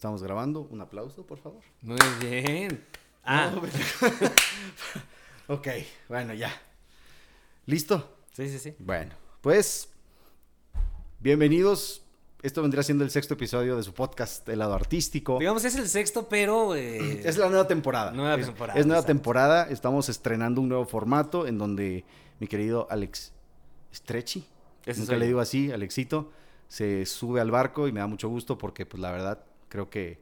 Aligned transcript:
estamos 0.00 0.22
grabando. 0.22 0.62
Un 0.70 0.80
aplauso, 0.80 1.26
por 1.26 1.36
favor. 1.36 1.60
Muy 1.82 1.98
bien. 2.22 2.82
Ah, 3.22 3.52
No, 3.54 3.60
ok, 5.54 5.68
bueno, 6.08 6.32
ya. 6.32 6.50
¿Listo? 7.66 8.16
sí, 8.32 8.48
sí, 8.48 8.58
sí. 8.58 8.74
Bueno, 8.78 9.12
pues 9.42 9.90
bienvenidos. 11.18 12.02
Esto 12.42 12.62
vendría 12.62 12.82
siendo 12.82 13.04
el 13.04 13.10
sexto 13.10 13.34
episodio 13.34 13.76
de 13.76 13.82
su 13.82 13.92
podcast, 13.92 14.48
El 14.48 14.60
lado 14.60 14.72
artístico. 14.72 15.38
Digamos, 15.38 15.62
es 15.66 15.76
el 15.76 15.86
sexto, 15.86 16.26
pero... 16.30 16.74
eh, 16.74 17.20
Es 17.22 17.36
la 17.36 17.50
nueva 17.50 17.68
temporada. 17.68 18.10
Nueva 18.12 18.36
Es- 18.36 18.46
temporada, 18.46 18.80
Es, 18.80 18.86
nueva 18.86 19.00
exacto. 19.00 19.12
temporada. 19.18 19.68
Estamos 19.68 20.08
estrenando 20.08 20.62
un 20.62 20.70
nuevo 20.70 20.86
formato 20.86 21.46
en 21.46 21.58
donde 21.58 22.06
mi 22.38 22.46
querido 22.46 22.86
Alex 22.90 23.32
Stretchy, 23.94 24.46
nunca 24.86 25.04
soy 25.04 25.18
le 25.18 25.26
digo 25.26 25.40
así, 25.40 25.70
Alexito, 25.70 26.32
se 26.68 27.04
sube 27.04 27.42
al 27.42 27.50
barco 27.50 27.86
y 27.86 27.92
me 27.92 28.00
da 28.00 28.06
mucho 28.06 28.30
gusto 28.30 28.56
porque, 28.56 28.86
pues, 28.86 28.98
la 29.02 29.10
verdad, 29.10 29.44
creo 29.70 29.88
que 29.88 30.18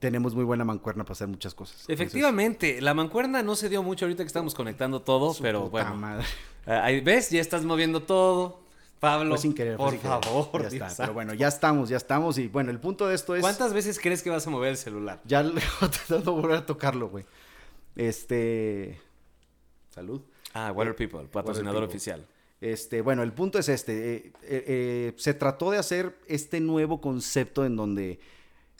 tenemos 0.00 0.34
muy 0.34 0.42
buena 0.42 0.64
mancuerna 0.64 1.04
para 1.04 1.12
hacer 1.12 1.28
muchas 1.28 1.54
cosas. 1.54 1.76
Entonces, 1.82 1.94
Efectivamente, 2.00 2.80
la 2.80 2.92
mancuerna 2.94 3.44
no 3.44 3.54
se 3.54 3.68
dio 3.68 3.84
mucho 3.84 4.06
ahorita 4.06 4.24
que 4.24 4.26
estamos 4.26 4.52
conectando 4.52 5.00
todo, 5.02 5.32
pero 5.40 5.70
bueno. 5.70 5.94
madre. 5.94 6.24
Ah, 6.66 6.82
ahí 6.84 7.00
¿Ves? 7.00 7.30
Ya 7.30 7.40
estás 7.40 7.64
moviendo 7.64 8.02
todo. 8.02 8.60
Pablo, 8.98 9.30
Fue 9.30 9.38
sin 9.38 9.52
querer, 9.54 9.76
por 9.76 9.90
sin 9.90 10.00
querer. 10.00 10.20
favor. 10.22 10.50
Ya 10.52 10.58
Dios 10.60 10.72
está, 10.74 10.88
santo. 10.88 11.02
pero 11.02 11.14
bueno, 11.14 11.34
ya 11.34 11.48
estamos, 11.48 11.88
ya 11.88 11.96
estamos. 11.96 12.38
Y 12.38 12.46
bueno, 12.48 12.70
el 12.70 12.78
punto 12.80 13.06
de 13.08 13.14
esto 13.16 13.34
es. 13.34 13.40
¿Cuántas 13.42 13.72
veces 13.72 13.98
crees 14.00 14.22
que 14.22 14.30
vas 14.30 14.46
a 14.46 14.50
mover 14.50 14.70
el 14.70 14.76
celular? 14.76 15.20
Ya 15.24 15.42
le 15.42 15.60
tratando 15.80 16.32
de 16.34 16.40
volver 16.40 16.56
a 16.58 16.66
tocarlo, 16.66 17.08
güey. 17.08 17.24
Este. 17.96 18.98
Salud. 19.90 20.20
Ah, 20.54 20.72
Water 20.72 20.94
People, 20.94 21.24
patrocinador 21.30 21.80
People. 21.82 21.96
oficial. 21.96 22.26
Este, 22.60 23.00
bueno, 23.00 23.22
el 23.24 23.32
punto 23.32 23.58
es 23.58 23.68
este. 23.68 23.92
eh, 24.16 24.32
eh, 24.42 24.64
eh, 24.66 25.12
se 25.16 25.34
trató 25.34 25.70
de 25.72 25.78
hacer 25.78 26.16
este 26.28 26.60
nuevo 26.60 27.00
concepto 27.00 27.64
en 27.64 27.74
donde 27.76 28.20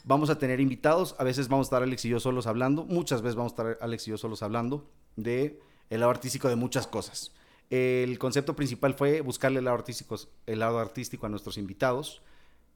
vamos 0.05 0.31
a 0.31 0.39
tener 0.39 0.61
invitados. 0.61 1.14
A 1.19 1.25
veces 1.25 1.48
vamos 1.48 1.67
a 1.67 1.69
estar 1.69 1.83
Alex 1.83 2.05
y 2.05 2.08
yo 2.08 2.20
solos 2.20 2.47
hablando. 2.47 2.84
Muchas 2.84 3.22
veces 3.22 3.36
vamos 3.36 3.53
a 3.53 3.55
estar 3.55 3.78
Alex 3.81 4.08
y 4.08 4.11
yo 4.11 4.19
solos 4.19 4.42
hablando 4.42 4.89
de 5.17 5.61
el 5.91 6.00
lado 6.00 6.11
artístico 6.11 6.48
de 6.48 6.56
muchas 6.56 6.86
cosas. 6.86 7.33
El 7.70 8.19
concepto 8.19 8.55
principal 8.55 8.95
fue 8.95 9.20
buscarle 9.23 9.58
el 9.58 9.64
lado 9.64 9.77
artístico, 9.77 10.17
el 10.47 10.58
lado 10.58 10.78
artístico 10.78 11.27
a 11.27 11.28
nuestros 11.28 11.56
invitados. 11.56 12.23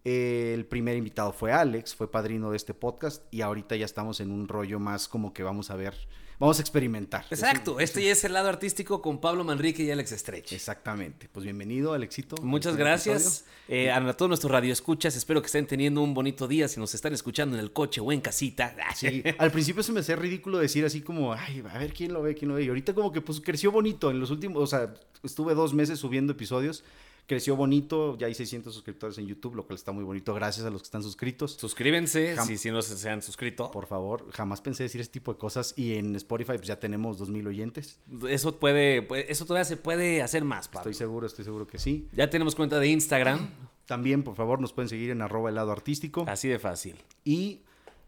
El 0.04 0.66
primer 0.66 0.97
invitado 0.97 1.32
fue 1.32 1.52
Alex, 1.52 1.94
fue 1.94 2.10
padrino 2.10 2.50
de 2.50 2.56
este 2.56 2.74
podcast 2.74 3.22
y 3.32 3.41
ahorita 3.41 3.74
ya 3.77 3.84
estamos 3.84 4.20
en 4.20 4.30
un 4.30 4.47
rollo 4.48 4.78
más 4.78 5.08
como 5.08 5.32
que 5.32 5.42
vamos 5.42 5.70
a 5.70 5.77
ver, 5.77 5.94
vamos 6.39 6.59
a 6.59 6.61
experimentar. 6.62 7.25
Exacto, 7.31 7.73
Es 7.73 7.77
un- 7.77 7.83
este 7.83 8.05
ya 8.05 8.12
es 8.12 8.25
el 8.25 8.33
lado 8.34 8.48
artístico 8.48 9.01
con 9.01 9.20
Pablo 9.20 9.42
Manrique 9.45 9.83
y 9.83 9.91
Alex 9.91 10.11
Stretch. 10.11 10.53
Exactamente. 10.53 11.28
Pues 11.33 11.45
bienvenido, 11.45 11.93
Alexito. 11.95 12.37
Muchas 12.43 12.73
Este 12.73 12.83
gracias 12.83 13.45
eh, 13.69 13.91
a 13.91 14.12
todos 14.15 14.28
nuestros 14.28 14.51
radioescuchas. 14.53 15.17
Espero 15.17 15.41
que 15.41 15.47
estén 15.47 15.67
teniendo 15.67 16.03
un 16.03 16.12
bonito 16.15 16.47
día. 16.47 16.69
Si 16.69 16.78
nos 16.78 16.95
están 16.95 17.15
escuchando 17.15 17.56
en 17.56 17.61
el 17.62 17.73
coche 17.73 18.01
o 18.01 18.12
en 18.12 18.20
casita. 18.20 18.75
Sí, 18.95 19.23
al 19.39 19.51
principio 19.51 19.83
se 19.83 19.93
me 19.93 20.01
hacía 20.01 20.17
ridículo 20.17 20.59
decir 20.59 20.84
así 20.84 21.01
como, 21.01 21.33
ay, 21.33 21.62
a 21.73 21.78
ver 21.78 21.93
quién 21.93 22.12
lo 22.12 22.23
ve, 22.23 22.34
quién 22.34 22.48
lo 22.50 22.55
ve. 22.56 22.65
Y 22.65 22.69
ahorita 22.69 22.95
como 22.95 23.12
que 23.12 23.21
pues 23.21 23.41
creció 23.41 23.73
bonito 23.73 24.11
en 24.11 24.21
los 24.21 24.31
últimos, 24.31 24.62
o 24.62 24.67
sea, 24.67 24.93
estuve 25.23 25.55
dos 25.55 25.73
meses 25.75 25.98
subiendo 25.98 26.33
episodios, 26.33 26.84
creció 27.27 27.56
bonito, 27.56 28.16
ya 28.19 28.28
hay 28.28 28.34
600 28.34 28.72
suscriptores 28.72 29.19
en 29.19 29.27
YouTube, 29.27 29.56
lo 29.56 29.66
cual 29.66 29.77
está 29.77 29.91
muy 29.92 30.05
bonito, 30.05 30.32
gracias 30.32 30.64
a 30.64 30.70
los 30.70 30.82
que 30.82 30.86
están 30.86 31.02
suscritos. 31.02 31.52
Suscríbense 31.55 32.36
Jam- 32.36 32.46
si, 32.46 32.56
si 32.56 32.70
no 32.70 32.80
se, 32.82 32.96
se 32.96 33.10
han 33.10 33.20
suscrito. 33.22 33.70
Por 33.70 33.86
favor, 33.86 34.30
jamás 34.32 34.60
pensé 34.60 34.84
decir 34.84 35.00
este 35.00 35.14
tipo 35.14 35.32
de 35.32 35.38
cosas 35.38 35.74
y 35.77 35.94
en 35.94 36.14
Spotify 36.16 36.52
pues 36.56 36.69
ya 36.69 36.78
tenemos 36.78 37.19
2000 37.19 37.47
oyentes. 37.48 37.98
Eso 38.28 38.58
puede, 38.60 39.02
puede- 39.02 39.30
eso 39.30 39.44
todavía 39.44 39.64
se 39.64 39.77
puede 39.77 40.22
hacer 40.22 40.44
más, 40.44 40.69
Pablo. 40.69 40.91
Estoy 40.91 40.94
seguro, 40.94 41.27
estoy 41.27 41.44
seguro 41.44 41.66
que 41.66 41.78
sí. 41.78 42.08
Ya 42.12 42.30
tenemos 42.30 42.54
cuenta 42.54 42.78
de 42.78 42.88
Instagram. 42.88 43.50
También, 43.86 44.22
por 44.24 44.34
favor, 44.34 44.60
nos 44.60 44.72
pueden 44.72 44.88
seguir 44.88 45.10
en 45.10 45.22
arroba 45.22 45.50
helado 45.50 45.70
artístico. 45.72 46.25
Así 46.28 46.48
de 46.48 46.59
fácil. 46.59 46.97
Y 47.25 47.62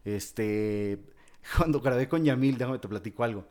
este, 0.05 0.99
cuando 1.57 1.79
grabé 1.81 2.07
con 2.07 2.23
Yamil, 2.23 2.57
déjame 2.57 2.79
te 2.79 2.87
platico 2.87 3.23
algo. 3.23 3.45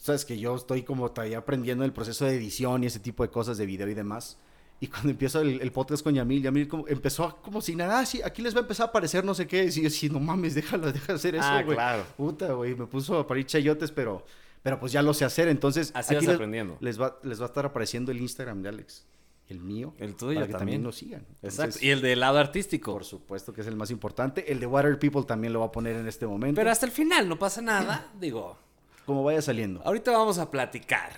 Sabes 0.00 0.24
que 0.24 0.38
yo 0.38 0.56
estoy 0.56 0.82
como 0.82 1.10
todavía 1.12 1.38
aprendiendo 1.38 1.84
el 1.84 1.92
proceso 1.92 2.24
de 2.24 2.36
edición 2.36 2.82
y 2.82 2.86
ese 2.86 2.98
tipo 3.00 3.22
de 3.22 3.30
cosas 3.30 3.56
de 3.58 3.66
video 3.66 3.88
y 3.88 3.94
demás. 3.94 4.38
Y 4.82 4.88
cuando 4.88 5.10
empiezo 5.10 5.40
el, 5.40 5.60
el 5.60 5.70
podcast 5.70 6.02
con 6.02 6.12
Yamil, 6.12 6.42
Yamil 6.42 6.66
como, 6.66 6.88
empezó 6.88 7.22
a- 7.24 7.40
como 7.40 7.60
si 7.60 7.76
nada, 7.76 8.00
ah, 8.00 8.04
sí, 8.04 8.20
aquí 8.20 8.42
les 8.42 8.52
va 8.52 8.58
a 8.58 8.62
empezar 8.62 8.86
a 8.86 8.88
aparecer 8.88 9.24
no 9.24 9.32
sé 9.32 9.46
qué. 9.46 9.64
Y 9.64 9.70
yo 9.70 9.86
así, 9.86 10.10
no 10.10 10.18
mames, 10.18 10.56
déjalo, 10.56 10.90
deja 10.92 11.12
de 11.12 11.14
hacer 11.14 11.34
eso, 11.36 11.44
Ah, 11.46 11.62
güey. 11.62 11.76
claro. 11.76 12.04
Puta, 12.16 12.52
güey, 12.52 12.74
me 12.74 12.86
puso 12.86 13.16
a 13.16 13.24
parir 13.26 13.46
chayotes, 13.46 13.92
pero, 13.92 14.26
pero 14.60 14.80
pues 14.80 14.90
ya 14.90 15.00
lo 15.00 15.14
sé 15.14 15.24
hacer. 15.24 15.46
Entonces, 15.46 15.92
Así 15.94 16.16
vas 16.16 16.24
les, 16.24 16.34
aprendiendo. 16.34 16.78
Les 16.80 17.00
va, 17.00 17.16
les 17.22 17.38
va 17.40 17.44
a 17.44 17.46
estar 17.46 17.64
apareciendo 17.64 18.10
el 18.10 18.20
Instagram 18.20 18.60
de 18.60 18.70
Alex, 18.70 19.06
el 19.48 19.60
mío. 19.60 19.94
El 19.98 20.16
tuyo 20.16 20.34
para 20.40 20.46
que 20.48 20.52
también. 20.54 20.82
nos 20.82 20.96
sigan. 20.96 21.24
Exacto. 21.42 21.78
Y 21.80 21.90
el 21.90 22.00
de 22.02 22.16
lado 22.16 22.38
artístico. 22.38 22.92
por 22.92 23.04
supuesto 23.04 23.52
que 23.52 23.60
es 23.60 23.68
el 23.68 23.76
más 23.76 23.92
importante. 23.92 24.50
El 24.50 24.58
de 24.58 24.66
Water 24.66 24.98
People 24.98 25.22
también 25.22 25.52
lo 25.52 25.60
va 25.60 25.66
a 25.66 25.70
poner 25.72 25.94
en 25.94 26.08
este 26.08 26.26
momento. 26.26 26.56
Pero 26.60 26.72
hasta 26.72 26.86
el 26.86 26.92
final 26.92 27.28
no 27.28 27.38
pasa 27.38 27.62
nada. 27.62 28.10
Digo, 28.20 28.58
como 29.06 29.22
vaya 29.22 29.40
saliendo. 29.42 29.80
ahorita 29.84 30.10
vamos 30.10 30.38
a 30.38 30.50
platicar. 30.50 31.12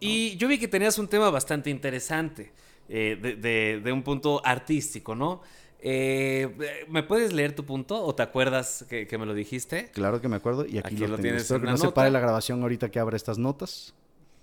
Y 0.00 0.36
yo 0.36 0.48
vi 0.48 0.58
que 0.58 0.68
tenías 0.68 0.98
un 0.98 1.08
tema 1.08 1.30
bastante 1.30 1.70
interesante. 1.70 2.52
Eh, 2.88 3.18
de, 3.20 3.36
de- 3.36 3.80
de 3.84 3.92
un 3.92 4.02
punto 4.02 4.40
artístico, 4.44 5.14
¿no? 5.14 5.40
Eh, 5.80 6.84
¿Me 6.88 7.02
puedes 7.02 7.32
leer 7.32 7.54
tu 7.54 7.64
punto 7.64 8.02
o 8.02 8.14
te 8.14 8.22
acuerdas 8.22 8.84
que, 8.88 9.06
que 9.06 9.18
me 9.18 9.26
lo 9.26 9.34
dijiste? 9.34 9.90
Claro 9.92 10.20
que 10.20 10.28
me 10.28 10.36
acuerdo 10.36 10.64
y 10.66 10.78
aquí, 10.78 10.94
Aquí 10.94 10.96
lo, 10.96 11.08
lo 11.08 11.18
tienes 11.18 11.42
Espero 11.42 11.60
que 11.60 11.66
no 11.66 11.76
se 11.76 11.92
pare 11.92 12.10
la 12.10 12.18
grabación 12.20 12.62
ahorita 12.62 12.90
que 12.90 12.98
abra 12.98 13.16
estas 13.16 13.38
notas. 13.38 13.94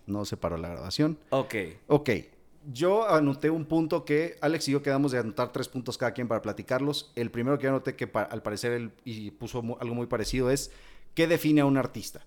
No 0.05 0.25
se 0.25 0.37
paró 0.37 0.57
la 0.57 0.69
grabación. 0.69 1.17
Ok. 1.31 1.55
Ok. 1.87 2.09
Yo 2.71 3.09
anoté 3.09 3.49
un 3.49 3.65
punto 3.65 4.05
que 4.05 4.37
Alex 4.39 4.69
y 4.69 4.71
yo 4.71 4.81
quedamos 4.83 5.11
de 5.11 5.17
anotar 5.19 5.51
tres 5.51 5.67
puntos 5.67 5.97
cada 5.97 6.13
quien 6.13 6.27
para 6.29 6.41
platicarlos. 6.41 7.11
El 7.15 7.29
primero 7.31 7.57
que 7.57 7.63
yo 7.63 7.69
anoté 7.71 7.95
que 7.95 8.09
al 8.13 8.41
parecer 8.41 8.71
él 8.73 8.91
y 9.03 9.31
puso 9.31 9.59
algo 9.81 9.95
muy 9.95 10.07
parecido 10.07 10.49
es 10.49 10.71
¿qué 11.13 11.27
define 11.27 11.61
a 11.61 11.65
un 11.65 11.75
artista? 11.77 12.25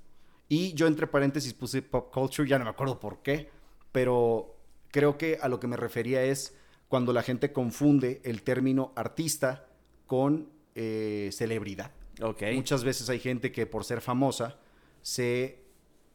Y 0.48 0.74
yo 0.74 0.86
entre 0.88 1.06
paréntesis 1.06 1.54
puse 1.54 1.80
pop 1.80 2.12
culture, 2.12 2.46
ya 2.46 2.58
no 2.58 2.64
me 2.64 2.70
acuerdo 2.70 3.00
por 3.00 3.22
qué, 3.22 3.48
pero 3.92 4.55
creo 4.90 5.18
que 5.18 5.38
a 5.40 5.48
lo 5.48 5.60
que 5.60 5.66
me 5.66 5.76
refería 5.76 6.22
es 6.22 6.54
cuando 6.88 7.12
la 7.12 7.22
gente 7.22 7.52
confunde 7.52 8.20
el 8.24 8.42
término 8.42 8.92
artista 8.96 9.66
con 10.06 10.48
eh, 10.74 11.30
celebridad. 11.32 11.90
Ok. 12.22 12.42
Muchas 12.54 12.84
veces 12.84 13.08
hay 13.10 13.18
gente 13.18 13.50
que 13.52 13.66
por 13.66 13.84
ser 13.84 14.00
famosa 14.00 14.58
se 15.02 15.64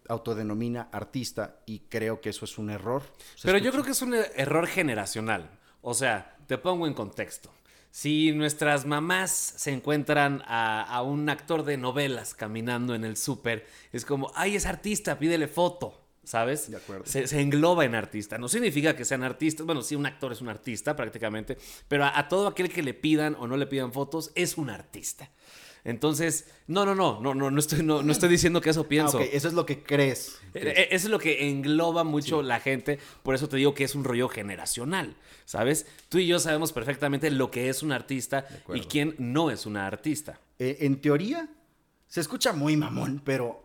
autodenomina 0.08 0.90
artista 0.92 1.60
y 1.66 1.80
creo 1.90 2.22
que 2.22 2.30
eso 2.30 2.46
es 2.46 2.58
un 2.58 2.70
error. 2.70 3.04
Pero 3.44 3.58
yo 3.58 3.72
creo 3.72 3.84
que 3.84 3.92
es 3.92 4.02
un 4.02 4.14
er- 4.14 4.32
error 4.36 4.68
generacional. 4.68 5.50
O 5.82 5.94
sea, 5.94 6.38
te 6.48 6.58
pongo 6.58 6.88
en 6.88 6.94
contexto. 6.94 7.52
Si 7.92 8.32
nuestras 8.32 8.86
mamás 8.86 9.32
se 9.32 9.72
encuentran 9.72 10.44
a, 10.46 10.84
a 10.84 11.02
un 11.02 11.30
actor 11.30 11.64
de 11.64 11.78
novelas 11.78 12.34
caminando 12.34 12.96
en 12.96 13.04
el 13.04 13.18
súper, 13.18 13.68
es 13.92 14.06
como, 14.06 14.32
ay, 14.36 14.56
es 14.56 14.66
artista, 14.66 15.20
pídele 15.20 15.48
foto, 15.48 16.01
¿sabes? 16.24 16.70
De 16.72 16.78
acuerdo. 16.78 17.04
Se, 17.06 17.28
se 17.28 17.40
engloba 17.42 17.86
en 17.86 17.96
artista. 17.96 18.38
No 18.38 18.48
significa 18.48 18.96
que 18.96 19.06
sean 19.06 19.24
artistas. 19.24 19.66
Bueno, 19.66 19.82
sí, 19.82 19.96
un 19.96 20.06
actor 20.06 20.32
es 20.32 20.42
un 20.42 20.50
artista 20.50 20.96
prácticamente, 20.96 21.58
pero 21.88 22.06
a, 22.06 22.18
a 22.18 22.28
todo 22.28 22.48
aquel 22.48 22.70
que 22.70 22.84
le 22.84 22.94
pidan 22.94 23.36
o 23.40 23.48
no 23.48 23.58
le 23.58 23.68
pidan 23.68 23.92
fotos 23.94 24.32
es 24.36 24.58
un 24.58 24.70
artista. 24.70 25.30
Entonces, 25.84 26.46
no, 26.68 26.86
no, 26.86 26.94
no, 26.94 27.20
no, 27.22 27.34
no, 27.34 27.50
no 27.50 27.60
estoy, 27.60 27.82
no, 27.82 28.04
no 28.04 28.12
estoy 28.12 28.30
diciendo 28.30 28.62
que 28.62 28.70
eso 28.70 28.82
Ah, 28.82 28.88
pienso. 28.88 29.18
ok, 29.18 29.26
eso 29.32 29.48
es 29.48 29.56
lo 29.56 29.66
que 29.66 29.82
crees. 29.82 30.38
Eh, 30.54 30.74
eh, 30.78 30.88
Eso 30.92 31.08
es 31.08 31.12
lo 31.12 31.18
que 31.18 31.50
engloba 31.50 32.04
mucho 32.04 32.44
la 32.44 32.60
gente, 32.60 33.00
por 33.24 33.34
eso 33.34 33.50
te 33.50 33.58
digo 33.58 33.74
que 33.74 33.84
es 33.84 33.96
un 33.96 34.04
rollo 34.04 34.30
generacional, 34.30 35.16
¿sabes? 35.46 35.88
Tú 36.10 36.20
y 36.20 36.28
yo 36.28 36.38
sabemos 36.38 36.72
perfectamente 36.72 37.32
lo 37.32 37.50
que 37.50 37.68
es 37.70 37.82
un 37.82 37.92
artista 37.92 38.46
y 38.76 38.82
quién 38.82 39.16
no 39.18 39.50
es 39.50 39.66
una 39.66 39.88
artista. 39.88 40.40
Eh, 40.60 40.78
en 40.82 41.02
teoría, 41.02 41.50
se 42.08 42.22
escucha 42.22 42.54
muy 42.54 42.78
mamón, 42.78 43.20
pero 43.26 43.64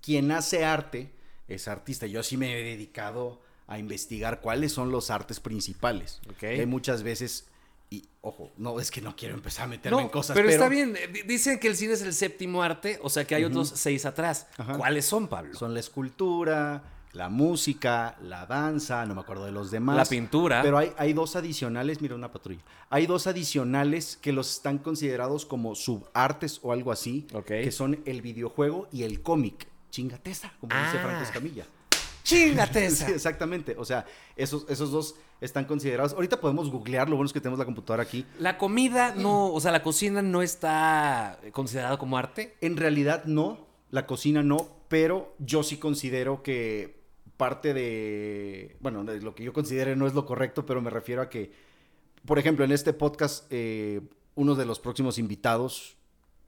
quien 0.00 0.32
hace 0.32 0.64
arte 0.64 1.12
es 1.54 1.68
artista. 1.68 2.06
Yo 2.06 2.22
sí 2.22 2.36
me 2.36 2.52
he 2.58 2.62
dedicado 2.64 3.40
a 3.66 3.78
investigar 3.78 4.40
cuáles 4.40 4.72
son 4.72 4.90
los 4.90 5.10
artes 5.10 5.40
principales. 5.40 6.20
Ok. 6.30 6.42
Hay 6.44 6.66
muchas 6.66 7.02
veces, 7.02 7.46
y 7.90 8.04
ojo, 8.20 8.50
no 8.56 8.80
es 8.80 8.90
que 8.90 9.00
no 9.00 9.14
quiero 9.16 9.34
empezar 9.34 9.64
a 9.64 9.68
meterme 9.68 9.96
No, 9.98 10.02
en 10.02 10.08
cosas, 10.08 10.34
pero, 10.34 10.48
está 10.50 10.68
bien. 10.68 10.96
eh, 10.96 11.08
di- 11.08 11.22
Dicen 11.22 11.58
que 11.58 11.68
el 11.68 11.76
cine 11.76 11.94
es 11.94 12.02
el 12.02 12.12
séptimo 12.12 12.62
arte, 12.62 12.98
o 13.02 13.08
sea 13.10 13.24
que 13.24 13.34
hay 13.34 13.44
otros 13.44 13.72
seis 13.74 14.04
atrás. 14.04 14.46
Ajá. 14.58 14.76
¿Cuáles 14.76 15.04
son, 15.06 15.28
Pablo? 15.28 15.54
Son 15.54 15.72
la 15.74 15.80
escultura, 15.80 16.82
la 17.12 17.28
música, 17.28 18.16
la 18.22 18.46
danza, 18.46 19.04
no 19.06 19.14
me 19.14 19.20
acuerdo 19.20 19.44
de 19.44 19.52
los 19.52 19.70
demás. 19.70 19.96
La 19.96 20.04
pintura. 20.06 20.62
Pero 20.62 20.78
hay, 20.78 20.92
hay 20.96 21.12
dos 21.12 21.36
adicionales, 21.36 22.00
mira 22.00 22.14
una 22.14 22.32
patrulla. 22.32 22.60
Hay 22.90 23.06
dos 23.06 23.26
adicionales 23.26 24.16
que 24.20 24.32
los 24.32 24.50
están 24.56 24.78
considerados 24.78 25.44
como 25.46 25.74
subartes 25.74 26.58
o 26.62 26.72
algo 26.72 26.90
así, 26.92 27.26
que 27.46 27.70
son 27.72 28.00
el 28.06 28.22
videojuego 28.22 28.88
y 28.92 29.02
el 29.04 29.22
cómic. 29.22 29.68
Chingateza, 29.92 30.52
como 30.58 30.74
dice 30.74 30.96
Ah. 30.98 31.02
Franco 31.02 31.22
Escamilla. 31.22 31.64
Sí, 32.24 32.54
exactamente. 33.08 33.74
O 33.76 33.84
sea, 33.84 34.06
esos, 34.36 34.64
esos 34.68 34.92
dos 34.92 35.16
están 35.40 35.64
considerados. 35.64 36.12
Ahorita 36.12 36.40
podemos 36.40 36.70
googlear, 36.70 37.08
lo 37.10 37.16
bueno 37.16 37.26
es 37.26 37.32
que 37.32 37.40
tenemos 37.40 37.58
la 37.58 37.64
computadora 37.64 38.04
aquí. 38.04 38.24
La 38.38 38.58
comida 38.58 39.12
no, 39.16 39.52
o 39.52 39.60
sea, 39.60 39.72
la 39.72 39.82
cocina 39.82 40.22
no 40.22 40.40
está 40.40 41.40
considerada 41.50 41.98
como 41.98 42.16
arte. 42.16 42.56
En 42.60 42.76
realidad 42.76 43.24
no, 43.24 43.66
la 43.90 44.06
cocina 44.06 44.44
no, 44.44 44.68
pero 44.86 45.34
yo 45.40 45.64
sí 45.64 45.78
considero 45.78 46.44
que 46.44 47.02
parte 47.36 47.74
de, 47.74 48.76
bueno, 48.78 49.02
de 49.02 49.20
lo 49.20 49.34
que 49.34 49.42
yo 49.42 49.52
considere 49.52 49.96
no 49.96 50.06
es 50.06 50.14
lo 50.14 50.24
correcto, 50.24 50.64
pero 50.64 50.80
me 50.80 50.90
refiero 50.90 51.22
a 51.22 51.28
que, 51.28 51.52
por 52.24 52.38
ejemplo, 52.38 52.64
en 52.64 52.70
este 52.70 52.92
podcast, 52.92 53.46
eh, 53.50 54.00
uno 54.36 54.54
de 54.54 54.64
los 54.64 54.78
próximos 54.78 55.18
invitados 55.18 55.96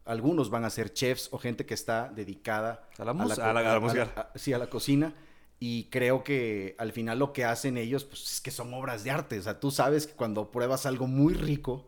algunos 0.04 0.50
van 0.50 0.64
a 0.64 0.70
ser 0.70 0.92
chefs 0.92 1.28
o 1.32 1.38
gente 1.38 1.64
que 1.66 1.74
está 1.74 2.08
dedicada 2.14 2.88
A 2.98 3.04
la 3.04 3.12
mus- 3.12 3.34
co- 3.34 3.42
a 3.42 3.52
la- 3.52 3.60
a 3.60 3.74
la 3.74 3.80
música. 3.80 4.30
sí, 4.34 4.52
a 4.52 4.58
la 4.58 4.68
cocina. 4.68 5.14
Y 5.60 5.84
creo 5.84 6.24
que 6.24 6.74
al 6.78 6.92
final 6.92 7.18
lo 7.20 7.32
que 7.32 7.44
hacen 7.44 7.78
ellos, 7.78 8.04
pues 8.04 8.32
es 8.34 8.40
que 8.40 8.50
son 8.50 8.74
obras 8.74 9.02
de 9.04 9.10
arte. 9.10 9.38
O 9.38 9.42
sea, 9.42 9.60
tú 9.60 9.70
sabes 9.70 10.06
que 10.06 10.12
cuando 10.14 10.50
pruebas 10.50 10.84
algo 10.84 11.06
muy 11.06 11.32
rico, 11.32 11.86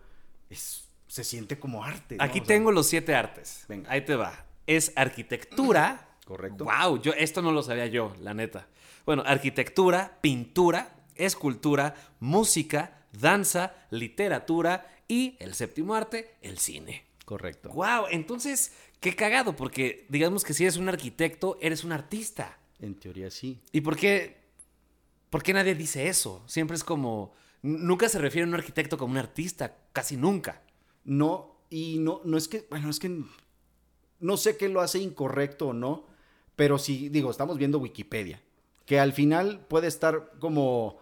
es, 0.49 0.85
se 1.09 1.25
siente 1.25 1.59
como 1.59 1.85
arte. 1.85 2.17
¿no? 2.17 2.25
Aquí 2.25 2.39
O 2.41 2.45
sea, 2.45 2.55
tengo 2.57 2.73
los 2.73 2.87
siete 2.87 3.15
artes. 3.15 3.65
Venga. 3.69 3.91
Ahí 3.91 4.03
te 4.05 4.17
va. 4.17 4.47
Es 4.67 4.93
arquitectura. 4.97 6.09
Correcto. 6.25 6.65
Wow, 6.65 7.01
yo 7.03 7.13
esto 7.13 7.43
no 7.43 7.53
lo 7.53 7.63
sabía 7.63 7.87
yo, 7.87 8.15
la 8.21 8.35
neta. 8.35 8.67
Bueno, 9.05 9.23
arquitectura, 9.27 10.19
pintura, 10.21 10.97
escultura, 11.15 11.95
música, 12.21 13.03
danza, 13.13 13.75
literatura 13.91 14.87
y 15.07 15.37
el 15.39 15.55
séptimo 15.55 15.95
arte, 15.95 16.35
el 16.43 16.59
cine. 16.59 17.06
Correcto. 17.27 17.71
Wow, 17.71 18.07
entonces, 18.11 18.73
qué 19.01 19.17
cagado, 19.17 19.57
porque 19.57 20.07
digamos 20.09 20.45
que 20.45 20.55
si 20.55 20.63
eres 20.63 20.77
un 20.77 20.89
arquitecto, 20.89 21.59
eres 21.61 21.83
un 21.83 21.91
artista. 21.91 22.57
En 22.79 22.95
teoría 22.95 23.33
sí. 23.33 23.61
¿Y 23.73 23.81
por 23.81 23.97
qué? 23.97 24.37
¿Por 25.29 25.43
qué 25.43 25.53
nadie 25.53 25.75
dice 25.75 26.07
eso? 26.09 26.45
Siempre 26.47 26.77
es 26.77 26.85
como. 26.85 27.35
Nunca 27.63 28.09
se 28.09 28.21
refiere 28.21 28.45
a 28.45 28.49
un 28.49 28.55
arquitecto 28.55 28.97
como 28.97 29.11
un 29.13 29.19
artista, 29.19 29.77
casi 29.93 30.17
nunca. 30.17 30.63
No, 31.05 31.57
y 31.69 31.99
no, 31.99 32.21
no 32.25 32.39
es 32.39 32.47
que, 32.47 32.65
bueno, 32.71 32.89
es 32.91 33.01
que 33.01 33.25
no 34.21 34.37
sé 34.37 34.57
qué 34.57 34.69
lo 34.69 34.81
hace 34.81 35.01
incorrecto 35.01 35.69
o 35.69 35.73
no, 35.73 36.07
pero 36.55 36.79
sí, 36.79 37.09
digo, 37.09 37.33
estamos 37.33 37.59
viendo 37.59 37.81
Wikipedia, 37.81 38.41
que 38.85 39.01
al 39.01 39.13
final 39.13 39.67
puede 39.67 39.89
estar 39.89 40.31
como 40.39 40.99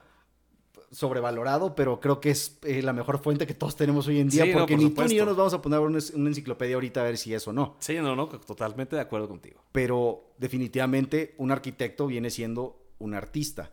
sobrevalorado, 0.94 1.75
pero 1.75 2.00
creo 2.00 2.20
que 2.20 2.31
es 2.31 2.58
eh, 2.62 2.81
la 2.82 2.93
mejor 2.93 3.19
fuente 3.19 3.46
que 3.46 3.55
todos 3.55 3.75
tenemos 3.75 4.06
hoy 4.06 4.20
en 4.20 4.29
día, 4.29 4.44
Sí, 4.44 4.52
no, 4.52 4.61
porque 4.61 4.75
por 4.76 4.85
ni 4.85 4.91
tú 4.91 5.02
ni 5.02 5.14
yo 5.17 5.26
nos 5.26 5.37
vamos 5.37 5.52
a 5.52 5.61
poner 5.61 5.81
una, 5.81 5.99
una 6.14 6.29
enciclopedia 6.29 6.76
ahorita 6.76 7.00
a 7.00 7.05
ver 7.05 7.19
si 7.19 7.35
es 7.35 7.46
o 7.49 7.52
no. 7.52 7.76
Sí, 7.81 7.96
no, 7.96 8.14
no, 8.14 8.29
totalmente 8.29 8.94
de 8.96 9.02
acuerdo 9.02 9.29
contigo. 9.29 9.61
pero 9.73 10.32
definitivamente 10.38 11.35
un 11.38 11.50
arquitecto 11.50 12.06
viene 12.06 12.31
siendo 12.31 12.81
un 12.99 13.14
artista. 13.14 13.73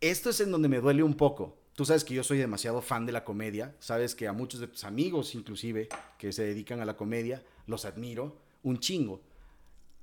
Esto 0.00 0.30
es 0.30 0.40
en 0.40 0.50
donde 0.50 0.68
me 0.68 0.80
duele 0.80 1.02
un 1.02 1.14
poco. 1.14 1.56
Tú 1.74 1.84
sabes 1.84 2.02
que 2.04 2.14
yo 2.14 2.24
soy 2.24 2.38
demasiado 2.38 2.82
fan 2.82 3.06
de 3.06 3.12
la 3.12 3.24
comedia, 3.24 3.76
sabes 3.78 4.16
que 4.16 4.26
a 4.26 4.32
muchos 4.32 4.58
de 4.58 4.66
tus 4.66 4.82
amigos 4.82 5.36
inclusive 5.36 5.88
que 6.18 6.32
se 6.32 6.42
dedican 6.42 6.80
a 6.80 6.84
la 6.84 6.96
comedia, 6.96 7.44
los 7.66 7.84
admiro 7.84 8.36
un 8.64 8.80
chingo. 8.80 9.20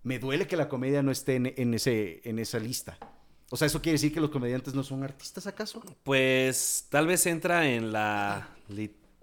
Me 0.04 0.20
duele 0.20 0.48
que 0.48 0.56
la 0.56 0.70
comedia 0.70 1.04
no 1.04 1.12
esté 1.12 1.36
en, 1.36 1.54
en 1.58 1.74
ese, 1.74 2.22
en 2.24 2.40
esa 2.40 2.60
lista. 2.60 2.98
O 3.50 3.58
sea, 3.58 3.68
¿eso 3.68 3.82
quiere 3.82 3.94
decir 3.94 4.14
que 4.14 4.20
los 4.20 4.30
comediantes 4.32 4.74
no 4.74 4.84
son 4.84 5.04
artistas 5.04 5.46
acaso? 5.48 5.84
Pues 6.04 6.88
tal 6.90 7.08
vez 7.08 7.26
entra 7.26 7.68
en 7.70 7.92
la. 7.92 8.50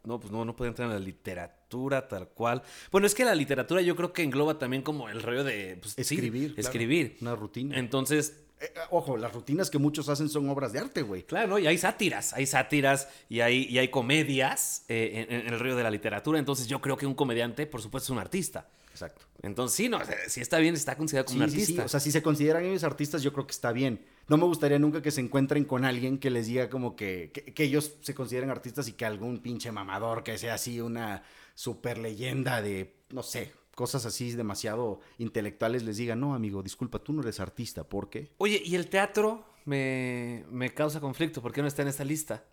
No, 0.04 0.18
pues 0.18 0.32
no, 0.32 0.44
no 0.44 0.56
puede 0.56 0.70
entrar 0.70 0.88
en 0.88 0.94
la 0.94 1.00
literatura 1.00 2.08
tal 2.08 2.28
cual. 2.28 2.62
Bueno, 2.90 3.06
es 3.06 3.14
que 3.14 3.24
la 3.24 3.34
literatura 3.34 3.80
yo 3.82 3.94
creo 3.94 4.12
que 4.12 4.22
engloba 4.22 4.58
también 4.58 4.82
como 4.82 5.08
el 5.08 5.22
rollo 5.22 5.44
de. 5.44 5.78
pues, 5.80 5.94
sí, 5.94 6.00
Escribir. 6.02 6.54
claro. 6.54 6.60
escribir. 6.68 7.16
Una 7.20 7.34
rutina. 7.36 7.78
Entonces, 7.78 8.36
Eh, 8.60 8.66
eh, 8.74 8.78
ojo, 8.90 9.16
las 9.16 9.32
rutinas 9.32 9.70
que 9.70 9.78
muchos 9.78 10.08
hacen 10.08 10.28
son 10.28 10.48
obras 10.48 10.72
de 10.72 10.78
arte, 10.78 11.02
güey. 11.02 11.24
Claro, 11.24 11.48
¿no? 11.48 11.58
y 11.58 11.66
hay 11.66 11.76
sátiras, 11.78 12.32
hay 12.32 12.46
sátiras 12.46 13.08
y 13.28 13.40
hay, 13.40 13.64
y 13.68 13.78
hay 13.78 13.88
comedias 13.88 14.84
eh, 14.88 15.26
en, 15.28 15.40
en 15.48 15.52
el 15.54 15.58
río 15.60 15.74
de 15.76 15.82
la 15.82 15.90
literatura. 15.90 16.38
Entonces 16.38 16.68
yo 16.68 16.80
creo 16.80 16.96
que 16.96 17.06
un 17.06 17.14
comediante, 17.14 17.66
por 17.66 17.82
supuesto, 17.82 18.06
es 18.06 18.10
un 18.10 18.18
artista. 18.20 18.68
Exacto. 18.92 19.24
Entonces 19.42 19.76
sí, 19.76 19.88
no, 19.88 19.98
si 20.28 20.40
está 20.40 20.58
bien, 20.58 20.74
está 20.74 20.96
considerado 20.96 21.26
como 21.26 21.42
un 21.44 21.50
Sí, 21.50 21.56
sí, 21.56 21.56
sí. 21.56 21.62
artista. 21.72 21.84
O 21.86 21.88
sea, 21.88 21.98
si 22.00 22.12
se 22.12 22.22
consideran 22.22 22.64
ellos 22.64 22.84
artistas, 22.84 23.22
yo 23.22 23.32
creo 23.32 23.46
que 23.46 23.52
está 23.52 23.72
bien. 23.72 24.04
No 24.28 24.36
me 24.36 24.44
gustaría 24.44 24.78
nunca 24.78 25.02
que 25.02 25.10
se 25.10 25.20
encuentren 25.20 25.64
con 25.64 25.84
alguien 25.84 26.18
que 26.18 26.30
les 26.30 26.46
diga 26.46 26.70
como 26.70 26.96
que, 26.96 27.30
que, 27.32 27.52
que 27.52 27.64
ellos 27.64 27.96
se 28.00 28.14
consideren 28.14 28.50
artistas 28.50 28.88
y 28.88 28.92
que 28.92 29.04
algún 29.04 29.38
pinche 29.38 29.72
mamador 29.72 30.22
que 30.22 30.38
sea 30.38 30.54
así 30.54 30.80
una 30.80 31.22
super 31.54 31.98
leyenda 31.98 32.62
de, 32.62 32.96
no 33.10 33.22
sé, 33.22 33.52
cosas 33.74 34.06
así 34.06 34.32
demasiado 34.32 35.00
intelectuales 35.18 35.82
les 35.82 35.96
diga, 35.96 36.14
no, 36.14 36.34
amigo, 36.34 36.62
disculpa, 36.62 36.98
tú 36.98 37.12
no 37.12 37.22
eres 37.22 37.40
artista, 37.40 37.84
¿por 37.84 38.10
qué? 38.10 38.32
Oye, 38.38 38.62
y 38.64 38.74
el 38.74 38.88
teatro 38.88 39.44
me, 39.64 40.44
me 40.50 40.72
causa 40.74 41.00
conflicto. 41.00 41.42
¿Por 41.42 41.52
qué 41.52 41.62
no 41.62 41.68
está 41.68 41.82
en 41.82 41.88
esta 41.88 42.04
lista? 42.04 42.44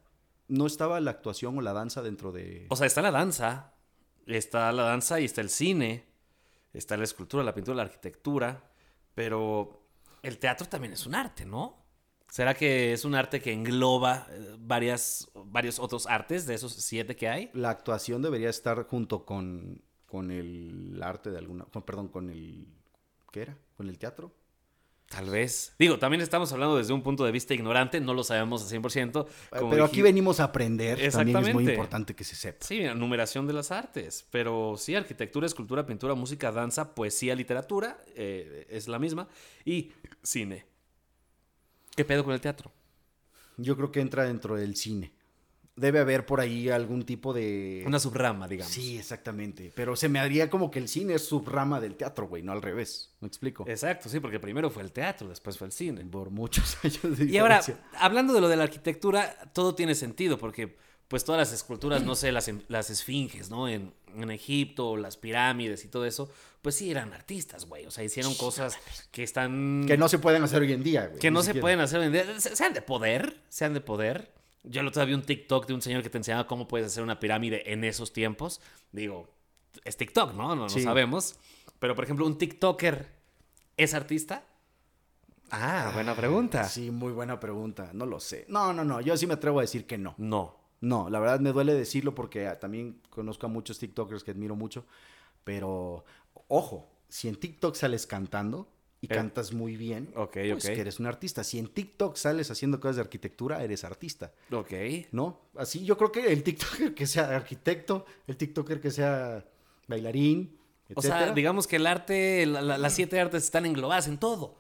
¿No 0.48 0.66
estaba 0.66 1.00
la 1.00 1.12
actuación 1.12 1.58
o 1.58 1.62
la 1.62 1.74
danza 1.74 2.02
dentro 2.02 2.32
de...? 2.32 2.66
O 2.70 2.76
sea, 2.76 2.88
está 2.88 3.02
la 3.02 3.12
danza, 3.12 3.74
está 4.26 4.72
la 4.72 4.84
danza 4.84 5.20
y 5.20 5.26
está 5.26 5.42
el 5.42 5.50
cine, 5.50 6.06
está 6.74 6.98
la 6.98 7.04
escultura, 7.04 7.44
la 7.44 7.54
pintura, 7.54 7.76
la 7.78 7.84
arquitectura, 7.84 8.72
pero 9.14 9.84
el 10.24 10.38
teatro 10.40 10.68
también 10.68 10.94
es 10.94 11.06
un 11.06 11.16
arte, 11.16 11.46
¿no? 11.46 11.86
¿Será 12.30 12.54
que 12.54 12.94
es 12.94 13.06
un 13.06 13.16
arte 13.16 13.42
que 13.42 13.52
engloba 13.52 14.28
eh, 14.30 14.56
varias, 14.60 15.30
varios 15.34 15.80
otros 15.80 16.06
artes 16.08 16.46
de 16.46 16.54
esos 16.56 16.74
siete 16.74 17.16
que 17.16 17.28
hay? 17.28 17.50
La 17.54 17.72
actuación 17.72 18.22
debería 18.22 18.50
estar 18.50 18.86
junto 18.88 19.26
con, 19.26 19.84
con 20.06 20.30
el 20.32 21.02
arte 21.04 21.32
de 21.32 21.38
alguna... 21.40 21.66
con- 21.66 21.84
perdón, 21.84 22.10
con 22.10 22.30
el... 22.30 22.68
¿Qué 23.32 23.42
era? 23.44 23.58
¿Con 23.76 23.90
el 23.90 23.98
teatro? 23.98 24.32
Tal 25.10 25.28
vez. 25.28 25.74
Digo, 25.80 25.98
también 25.98 26.22
estamos 26.22 26.54
hablando 26.54 26.78
desde 26.78 26.94
un 26.94 27.02
punto 27.02 27.26
de 27.26 27.32
vista 27.32 27.56
ignorante, 27.56 28.00
no 28.00 28.14
lo 28.14 28.24
sabemos 28.24 28.62
al 28.62 28.82
100%. 28.82 29.28
como 29.58 29.72
Pero 29.72 29.84
aquí 29.84 30.04
venimos 30.04 30.40
a 30.40 30.46
aprender, 30.46 31.12
también 31.12 31.38
es 31.38 31.54
muy 31.54 31.68
importante 31.68 32.16
que 32.16 32.24
se 32.24 32.36
sepa. 32.36 32.64
Sí, 32.64 32.84
numeración 32.96 33.48
de 33.48 33.54
las 33.54 33.72
artes. 33.72 34.28
Pero 34.30 34.76
sí, 34.78 34.94
arquitectura, 34.94 35.48
escultura, 35.48 35.84
pintura, 35.88 36.14
música, 36.14 36.52
danza, 36.52 36.94
poesía, 36.94 37.34
literatura, 37.34 37.98
eh, 38.16 38.68
es 38.70 38.88
la 38.88 39.00
misma. 39.00 39.28
Y 39.66 39.92
cine. 40.22 40.68
¿Qué 41.96 42.06
pedo 42.06 42.24
con 42.24 42.34
el 42.34 42.40
teatro? 42.40 42.72
Yo 43.58 43.76
creo 43.76 43.92
que 43.92 44.02
entra 44.02 44.26
dentro 44.26 44.56
del 44.56 44.76
cine. 44.76 45.12
Debe 45.80 46.00
haber 46.00 46.26
por 46.26 46.40
ahí 46.42 46.70
algún 46.70 47.04
tipo 47.04 47.34
de... 47.34 47.84
Una 47.86 48.00
subrama, 48.00 48.48
digamos. 48.48 48.74
Sí, 48.74 48.98
exactamente. 48.98 49.72
Pero 49.76 49.96
se 49.96 50.10
me 50.10 50.20
haría 50.20 50.50
como 50.50 50.70
que 50.72 50.80
el 50.80 50.88
cine 50.88 51.14
es 51.16 51.26
subrama 51.26 51.80
del 51.80 51.96
teatro, 51.96 52.28
güey, 52.28 52.44
no 52.44 52.52
al 52.52 52.62
revés. 52.62 53.14
¿Me 53.22 53.28
explico? 53.28 53.66
Exacto, 53.68 54.10
sí, 54.10 54.20
porque 54.20 54.40
primero 54.40 54.70
fue 54.70 54.84
el 54.84 54.92
teatro, 54.92 55.28
después 55.30 55.58
fue 55.58 55.68
el 55.68 55.74
cine. 55.74 56.04
Por 56.06 56.30
muchos 56.32 56.78
años 56.84 57.18
de 57.18 57.26
Y 57.26 57.38
ahora, 57.38 57.62
hablando 58.00 58.34
de 58.34 58.42
lo 58.42 58.48
de 58.50 58.56
la 58.58 58.64
arquitectura, 58.64 59.36
todo 59.54 59.76
tiene 59.76 59.96
sentido, 59.96 60.38
porque 60.38 60.78
pues 61.08 61.26
todas 61.26 61.40
las 61.40 61.54
esculturas, 61.54 62.04
no 62.04 62.14
sé, 62.14 62.32
las, 62.32 62.52
las 62.68 62.92
esfinges, 62.92 63.50
¿no? 63.50 63.68
En, 63.68 63.94
en 64.16 64.30
Egipto, 64.30 64.96
las 64.96 65.18
pirámides 65.18 65.84
y 65.84 65.88
todo 65.88 66.06
eso, 66.06 66.30
pues 66.62 66.76
sí 66.76 66.92
eran 66.92 67.14
artistas, 67.14 67.66
güey. 67.66 67.88
O 67.88 67.92
sea, 67.92 68.04
hicieron 68.04 68.36
cosas 68.36 68.78
que 69.12 69.24
están... 69.24 69.86
Que 69.88 69.98
no 69.98 70.08
se 70.08 70.20
pueden 70.20 70.44
hacer 70.44 70.62
hoy 70.62 70.72
en 70.72 70.84
día, 70.84 71.08
güey. 71.08 71.20
que 71.20 71.32
no 71.32 71.42
se 71.42 71.56
pueden 71.56 71.80
hacer 71.80 72.02
hoy 72.02 72.06
en 72.08 72.14
día. 72.14 72.40
Se- 72.40 72.56
Sean 72.56 72.74
de 72.76 72.84
poder, 72.84 73.42
sean 73.50 73.74
de 73.74 73.82
poder. 73.82 74.32
Yo 74.64 74.82
el 74.82 74.88
otro 74.88 75.02
día 75.02 75.08
vi 75.08 75.14
un 75.14 75.22
TikTok 75.26 75.68
de 75.68 75.74
un 75.74 75.82
señor 75.82 76.04
que 76.04 76.10
te 76.10 76.18
enseñaba 76.18 76.46
cómo 76.48 76.68
puedes 76.68 76.88
hacer 76.88 77.04
una 77.04 77.20
pirámide 77.20 77.72
en 77.72 77.84
esos 77.84 78.12
tiempos. 78.14 78.62
Digo, 78.92 79.30
es 79.86 79.96
TikTok, 79.98 80.34
¿no? 80.34 80.50
No, 80.50 80.64
no 80.64 80.70
Sí. 80.70 80.82
sabemos. 80.82 81.36
Pero, 81.80 81.96
por 81.96 82.04
ejemplo, 82.04 82.26
un 82.26 82.38
TikToker 82.38 83.08
es 83.78 83.94
artista. 83.94 84.44
Ah, 85.52 85.92
buena 85.94 86.14
pregunta. 86.16 86.66
Sí, 86.66 86.92
muy 86.92 87.12
buena 87.14 87.40
pregunta. 87.40 87.92
No 87.94 88.06
lo 88.06 88.20
sé. 88.20 88.46
No, 88.50 88.74
no, 88.74 88.84
no. 88.84 89.02
Yo 89.02 89.16
sí 89.18 89.26
me 89.26 89.34
atrevo 89.36 89.60
a 89.60 89.62
decir 89.64 89.88
que 89.88 89.98
no. 89.98 90.14
No. 90.18 90.58
No, 90.82 91.10
la 91.10 91.20
verdad 91.20 91.40
me 91.40 91.52
duele 91.52 91.74
decirlo 91.74 92.14
porque 92.16 92.48
ah, 92.48 92.60
también 92.60 93.02
conozco 93.10 93.46
a 93.48 93.50
muchos 93.50 93.80
TikTokers 93.80 94.24
que 94.24 94.32
admiro 94.32 94.56
mucho. 94.56 94.86
Pero, 95.44 96.06
ojo, 96.48 96.90
si 97.10 97.28
en 97.28 97.36
TikTok 97.36 97.76
sales 97.76 98.06
cantando 98.06 98.70
y 99.02 99.06
Eh. 99.06 99.10
cantas 99.10 99.54
muy 99.54 99.78
bien, 99.78 100.10
Ok, 100.16 100.34
pues 100.52 100.66
que 100.66 100.80
eres 100.82 101.00
un 101.00 101.06
artista. 101.06 101.44
Si 101.44 101.58
en 101.58 101.68
TikTok 101.68 102.16
sales 102.18 102.52
haciendo 102.52 102.80
cosas 102.80 102.98
de 102.98 103.02
arquitectura, 103.04 103.64
eres 103.64 103.84
artista. 103.84 104.34
Ok. 104.52 104.72
¿No? 105.12 105.40
Así 105.56 105.86
yo 105.86 105.98
creo 105.98 106.12
que 106.12 106.32
el 106.34 106.44
TikToker 106.44 106.94
que 106.94 107.08
sea 107.08 107.36
arquitecto, 107.36 108.06
el 108.28 108.36
TikToker 108.38 108.82
que 108.82 108.92
sea 108.92 109.46
bailarín, 109.88 110.58
O 110.96 111.02
sea, 111.02 111.12
etcétera, 111.16 111.34
digamos 111.36 111.68
que 111.68 111.76
el 111.78 111.88
arte, 111.88 112.46
la- 112.46 112.62
la- 112.62 112.78
las 112.78 112.94
siete 112.94 113.20
artes 113.20 113.44
están 113.44 113.66
englobadas 113.66 114.08
en 114.08 114.18
todo. 114.18 114.58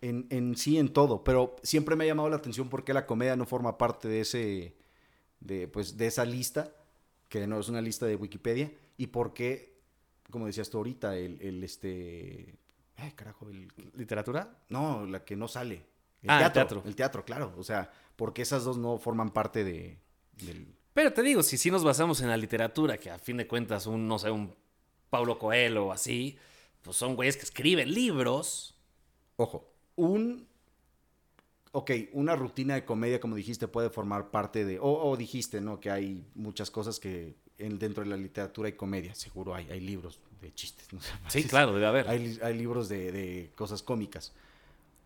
en, 0.00 0.26
en 0.30 0.56
sí 0.56 0.78
en 0.78 0.88
todo, 0.92 1.22
pero 1.22 1.54
siempre 1.62 1.94
me 1.94 2.02
ha 2.02 2.06
llamado 2.08 2.28
la 2.28 2.34
atención 2.34 2.68
por 2.68 2.82
qué 2.84 2.92
la 2.92 3.06
comedia 3.06 3.36
no 3.36 3.46
forma 3.46 3.78
parte 3.78 4.08
de 4.08 4.20
ese 4.22 4.74
de 5.38 5.68
pues 5.68 5.96
de 5.96 6.08
esa 6.08 6.24
lista, 6.24 6.72
que 7.28 7.46
no 7.46 7.60
es 7.60 7.68
una 7.68 7.80
lista 7.80 8.04
de 8.06 8.16
Wikipedia 8.16 8.72
y 8.96 9.06
por 9.08 9.32
qué 9.32 9.78
como 10.30 10.46
decías 10.46 10.70
tú 10.70 10.78
ahorita 10.78 11.16
el, 11.16 11.40
el, 11.40 11.62
este 11.62 12.56
ay, 13.02 13.12
carajo, 13.12 13.48
el 13.48 13.68
¿Literatura? 13.94 14.56
no, 14.68 15.06
la 15.06 15.24
que 15.24 15.36
no 15.36 15.48
sale. 15.48 15.84
El 16.22 16.30
Ah, 16.30 16.46
el 16.46 16.52
teatro, 16.52 16.82
el 16.86 16.94
teatro, 16.96 17.24
claro, 17.24 17.52
o 17.58 17.64
sea, 17.64 17.90
porque 18.16 18.42
esas 18.42 18.64
dos 18.64 18.78
no 18.78 18.98
forman 18.98 19.30
parte 19.30 19.64
de 19.64 19.98
del 20.32 20.66
Pero 20.94 21.12
te 21.12 21.22
digo, 21.22 21.42
si 21.42 21.58
sí 21.58 21.70
nos 21.70 21.82
basamos 21.84 22.20
en 22.20 22.28
la 22.28 22.36
literatura, 22.36 22.96
que 22.98 23.10
a 23.10 23.18
fin 23.18 23.36
de 23.38 23.46
cuentas 23.48 23.86
un, 23.86 24.06
no 24.06 24.18
sé, 24.18 24.30
un 24.30 24.54
Paulo 25.10 25.38
Coelho 25.38 25.86
o 25.86 25.92
así, 25.92 26.38
pues 26.82 26.96
son 26.96 27.16
güeyes 27.16 27.36
que 27.36 27.42
escriben 27.42 27.92
libros. 27.92 28.74
Ojo, 29.36 29.68
un. 29.96 30.46
Ok, 31.74 31.90
una 32.12 32.36
rutina 32.36 32.74
de 32.74 32.84
comedia, 32.84 33.18
como 33.18 33.34
dijiste, 33.34 33.66
puede 33.66 33.88
formar 33.90 34.30
parte 34.30 34.64
de. 34.64 34.78
O, 34.78 35.10
o 35.10 35.16
dijiste, 35.16 35.60
¿no? 35.60 35.80
Que 35.80 35.90
hay 35.90 36.26
muchas 36.34 36.70
cosas 36.70 37.00
que 37.00 37.34
en- 37.58 37.78
dentro 37.78 38.04
de 38.04 38.10
la 38.10 38.16
literatura 38.16 38.68
y 38.68 38.72
comedia. 38.72 39.14
Seguro 39.14 39.54
hay, 39.54 39.68
hay 39.70 39.80
libros 39.80 40.18
de 40.42 40.52
chistes, 40.54 40.92
¿no? 40.92 40.98
Sí, 41.28 41.44
claro, 41.44 41.72
debe 41.72 41.86
haber. 41.86 42.08
Hay, 42.08 42.38
hay 42.42 42.54
libros 42.58 42.88
de, 42.90 43.10
de 43.12 43.50
cosas 43.54 43.82
cómicas. 43.82 44.32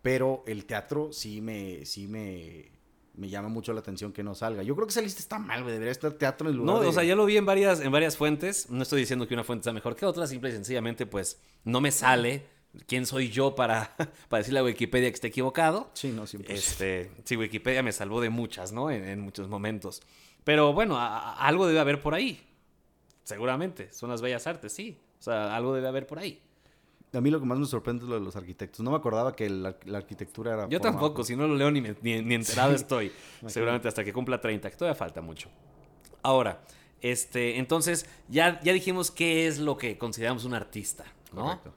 Pero 0.02 0.42
el 0.46 0.64
teatro 0.64 1.12
sí 1.12 1.40
me. 1.40 1.84
Sí 1.84 2.06
me. 2.08 2.70
me 3.14 3.28
llama 3.28 3.48
mucho 3.48 3.72
la 3.72 3.80
atención 3.80 4.12
que 4.12 4.22
no 4.22 4.34
salga. 4.34 4.62
Yo 4.62 4.74
creo 4.74 4.86
que 4.86 4.92
esa 4.92 5.00
lista 5.00 5.20
está 5.20 5.38
mal, 5.38 5.62
güey. 5.62 5.72
Debería 5.74 5.92
estar 5.92 6.12
teatro 6.12 6.48
en 6.50 6.56
lugar 6.56 6.74
No, 6.76 6.80
de... 6.82 6.88
o 6.88 6.92
sea, 6.92 7.02
ya 7.04 7.14
lo 7.16 7.24
vi 7.26 7.36
en 7.36 7.46
varias, 7.46 7.80
en 7.80 7.90
varias 7.92 8.16
fuentes. 8.16 8.70
No 8.70 8.82
estoy 8.82 9.00
diciendo 9.00 9.26
que 9.26 9.34
una 9.34 9.44
fuente 9.44 9.64
sea 9.64 9.72
mejor 9.72 9.96
que 9.96 10.06
otra, 10.06 10.26
simple 10.26 10.50
y 10.50 10.52
sencillamente, 10.52 11.06
pues, 11.06 11.40
no 11.64 11.80
me 11.80 11.90
sale 11.90 12.46
quién 12.86 13.06
soy 13.06 13.30
yo 13.30 13.54
para, 13.54 13.96
para 14.28 14.38
decirle 14.42 14.60
a 14.60 14.64
Wikipedia 14.64 15.08
que 15.10 15.14
esté 15.14 15.28
equivocado. 15.28 15.90
Sí, 15.94 16.10
no, 16.12 16.26
siempre. 16.26 16.54
Este, 16.54 17.10
sí, 17.24 17.36
Wikipedia 17.36 17.82
me 17.82 17.90
salvó 17.92 18.20
de 18.20 18.30
muchas, 18.30 18.70
¿no? 18.72 18.90
En, 18.90 19.02
en 19.04 19.20
muchos 19.20 19.48
momentos. 19.48 20.02
Pero 20.44 20.72
bueno, 20.72 20.96
a- 20.98 21.32
a- 21.32 21.46
algo 21.48 21.66
debe 21.66 21.80
haber 21.80 22.00
por 22.00 22.14
ahí. 22.14 22.40
Seguramente. 23.24 23.92
Son 23.92 24.08
las 24.10 24.22
bellas 24.22 24.46
artes, 24.46 24.72
sí. 24.72 24.98
O 25.18 25.22
sea, 25.22 25.54
algo 25.56 25.74
debe 25.74 25.88
haber 25.88 26.06
por 26.06 26.18
ahí. 26.18 26.40
A 27.12 27.20
mí 27.20 27.30
lo 27.30 27.40
que 27.40 27.46
más 27.46 27.58
me 27.58 27.64
sorprende 27.66 28.04
es 28.04 28.08
lo 28.08 28.16
de 28.16 28.20
los 28.20 28.36
arquitectos. 28.36 28.80
No 28.80 28.90
me 28.90 28.96
acordaba 28.96 29.34
que 29.34 29.48
la, 29.48 29.76
la 29.86 29.98
arquitectura 29.98 30.52
era... 30.54 30.68
Yo 30.68 30.80
tampoco, 30.80 31.24
si 31.24 31.34
no 31.36 31.46
lo 31.48 31.54
leo 31.54 31.70
ni, 31.70 31.80
me- 31.80 31.96
ni, 32.02 32.20
ni 32.22 32.34
enterado 32.34 32.70
Sí. 32.70 32.76
estoy. 32.76 33.12
Seguramente 33.46 33.88
hasta 33.88 34.04
que 34.04 34.12
cumpla 34.12 34.40
30, 34.40 34.68
que 34.70 34.76
todavía 34.76 34.96
falta 34.98 35.22
mucho. 35.22 35.48
Ahora, 36.22 36.60
este, 37.00 37.58
entonces, 37.58 38.06
ya, 38.28 38.60
ya 38.60 38.72
dijimos 38.72 39.10
qué 39.10 39.46
es 39.46 39.58
lo 39.58 39.78
que 39.78 39.96
consideramos 39.96 40.44
un 40.44 40.52
artista, 40.54 41.04
¿no? 41.32 41.44
Correcto. 41.44 41.72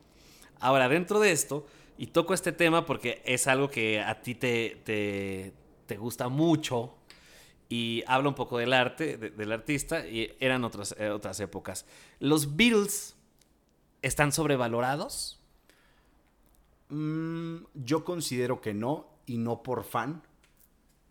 Ahora, 0.60 0.90
dentro 0.90 1.20
de 1.20 1.32
esto, 1.32 1.66
y 1.98 2.08
toco 2.08 2.34
este 2.34 2.52
tema 2.52 2.86
porque 2.86 3.22
es 3.24 3.48
algo 3.48 3.70
que 3.70 4.02
a 4.02 4.22
ti 4.22 4.36
te, 4.36 4.82
te, 4.84 5.54
te 5.86 5.96
gusta 5.98 6.28
mucho 6.28 6.96
y 7.70 8.04
habla 8.08 8.30
un 8.30 8.36
poco 8.36 8.58
del 8.58 8.74
arte, 8.74 9.16
de- 9.18 9.30
del 9.30 9.52
artista, 9.54 10.06
y 10.08 10.34
eran 10.40 10.64
otras, 10.66 10.96
eh, 10.98 11.10
otras 11.12 11.40
épocas. 11.40 11.86
¿Los 12.20 12.58
Beatles 12.58 13.16
están 14.02 14.32
sobrevalorados? 14.32 15.40
Mm, 16.90 17.58
yo 17.74 18.04
considero 18.04 18.62
que 18.62 18.74
no, 18.74 19.08
y 19.26 19.38
no 19.38 19.62
por 19.64 19.84
fan. 19.84 20.24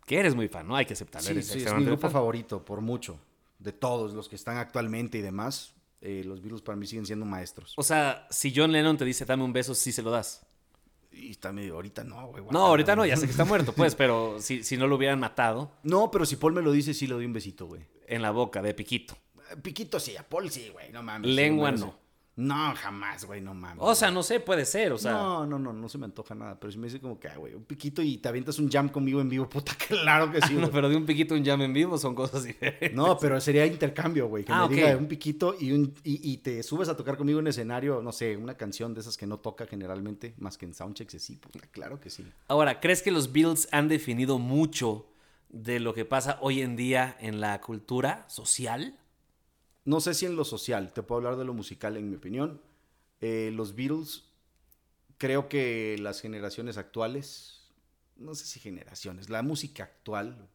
Que 0.05 0.19
eres 0.19 0.35
muy 0.35 0.47
fan, 0.47 0.67
¿no? 0.67 0.75
Hay 0.75 0.85
que 0.85 0.93
aceptarlo. 0.93 1.25
Sí, 1.27 1.31
eres 1.31 1.47
sí, 1.47 1.59
es 1.59 1.73
mi 1.73 1.85
grupo 1.85 2.01
fan. 2.01 2.11
favorito, 2.11 2.63
por 2.65 2.81
mucho. 2.81 3.19
De 3.59 3.71
todos 3.71 4.13
los 4.13 4.27
que 4.29 4.35
están 4.35 4.57
actualmente 4.57 5.17
y 5.17 5.21
demás, 5.21 5.73
eh, 6.01 6.23
los 6.25 6.41
Beatles 6.41 6.61
para 6.61 6.75
mí 6.77 6.87
siguen 6.87 7.05
siendo 7.05 7.25
maestros. 7.25 7.73
O 7.77 7.83
sea, 7.83 8.25
si 8.29 8.53
John 8.55 8.71
Lennon 8.71 8.97
te 8.97 9.05
dice 9.05 9.25
dame 9.25 9.43
un 9.43 9.53
beso, 9.53 9.75
sí 9.75 9.91
se 9.91 10.01
lo 10.01 10.11
das. 10.11 10.45
Y 11.11 11.31
está 11.31 11.51
medio, 11.51 11.75
ahorita 11.75 12.03
no, 12.03 12.27
güey. 12.27 12.43
No, 12.51 12.67
ahorita 12.67 12.95
no, 12.95 13.05
ya 13.05 13.17
sé 13.17 13.25
que 13.25 13.31
está 13.31 13.43
muerto, 13.45 13.73
pues, 13.73 13.95
pero 13.95 14.39
si, 14.39 14.63
si 14.63 14.77
no 14.77 14.87
lo 14.87 14.95
hubieran 14.95 15.19
matado 15.19 15.71
No, 15.83 16.09
pero 16.11 16.25
si 16.25 16.35
Paul 16.37 16.53
me 16.53 16.61
lo 16.61 16.71
dice, 16.71 16.93
sí 16.93 17.07
le 17.07 17.15
doy 17.15 17.25
un 17.25 17.33
besito, 17.33 17.65
güey. 17.67 17.81
en 18.07 18.21
la 18.21 18.31
boca 18.31 18.61
de 18.61 18.73
piquito. 18.73 19.17
Piquito 19.61 19.99
sí, 19.99 20.15
a 20.15 20.27
Paul 20.27 20.49
sí, 20.51 20.69
güey, 20.71 20.91
no 20.91 21.01
mames. 21.03 21.29
Lengua 21.31 21.71
sí, 21.75 21.79
no. 21.83 21.95
No, 22.39 22.73
jamás, 22.73 23.25
güey, 23.25 23.41
no 23.41 23.53
mames. 23.53 23.79
O 23.79 23.93
sea, 23.93 24.09
no 24.11 24.23
sé, 24.23 24.39
puede 24.39 24.63
ser, 24.63 24.93
o 24.93 24.97
sea. 24.97 25.11
no, 25.11 25.45
no, 25.45 25.59
no, 25.59 25.73
no 25.73 25.89
se 25.89 25.97
me 25.97 26.05
antoja 26.05 26.33
nada. 26.35 26.57
Pero 26.57 26.71
si 26.71 26.77
me 26.77 26.87
dice 26.87 27.01
como 27.01 27.19
que, 27.19 27.27
ah, 27.27 27.35
güey, 27.35 27.53
un 27.53 27.65
piquito 27.65 28.01
y 28.01 28.17
te 28.17 28.29
avientas 28.29 28.59
un 28.59 28.71
jam 28.71 28.87
conmigo 28.87 29.19
en 29.19 29.27
vivo, 29.27 29.49
puta, 29.49 29.73
claro 29.75 30.31
que 30.31 30.39
sí, 30.43 30.53
no, 30.53 30.71
pero 30.71 30.87
de 30.87 30.95
un 30.95 31.05
piquito 31.05 31.35
a 31.35 31.37
un 31.37 31.43
jam 31.43 31.61
en 31.61 31.73
vivo 31.73 31.97
son 31.97 32.15
cosas 32.15 32.45
diferentes. 32.45 32.93
No, 32.93 33.17
pero 33.19 33.41
sería 33.41 33.65
intercambio, 33.65 34.27
güey. 34.29 34.45
Que 34.45 34.53
Ah, 34.53 34.67
me 34.69 34.75
diga 34.75 34.95
un 34.95 35.07
piquito 35.07 35.53
y, 35.59 35.73
un, 35.73 35.93
y, 36.05 36.31
y 36.31 36.37
te 36.37 36.63
subes 36.63 36.87
a 36.87 36.95
tocar 36.95 37.17
conmigo 37.17 37.39
en 37.39 37.47
escenario, 37.47 38.01
no 38.01 38.13
sé, 38.13 38.37
una 38.37 38.55
canción 38.55 38.93
de 38.93 39.01
esas 39.01 39.17
que 39.17 39.27
no 39.27 39.39
toca 39.39 39.65
generalmente, 39.65 40.33
más 40.37 40.57
que 40.57 40.65
en 40.65 40.73
soundchecks, 40.73 41.21
sí, 41.21 41.35
puta, 41.35 41.59
claro 41.71 41.99
que 41.99 42.09
sí. 42.09 42.25
Ahora, 42.47 42.79
¿crees 42.79 43.01
que 43.01 43.11
los 43.11 43.33
Beatles 43.33 43.67
han 43.73 43.89
definido 43.89 44.39
mucho 44.39 45.07
de 45.49 45.79
lo 45.81 45.93
que 45.93 46.05
pasa 46.05 46.37
hoy 46.41 46.61
en 46.61 46.75
día 46.77 47.17
en 47.19 47.41
la 47.41 47.59
cultura 47.59 48.23
social? 48.29 48.95
No 49.89 50.01
sé 50.01 50.13
si 50.13 50.27
en 50.27 50.35
lo 50.35 50.45
social, 50.45 50.93
te 50.93 51.01
puedo 51.01 51.17
hablar 51.17 51.35
de 51.35 51.45
lo 51.45 51.55
musical, 51.55 51.97
en 51.97 52.11
mi 52.11 52.15
opinión. 52.17 52.61
Eh, 53.21 53.49
los 53.55 53.73
Beatles, 53.73 54.23
creo 55.17 55.49
que 55.49 55.97
las 55.99 56.21
generaciones 56.21 56.77
actuales, 56.77 57.71
no 58.15 58.35
sé 58.35 58.45
si 58.45 58.59
generaciones, 58.59 59.31
la 59.31 59.41
música 59.41 59.85
actual, 59.85 60.47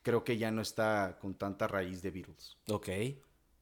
creo 0.00 0.24
que 0.24 0.38
ya 0.38 0.50
no 0.50 0.62
está 0.62 1.18
con 1.20 1.34
tanta 1.34 1.68
raíz 1.68 2.00
de 2.00 2.10
Beatles. 2.10 2.56
Ok. 2.68 2.88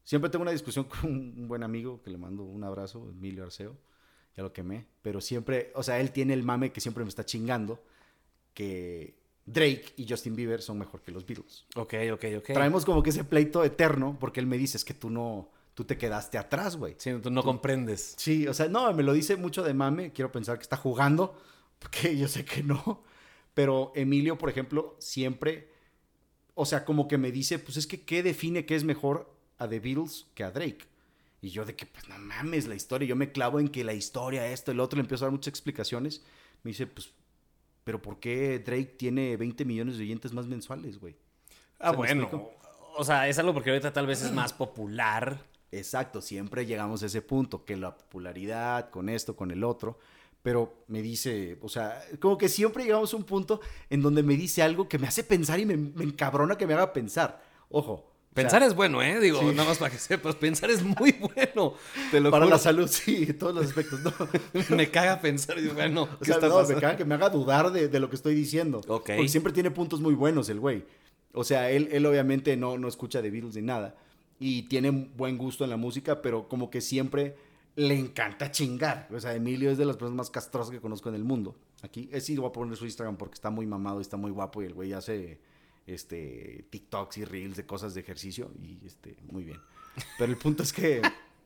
Siempre 0.04 0.30
tengo 0.30 0.42
una 0.42 0.52
discusión 0.52 0.84
con 0.84 1.10
un 1.10 1.48
buen 1.48 1.64
amigo 1.64 2.00
que 2.00 2.10
le 2.10 2.18
mando 2.18 2.44
un 2.44 2.62
abrazo, 2.62 3.10
Emilio 3.10 3.42
Arceo, 3.42 3.76
ya 4.36 4.44
lo 4.44 4.52
quemé, 4.52 4.86
pero 5.02 5.20
siempre, 5.20 5.72
o 5.74 5.82
sea, 5.82 5.98
él 5.98 6.12
tiene 6.12 6.32
el 6.32 6.44
mame 6.44 6.70
que 6.70 6.80
siempre 6.80 7.02
me 7.02 7.08
está 7.08 7.26
chingando, 7.26 7.82
que 8.54 9.18
Drake 9.44 9.92
y 9.96 10.06
Justin 10.08 10.36
Bieber 10.36 10.62
son 10.62 10.78
mejor 10.78 11.02
que 11.02 11.10
los 11.10 11.26
Beatles. 11.26 11.66
Ok, 11.74 11.94
ok, 12.12 12.24
ok. 12.38 12.46
Traemos 12.52 12.84
como 12.84 13.02
que 13.02 13.10
ese 13.10 13.24
pleito 13.24 13.64
eterno, 13.64 14.16
porque 14.20 14.40
él 14.40 14.46
me 14.46 14.56
dice, 14.56 14.76
es 14.76 14.84
que 14.84 14.94
tú 14.94 15.10
no, 15.10 15.50
tú 15.74 15.84
te 15.84 15.98
quedaste 15.98 16.38
atrás, 16.38 16.76
güey. 16.76 16.94
Sí, 16.98 17.12
tú 17.22 17.30
no 17.30 17.42
comprendes. 17.42 18.14
Sí, 18.16 18.46
o 18.46 18.54
sea, 18.54 18.68
no, 18.68 18.92
me 18.92 19.02
lo 19.02 19.12
dice 19.12 19.36
mucho 19.36 19.62
de 19.62 19.74
mame, 19.74 20.12
quiero 20.12 20.30
pensar 20.30 20.58
que 20.58 20.62
está 20.62 20.76
jugando, 20.76 21.36
porque 21.78 22.16
yo 22.16 22.28
sé 22.28 22.44
que 22.44 22.62
no, 22.62 23.02
pero 23.54 23.92
Emilio, 23.94 24.38
por 24.38 24.48
ejemplo, 24.48 24.96
siempre, 24.98 25.68
o 26.54 26.64
sea, 26.64 26.84
como 26.84 27.08
que 27.08 27.18
me 27.18 27.32
dice, 27.32 27.58
pues 27.58 27.76
es 27.76 27.86
que, 27.86 28.02
¿qué 28.02 28.22
define 28.22 28.64
que 28.64 28.76
es 28.76 28.84
mejor 28.84 29.34
a 29.58 29.68
The 29.68 29.80
Beatles 29.80 30.26
que 30.34 30.44
a 30.44 30.50
Drake? 30.50 30.86
Y 31.40 31.50
yo 31.50 31.64
de 31.64 31.74
que, 31.74 31.86
pues 31.86 32.08
no 32.08 32.16
mames, 32.18 32.68
la 32.68 32.76
historia, 32.76 33.08
yo 33.08 33.16
me 33.16 33.32
clavo 33.32 33.58
en 33.58 33.68
que 33.68 33.82
la 33.82 33.94
historia, 33.94 34.46
esto, 34.46 34.70
el 34.70 34.78
otro, 34.78 34.96
le 34.96 35.00
empiezo 35.00 35.24
a 35.24 35.26
dar 35.26 35.32
muchas 35.32 35.48
explicaciones, 35.48 36.22
me 36.62 36.70
dice, 36.70 36.86
pues, 36.86 37.12
pero 37.84 38.00
¿por 38.00 38.18
qué 38.20 38.58
Drake 38.58 38.94
tiene 38.98 39.36
20 39.36 39.64
millones 39.64 39.96
de 39.96 40.04
oyentes 40.04 40.32
más 40.32 40.46
mensuales, 40.46 40.98
güey? 40.98 41.16
Ah, 41.78 41.86
¿Se 41.86 41.90
me 41.92 41.96
bueno. 41.96 42.22
explico? 42.22 42.52
O 42.96 43.04
sea, 43.04 43.28
es 43.28 43.38
algo 43.38 43.54
porque 43.54 43.70
ahorita 43.70 43.92
tal 43.92 44.06
vez 44.06 44.22
es 44.22 44.32
más 44.32 44.52
popular. 44.52 45.38
Exacto, 45.70 46.20
siempre 46.20 46.66
llegamos 46.66 47.02
a 47.02 47.06
ese 47.06 47.22
punto, 47.22 47.64
que 47.64 47.76
la 47.76 47.96
popularidad 47.96 48.90
con 48.90 49.08
esto, 49.08 49.34
con 49.34 49.50
el 49.50 49.64
otro, 49.64 49.98
pero 50.42 50.84
me 50.88 51.00
dice, 51.00 51.58
o 51.62 51.68
sea, 51.68 52.04
como 52.20 52.36
que 52.36 52.48
siempre 52.50 52.84
llegamos 52.84 53.14
a 53.14 53.16
un 53.16 53.24
punto 53.24 53.60
en 53.88 54.02
donde 54.02 54.22
me 54.22 54.36
dice 54.36 54.62
algo 54.62 54.88
que 54.88 54.98
me 54.98 55.06
hace 55.06 55.24
pensar 55.24 55.58
y 55.60 55.64
me, 55.66 55.76
me 55.76 56.04
encabrona 56.04 56.58
que 56.58 56.66
me 56.66 56.74
haga 56.74 56.92
pensar. 56.92 57.42
Ojo. 57.70 58.11
O 58.32 58.34
sea, 58.34 58.44
Pensar 58.44 58.62
es 58.62 58.74
bueno, 58.74 59.02
¿eh? 59.02 59.20
Digo, 59.20 59.40
sí. 59.40 59.46
nada 59.46 59.68
más 59.68 59.76
para 59.76 59.90
que 59.90 59.98
sepas, 59.98 60.36
pensar 60.36 60.70
es 60.70 60.82
muy 60.82 61.12
bueno. 61.12 61.74
Te 62.10 62.18
lo 62.18 62.30
para 62.30 62.46
juro. 62.46 62.56
la 62.56 62.58
salud, 62.58 62.88
sí, 62.88 63.26
todos 63.34 63.54
los 63.54 63.66
aspectos, 63.66 64.00
¿no? 64.00 64.12
me 64.76 64.90
caga 64.90 65.20
pensar. 65.20 65.60
Digo, 65.60 65.74
bueno, 65.74 66.04
O 66.04 66.18
¿qué 66.18 66.24
sea, 66.24 66.36
está 66.36 66.48
no, 66.48 66.66
me 66.66 66.74
caga 66.76 66.96
que 66.96 67.04
me 67.04 67.14
haga 67.14 67.28
dudar 67.28 67.70
de, 67.72 67.88
de 67.88 68.00
lo 68.00 68.08
que 68.08 68.16
estoy 68.16 68.34
diciendo. 68.34 68.80
Ok. 68.88 69.10
Porque 69.16 69.28
siempre 69.28 69.52
tiene 69.52 69.70
puntos 69.70 70.00
muy 70.00 70.14
buenos 70.14 70.48
el 70.48 70.60
güey. 70.60 70.84
O 71.34 71.44
sea, 71.44 71.70
él, 71.70 71.88
él 71.92 72.06
obviamente 72.06 72.56
no, 72.56 72.78
no 72.78 72.88
escucha 72.88 73.20
de 73.20 73.30
Beatles 73.30 73.56
ni 73.56 73.62
nada. 73.62 73.96
Y 74.38 74.62
tiene 74.62 74.90
buen 74.90 75.36
gusto 75.36 75.64
en 75.64 75.70
la 75.70 75.76
música, 75.76 76.22
pero 76.22 76.48
como 76.48 76.70
que 76.70 76.80
siempre 76.80 77.36
le 77.76 77.98
encanta 77.98 78.50
chingar. 78.50 79.08
O 79.14 79.20
sea, 79.20 79.34
Emilio 79.34 79.70
es 79.70 79.78
de 79.78 79.84
las 79.84 79.96
personas 79.96 80.16
más 80.16 80.30
castrosas 80.30 80.70
que 80.70 80.80
conozco 80.80 81.08
en 81.10 81.14
el 81.16 81.24
mundo. 81.24 81.54
Aquí, 81.82 82.08
es 82.12 82.24
sí, 82.24 82.36
voy 82.36 82.48
a 82.48 82.52
poner 82.52 82.76
su 82.76 82.84
Instagram 82.84 83.16
porque 83.16 83.34
está 83.34 83.50
muy 83.50 83.66
mamado 83.66 83.98
y 83.98 84.02
está 84.02 84.16
muy 84.16 84.30
guapo 84.30 84.62
y 84.62 84.66
el 84.66 84.74
güey 84.74 84.92
hace 84.92 85.38
este, 85.86 86.64
TikToks 86.70 87.18
y 87.18 87.24
Reels 87.24 87.56
de 87.56 87.66
cosas 87.66 87.94
de 87.94 88.00
ejercicio 88.00 88.50
y 88.62 88.78
este, 88.86 89.16
muy 89.30 89.44
bien. 89.44 89.60
Pero 90.18 90.32
el 90.32 90.38
punto 90.38 90.62
es 90.62 90.72
que, 90.72 91.02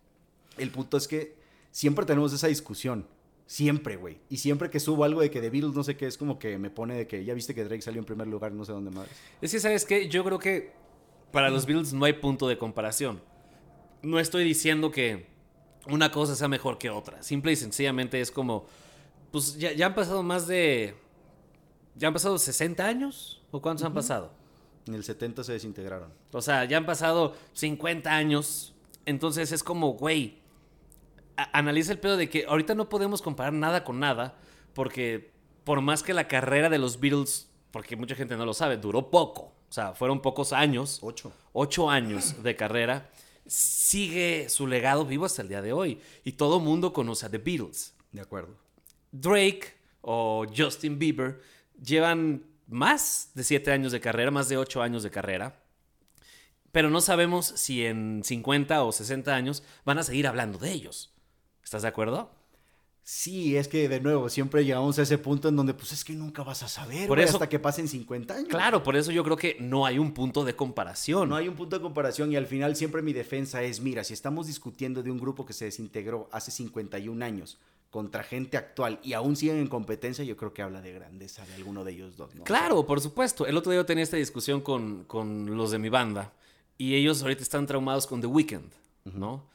el 0.59 0.71
punto 0.71 0.97
es 0.97 1.09
que 1.09 1.37
siempre 1.71 2.05
tenemos 2.05 2.33
esa 2.33 2.47
discusión. 2.47 3.07
Siempre, 3.47 3.95
güey. 3.95 4.19
Y 4.29 4.39
siempre 4.39 4.71
que 4.71 4.81
subo 4.81 5.05
algo 5.05 5.21
de 5.21 5.31
que 5.31 5.41
de 5.41 5.51
Beatles 5.51 5.75
no 5.75 5.85
sé 5.85 5.97
qué, 5.97 6.07
es 6.07 6.19
como 6.19 6.39
que 6.39 6.59
me 6.59 6.69
pone 6.69 6.95
de 6.95 7.07
que 7.07 7.25
ya 7.25 7.33
viste 7.33 7.55
que 7.55 7.63
Drake 7.63 7.83
salió 7.83 8.01
en 8.01 8.05
primer 8.05 8.27
lugar, 8.27 8.51
no 8.53 8.65
sé 8.65 8.73
dónde 8.73 8.91
más. 8.91 9.07
Es 9.41 9.53
que, 9.53 9.61
¿sabes 9.61 9.85
qué? 9.85 10.09
Yo 10.09 10.25
creo 10.25 10.41
que 10.41 10.73
para 11.31 11.49
los 11.49 11.65
Beatles 11.65 11.93
no 11.93 12.05
hay 12.05 12.15
punto 12.15 12.49
de 12.49 12.59
comparación. 12.59 13.23
No 14.03 14.19
estoy 14.19 14.43
diciendo 14.43 14.91
que 14.91 15.27
una 15.87 16.11
cosa 16.11 16.35
sea 16.35 16.49
mejor 16.49 16.79
que 16.79 16.91
otra. 16.91 17.23
Simple 17.23 17.53
y 17.53 17.57
sencillamente 17.57 18.21
es 18.21 18.33
como, 18.33 18.67
pues 19.31 19.57
ya, 19.57 19.73
ya 19.73 19.87
han 19.87 19.95
pasado 19.95 20.23
más 20.23 20.47
de... 20.47 20.97
¿Ya 21.95 22.09
han 22.09 22.15
pasado 22.15 22.39
60 22.39 22.85
años? 22.85 23.36
¿O 23.51 23.61
cuántos 23.61 23.85
han 23.85 23.95
pasado? 23.95 24.33
En 24.87 24.95
el 24.95 25.05
70 25.05 25.43
se 25.45 25.53
desintegraron. 25.53 26.13
O 26.33 26.41
sea, 26.41 26.65
ya 26.65 26.77
han 26.77 26.87
pasado 26.87 27.35
50 27.55 28.11
años. 28.11 28.75
Entonces 29.05 29.53
es 29.53 29.63
como, 29.63 29.95
güey, 29.95 30.39
analiza 31.53 31.93
el 31.93 31.99
pedo 31.99 32.17
de 32.17 32.29
que 32.29 32.47
ahorita 32.47 32.75
no 32.75 32.89
podemos 32.89 33.23
comparar 33.23 33.53
nada 33.53 33.85
con 33.85 34.01
nada, 34.01 34.37
porque 34.75 35.33
por 35.65 35.81
más 35.81 36.03
que 36.03 36.15
la 36.15 36.29
carrera 36.29 36.69
de 36.69 36.79
los 36.79 37.01
Beatles, 37.01 37.49
porque 37.71 37.97
mucha 37.97 38.15
gente 38.15 38.37
no 38.37 38.47
lo 38.47 38.55
sabe, 38.55 38.77
duró 38.77 39.11
poco. 39.11 39.53
O 39.69 39.73
sea, 39.73 39.95
fueron 39.95 40.23
pocos 40.23 40.53
años, 40.53 41.01
Ocho. 41.03 41.33
ocho 41.53 41.91
años 41.91 42.43
de 42.43 42.55
carrera, 42.57 43.11
sigue 43.47 44.49
su 44.49 44.67
legado 44.67 45.05
vivo 45.05 45.25
hasta 45.25 45.43
el 45.43 45.49
día 45.49 45.63
de 45.63 45.73
hoy. 45.73 46.01
Y 46.25 46.33
todo 46.33 46.61
mundo 46.61 46.93
conoce 46.93 47.27
a 47.27 47.31
The 47.31 47.39
Beatles. 47.39 47.95
De 48.13 48.21
acuerdo. 48.21 48.55
Drake 49.13 49.75
o 50.01 50.47
Justin 50.57 50.99
Bieber 50.99 51.41
llevan 51.83 52.45
más 52.67 53.31
de 53.35 53.45
7 53.45 53.71
años 53.73 53.93
de 53.93 54.01
carrera, 54.01 54.31
más 54.31 54.49
de 54.49 54.57
8 54.57 54.83
años 54.83 55.03
de 55.03 55.11
carrera. 55.11 55.63
Pero 56.73 56.91
no 56.91 57.01
sabemos 57.01 57.47
si 57.47 57.85
en 57.87 58.23
50 58.25 58.83
o 58.85 58.93
60 58.93 59.35
años 59.35 59.63
van 59.85 59.99
a 59.99 60.03
seguir 60.03 60.27
hablando 60.27 60.59
de 60.59 60.73
ellos. 60.73 61.13
¿Estás 61.65 61.83
de 61.83 61.89
acuerdo? 61.89 62.31
Sí, 63.09 63.57
es 63.57 63.69
que 63.69 63.89
de 63.89 64.01
nuevo, 64.01 64.29
siempre 64.29 64.65
llegamos 64.65 64.99
a 64.99 65.03
ese 65.03 65.17
punto 65.17 65.49
en 65.49 65.55
donde, 65.55 65.75
pues 65.75 65.93
es 65.93 66.05
que 66.05 66.13
nunca 66.13 66.43
vas 66.43 66.65
a 66.65 66.69
saber, 66.69 67.07
Por 67.07 67.21
eso- 67.21 67.35
hasta 67.37 67.49
que 67.49 67.61
pasen 67.61 67.87
50 67.87 68.35
años. 68.35 68.49
Claro, 68.49 68.83
por 68.83 68.97
eso 68.97 69.13
yo 69.13 69.23
creo 69.23 69.37
que 69.37 69.57
no 69.61 69.87
hay 69.87 69.99
un 70.01 70.13
punto 70.13 70.45
de 70.45 70.57
comparación. 70.57 71.29
No 71.29 71.37
hay 71.37 71.47
un 71.47 71.55
punto 71.55 71.77
de 71.77 71.83
comparación 71.83 72.33
y 72.33 72.37
al 72.37 72.47
final 72.49 72.75
siempre 72.75 73.03
mi 73.03 73.13
defensa 73.13 73.63
es, 73.63 73.81
mira, 73.81 74.03
si 74.03 74.13
estamos 74.13 74.49
discutiendo 74.49 75.05
de 75.05 75.13
un 75.13 75.19
grupo 75.21 75.47
que 75.47 75.53
se 75.53 75.67
desintegró 75.67 76.29
hace 76.33 76.51
51 76.51 77.23
años 77.23 77.59
contra 77.91 78.23
gente 78.23 78.57
actual 78.57 78.99
y 79.03 79.13
aún 79.15 79.37
siguen 79.37 79.59
en 79.59 79.69
competencia, 79.69 80.25
yo 80.25 80.37
creo 80.37 80.53
que 80.53 80.63
habla 80.63 80.83
de 80.83 80.93
grandeza 80.93 81.47
de 81.47 81.55
alguno 81.55 81.85
de 81.85 81.93
ellos 81.93 82.17
dos. 82.17 82.35
¿no? 82.35 82.45
Claro, 82.45 82.85
por 82.87 83.01
supuesto. 83.01 83.47
El 83.47 83.57
otro 83.57 83.73
día 83.73 83.81
yo 83.81 83.87
tenía 83.87 84.05
esta 84.05 84.17
discusión 84.17 84.61
con, 84.61 85.05
con 85.05 85.57
los 85.57 85.71
de 85.71 85.79
mi 85.79 85.89
banda 85.89 86.33
y 86.79 86.95
ellos 86.95 87.23
ahorita 87.23 87.43
están 87.43 87.67
traumados 87.67 88.07
con 88.07 88.21
The 88.21 88.27
Weeknd, 88.27 88.71
¿no? 89.05 89.47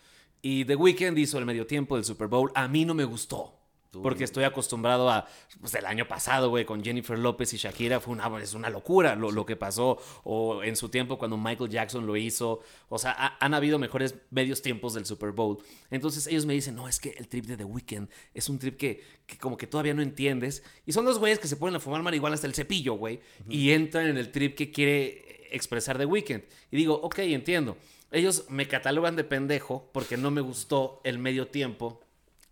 Y 0.41 0.65
The 0.65 0.75
Weeknd 0.75 1.17
hizo 1.19 1.37
el 1.37 1.45
medio 1.45 1.67
tiempo 1.67 1.95
del 1.95 2.05
Super 2.05 2.27
Bowl. 2.27 2.51
A 2.55 2.67
mí 2.67 2.83
no 2.83 2.93
me 2.93 3.03
gustó. 3.03 3.60
Porque 3.91 4.23
estoy 4.23 4.45
acostumbrado 4.45 5.09
a, 5.09 5.27
pues 5.59 5.73
el 5.75 5.85
año 5.85 6.07
pasado, 6.07 6.49
güey, 6.49 6.63
con 6.63 6.81
Jennifer 6.81 7.19
López 7.19 7.53
y 7.53 7.57
Shakira, 7.57 7.99
fue 7.99 8.13
una, 8.13 8.41
es 8.41 8.53
una 8.53 8.69
locura 8.69 9.15
lo, 9.15 9.31
lo, 9.31 9.45
que 9.45 9.57
pasó. 9.57 9.97
O 10.23 10.63
en 10.63 10.77
su 10.77 10.87
tiempo 10.87 11.17
cuando 11.17 11.37
Michael 11.37 11.69
Jackson 11.69 12.07
lo 12.07 12.15
hizo. 12.15 12.61
O 12.87 12.97
sea, 12.97 13.11
ha, 13.11 13.37
han 13.43 13.53
habido 13.53 13.79
mejores 13.79 14.15
medios 14.29 14.61
tiempos 14.61 14.93
del 14.93 15.05
Super 15.05 15.31
Bowl. 15.31 15.57
Entonces 15.89 16.25
ellos 16.27 16.45
me 16.45 16.53
dicen, 16.53 16.75
no, 16.75 16.87
es 16.87 17.01
que 17.01 17.09
el 17.17 17.27
trip 17.27 17.45
de 17.45 17.57
The 17.57 17.65
Weeknd 17.65 18.07
es 18.33 18.47
un 18.47 18.59
trip 18.59 18.77
que, 18.77 19.03
que 19.25 19.37
como 19.37 19.57
que 19.57 19.67
todavía 19.67 19.93
no 19.93 20.01
entiendes. 20.01 20.63
Y 20.85 20.93
son 20.93 21.03
los 21.03 21.19
güeyes 21.19 21.39
que 21.39 21.49
se 21.49 21.57
ponen 21.57 21.75
a 21.75 21.79
fumar 21.81 22.01
marihuana 22.01 22.35
hasta 22.35 22.47
el 22.47 22.53
cepillo, 22.53 22.93
güey. 22.93 23.15
Uh 23.15 23.49
-huh. 23.49 23.53
Y 23.53 23.71
entran 23.71 24.07
en 24.07 24.17
el 24.17 24.31
trip 24.31 24.55
que 24.55 24.71
quiere 24.71 25.49
expresar 25.51 25.97
The 25.97 26.05
Weeknd. 26.05 26.43
Y 26.71 26.77
digo, 26.77 26.93
ok, 27.03 27.19
entiendo. 27.19 27.75
Ellos 28.11 28.45
me 28.49 28.67
catalogan 28.67 29.17
de 29.17 29.25
pendejo 29.25 29.89
porque 29.93 30.15
no 30.15 30.31
me 30.31 30.41
gustó 30.41 31.01
el 31.03 31.17
medio 31.17 31.47
tiempo 31.47 32.01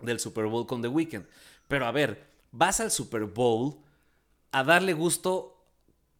del 0.02 0.20
Super 0.20 0.46
Bowl 0.46 0.66
con 0.66 0.82
The 0.82 0.88
Weeknd. 0.88 1.26
Pero 1.68 1.86
a 1.86 1.92
ver, 1.92 2.28
vas 2.52 2.80
al 2.80 2.92
Super 2.92 3.26
Bowl 3.26 3.78
a 4.52 4.64
darle 4.64 4.94
gusto 4.94 5.56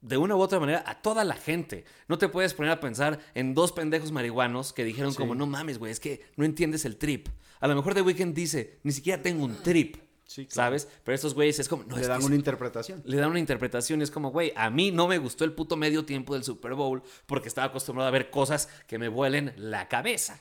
de 0.02 0.18
una 0.18 0.36
u 0.36 0.40
otra 0.40 0.60
manera 0.60 0.84
a 0.86 1.02
toda 1.02 1.24
la 1.24 1.36
gente. 1.36 1.86
No 2.08 2.18
te 2.18 2.30
puedes 2.30 2.54
poner 2.54 2.72
a 2.72 2.80
pensar 2.80 3.20
en 3.34 3.54
dos 3.54 3.72
pendejos 3.72 4.12
marihuanos 4.12 4.74
que 4.74 4.84
dijeron 4.84 5.12
sí. 5.12 5.18
como, 5.18 5.36
no 5.36 5.46
mames, 5.46 5.78
güey, 5.78 5.92
es 5.92 6.00
que 6.00 6.26
no 6.36 6.46
entiendes 6.46 6.86
el 6.86 6.98
trip. 6.98 7.28
A 7.60 7.68
lo 7.68 7.76
mejor 7.76 7.94
The 7.94 8.02
Weeknd 8.02 8.34
dice, 8.34 8.80
ni 8.84 8.92
siquiera 8.92 9.22
tengo 9.22 9.44
un 9.44 9.56
trip. 9.62 9.98
Sí, 10.26 10.46
claro. 10.46 10.68
¿Sabes? 10.68 10.88
Pero 11.04 11.16
estos 11.16 11.34
güeyes 11.34 11.58
es 11.58 11.68
como... 11.68 11.84
No, 11.86 11.96
le 11.96 12.04
es 12.04 12.08
dan 12.08 12.24
una 12.24 12.36
interpretación. 12.36 13.02
Le 13.04 13.18
dan 13.18 13.32
una 13.32 13.40
interpretación. 13.40 14.04
Es 14.04 14.12
como, 14.12 14.30
güey, 14.30 14.54
a 14.56 14.70
mí 14.70 14.92
no 14.92 15.08
me 15.08 15.18
gustó 15.18 15.44
el 15.44 15.54
puto 15.54 15.76
medio 15.76 16.06
tiempo 16.06 16.36
del 16.36 16.44
Super 16.44 16.76
Bowl 16.76 17.02
porque 17.26 17.48
estaba 17.48 17.68
acostumbrado 17.68 18.08
a 18.08 18.12
ver 18.12 18.30
cosas 18.30 18.70
que 18.86 19.00
me 19.00 19.10
vuelen 19.10 19.54
la 19.58 19.88
cabeza. 19.88 20.40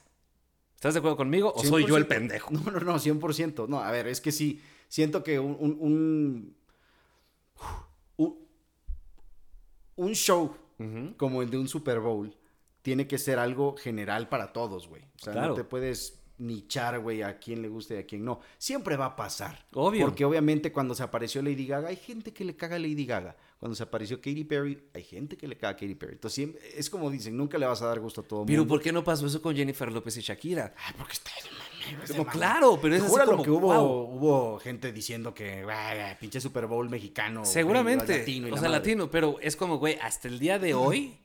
¿Estás 0.78 0.94
de 0.94 0.98
acuerdo 1.00 1.16
conmigo 1.16 1.52
o 1.56 1.64
soy 1.64 1.84
yo 1.86 1.96
el 1.96 2.06
pendejo? 2.06 2.52
No, 2.52 2.70
no, 2.70 2.78
no, 2.78 2.94
100%. 3.00 3.66
No, 3.66 3.80
a 3.80 3.90
ver, 3.90 4.06
es 4.06 4.20
que 4.20 4.30
sí, 4.30 4.62
siento 4.86 5.24
que 5.24 5.40
un, 5.40 5.56
un, 5.58 6.54
un, 8.16 8.46
un 9.96 10.14
show 10.14 10.54
uh 10.78 10.82
-huh. 10.84 11.16
como 11.16 11.42
el 11.42 11.50
de 11.50 11.58
un 11.58 11.66
Super 11.66 11.98
Bowl 11.98 12.32
tiene 12.82 13.08
que 13.08 13.18
ser 13.18 13.40
algo 13.40 13.76
general 13.76 14.28
para 14.28 14.52
todos, 14.52 14.86
güey. 14.86 15.02
O 15.02 15.18
sea, 15.18 15.32
claro. 15.32 15.48
no 15.48 15.54
te 15.54 15.64
puedes 15.64 16.22
nichar, 16.38 17.00
güey, 17.00 17.22
a 17.22 17.40
quién 17.40 17.60
le 17.60 17.68
gusta 17.68 17.94
y 17.94 17.98
a 17.98 18.06
quién 18.06 18.24
no. 18.24 18.38
Siempre 18.56 18.96
va 18.96 19.06
a 19.06 19.16
pasar. 19.16 19.66
Obvio. 19.72 20.06
Porque 20.06 20.24
obviamente 20.24 20.70
cuando 20.70 20.94
se 20.94 21.02
apareció 21.02 21.42
Lady 21.42 21.66
Gaga, 21.66 21.88
hay 21.88 21.96
gente 21.96 22.32
que 22.32 22.44
le 22.44 22.54
caga 22.54 22.76
a 22.76 22.78
Lady 22.78 23.04
Gaga. 23.04 23.36
Cuando 23.58 23.74
se 23.74 23.82
apareció 23.82 24.18
Katy 24.18 24.44
Perry, 24.44 24.80
hay 24.94 25.02
gente 25.02 25.36
que 25.36 25.48
le 25.48 25.56
caga 25.56 25.72
a 25.72 25.76
Katy 25.76 25.96
Perry. 25.96 26.12
Entonces, 26.12 26.50
es 26.76 26.88
como 26.88 27.10
dicen, 27.10 27.36
nunca 27.36 27.58
le 27.58 27.66
vas 27.66 27.82
a 27.82 27.86
dar 27.86 27.98
gusto 27.98 28.20
a 28.20 28.24
todo 28.24 28.40
el 28.40 28.46
mundo. 28.46 28.52
Pero 28.52 28.68
¿por 28.68 28.80
qué 28.80 28.92
no 28.92 29.02
pasó 29.02 29.26
eso 29.26 29.42
con 29.42 29.56
Jennifer 29.56 29.90
López 29.90 30.16
y 30.16 30.20
Shakira? 30.20 30.74
Ah, 30.78 30.94
porque 30.96 31.14
está... 31.14 31.32
Como, 32.08 32.26
claro, 32.26 32.78
pero 32.80 32.94
es 32.96 33.02
así 33.02 33.14
como, 33.24 33.42
que 33.42 33.50
hubo, 33.50 33.74
wow. 33.74 34.16
hubo 34.16 34.58
gente 34.58 34.92
diciendo 34.92 35.32
que 35.32 35.66
pinche 36.20 36.38
Super 36.38 36.66
Bowl 36.66 36.88
mexicano. 36.90 37.46
Seguramente. 37.46 38.18
Latino 38.18 38.48
o 38.48 38.50
sea, 38.50 38.68
madre. 38.68 38.70
latino, 38.70 39.10
pero 39.10 39.38
es 39.40 39.56
como, 39.56 39.78
güey, 39.78 39.98
hasta 40.00 40.28
el 40.28 40.38
día 40.38 40.58
de 40.58 40.74
hoy... 40.74 41.18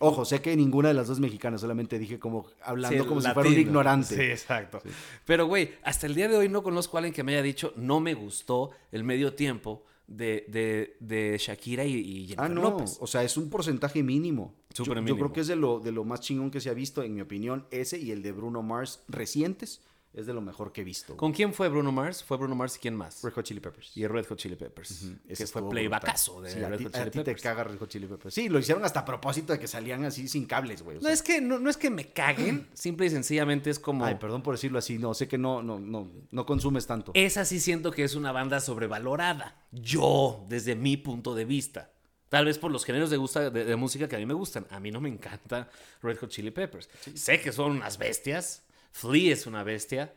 Ojo, 0.00 0.24
sé 0.24 0.42
que 0.42 0.56
ninguna 0.56 0.88
de 0.88 0.94
las 0.94 1.06
dos 1.06 1.20
mexicanas, 1.20 1.60
solamente 1.60 2.00
dije 2.00 2.18
como 2.18 2.46
hablando 2.62 3.04
sí, 3.04 3.08
como 3.08 3.20
latino. 3.20 3.30
si 3.30 3.34
fuera 3.34 3.48
un 3.48 3.58
ignorante. 3.58 4.16
Sí, 4.16 4.22
exacto. 4.22 4.80
Sí. 4.82 4.90
Pero, 5.24 5.46
güey, 5.46 5.74
hasta 5.84 6.08
el 6.08 6.16
día 6.16 6.26
de 6.26 6.36
hoy 6.36 6.48
no 6.48 6.64
conozco 6.64 6.96
a 6.96 6.98
alguien 6.98 7.14
que 7.14 7.22
me 7.22 7.32
haya 7.32 7.42
dicho, 7.42 7.72
no 7.76 8.00
me 8.00 8.14
gustó 8.14 8.72
el 8.90 9.04
medio 9.04 9.34
tiempo 9.34 9.84
de, 10.06 10.44
de, 10.48 10.96
de 11.00 11.38
Shakira 11.38 11.84
y, 11.84 11.94
y 11.94 12.26
Jennifer 12.26 12.44
ah, 12.44 12.48
no. 12.48 12.62
López. 12.62 12.98
O 13.00 13.06
sea, 13.06 13.22
es 13.22 13.36
un 13.36 13.50
porcentaje 13.50 14.02
mínimo. 14.02 14.54
Yo, 14.74 14.84
mínimo. 14.84 15.08
Yo 15.08 15.16
creo 15.16 15.32
que 15.32 15.40
es 15.40 15.46
de 15.46 15.56
lo, 15.56 15.80
de 15.80 15.92
lo 15.92 16.04
más 16.04 16.20
chingón 16.20 16.50
que 16.50 16.60
se 16.60 16.70
ha 16.70 16.74
visto, 16.74 17.02
en 17.02 17.14
mi 17.14 17.20
opinión, 17.20 17.66
ese 17.70 17.98
y 17.98 18.10
el 18.10 18.22
de 18.22 18.32
Bruno 18.32 18.62
Mars 18.62 19.02
recientes 19.08 19.82
es 20.14 20.26
de 20.26 20.32
lo 20.32 20.40
mejor 20.40 20.72
que 20.72 20.82
he 20.82 20.84
visto. 20.84 21.16
¿Con 21.16 21.32
quién 21.32 21.52
fue 21.52 21.68
Bruno 21.68 21.90
Mars? 21.90 22.22
Fue 22.22 22.36
Bruno 22.36 22.54
Mars 22.54 22.76
y 22.76 22.78
quién 22.78 22.94
más? 22.94 23.22
Red 23.22 23.32
Hot 23.32 23.44
Chili 23.44 23.60
Peppers. 23.60 23.96
Y 23.96 24.06
Red 24.06 24.26
Hot 24.26 24.38
Chili 24.38 24.54
Peppers. 24.54 24.90
Uh 24.90 25.06
-huh. 25.06 25.18
Ese 25.28 25.44
que 25.44 25.50
fue 25.50 25.68
playbackazo 25.68 26.40
de 26.40 26.50
sí, 26.50 26.60
Red 26.60 26.82
Hot 26.84 26.92
Chili 26.92 27.02
a 27.02 27.10
ti 27.10 27.18
Peppers. 27.18 27.36
te 27.36 27.42
caga 27.42 27.64
Red 27.64 27.78
Hot 27.78 27.88
Chili 27.88 28.06
Peppers. 28.06 28.34
Sí, 28.34 28.48
lo 28.48 28.60
hicieron 28.60 28.84
hasta 28.84 29.00
a 29.00 29.04
propósito 29.04 29.52
de 29.52 29.58
que 29.58 29.66
salían 29.66 30.04
así 30.04 30.28
sin 30.28 30.46
cables, 30.46 30.82
güey. 30.82 30.98
O 30.98 31.00
no, 31.00 31.08
es 31.08 31.22
que, 31.22 31.40
no, 31.40 31.58
no, 31.58 31.68
es 31.68 31.76
que 31.76 31.90
me 31.90 32.12
caguen, 32.12 32.68
simple 32.74 33.06
y 33.06 33.10
sencillamente 33.10 33.70
es 33.70 33.78
como... 33.80 34.04
Ay, 34.04 34.14
perdón 34.14 34.42
por 34.42 34.54
decirlo 34.54 34.78
así, 34.78 34.98
no, 34.98 35.14
sé 35.14 35.26
que 35.26 35.36
no, 35.36 35.62
no, 35.62 35.80
no, 35.80 36.08
no 36.30 36.46
consumes 36.46 36.86
tanto. 36.86 37.10
Esa 37.14 37.44
sí 37.44 37.58
siento 37.58 37.90
que 37.90 38.04
es 38.04 38.14
una 38.14 38.30
banda 38.30 38.60
sobrevalorada. 38.60 39.66
Yo, 39.72 40.46
desde 40.48 40.76
mi 40.76 40.96
punto 40.96 41.34
de 41.34 41.44
vista. 41.44 41.90
Tal 42.28 42.46
vez 42.46 42.58
por 42.58 42.70
los 42.70 42.84
géneros 42.84 43.10
de, 43.10 43.16
gusta, 43.16 43.50
de, 43.50 43.64
de, 43.64 43.76
música 43.76 44.08
que 44.08 44.16
a 44.16 44.18
mí 44.18 44.26
me 44.26 44.34
gustan. 44.34 44.66
A 44.70 44.80
mí 44.80 44.90
no 44.90 45.00
me 45.00 45.08
encanta 45.08 45.68
Red 46.02 46.18
Hot 46.18 46.30
Chili 46.30 46.50
Peppers. 46.50 46.88
Sí. 47.00 47.16
Sé 47.16 47.40
que 47.40 47.52
son 47.52 47.72
unas 47.72 47.98
bestias. 47.98 48.64
Flea 48.94 49.32
es 49.32 49.46
una 49.48 49.64
bestia. 49.64 50.14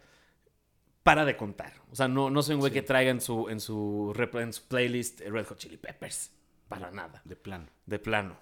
Para 1.02 1.26
de 1.26 1.36
contar. 1.36 1.74
O 1.92 1.96
sea, 1.96 2.08
no, 2.08 2.30
no 2.30 2.44
soy 2.44 2.56
un 2.56 2.60
güey 2.60 2.72
sí. 2.72 2.76
que 2.76 2.82
traiga 2.84 3.10
en 3.10 3.22
su, 3.22 3.50
en, 3.50 3.60
su, 3.60 4.14
en 4.34 4.54
su 4.54 4.64
playlist 4.68 5.22
Red 5.22 5.48
Hot 5.48 5.58
Chili 5.58 5.78
Peppers. 5.78 6.32
Para 6.68 6.92
nada. 6.92 7.22
De 7.26 7.36
plano. 7.36 7.66
De 7.88 7.98
plano. 7.98 8.38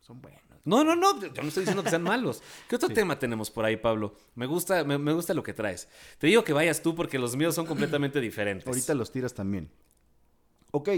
Son 0.00 0.20
buenos. 0.20 0.42
No, 0.64 0.84
no, 0.84 0.94
no. 0.94 1.20
Yo 1.20 1.42
no 1.42 1.48
estoy 1.48 1.62
diciendo 1.62 1.82
que 1.82 1.90
sean 1.90 2.02
malos. 2.04 2.40
¿Qué 2.68 2.76
otro 2.76 2.88
sí. 2.88 2.94
tema 2.94 3.18
tenemos 3.18 3.50
por 3.50 3.64
ahí, 3.64 3.76
Pablo? 3.76 4.14
Me 4.36 4.46
gusta, 4.46 4.84
me, 4.84 4.96
me, 4.96 5.12
gusta 5.12 5.34
lo 5.34 5.42
que 5.42 5.54
traes. 5.54 5.88
Te 6.18 6.28
digo 6.28 6.44
que 6.44 6.52
vayas 6.52 6.80
tú 6.80 6.94
porque 6.94 7.18
los 7.18 7.34
míos 7.34 7.56
son 7.56 7.66
completamente 7.66 8.20
diferentes. 8.20 8.68
Ahorita 8.68 8.94
los 8.94 9.10
tiras 9.10 9.34
también. 9.34 9.72
Ok. 10.70 10.90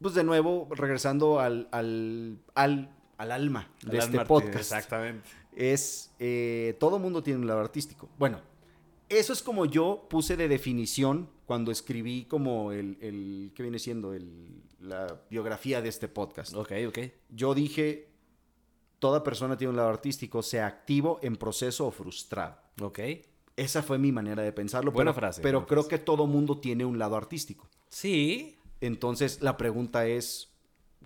Pues 0.00 0.14
de 0.14 0.24
nuevo, 0.24 0.68
regresando 0.70 1.38
al, 1.38 1.68
al, 1.70 2.38
al, 2.54 2.90
al 3.18 3.32
alma 3.32 3.70
de 3.82 3.98
al 3.98 4.04
este 4.04 4.16
alma, 4.16 4.26
podcast. 4.26 4.56
Exactamente. 4.56 5.28
Es, 5.56 6.12
eh, 6.18 6.76
todo 6.78 6.98
mundo 6.98 7.22
tiene 7.22 7.40
un 7.40 7.46
lado 7.46 7.60
artístico. 7.60 8.08
Bueno, 8.18 8.40
eso 9.08 9.32
es 9.32 9.42
como 9.42 9.66
yo 9.66 10.06
puse 10.08 10.36
de 10.36 10.48
definición 10.48 11.28
cuando 11.46 11.72
escribí 11.72 12.24
como 12.24 12.72
el, 12.72 12.98
el 13.00 13.52
¿qué 13.54 13.62
viene 13.62 13.78
siendo? 13.78 14.12
El, 14.12 14.62
la 14.80 15.20
biografía 15.30 15.80
de 15.80 15.88
este 15.88 16.08
podcast. 16.08 16.54
Ok, 16.54 16.72
ok. 16.88 16.98
Yo 17.30 17.54
dije, 17.54 18.08
toda 18.98 19.22
persona 19.22 19.56
tiene 19.56 19.70
un 19.70 19.76
lado 19.76 19.88
artístico, 19.88 20.42
sea 20.42 20.66
activo, 20.66 21.18
en 21.22 21.36
proceso 21.36 21.86
o 21.86 21.90
frustrado. 21.90 22.58
Ok. 22.80 23.00
Esa 23.56 23.82
fue 23.82 23.98
mi 23.98 24.12
manera 24.12 24.42
de 24.42 24.52
pensarlo. 24.52 24.92
Buena 24.92 25.12
pero, 25.12 25.20
frase. 25.20 25.42
Pero 25.42 25.66
creo 25.66 25.82
frase. 25.82 25.96
que 25.96 26.04
todo 26.04 26.26
mundo 26.26 26.58
tiene 26.58 26.84
un 26.84 26.98
lado 26.98 27.16
artístico. 27.16 27.68
Sí. 27.88 28.58
Entonces 28.80 29.40
la 29.40 29.56
pregunta 29.56 30.06
es, 30.06 30.55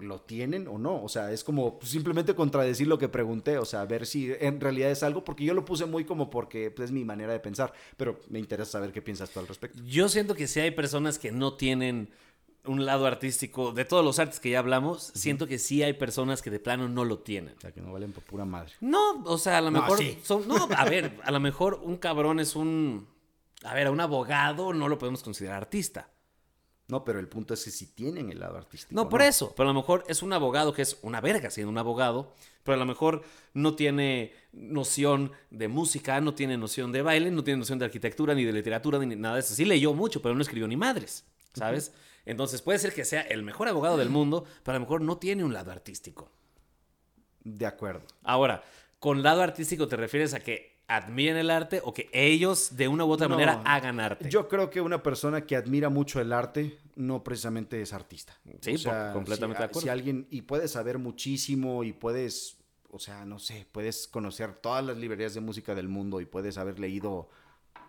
¿lo 0.01 0.21
tienen 0.21 0.67
o 0.69 0.79
no? 0.79 1.03
O 1.03 1.09
sea, 1.09 1.33
es 1.33 1.45
como 1.45 1.79
simplemente 1.83 2.35
contradecir 2.35 2.87
lo 2.87 2.99
que 2.99 3.09
pregunté, 3.09 3.59
o 3.59 3.65
sea, 3.65 3.85
ver 3.85 4.07
si 4.07 4.33
en 4.41 4.61
realidad 4.61 4.91
es 4.91 5.03
algo, 5.03 5.25
porque 5.25 5.45
yo 5.45 5.55
lo 5.55 5.65
puse 5.65 5.87
muy 5.87 6.05
como 6.05 6.31
porque 6.31 6.71
pues, 6.71 6.87
es 6.87 6.93
mi 6.93 7.05
manera 7.05 7.33
de 7.33 7.41
pensar, 7.41 7.73
pero 7.97 8.19
me 8.29 8.39
interesa 8.39 8.73
saber 8.73 8.93
qué 8.93 9.03
piensas 9.03 9.31
tú 9.31 9.41
al 9.41 9.47
respecto. 9.49 9.81
Yo 9.85 10.09
siento 10.09 10.35
que 10.35 10.47
si 10.47 10.61
hay 10.61 10.71
personas 10.73 11.19
que 11.19 11.33
no 11.33 11.55
tienen 11.55 12.11
un 12.67 12.85
lado 12.85 13.07
artístico, 13.07 13.73
de 13.73 13.85
todos 13.87 14.05
los 14.05 14.19
artes 14.19 14.39
que 14.39 14.51
ya 14.51 14.59
hablamos, 14.59 15.09
uh 15.09 15.13
-huh. 15.13 15.17
siento 15.17 15.47
que 15.47 15.59
sí 15.59 15.83
hay 15.83 15.95
personas 15.95 16.43
que 16.43 16.51
de 16.51 16.61
plano 16.61 16.89
no 16.89 17.05
lo 17.05 17.19
tienen. 17.21 17.55
O 17.57 17.61
sea, 17.61 17.73
que 17.73 17.81
no 17.81 17.93
valen 17.93 18.13
por 18.13 18.23
pura 18.25 18.45
madre. 18.45 18.73
No, 18.81 19.23
o 19.25 19.39
sea, 19.39 19.59
a 19.59 19.61
lo 19.63 19.71
No, 19.71 19.81
mejor 19.81 19.99
sí. 19.99 20.19
son, 20.23 20.47
no, 20.47 20.69
a 20.77 20.85
ver, 20.85 21.19
a 21.25 21.31
lo 21.31 21.41
mejor 21.41 21.81
un 21.83 21.97
cabrón 21.97 22.39
es 22.39 22.57
un, 22.57 23.09
a 23.65 23.73
ver, 23.75 23.87
a 23.87 23.91
un 23.91 24.01
abogado 24.01 24.73
no 24.75 24.89
lo 24.89 24.99
podemos 24.99 25.23
considerar 25.23 25.57
artista. 25.57 26.11
No, 26.91 27.05
pero 27.05 27.21
el 27.21 27.29
punto 27.29 27.55
es 27.55 27.65
que 27.65 27.71
si 27.71 27.87
tienen 27.87 28.31
el 28.31 28.41
lado 28.41 28.57
artístico. 28.57 28.95
No, 28.95 29.09
por 29.09 29.23
eso. 29.23 29.55
Pero 29.57 29.69
a 29.69 29.73
lo 29.73 29.79
mejor 29.79 30.05
es 30.09 30.23
un 30.23 30.33
abogado 30.33 30.73
que 30.73 30.83
es 30.83 30.99
una 31.03 31.21
verga 31.21 31.51
siendo 31.51 31.71
un 31.71 31.79
abogado, 31.79 32.35
pero 32.65 32.75
a 32.75 32.79
lo 32.79 32.87
mejor 32.87 33.23
no 33.55 33.75
tiene 33.77 34.33
noción 34.53 35.33
de 35.51 35.69
música, 35.69 36.21
no 36.21 36.35
tiene 36.35 36.57
noción 36.57 36.93
de 36.93 37.03
baile, 37.03 37.31
no 37.31 37.45
tiene 37.45 37.59
noción 37.59 37.79
de 37.79 37.85
arquitectura, 37.85 38.35
ni 38.35 38.45
de 38.45 38.53
literatura, 38.53 38.99
ni 38.99 39.15
nada 39.17 39.37
de 39.37 39.41
eso. 39.41 39.55
Sí 39.55 39.65
leyó 39.65 39.95
mucho, 39.95 40.21
pero 40.21 40.35
no 40.35 40.43
escribió 40.43 40.67
ni 40.67 40.77
madres, 40.77 41.25
¿sabes? 41.55 41.89
Uh 41.89 41.93
-huh. 41.93 42.23
Entonces 42.27 42.63
puede 42.63 42.79
ser 42.79 42.93
que 42.93 43.05
sea 43.05 43.23
el 43.23 43.43
mejor 43.43 43.69
abogado 43.69 43.97
del 43.97 44.11
mundo, 44.11 44.45
pero 44.63 44.77
a 44.77 44.79
lo 44.79 44.85
mejor 44.85 45.01
no 45.01 45.19
tiene 45.19 45.45
un 45.45 45.53
lado 45.53 45.71
artístico. 45.71 46.31
De 47.43 47.67
acuerdo. 47.67 48.07
Ahora, 48.23 48.63
con 48.99 49.23
lado 49.23 49.43
artístico 49.43 49.89
te 49.89 49.97
refieres 49.97 50.35
a 50.35 50.41
que 50.41 50.80
admiren 50.97 51.37
el 51.37 51.51
arte 51.51 51.81
o 51.85 51.95
que 51.95 52.09
ellos 52.13 52.77
de 52.77 52.89
una 52.89 53.05
u 53.05 53.11
otra 53.11 53.29
No, 53.29 53.35
manera 53.37 53.63
hagan 53.65 54.01
arte. 54.01 54.29
Yo 54.29 54.49
creo 54.49 54.71
que 54.71 54.81
una 54.81 55.03
persona 55.03 55.47
que 55.47 55.57
admira 55.57 55.89
mucho 55.89 56.21
el 56.21 56.33
arte 56.33 56.79
no 56.97 57.23
precisamente 57.25 57.81
es 57.81 57.93
artista. 57.93 58.39
Sí, 58.61 58.77
por- 58.79 59.13
completamente 59.13 59.59
si, 59.59 59.63
de 59.63 59.65
acuerdo. 59.67 59.81
Si 59.81 59.89
alguien, 59.89 60.27
y 60.31 60.43
puedes 60.43 60.73
saber 60.73 60.99
muchísimo 60.99 61.85
y 61.85 61.93
puedes, 61.93 62.59
o 62.91 62.99
sea, 62.99 63.25
no 63.25 63.39
sé, 63.39 63.67
puedes 63.73 64.09
conocer 64.09 64.53
todas 64.55 64.85
las 64.85 64.97
librerías 64.97 65.33
de 65.35 65.41
música 65.41 65.75
del 65.75 65.89
mundo 65.89 66.21
y 66.21 66.27
puedes 66.27 66.59
haber 66.59 66.79
leído 66.79 67.29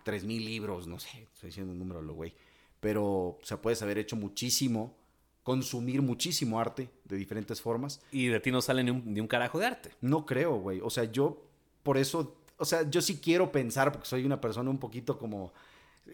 3000 0.03 0.45
libros, 0.45 0.87
no 0.87 0.99
sé, 0.99 1.27
estoy 1.33 1.49
diciendo 1.49 1.73
un 1.73 1.79
número 1.79 2.01
lo 2.01 2.13
güey. 2.13 2.33
Pero, 2.79 3.03
o 3.05 3.39
sea, 3.43 3.61
puedes 3.61 3.81
haber 3.83 3.97
hecho 3.99 4.15
muchísimo, 4.15 4.97
consumir 5.43 6.01
muchísimo 6.01 6.59
arte 6.59 6.89
de 7.05 7.15
diferentes 7.17 7.61
formas. 7.61 8.01
Y 8.11 8.27
de 8.27 8.39
ti 8.39 8.51
no 8.51 8.61
sale 8.61 8.83
ni 8.83 8.91
un, 8.91 9.03
ni 9.13 9.19
un 9.19 9.27
carajo 9.27 9.59
de 9.59 9.65
arte. 9.67 9.91
No 10.01 10.25
creo, 10.25 10.55
güey. 10.55 10.81
O 10.81 10.89
sea, 10.89 11.03
yo 11.05 11.45
por 11.83 11.97
eso, 11.97 12.35
o 12.61 12.65
sea, 12.65 12.89
yo 12.89 13.01
sí 13.01 13.19
quiero 13.21 13.51
pensar, 13.51 13.91
porque 13.91 14.07
soy 14.07 14.25
una 14.25 14.39
persona 14.39 14.69
un 14.69 14.77
poquito 14.79 15.17
como 15.17 15.51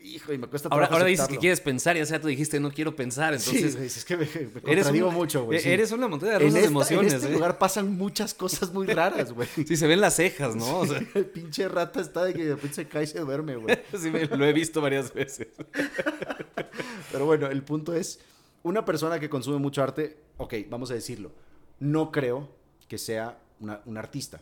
Hijo, 0.03 0.33
y 0.33 0.37
me 0.37 0.47
cuesta 0.47 0.67
Ahora, 0.67 0.87
trabajo 0.87 0.95
ahora 0.99 1.09
dices 1.09 1.27
que 1.29 1.37
quieres 1.37 1.61
pensar, 1.61 1.95
ya 1.95 2.05
sea 2.05 2.19
tú 2.19 2.27
dijiste 2.27 2.59
no 2.59 2.71
quiero 2.71 2.93
pensar, 2.95 3.33
entonces 3.33 3.73
sí, 3.73 3.85
es 3.85 4.03
que 4.05 4.17
me, 4.17 4.25
me 4.53 4.61
contradigo 4.61 5.11
mucho, 5.11 5.45
güey. 5.45 5.59
e- 5.59 5.61
sí. 5.61 5.69
eres 5.69 5.91
una 5.93 6.09
montaña 6.09 6.33
de 6.33 6.37
en, 6.39 6.43
rosas 6.43 6.61
de 6.61 6.67
emociones. 6.67 7.13
en 7.13 7.17
este 7.19 7.31
¿eh? 7.31 7.33
lugar 7.33 7.57
pasan 7.57 7.95
muchas 7.97 8.33
cosas 8.33 8.73
muy 8.73 8.85
raras, 8.85 9.31
güey. 9.31 9.47
Sí, 9.65 9.77
se 9.77 9.87
ven 9.87 10.01
las 10.01 10.15
cejas, 10.17 10.55
¿no? 10.57 10.79
O 10.79 10.85
sea, 10.85 11.01
El 11.15 11.25
pinche 11.25 11.67
rata 11.69 12.01
está 12.01 12.25
de 12.25 12.33
que 12.33 12.43
de 12.43 12.55
repente 12.55 12.75
se 12.75 12.87
cae 12.87 13.05
y 13.05 13.07
se 13.07 13.19
duerme, 13.19 13.55
güey. 13.55 13.79
sí 13.99 14.11
me- 14.11 14.25
lo 14.25 14.45
he 14.45 14.51
visto 14.53 14.81
varias 14.81 15.13
veces. 15.13 15.47
Pero 17.11 17.25
bueno, 17.25 17.47
el 17.47 17.63
punto 17.63 17.93
es, 17.95 18.19
una 18.63 18.83
persona 18.85 19.19
que 19.19 19.29
consume 19.29 19.57
mucho 19.57 19.81
arte, 19.81 20.17
ok, 20.37 20.53
vamos 20.69 20.91
a 20.91 20.95
decirlo, 20.95 21.31
no 21.79 22.11
creo 22.11 22.49
que 22.89 22.97
sea 22.97 23.39
una- 23.61 23.81
un 23.85 23.97
artista. 23.97 24.41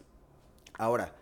Ahora, 0.77 1.15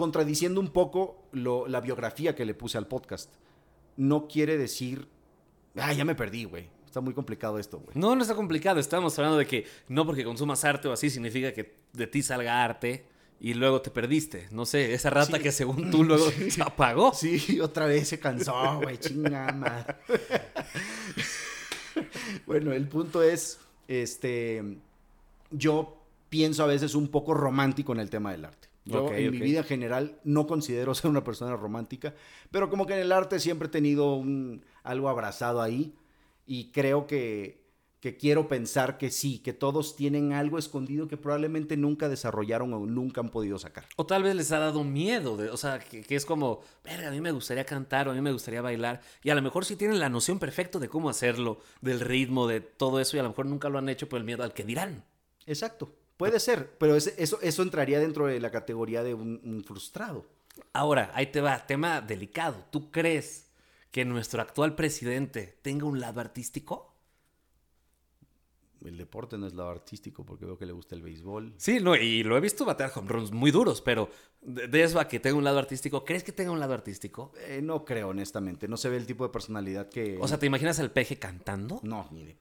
contradiciendo 0.00 0.60
un 0.60 0.68
poco 0.70 1.22
lo- 1.32 1.68
la 1.68 1.80
biografía 1.80 2.34
que 2.34 2.44
le 2.44 2.54
puse 2.54 2.78
al 2.78 2.88
podcast, 2.88 3.32
no 3.96 4.26
quiere 4.26 4.56
decir, 4.58 5.06
ah, 5.76 5.92
ya 5.92 6.04
me 6.04 6.14
perdí, 6.16 6.44
güey. 6.44 6.68
Está 6.86 7.00
muy 7.00 7.14
complicado 7.14 7.60
esto, 7.60 7.78
güey. 7.78 7.96
No, 7.96 8.16
no 8.16 8.22
está 8.22 8.34
complicado. 8.34 8.80
Estábamos 8.80 9.16
hablando 9.16 9.38
de 9.38 9.46
que 9.46 9.64
no 9.86 10.04
porque 10.04 10.24
consumas 10.24 10.64
arte 10.64 10.88
o 10.88 10.92
así 10.92 11.08
significa 11.08 11.52
que 11.52 11.76
de 11.92 12.08
ti 12.08 12.20
salga 12.20 12.64
arte 12.64 13.04
y 13.38 13.54
luego 13.54 13.80
te 13.80 13.92
perdiste. 13.92 14.48
No 14.50 14.66
sé, 14.66 14.92
esa 14.92 15.08
rata 15.08 15.36
Sí. 15.36 15.42
que 15.44 15.52
según 15.52 15.88
tú 15.92 16.02
luego 16.02 16.28
se 16.50 16.60
apagó. 16.62 17.14
Sí, 17.14 17.60
otra 17.60 17.86
vez 17.86 18.08
se 18.08 18.18
cansó, 18.18 18.80
güey, 18.82 18.98
chingada 18.98 19.52
madre. 19.52 19.96
bueno, 22.46 22.72
el 22.72 22.88
punto 22.88 23.22
es, 23.22 23.60
este, 23.86 24.78
yo 25.50 25.96
pienso 26.28 26.64
a 26.64 26.66
veces 26.66 26.94
un 26.96 27.06
poco 27.08 27.34
romántico 27.34 27.92
en 27.92 28.00
el 28.00 28.10
tema 28.10 28.32
del 28.32 28.46
arte. 28.46 28.68
Yo 28.84 29.04
Ok, 29.04 29.12
en 29.12 29.30
mi 29.30 29.38
ok. 29.38 29.42
vida 29.42 29.58
en 29.60 29.64
general 29.64 30.20
no 30.24 30.46
considero 30.46 30.94
ser 30.94 31.10
una 31.10 31.24
persona 31.24 31.56
romántica, 31.56 32.14
pero 32.50 32.70
como 32.70 32.86
que 32.86 32.94
en 32.94 33.00
el 33.00 33.12
arte 33.12 33.38
siempre 33.40 33.68
he 33.68 33.70
tenido 33.70 34.14
un, 34.14 34.64
algo 34.82 35.08
abrazado 35.08 35.62
ahí 35.62 35.94
y 36.46 36.70
creo 36.72 37.06
que, 37.06 37.60
que 38.00 38.16
quiero 38.16 38.48
pensar 38.48 38.96
que 38.98 39.10
sí, 39.10 39.38
que 39.40 39.52
todos 39.52 39.94
tienen 39.94 40.32
algo 40.32 40.58
escondido 40.58 41.06
que 41.06 41.16
probablemente 41.18 41.76
nunca 41.76 42.08
desarrollaron 42.08 42.72
o 42.72 42.86
nunca 42.86 43.20
han 43.20 43.28
podido 43.28 43.58
sacar. 43.58 43.84
O 43.96 44.06
tal 44.06 44.22
vez 44.22 44.34
les 44.34 44.50
ha 44.52 44.58
dado 44.58 44.82
miedo, 44.84 45.36
de, 45.36 45.50
o 45.50 45.56
sea, 45.56 45.78
que, 45.78 46.02
que 46.02 46.16
es 46.16 46.24
como, 46.24 46.60
verga, 46.82 47.08
a 47.08 47.10
mí 47.10 47.20
me 47.20 47.30
gustaría 47.32 47.64
cantar 47.64 48.08
o 48.08 48.12
a 48.12 48.14
mí 48.14 48.20
me 48.22 48.32
gustaría 48.32 48.62
bailar. 48.62 49.02
Y 49.22 49.30
a 49.30 49.34
lo 49.34 49.42
mejor 49.42 49.64
sí 49.66 49.76
tienen 49.76 49.98
la 50.00 50.08
noción 50.08 50.38
perfecta 50.38 50.78
de 50.78 50.88
cómo 50.88 51.10
hacerlo, 51.10 51.60
del 51.82 52.00
ritmo, 52.00 52.46
de 52.48 52.60
todo 52.60 53.00
eso, 53.00 53.16
y 53.16 53.20
a 53.20 53.22
lo 53.22 53.28
mejor 53.30 53.46
nunca 53.46 53.68
lo 53.68 53.78
han 53.78 53.88
hecho 53.90 54.08
por 54.08 54.18
el 54.18 54.24
miedo 54.24 54.42
al 54.42 54.54
que 54.54 54.64
dirán. 54.64 55.04
Exacto, 55.46 55.92
puede 56.20 56.38
ser, 56.38 56.76
pero 56.78 56.96
eso, 56.96 57.38
eso 57.40 57.62
entraría 57.62 57.98
dentro 57.98 58.26
de 58.26 58.38
la 58.40 58.50
categoría 58.50 59.02
de 59.02 59.14
un, 59.14 59.40
un 59.42 59.64
frustrado. 59.64 60.26
Ahora, 60.74 61.10
ahí 61.14 61.28
te 61.28 61.40
va, 61.40 61.66
tema 61.66 62.02
delicado. 62.02 62.62
¿Tú 62.70 62.90
crees 62.90 63.50
que 63.90 64.04
nuestro 64.04 64.42
actual 64.42 64.74
presidente 64.74 65.58
tenga 65.62 65.86
un 65.86 65.98
lado 65.98 66.20
artístico? 66.20 66.94
El 68.84 68.98
deporte 68.98 69.38
no 69.38 69.46
es 69.46 69.54
lado 69.54 69.70
artístico 69.70 70.26
porque 70.26 70.44
veo 70.44 70.58
que 70.58 70.66
le 70.66 70.72
gusta 70.72 70.94
el 70.94 71.00
béisbol. 71.00 71.54
Sí, 71.56 71.80
no, 71.80 71.96
y 71.96 72.22
lo 72.22 72.36
he 72.36 72.40
visto 72.40 72.66
batear 72.66 72.92
home 72.94 73.08
runs 73.08 73.32
muy 73.32 73.50
duros, 73.50 73.80
pero 73.80 74.10
de, 74.42 74.68
de 74.68 74.82
eso 74.82 75.00
a 75.00 75.08
que 75.08 75.20
tenga 75.20 75.38
un 75.38 75.44
lado 75.44 75.58
artístico, 75.58 76.04
¿crees 76.04 76.22
que 76.22 76.32
tenga 76.32 76.50
un 76.50 76.60
lado 76.60 76.74
artístico? 76.74 77.32
Eh, 77.46 77.60
no 77.62 77.86
creo, 77.86 78.08
honestamente. 78.08 78.68
No 78.68 78.76
se 78.76 78.90
ve 78.90 78.98
el 78.98 79.06
tipo 79.06 79.24
de 79.24 79.32
personalidad 79.32 79.88
que... 79.88 80.18
O 80.20 80.28
sea, 80.28 80.38
¿te 80.38 80.44
imaginas 80.44 80.78
al 80.80 80.90
peje 80.90 81.18
cantando? 81.18 81.80
No, 81.82 82.08
ni 82.10 82.24
de... 82.24 82.36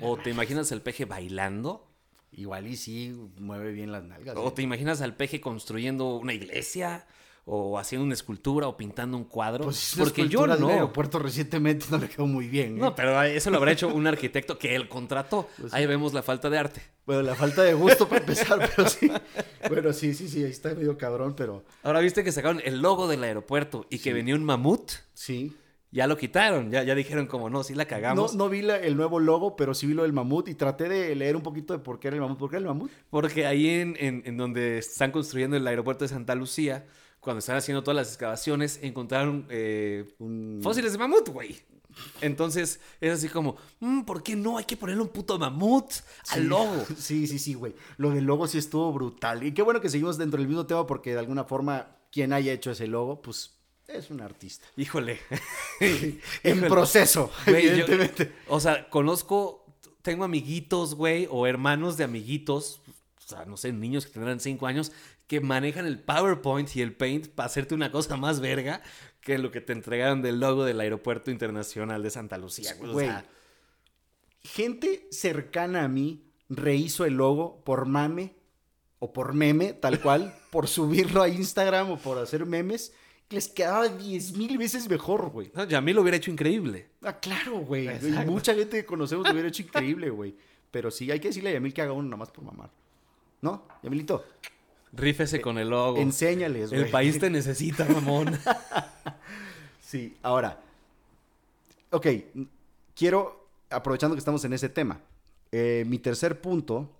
¿O 0.00 0.16
te 0.16 0.30
imaginas 0.30 0.70
al 0.70 0.82
peje 0.82 1.06
bailando? 1.06 1.88
Igual 2.36 2.66
y 2.66 2.76
sí, 2.76 3.16
mueve 3.38 3.72
bien 3.72 3.90
las 3.90 4.04
nalgas. 4.04 4.36
¿O 4.36 4.48
¿eh? 4.48 4.52
te 4.54 4.62
imaginas 4.62 5.00
al 5.00 5.16
peje 5.16 5.40
construyendo 5.40 6.16
una 6.16 6.34
iglesia? 6.34 7.06
¿O 7.48 7.78
haciendo 7.78 8.04
una 8.04 8.14
escultura? 8.14 8.66
¿O 8.68 8.76
pintando 8.76 9.16
un 9.16 9.24
cuadro? 9.24 9.64
Pues 9.64 9.94
Porque 9.96 10.28
yo 10.28 10.46
no. 10.48 10.68
aeropuerto 10.68 11.18
recientemente 11.20 11.86
no 11.90 11.98
le 11.98 12.08
quedó 12.08 12.26
muy 12.26 12.48
bien. 12.48 12.76
¿eh? 12.76 12.80
No, 12.80 12.94
pero 12.94 13.22
eso 13.22 13.50
lo 13.50 13.56
habrá 13.58 13.70
hecho 13.72 13.88
un 13.94 14.06
arquitecto 14.06 14.58
que 14.58 14.74
él 14.74 14.88
contrató. 14.88 15.48
Pues 15.58 15.72
Ahí 15.72 15.86
vemos 15.86 16.12
la 16.12 16.22
falta 16.22 16.50
de 16.50 16.58
arte. 16.58 16.82
Bueno, 17.06 17.22
la 17.22 17.36
falta 17.36 17.62
de 17.62 17.72
gusto 17.72 18.08
para 18.08 18.20
empezar, 18.26 18.68
pero 18.74 18.88
sí. 18.88 19.10
Bueno, 19.68 19.92
sí, 19.92 20.12
sí, 20.12 20.28
sí, 20.28 20.44
ahí 20.44 20.50
está 20.50 20.74
medio 20.74 20.98
cabrón, 20.98 21.34
pero 21.36 21.64
Ahora 21.84 22.00
viste 22.00 22.22
que 22.24 22.32
sacaron 22.32 22.60
el 22.64 22.82
logo 22.82 23.06
del 23.08 23.22
aeropuerto 23.22 23.86
y 23.90 24.00
que 24.00 24.12
venía 24.12 24.34
un 24.34 24.44
mamut. 24.44 24.90
sí. 25.14 25.56
Ya 25.96 26.06
lo 26.06 26.16
quitaron, 26.18 26.70
ya, 26.70 26.82
ya 26.82 26.94
dijeron 26.94 27.26
como 27.26 27.48
no, 27.48 27.62
sí 27.64 27.74
la 27.74 27.86
cagamos. 27.86 28.34
no 28.34 28.48
vi 28.50 28.60
la- 28.60 28.76
el 28.78 28.96
nuevo 28.96 29.18
logo, 29.18 29.56
pero 29.56 29.72
sí 29.72 29.86
vi 29.86 29.94
lo 29.94 30.02
del 30.02 30.12
mamut 30.12 30.46
y 30.48 30.54
traté 30.54 30.88
de 30.90 31.14
leer 31.16 31.36
un 31.36 31.42
poquito 31.42 31.72
de 31.72 31.78
por 31.78 31.98
qué 31.98 32.08
era 32.08 32.16
el 32.16 32.20
mamut. 32.20 32.38
¿Por 32.38 32.50
qué 32.50 32.56
era 32.56 32.60
el 32.64 32.68
mamut? 32.68 32.90
Porque 33.08 33.46
ahí 33.46 33.68
en, 33.68 33.96
en- 33.98 34.22
en 34.26 34.36
donde 34.36 34.76
están 34.78 35.10
construyendo 35.10 35.56
el 35.56 35.66
aeropuerto 35.66 36.04
de 36.04 36.08
Santa 36.08 36.34
Lucía, 36.34 36.84
cuando 37.20 37.38
están 37.38 37.56
haciendo 37.56 37.82
todas 37.82 37.96
las 37.96 38.08
excavaciones, 38.08 38.78
encontraron 38.82 39.46
eh, 39.48 40.04
Un... 40.18 40.60
fósiles 40.62 40.92
de 40.92 40.98
mamut, 40.98 41.28
güey. 41.30 41.56
Entonces 42.20 42.78
es 43.00 43.12
así 43.12 43.28
como, 43.28 43.56
"Mm, 43.80 44.02
¿por 44.02 44.22
qué 44.22 44.36
no? 44.36 44.58
Hay 44.58 44.64
que 44.64 44.76
ponerle 44.76 45.02
un 45.02 45.08
puto 45.08 45.38
mamut 45.38 45.86
al 46.28 46.42
Sí. 46.42 46.46
logo. 46.46 46.84
Sí, 46.98 47.26
sí, 47.26 47.38
sí, 47.38 47.54
güey. 47.54 47.74
Lo 47.96 48.10
del 48.10 48.24
logo 48.24 48.46
sí 48.46 48.58
estuvo 48.58 48.92
brutal. 48.92 49.42
Y 49.44 49.52
qué 49.52 49.62
bueno 49.62 49.80
que 49.80 49.88
seguimos 49.88 50.18
dentro 50.18 50.38
del 50.38 50.46
mismo 50.48 50.66
tema 50.66 50.86
porque 50.86 51.12
de 51.14 51.20
alguna 51.20 51.44
forma 51.44 51.96
quien 52.12 52.32
haya 52.32 52.52
hecho 52.52 52.70
ese 52.70 52.86
logo, 52.86 53.22
pues 53.22 53.55
es 53.88 54.10
un 54.10 54.20
artista. 54.20 54.66
Híjole. 54.76 55.18
En 55.80 56.20
Híjole. 56.44 56.68
proceso, 56.68 57.30
Güey, 57.46 57.64
yo- 57.64 57.70
evidentemente. 57.70 58.32
o 58.48 58.60
sea, 58.60 58.88
conozco, 58.90 59.64
tengo 60.02 60.24
amiguitos, 60.24 60.94
güey, 60.94 61.26
o 61.30 61.46
hermanos 61.46 61.96
de 61.96 62.04
amiguitos, 62.04 62.80
o 63.24 63.28
sea, 63.28 63.44
no 63.44 63.56
sé, 63.56 63.72
niños 63.72 64.06
que 64.06 64.12
tendrán 64.12 64.40
cinco 64.40 64.66
años, 64.66 64.92
que 65.26 65.40
manejan 65.40 65.86
el 65.86 65.98
PowerPoint 65.98 66.74
y 66.76 66.82
el 66.82 66.94
Paint 66.94 67.28
para 67.28 67.46
hacerte 67.48 67.74
una 67.74 67.90
cosa 67.90 68.16
más 68.16 68.38
verga 68.40 68.82
que 69.20 69.38
lo 69.38 69.50
que 69.50 69.60
te 69.60 69.72
entregaron 69.72 70.22
del 70.22 70.38
logo 70.38 70.64
del 70.64 70.78
Aeropuerto 70.80 71.32
Internacional 71.32 72.02
de 72.02 72.10
Santa 72.10 72.38
Lucía. 72.38 72.74
güey. 72.78 72.90
O 72.90 72.92
Güey, 72.92 73.06
sea, 73.08 73.24
gente 74.44 75.08
cercana 75.10 75.84
a 75.84 75.88
mí 75.88 76.22
rehizo 76.48 77.04
el 77.04 77.14
logo 77.14 77.62
por 77.64 77.86
mame 77.86 78.36
o 79.00 79.12
por 79.12 79.34
meme, 79.34 79.72
tal 79.72 80.00
cual, 80.00 80.34
por 80.52 80.68
subirlo 80.68 81.22
a 81.22 81.28
Instagram 81.28 81.90
o 81.90 81.98
por 81.98 82.18
hacer 82.18 82.46
memes. 82.46 82.92
Les 83.30 83.48
quedaba 83.48 83.88
10 83.88 84.36
mil 84.36 84.56
veces 84.56 84.88
mejor, 84.88 85.30
güey. 85.30 85.50
no, 85.54 85.64
Yamil 85.64 85.96
lo 85.96 86.02
hubiera 86.02 86.16
hecho 86.16 86.30
increíble. 86.30 86.88
Ah, 87.02 87.18
claro, 87.18 87.58
güey. 87.58 87.88
Mucha 88.26 88.54
gente 88.54 88.76
que 88.78 88.86
conocemos 88.86 89.26
lo 89.26 89.32
hubiera 89.32 89.48
hecho 89.48 89.62
increíble, 89.62 90.10
güey. 90.10 90.34
Pero 90.70 90.90
sí, 90.90 91.10
hay 91.10 91.18
que 91.18 91.28
decirle 91.28 91.50
a 91.50 91.54
Yamil 91.54 91.74
que 91.74 91.82
haga 91.82 91.92
uno 91.92 92.08
nomás 92.08 92.30
por 92.30 92.44
mamar. 92.44 92.70
¿No? 93.42 93.66
Yamilito, 93.82 94.24
Rífese 94.92 95.40
con 95.40 95.58
el 95.58 95.68
logo. 95.70 95.98
enséñales, 95.98 96.70
güey. 96.70 96.82
el 96.82 96.90
país 96.90 97.18
te 97.18 97.28
necesita, 97.30 97.84
mamón. 97.84 98.38
Sí, 99.80 100.16
ahora. 100.22 100.60
Ok, 101.90 102.06
quiero, 102.94 103.48
aprovechando 103.70 104.14
que 104.14 104.20
estamos 104.20 104.44
en 104.44 104.52
ese 104.52 104.68
tema, 104.68 105.00
eh, 105.52 105.84
mi 105.86 105.98
tercer 105.98 106.40
punto 106.40 106.90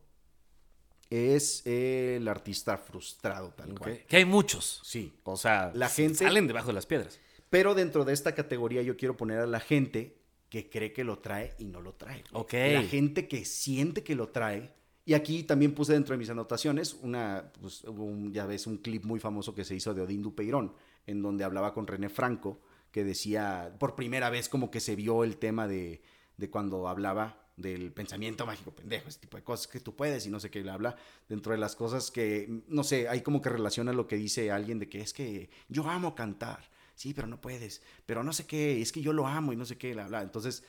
es 1.10 1.62
eh, 1.66 2.16
el 2.16 2.28
artista 2.28 2.76
frustrado, 2.78 3.50
tal 3.50 3.72
Ok. 3.72 3.78
cual. 3.78 4.04
Que 4.06 4.16
hay 4.18 4.24
muchos. 4.24 4.80
Sí. 4.84 5.12
O 5.24 5.36
sea, 5.36 5.70
La 5.74 5.88
gente- 5.88 6.24
salen 6.24 6.46
debajo 6.46 6.68
de 6.68 6.72
las 6.74 6.86
piedras. 6.86 7.18
Pero 7.50 7.74
dentro 7.74 8.04
de 8.04 8.12
esta 8.12 8.34
categoría 8.34 8.82
yo 8.82 8.96
quiero 8.96 9.16
poner 9.16 9.38
a 9.38 9.46
la 9.46 9.60
gente 9.60 10.18
que 10.48 10.68
cree 10.68 10.92
que 10.92 11.04
lo 11.04 11.18
trae 11.18 11.54
y 11.58 11.64
no 11.66 11.80
lo 11.80 11.94
trae. 11.94 12.24
Ok. 12.32 12.52
La 12.72 12.82
gente 12.82 13.28
que 13.28 13.44
siente 13.44 14.02
que 14.02 14.14
lo 14.14 14.28
trae. 14.28 14.72
Y 15.04 15.14
aquí 15.14 15.44
también 15.44 15.72
puse 15.72 15.92
dentro 15.92 16.12
de 16.14 16.18
mis 16.18 16.30
anotaciones 16.30 16.94
una, 17.02 17.52
pues, 17.60 17.84
un- 17.84 18.32
ya 18.32 18.46
ves, 18.46 18.66
un 18.66 18.78
clip 18.78 19.04
muy 19.04 19.20
famoso 19.20 19.54
que 19.54 19.64
se 19.64 19.74
hizo 19.76 19.94
de 19.94 20.02
Odín 20.02 20.22
Dupeirón, 20.22 20.74
en 21.06 21.22
donde 21.22 21.44
hablaba 21.44 21.72
con 21.72 21.86
René 21.86 22.08
Franco, 22.08 22.60
que 22.90 23.04
decía, 23.04 23.76
por 23.78 23.94
primera 23.94 24.30
vez 24.30 24.48
como 24.48 24.70
que 24.70 24.80
se 24.80 24.96
vio 24.96 25.22
el 25.22 25.36
tema 25.36 25.68
de, 25.68 26.02
de 26.36 26.50
cuando 26.50 26.88
hablaba 26.88 27.45
del 27.56 27.90
pensamiento 27.92 28.44
mágico 28.44 28.70
pendejo, 28.70 29.08
ese 29.08 29.20
tipo 29.20 29.36
de 29.36 29.42
cosas 29.42 29.66
que 29.66 29.80
tú 29.80 29.96
puedes 29.96 30.26
y 30.26 30.30
no 30.30 30.38
sé 30.38 30.50
qué, 30.50 30.62
le 30.62 30.70
habla 30.70 30.96
dentro 31.28 31.52
de 31.52 31.58
las 31.58 31.74
cosas 31.74 32.10
que, 32.10 32.62
no 32.68 32.84
sé, 32.84 33.08
hay 33.08 33.22
como 33.22 33.40
que 33.40 33.48
relaciona 33.48 33.92
lo 33.92 34.06
que 34.06 34.16
dice 34.16 34.50
alguien 34.50 34.78
de 34.78 34.88
que 34.88 35.00
es 35.00 35.12
que 35.12 35.48
yo 35.68 35.88
amo 35.88 36.14
cantar, 36.14 36.60
sí, 36.94 37.14
pero 37.14 37.26
no 37.26 37.40
puedes, 37.40 37.80
pero 38.04 38.22
no 38.22 38.32
sé 38.32 38.46
qué, 38.46 38.82
es 38.82 38.92
que 38.92 39.00
yo 39.00 39.12
lo 39.12 39.26
amo 39.26 39.52
y 39.52 39.56
no 39.56 39.64
sé 39.64 39.78
qué, 39.78 39.94
bla, 39.94 40.06
bla. 40.06 40.22
Entonces, 40.22 40.64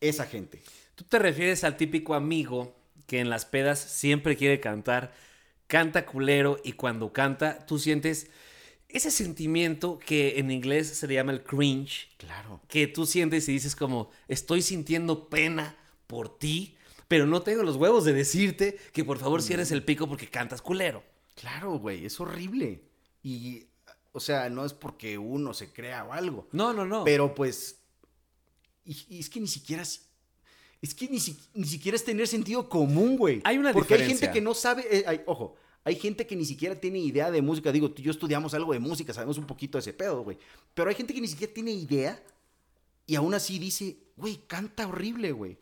esa 0.00 0.26
gente. 0.26 0.62
Tú 0.94 1.04
te 1.04 1.18
refieres 1.18 1.62
al 1.64 1.76
típico 1.76 2.14
amigo 2.14 2.74
que 3.06 3.20
en 3.20 3.30
las 3.30 3.44
pedas 3.44 3.78
siempre 3.78 4.36
quiere 4.36 4.58
cantar, 4.58 5.14
canta 5.68 6.06
culero 6.06 6.60
y 6.64 6.72
cuando 6.72 7.12
canta 7.12 7.64
tú 7.66 7.78
sientes 7.78 8.28
ese 8.88 9.10
sentimiento 9.10 9.98
que 9.98 10.38
en 10.38 10.50
inglés 10.50 10.88
se 10.88 11.06
le 11.06 11.14
llama 11.14 11.32
el 11.32 11.42
cringe, 11.42 12.08
Claro. 12.18 12.60
que 12.68 12.86
tú 12.86 13.06
sientes 13.06 13.48
y 13.48 13.52
dices 13.52 13.76
como 13.76 14.10
estoy 14.28 14.62
sintiendo 14.62 15.28
pena 15.28 15.76
por 16.06 16.38
ti, 16.38 16.76
pero 17.08 17.26
no 17.26 17.42
tengo 17.42 17.62
los 17.62 17.76
huevos 17.76 18.04
de 18.04 18.12
decirte 18.12 18.78
que 18.92 19.04
por 19.04 19.18
favor 19.18 19.42
cierres 19.42 19.70
el 19.70 19.84
pico 19.84 20.08
porque 20.08 20.28
cantas 20.28 20.62
culero. 20.62 21.02
Claro, 21.34 21.78
güey, 21.78 22.04
es 22.06 22.18
horrible. 22.20 22.82
Y, 23.22 23.64
o 24.12 24.20
sea, 24.20 24.48
no 24.48 24.64
es 24.64 24.72
porque 24.72 25.18
uno 25.18 25.52
se 25.54 25.72
crea 25.72 26.04
o 26.04 26.12
algo. 26.12 26.48
No, 26.52 26.72
no, 26.72 26.84
no. 26.86 27.04
Pero 27.04 27.34
pues, 27.34 27.78
y, 28.84 28.96
y 29.08 29.18
es 29.20 29.28
que 29.28 29.40
ni 29.40 29.48
siquiera, 29.48 29.82
es 29.82 30.02
es 30.82 30.94
que 30.94 31.08
ni, 31.08 31.18
si- 31.18 31.38
ni 31.54 31.66
siquiera 31.66 31.96
es 31.96 32.04
tener 32.04 32.28
sentido 32.28 32.68
común, 32.68 33.16
güey. 33.16 33.40
Hay 33.44 33.58
una 33.58 33.72
Porque 33.72 33.94
hay 33.94 34.06
gente 34.06 34.30
que 34.30 34.40
no 34.40 34.54
sabe, 34.54 34.84
eh, 34.90 35.04
hay- 35.06 35.22
ojo, 35.26 35.56
Hay 35.84 35.94
gente 35.96 36.26
que 36.26 36.34
ni 36.34 36.44
siquiera 36.44 36.74
tiene 36.80 36.98
idea 36.98 37.30
de 37.30 37.40
música. 37.42 37.70
Digo, 37.70 37.90
tú 37.92 38.02
y 38.02 38.06
yo 38.06 38.10
estudiamos 38.10 38.54
algo 38.54 38.72
de 38.72 38.80
música, 38.80 39.14
sabemos 39.14 39.38
un 39.38 39.46
poquito 39.46 39.78
de 39.78 39.82
ese 39.82 39.92
pedo, 39.92 40.22
güey. 40.24 40.36
Pero 40.74 40.88
hay 40.90 40.96
gente 40.96 41.14
que 41.14 41.20
ni 41.20 41.28
siquiera 41.28 41.52
tiene 41.54 41.70
idea 41.70 42.20
y 43.06 43.14
aún 43.14 43.34
así 43.34 43.58
dice, 43.60 43.96
güey, 44.16 44.36
canta 44.48 44.88
horrible, 44.88 45.30
güey. 45.30 45.56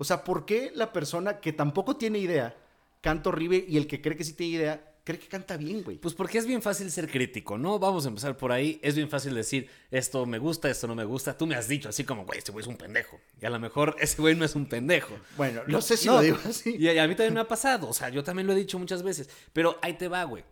O 0.00 0.04
sea, 0.04 0.24
¿por 0.24 0.46
qué 0.46 0.72
la 0.74 0.94
persona 0.94 1.40
que 1.40 1.52
tampoco 1.52 1.94
tiene 1.94 2.18
idea 2.18 2.56
canta 3.02 3.28
horrible 3.28 3.66
y 3.68 3.76
el 3.76 3.86
que 3.86 4.00
cree 4.00 4.16
que 4.16 4.24
sí 4.24 4.32
tiene 4.32 4.54
idea 4.54 4.94
cree 5.04 5.18
que 5.18 5.28
canta 5.28 5.58
bien, 5.58 5.82
güey? 5.82 5.98
Pues 5.98 6.14
porque 6.14 6.38
es 6.38 6.46
bien 6.46 6.62
fácil 6.62 6.90
ser 6.90 7.06
crítico, 7.06 7.58
¿no? 7.58 7.78
Vamos 7.78 8.06
a 8.06 8.08
empezar 8.08 8.34
por 8.34 8.50
ahí. 8.50 8.80
Es 8.82 8.94
bien 8.96 9.10
fácil 9.10 9.34
decir, 9.34 9.68
esto 9.90 10.24
me 10.24 10.38
gusta, 10.38 10.70
esto 10.70 10.86
no 10.86 10.94
me 10.94 11.04
gusta. 11.04 11.36
Tú 11.36 11.46
me 11.46 11.54
has 11.54 11.68
dicho 11.68 11.90
así 11.90 12.04
como, 12.04 12.24
güey, 12.24 12.38
este 12.38 12.50
güey 12.50 12.62
es 12.62 12.66
un 12.66 12.78
pendejo. 12.78 13.20
Y 13.42 13.44
a 13.44 13.50
lo 13.50 13.60
mejor 13.60 13.94
ese 14.00 14.22
güey 14.22 14.34
no 14.34 14.46
es 14.46 14.54
un 14.54 14.64
pendejo. 14.70 15.14
Bueno, 15.36 15.60
no 15.66 15.82
sé 15.82 15.98
si 15.98 16.06
No, 16.06 16.14
lo 16.14 16.22
digo 16.22 16.38
así. 16.48 16.76
Y 16.78 16.96
a 16.96 17.06
mí 17.06 17.14
también 17.14 17.34
me 17.34 17.40
ha 17.40 17.48
pasado. 17.48 17.86
O 17.86 17.92
sea, 17.92 18.08
yo 18.08 18.24
también 18.24 18.46
lo 18.46 18.54
he 18.54 18.56
dicho 18.56 18.78
muchas 18.78 19.02
veces. 19.02 19.28
Pero 19.52 19.78
ahí 19.82 19.98
te 19.98 20.08
va, 20.08 20.24
güey. 20.24 20.44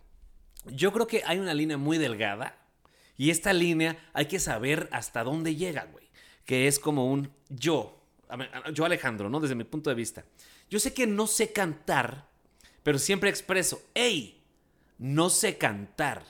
Yo 0.66 0.92
creo 0.92 1.06
que 1.06 1.22
hay 1.24 1.38
una 1.38 1.54
línea 1.54 1.78
muy 1.78 1.96
delgada. 1.96 2.58
Y 3.16 3.30
esta 3.30 3.54
línea 3.54 3.96
hay 4.12 4.26
que 4.26 4.40
saber 4.40 4.90
hasta 4.92 5.24
dónde 5.24 5.56
llega, 5.56 5.88
güey. 5.90 6.10
Que 6.44 6.68
es 6.68 6.78
como 6.78 7.10
un 7.10 7.30
yo. 7.48 7.97
Yo, 8.72 8.84
Alejandro, 8.84 9.28
¿no? 9.30 9.40
Desde 9.40 9.54
mi 9.54 9.64
punto 9.64 9.90
de 9.90 9.96
vista. 9.96 10.24
Yo 10.70 10.78
sé 10.78 10.92
que 10.92 11.06
no 11.06 11.26
sé 11.26 11.52
cantar, 11.52 12.28
pero 12.82 12.98
siempre 12.98 13.30
expreso, 13.30 13.82
hey, 13.94 14.42
no 14.98 15.30
sé 15.30 15.56
cantar. 15.58 16.22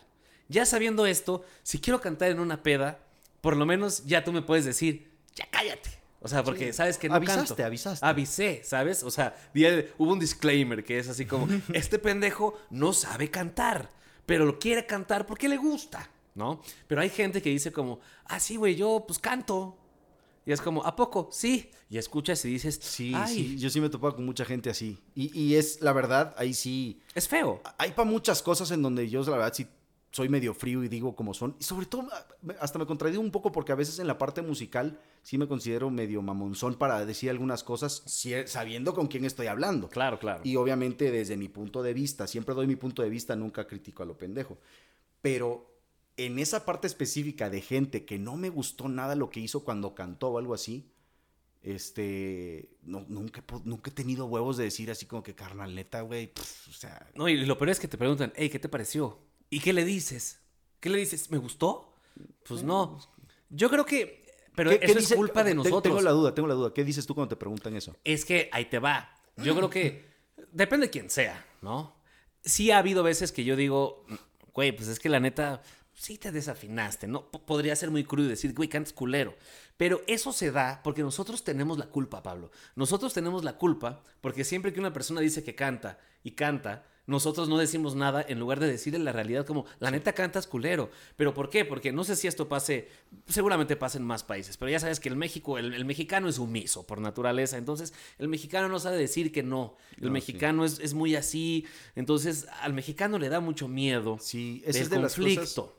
Ya 0.48 0.64
sabiendo 0.64 1.06
esto, 1.06 1.44
si 1.62 1.78
quiero 1.80 2.00
cantar 2.00 2.30
en 2.30 2.40
una 2.40 2.62
peda, 2.62 2.98
por 3.40 3.56
lo 3.56 3.66
menos 3.66 4.04
ya 4.06 4.24
tú 4.24 4.32
me 4.32 4.42
puedes 4.42 4.64
decir, 4.64 5.10
ya 5.34 5.46
cállate. 5.50 5.90
O 6.20 6.26
sea, 6.28 6.42
porque 6.42 6.66
Sí. 6.68 6.72
sabes 6.72 6.98
que 6.98 7.08
no 7.08 7.14
Avisaste, 7.14 7.48
canto. 7.48 7.64
avisaste. 7.64 8.04
Avisé, 8.04 8.62
¿sabes? 8.64 9.02
O 9.04 9.10
sea, 9.10 9.36
hubo 9.98 10.12
un 10.12 10.18
disclaimer 10.18 10.82
que 10.84 10.98
es 10.98 11.08
así 11.08 11.26
como, 11.26 11.46
este 11.72 11.98
pendejo 11.98 12.58
no 12.70 12.92
sabe 12.92 13.30
cantar, 13.30 13.88
pero 14.26 14.44
lo 14.44 14.58
quiere 14.58 14.84
cantar 14.84 15.26
porque 15.26 15.48
le 15.48 15.56
gusta, 15.56 16.10
¿no? 16.34 16.60
Pero 16.88 17.00
hay 17.02 17.10
gente 17.10 17.40
que 17.40 17.50
dice 17.50 17.70
como, 17.72 18.00
ah, 18.24 18.40
sí, 18.40 18.56
güey, 18.56 18.74
yo 18.74 19.04
pues 19.06 19.18
canto. 19.20 19.77
Y 20.48 20.52
es 20.52 20.62
como, 20.62 20.82
¿a 20.86 20.96
poco? 20.96 21.28
Sí. 21.30 21.70
Y 21.90 21.98
escuchas 21.98 22.42
y 22.46 22.48
dices, 22.48 22.78
Sí, 22.82 23.12
ay, 23.14 23.34
sí, 23.34 23.58
yo 23.58 23.68
sí 23.68 23.82
me 23.82 23.88
he 23.88 23.90
topado 23.90 24.14
con 24.16 24.24
mucha 24.24 24.46
gente 24.46 24.70
así. 24.70 24.98
Y, 25.14 25.38
y 25.38 25.56
es, 25.56 25.82
la 25.82 25.92
verdad, 25.92 26.34
ahí 26.38 26.54
sí... 26.54 27.02
es 27.14 27.28
feo. 27.28 27.60
Hay 27.76 27.90
para 27.92 28.08
muchas 28.08 28.40
cosas 28.40 28.70
en 28.70 28.80
donde 28.80 29.10
yo, 29.10 29.20
la 29.24 29.32
verdad, 29.32 29.52
sí 29.52 29.66
soy 30.10 30.30
medio 30.30 30.54
frío 30.54 30.82
y 30.82 30.88
digo 30.88 31.14
como 31.14 31.34
son. 31.34 31.54
Y 31.60 31.64
sobre 31.64 31.84
todo, 31.84 32.08
me- 32.40 32.54
hasta 32.60 32.78
me 32.78 32.86
contradigo 32.86 33.20
un 33.20 33.30
poco 33.30 33.52
porque 33.52 33.72
a 33.72 33.74
veces 33.74 33.98
en 33.98 34.06
la 34.06 34.16
parte 34.16 34.40
musical 34.40 34.98
sí 35.22 35.36
me 35.36 35.46
considero 35.46 35.90
medio 35.90 36.22
mamonzón 36.22 36.76
para 36.76 37.04
decir 37.04 37.28
algunas 37.28 37.62
cosas 37.62 38.02
sabiendo 38.46 38.94
con 38.94 39.06
quién 39.08 39.26
estoy 39.26 39.48
hablando. 39.48 39.90
Claro, 39.90 40.18
claro. 40.18 40.40
Y 40.44 40.56
obviamente 40.56 41.10
desde 41.10 41.36
mi 41.36 41.48
punto 41.50 41.82
de 41.82 41.92
vista, 41.92 42.26
siempre 42.26 42.54
doy 42.54 42.66
mi 42.66 42.76
punto 42.76 43.02
de 43.02 43.10
vista, 43.10 43.36
nunca 43.36 43.66
critico 43.66 44.02
a 44.02 44.06
lo 44.06 44.16
pendejo. 44.16 44.56
Pero 45.20 45.77
en 46.18 46.38
esa 46.38 46.64
parte 46.66 46.86
específica 46.86 47.48
de 47.48 47.60
gente 47.62 48.04
que 48.04 48.18
no 48.18 48.36
me 48.36 48.50
gustó 48.50 48.88
nada 48.88 49.14
lo 49.14 49.30
que 49.30 49.40
hizo 49.40 49.64
cuando 49.64 49.94
cantó 49.94 50.28
o 50.28 50.38
algo 50.38 50.52
así, 50.52 50.90
este, 51.62 52.68
no, 52.82 53.04
nunca, 53.08 53.44
nunca 53.64 53.90
he 53.90 53.94
tenido 53.94 54.26
huevos 54.26 54.56
de 54.56 54.64
decir 54.64 54.90
así 54.90 55.06
como 55.06 55.22
que 55.22 55.34
carnal, 55.34 55.74
neta, 55.74 56.02
güey, 56.02 56.32
o 56.68 56.72
sea, 56.72 57.08
No, 57.14 57.28
y 57.28 57.36
lo 57.44 57.58
peor 57.58 57.70
es 57.70 57.80
que 57.80 57.88
te 57.88 57.98
preguntan, 57.98 58.32
hey, 58.36 58.48
¿qué 58.48 58.58
te 58.58 58.68
pareció? 58.68 59.18
¿Y 59.50 59.60
qué 59.60 59.72
le 59.72 59.84
dices? 59.84 60.40
¿Qué 60.80 60.88
le 60.90 60.98
dices? 60.98 61.30
¿Me 61.30 61.38
gustó? 61.38 61.94
Pues 62.46 62.62
no. 62.62 62.98
Yo 63.50 63.68
creo 63.70 63.84
que. 63.84 64.24
Pero 64.54 64.70
¿qué- 64.70 64.78
qué 64.80 64.86
eso 64.86 64.94
es 64.98 65.04
dice- 65.04 65.16
culpa 65.16 65.42
de 65.44 65.54
nosotros. 65.54 65.82
Tengo 65.82 66.00
la 66.00 66.10
duda, 66.10 66.34
tengo 66.34 66.48
la 66.48 66.54
duda. 66.54 66.72
¿Qué 66.74 66.84
dices 66.84 67.06
tú 67.06 67.14
cuando 67.14 67.30
te 67.30 67.36
preguntan 67.36 67.74
eso? 67.76 67.96
Es 68.04 68.24
que 68.24 68.48
ahí 68.52 68.66
te 68.66 68.78
va. 68.78 69.10
Yo 69.36 69.54
creo 69.56 69.70
que. 69.70 70.06
Depende 70.52 70.86
de 70.86 70.90
quién 70.90 71.10
sea, 71.10 71.44
¿no? 71.62 71.96
Sí 72.44 72.70
ha 72.70 72.78
habido 72.78 73.02
veces 73.02 73.32
que 73.32 73.44
yo 73.44 73.56
digo, 73.56 74.04
güey, 74.52 74.72
pues 74.72 74.88
es 74.88 74.98
que 74.98 75.08
la 75.08 75.20
neta. 75.20 75.62
Sí 76.00 76.16
te 76.16 76.30
desafinaste, 76.30 77.08
¿no? 77.08 77.28
P- 77.28 77.40
podría 77.40 77.74
ser 77.74 77.90
muy 77.90 78.04
crudo 78.04 78.26
y 78.26 78.30
decir, 78.30 78.54
güey, 78.54 78.68
cantas 78.68 78.92
culero. 78.92 79.34
Pero 79.76 80.00
eso 80.06 80.32
se 80.32 80.52
da 80.52 80.80
porque 80.84 81.02
nosotros 81.02 81.42
tenemos 81.42 81.76
la 81.76 81.86
culpa, 81.86 82.22
Pablo. 82.22 82.52
Nosotros 82.76 83.12
tenemos 83.12 83.42
la 83.42 83.58
culpa 83.58 84.02
porque 84.20 84.44
siempre 84.44 84.72
que 84.72 84.78
una 84.78 84.92
persona 84.92 85.20
dice 85.20 85.42
que 85.42 85.56
canta 85.56 85.98
y 86.22 86.32
canta, 86.32 86.84
nosotros 87.06 87.48
no 87.48 87.58
decimos 87.58 87.96
nada 87.96 88.24
en 88.28 88.38
lugar 88.38 88.60
de 88.60 88.68
decirle 88.68 88.98
la 89.00 89.12
realidad 89.12 89.44
como, 89.46 89.64
la 89.80 89.90
neta 89.90 90.12
cantas 90.12 90.46
culero. 90.46 90.90
¿Pero 91.16 91.34
por 91.34 91.50
qué? 91.50 91.64
Porque 91.64 91.90
no 91.90 92.04
sé 92.04 92.14
si 92.16 92.28
esto 92.28 92.48
pase, 92.48 92.88
seguramente 93.26 93.74
pasa 93.76 93.98
en 93.98 94.04
más 94.04 94.22
países, 94.22 94.56
pero 94.56 94.70
ya 94.70 94.78
sabes 94.78 95.00
que 95.00 95.08
el 95.08 95.16
México, 95.16 95.58
el, 95.58 95.74
el 95.74 95.84
mexicano 95.84 96.28
es 96.28 96.36
sumiso 96.36 96.86
por 96.86 97.00
naturaleza, 97.00 97.56
entonces 97.56 97.92
el 98.18 98.28
mexicano 98.28 98.68
no 98.68 98.78
sabe 98.78 98.98
decir 98.98 99.32
que 99.32 99.42
no. 99.42 99.74
El 99.96 100.08
No, 100.08 100.10
mexicano 100.12 100.64
es, 100.64 100.78
es 100.80 100.94
muy 100.94 101.16
así, 101.16 101.66
entonces 101.96 102.46
al 102.60 102.72
mexicano 102.74 103.18
le 103.18 103.30
da 103.30 103.40
mucho 103.40 103.66
miedo. 103.68 104.18
Sí, 104.20 104.62
es 104.66 104.90
de 104.90 105.00
las 105.00 105.14
conflicto. 105.14 105.40
cosas... 105.66 105.77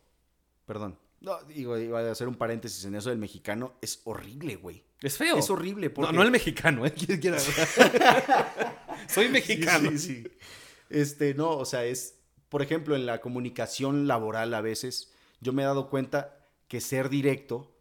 Perdón. 0.69 0.95
No, 1.21 1.41
digo, 1.45 1.79
iba 1.79 1.99
a 1.99 2.11
hacer 2.11 2.27
un 2.27 2.35
paréntesis 2.35 2.85
en 2.85 2.93
eso 2.93 3.09
del 3.09 3.17
mexicano. 3.17 3.73
Es 3.81 4.01
horrible, 4.03 4.55
güey. 4.55 4.83
Es 5.01 5.17
feo. 5.17 5.35
Es 5.35 5.49
horrible. 5.49 5.87
No, 5.87 5.93
Porque... 5.95 6.13
no 6.13 6.21
el 6.21 6.29
mexicano, 6.29 6.85
¿eh? 6.85 6.93
Soy 9.07 9.29
mexicano. 9.29 9.89
Sí, 9.89 9.97
sí, 9.97 10.23
sí. 10.23 10.31
Este, 10.91 11.33
no, 11.33 11.57
o 11.57 11.65
sea, 11.65 11.85
es, 11.85 12.19
por 12.49 12.61
ejemplo, 12.61 12.95
en 12.95 13.07
la 13.07 13.19
comunicación 13.19 14.07
laboral 14.07 14.53
a 14.53 14.61
veces, 14.61 15.11
yo 15.41 15.53
me 15.53 15.63
he 15.63 15.65
dado 15.65 15.89
cuenta 15.89 16.37
que 16.67 16.81
ser 16.81 17.09
directo 17.09 17.75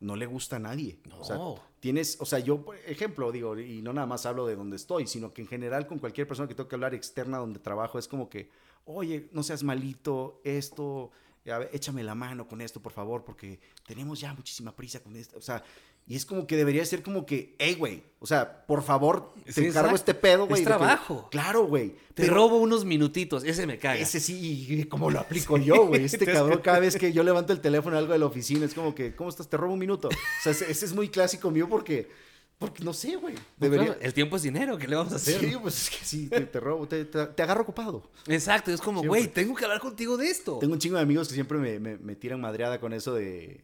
no 0.00 0.14
le 0.14 0.26
gusta 0.26 0.56
a 0.56 0.58
nadie. 0.58 0.98
O 1.18 1.24
sea, 1.24 1.36
No. 1.36 1.58
tienes, 1.80 2.18
o 2.20 2.26
sea, 2.26 2.38
yo, 2.38 2.62
por 2.66 2.76
ejemplo, 2.76 3.32
digo, 3.32 3.58
y 3.58 3.80
no 3.80 3.94
nada 3.94 4.06
más 4.06 4.26
hablo 4.26 4.46
de 4.46 4.56
donde 4.56 4.76
estoy, 4.76 5.06
sino 5.06 5.32
que 5.32 5.40
en 5.40 5.48
general 5.48 5.86
con 5.86 5.98
cualquier 5.98 6.28
persona 6.28 6.46
que 6.48 6.54
tengo 6.54 6.68
que 6.68 6.76
hablar 6.76 6.94
externa 6.94 7.38
donde 7.38 7.60
trabajo, 7.60 7.98
es 7.98 8.08
como 8.08 8.28
que, 8.28 8.50
oye, 8.84 9.30
no 9.32 9.42
seas 9.42 9.62
malito, 9.62 10.42
esto, 10.44 11.10
a 11.50 11.58
ver, 11.58 11.70
échame 11.72 12.02
la 12.02 12.14
mano 12.14 12.46
con 12.48 12.60
esto, 12.60 12.80
por 12.80 12.92
favor, 12.92 13.24
porque 13.24 13.60
tenemos 13.86 14.20
ya 14.20 14.32
muchísima 14.34 14.74
prisa 14.74 15.00
con 15.00 15.14
esto. 15.16 15.36
O 15.38 15.42
sea, 15.42 15.62
y 16.06 16.16
es 16.16 16.26
como 16.26 16.46
que 16.46 16.56
debería 16.56 16.84
ser 16.84 17.02
como 17.02 17.24
que, 17.26 17.54
hey, 17.58 17.76
güey, 17.78 18.02
o 18.18 18.26
sea, 18.26 18.66
por 18.66 18.82
favor, 18.82 19.32
te 19.44 19.52
Sí, 19.52 19.60
encargo 19.66 19.88
exacto. 19.90 19.94
este 19.96 20.14
pedo, 20.14 20.42
Es 20.44 20.48
güey. 20.50 20.60
que- 20.62 20.66
trabajo. 20.66 21.28
claro, 21.30 21.66
güey. 21.66 21.90
Te 22.14 22.22
pero 22.24 22.34
robo 22.34 22.58
unos 22.58 22.84
minutitos, 22.84 23.42
ese 23.44 23.66
me 23.66 23.78
caga. 23.78 23.98
Ese 23.98 24.20
sí, 24.20 24.66
y 24.68 24.84
¿cómo 24.84 25.10
lo 25.10 25.20
aplico 25.20 25.56
yo, 25.58 25.86
güey? 25.86 26.04
Este 26.04 26.18
Te- 26.26 26.32
cabrón, 26.32 26.60
cada 26.62 26.78
vez 26.78 26.96
que 26.96 27.12
yo 27.12 27.22
levanto 27.22 27.52
el 27.52 27.60
teléfono 27.60 27.96
algo 27.98 28.12
de 28.12 28.18
la 28.18 28.26
oficina, 28.26 28.64
es 28.66 28.74
como 28.74 28.94
que, 28.94 29.14
¿cómo 29.14 29.30
estás? 29.30 29.48
Te 29.48 29.56
robo 29.56 29.72
un 29.72 29.78
minuto. 29.78 30.08
O 30.08 30.42
sea, 30.42 30.52
ese, 30.52 30.70
ese 30.70 30.84
es 30.86 30.92
muy 30.94 31.08
clásico 31.08 31.50
mío 31.50 31.68
porque, 31.68 32.10
porque 32.58 32.82
no 32.84 32.92
sé, 32.92 33.16
güey. 33.16 33.34
Debería. 33.56 33.86
claro, 33.86 34.00
el 34.00 34.14
tiempo 34.14 34.36
es 34.36 34.42
dinero, 34.42 34.78
¿qué 34.78 34.88
le 34.88 34.96
vamos 34.96 35.12
a 35.12 35.16
hacer? 35.16 35.40
Sí, 35.40 35.54
pues 35.60 35.82
es 35.82 35.90
que 35.98 36.04
sí, 36.04 36.28
te, 36.28 36.40
te 36.42 36.60
robo, 36.60 36.86
te, 36.88 37.04
te- 37.04 37.26
te 37.26 37.42
agarro 37.42 37.62
ocupado. 37.62 38.10
Exacto, 38.26 38.70
es 38.72 38.80
como, 38.80 39.02
güey, 39.02 39.28
tengo 39.28 39.54
que 39.54 39.64
hablar 39.64 39.80
contigo 39.80 40.16
de 40.16 40.28
esto. 40.30 40.58
Tengo 40.60 40.72
un 40.74 40.78
chingo 40.78 40.96
de 40.96 41.02
amigos 41.02 41.28
que 41.28 41.34
siempre 41.34 41.58
me, 41.58 41.78
me, 41.78 41.96
me 41.98 42.14
tiran 42.16 42.40
madreada 42.40 42.80
con 42.80 42.92
eso 42.92 43.14
de. 43.14 43.62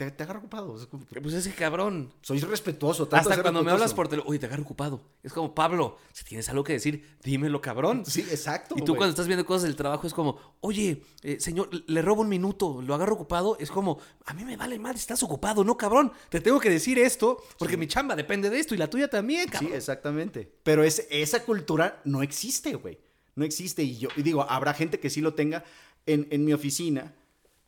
Te, 0.00 0.10
te 0.10 0.22
agarro 0.22 0.38
ocupado. 0.38 0.80
Es 0.80 0.86
como 0.86 1.06
que 1.06 1.20
Pues 1.20 1.34
ese 1.34 1.52
cabrón. 1.52 2.10
soy 2.22 2.40
respetuoso. 2.40 3.06
Hasta 3.12 3.42
cuando 3.42 3.62
me 3.62 3.70
hablas 3.70 3.92
por 3.92 4.08
teléfono, 4.08 4.30
oye, 4.30 4.38
te 4.38 4.46
agarro 4.46 4.62
ocupado. 4.62 5.02
Es 5.22 5.30
como, 5.30 5.54
Pablo, 5.54 5.98
si 6.14 6.24
tienes 6.24 6.48
algo 6.48 6.64
que 6.64 6.72
decir, 6.72 7.18
dímelo, 7.22 7.60
cabrón. 7.60 8.06
Sí, 8.06 8.22
exacto. 8.22 8.76
Y 8.78 8.80
tú 8.82 8.96
cuando 8.96 9.10
estás 9.10 9.26
viendo 9.26 9.44
cosas 9.44 9.64
del 9.64 9.76
trabajo 9.76 10.06
es 10.06 10.14
como, 10.14 10.38
oye, 10.60 11.02
eh, 11.22 11.38
señor, 11.38 11.68
le 11.86 12.00
robo 12.00 12.22
un 12.22 12.30
minuto, 12.30 12.80
lo 12.80 12.94
agarro 12.94 13.12
ocupado. 13.16 13.58
Es 13.60 13.70
como, 13.70 13.98
a 14.24 14.32
mí 14.32 14.42
me 14.46 14.56
vale 14.56 14.78
madre, 14.78 14.96
estás 14.96 15.22
ocupado, 15.22 15.64
no, 15.64 15.76
cabrón. 15.76 16.12
Te 16.30 16.40
tengo 16.40 16.58
que 16.60 16.70
decir 16.70 16.98
esto 16.98 17.36
porque 17.58 17.76
mi 17.76 17.86
chamba 17.86 18.16
depende 18.16 18.48
de 18.48 18.58
esto 18.58 18.74
y 18.74 18.78
la 18.78 18.88
tuya 18.88 19.08
también, 19.10 19.44
Sí, 19.44 19.50
cabrón. 19.50 19.72
exactamente. 19.74 20.50
Pero 20.62 20.82
es, 20.82 21.06
esa 21.10 21.44
cultura 21.44 22.00
no 22.06 22.22
existe, 22.22 22.74
güey. 22.74 22.98
No 23.34 23.44
existe. 23.44 23.82
Y 23.82 23.98
yo 23.98 24.08
y 24.16 24.22
digo, 24.22 24.46
habrá 24.48 24.72
gente 24.72 24.98
que 24.98 25.10
sí 25.10 25.20
lo 25.20 25.34
tenga. 25.34 25.62
En, 26.06 26.26
en 26.30 26.46
mi 26.46 26.54
oficina, 26.54 27.12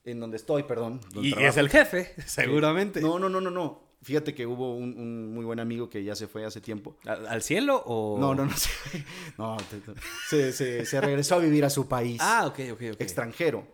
en 0.05 0.21
donde 0.21 0.37
estoy, 0.37 0.63
perdón. 0.65 1.01
donde 1.13 1.29
y 1.29 1.33
trabajo. 1.33 1.51
es 1.51 1.57
el 1.59 1.69
jefe, 1.69 2.15
seguramente. 2.27 3.01
No, 3.01 3.19
no, 3.19 3.29
no, 3.29 3.41
no, 3.41 3.51
no. 3.51 3.93
Fíjate 4.03 4.35
que 4.35 4.47
hubo 4.47 4.75
un, 4.75 4.99
un 4.99 5.33
muy 5.33 5.45
buen 5.45 5.61
amigo 5.61 5.89
que 5.89 6.03
ya 6.03 6.17
se 6.17 6.27
fue 6.27 6.45
hace 6.45 6.61
tiempo. 6.61 6.97
¿Al, 7.05 7.25
al 7.29 7.41
cielo 7.43 7.81
o...? 7.87 8.19
No, 8.19 8.35
no, 8.35 8.47
no. 8.47 8.57
Se, 8.57 8.69
no, 9.39 9.57
se, 10.29 10.53
se- 10.53 10.85
se 10.85 11.01
regresó 11.01 11.37
a 11.37 11.39
vivir 11.39 11.65
a 11.65 11.71
su 11.71 11.87
país. 11.87 12.19
Ah, 12.21 12.47
ok, 12.49 12.59
ok, 12.73 12.83
ok. 12.95 13.01
extranjero. 13.01 13.65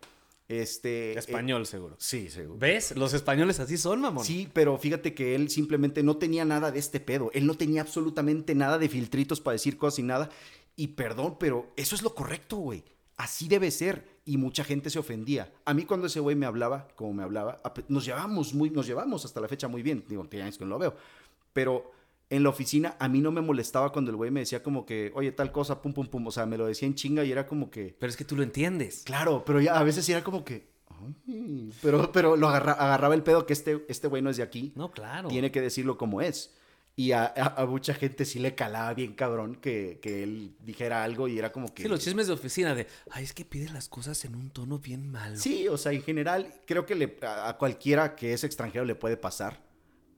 Este. 0.47 1.13
eh, 1.13 1.19
Español, 1.19 1.67
seguro. 1.67 1.95
sí, 1.99 2.29
seguro. 2.31 2.59
¿Ves? 2.59 2.97
Los 2.97 3.13
españoles 3.15 3.61
así 3.61 3.77
son, 3.77 4.01
mamón. 4.01 4.25
Sí, 4.25 4.49
pero 4.53 4.79
fíjate 4.79 5.15
que 5.15 5.35
él 5.35 5.51
simplemente 5.51 6.03
no 6.03 6.17
tenía 6.17 6.45
nada 6.45 6.71
de 6.71 6.79
este 6.79 7.01
pedo. 7.01 7.31
Él 7.35 7.47
no 7.47 7.55
tenía 7.55 7.83
absolutamente 7.83 8.55
nada 8.55 8.79
de 8.79 8.89
filtritos 8.89 9.41
para 9.41 9.53
decir 9.53 9.77
cosas 9.79 9.99
y 9.99 10.03
nada. 10.05 10.31
Y 10.77 10.89
perdón, 10.89 11.37
pero 11.41 11.73
eso 11.77 11.95
es 11.95 12.03
lo 12.03 12.15
correcto, 12.15 12.57
güey. 12.57 12.83
Así 13.19 13.47
debe 13.49 13.71
ser. 13.71 14.17
Y 14.25 14.37
mucha 14.39 14.65
gente 14.65 14.89
se 14.91 14.99
ofendía. 14.99 15.53
A 15.65 15.75
mí 15.75 15.85
cuando 15.85 16.07
ese 16.07 16.21
güey 16.21 16.37
me 16.37 16.47
hablaba, 16.47 16.89
como 16.97 17.13
me 17.15 17.23
hablaba, 17.23 17.61
nos 17.89 18.05
llevamos 18.05 18.53
muy, 18.55 18.71
nos 18.71 18.87
llevamos 18.87 19.25
hasta 19.25 19.41
la 19.41 19.49
fecha 19.49 19.69
muy 19.69 19.83
bien. 19.83 20.05
Digo, 20.09 20.25
tiene 20.27 20.45
años 20.45 20.59
que 20.59 20.65
no 20.65 20.71
lo 20.71 20.79
veo. 20.79 20.95
Pero 21.53 21.93
en 22.31 22.43
la 22.43 22.51
oficina 22.51 22.95
a 22.99 23.09
mí 23.09 23.21
no 23.21 23.33
me 23.33 23.41
molestaba 23.41 23.91
cuando 23.91 24.11
el 24.11 24.17
güey 24.19 24.31
me 24.31 24.41
decía 24.41 24.63
como 24.63 24.85
que, 24.85 25.11
oye, 25.15 25.33
tal 25.33 25.51
cosa, 25.51 25.81
pum, 25.81 25.93
pum, 25.95 26.07
pum. 26.07 26.27
O 26.27 26.31
sea, 26.31 26.45
me 26.47 26.59
lo 26.59 26.67
decía 26.67 26.87
en 26.87 26.95
chinga 26.95 27.25
y 27.25 27.33
era 27.33 27.47
como 27.47 27.71
que, 27.71 27.97
Pero 27.99 28.11
es 28.11 28.17
que 28.17 28.25
tú 28.25 28.37
lo 28.37 28.43
entiendes. 28.43 29.03
Claro, 29.05 29.43
pero 29.47 29.61
ya 29.61 29.79
a 29.79 29.83
veces 29.83 30.07
era 30.11 30.23
como 30.23 30.45
que. 30.45 30.69
"Ay", 31.27 31.73
Pero, 31.83 32.13
pero 32.13 32.37
lo 32.37 32.49
agarra- 32.49 32.73
agarraba 32.75 33.15
el 33.15 33.23
pedo 33.23 33.47
que 33.47 33.55
este, 33.55 33.85
este 33.89 34.09
güey 34.09 34.21
no 34.23 34.29
es 34.31 34.37
de 34.37 34.43
aquí. 34.43 34.73
No, 34.77 34.91
claro. 34.91 35.29
Tiene 35.29 35.51
que 35.51 35.61
decirlo 35.63 35.97
como 35.97 36.21
es. 36.21 36.55
Y 37.01 37.13
a, 37.13 37.27
a- 37.27 37.63
a 37.63 37.67
mucha 37.67 37.95
gente 37.95 38.25
sí 38.25 38.41
le 38.41 38.57
calaba 38.57 38.93
bien 38.93 39.13
cabrón 39.15 39.55
que, 39.55 40.01
que 40.03 40.25
él 40.25 40.57
dijera 40.65 41.05
algo 41.05 41.29
y 41.29 41.39
era 41.39 41.53
como 41.53 41.73
que... 41.73 41.85
Sí, 41.85 41.89
los 41.89 42.01
chismes 42.01 42.27
de 42.27 42.33
oficina 42.33 42.75
de, 42.75 42.89
ay, 43.13 43.23
es 43.23 43.33
que 43.33 43.45
pide 43.45 43.71
las 43.71 43.89
cosas 43.89 44.25
en 44.25 44.35
un 44.35 44.51
tono 44.51 44.81
bien 44.81 45.09
malo. 45.09 45.37
Sí, 45.37 45.69
o 45.69 45.79
sea, 45.79 45.93
en 45.93 46.03
general 46.03 46.53
creo 46.67 46.85
que 46.87 46.97
le- 46.97 47.17
a, 47.23 47.51
a 47.51 47.57
cualquiera 47.57 48.17
que 48.17 48.33
es 48.33 48.43
extranjero 48.43 48.85
le 48.85 48.97
puede 48.97 49.17
pasar, 49.17 49.63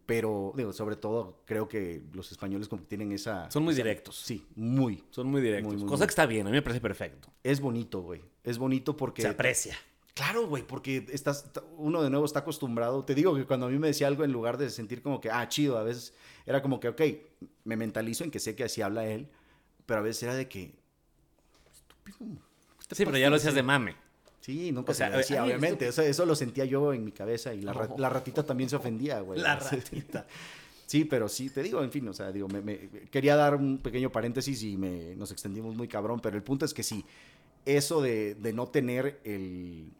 pero 0.07 0.55
digo, 0.57 0.73
sobre 0.73 0.97
todo 0.97 1.43
creo 1.45 1.69
que 1.69 2.03
los 2.15 2.33
españoles 2.33 2.67
como 2.67 2.81
que 2.81 2.89
tienen 2.89 3.13
esa... 3.13 3.51
Son 3.51 3.63
muy 3.63 3.75
esa- 3.75 3.83
directos. 3.83 4.17
Sí, 4.17 4.47
muy. 4.57 5.05
Son 5.11 5.27
muy 5.27 5.43
directos. 5.43 5.75
Muy, 5.75 5.83
muy, 5.83 5.87
cosa 5.87 6.05
muy. 6.05 6.07
que 6.07 6.13
está 6.13 6.25
bien, 6.25 6.47
a 6.47 6.51
mí 6.51 6.57
me 6.57 6.63
parece 6.63 6.81
perfecto. 6.81 7.31
Es 7.45 7.61
bonito, 7.61 8.01
güey. 8.01 8.23
Es 8.43 8.57
bonito 8.57 8.97
porque... 8.97 9.21
Se 9.21 9.29
aprecia. 9.29 9.77
Claro, 10.15 10.47
güey, 10.47 10.63
porque 10.67 11.07
estás, 11.13 11.51
uno 11.77 12.03
de 12.03 12.11
nuevo 12.11 12.27
está 12.27 12.41
acostumbrado. 12.41 13.05
Te 13.05 13.15
digo 13.15 13.35
que 13.35 13.45
cuando 13.47 13.67
a 13.67 13.69
mí 13.71 13.79
me 13.79 13.87
decía 13.89 14.07
algo, 14.07 14.25
en 14.25 14.33
lugar 14.33 14.59
de 14.59 14.69
sentir 14.71 15.03
como 15.03 15.21
que, 15.21 15.31
ah, 15.31 15.49
chido, 15.49 15.79
a 15.79 15.83
veces 15.83 16.13
era 16.47 16.61
como 16.63 16.81
que, 16.81 16.89
ok, 16.89 17.01
me 17.65 17.77
mentalizo 17.77 18.25
en 18.25 18.31
que 18.31 18.39
sé 18.41 18.55
que 18.55 18.65
así 18.65 18.83
habla 18.83 19.07
él, 19.07 19.29
pero 19.87 20.01
a 20.01 20.03
veces 20.03 20.25
era 20.25 20.35
de 20.35 20.49
que, 20.49 20.75
estúpido. 21.73 22.19
¿qué 22.81 22.87
te 22.89 22.95
Sí, 22.97 23.05
pero 23.05 23.19
ya 23.19 23.31
lo 23.31 23.37
hacías 23.37 23.55
de 23.55 23.63
mame. 23.63 23.97
Sí, 24.41 24.73
nunca 24.73 24.93
O 24.93 24.95
sea, 24.95 25.07
se 25.09 25.13
lo 25.13 25.19
decía, 25.19 25.43
ay, 25.43 25.49
obviamente. 25.51 25.87
Eso, 25.89 26.03
eso 26.03 26.25
lo 26.27 26.35
sentía 26.35 26.65
yo 26.65 26.93
en 26.93 27.05
mi 27.05 27.13
cabeza 27.13 27.53
y 27.55 27.61
la, 27.61 27.73
ra- 27.73 27.89
Oh. 27.91 27.99
la 27.99 28.09
ratita 28.09 28.43
también 28.45 28.69
se 28.71 28.77
ofendía, 28.77 29.21
güey. 29.21 29.39
La 29.41 29.57
ratita. 29.71 30.27
Sí, 30.87 31.05
pero 31.05 31.29
sí, 31.29 31.51
te 31.51 31.63
digo, 31.63 31.83
en 31.85 31.93
fin, 31.93 32.09
o 32.09 32.13
sea, 32.13 32.33
digo, 32.33 32.49
me, 32.49 32.61
me- 32.63 32.89
quería 33.11 33.37
dar 33.37 33.55
un 33.55 33.79
pequeño 33.79 34.11
paréntesis 34.11 34.63
y 34.65 34.77
me, 34.77 35.15
nos 35.15 35.31
extendimos 35.31 35.77
muy 35.77 35.87
cabrón, 35.87 36.19
pero 36.21 36.37
el 36.37 36.43
punto 36.43 36.65
es 36.65 36.75
que 36.75 36.83
sí, 36.83 37.05
eso 37.65 38.01
de, 38.03 38.35
de 38.35 38.53
no 38.53 38.69
tener 38.69 39.21
el, 39.25 39.93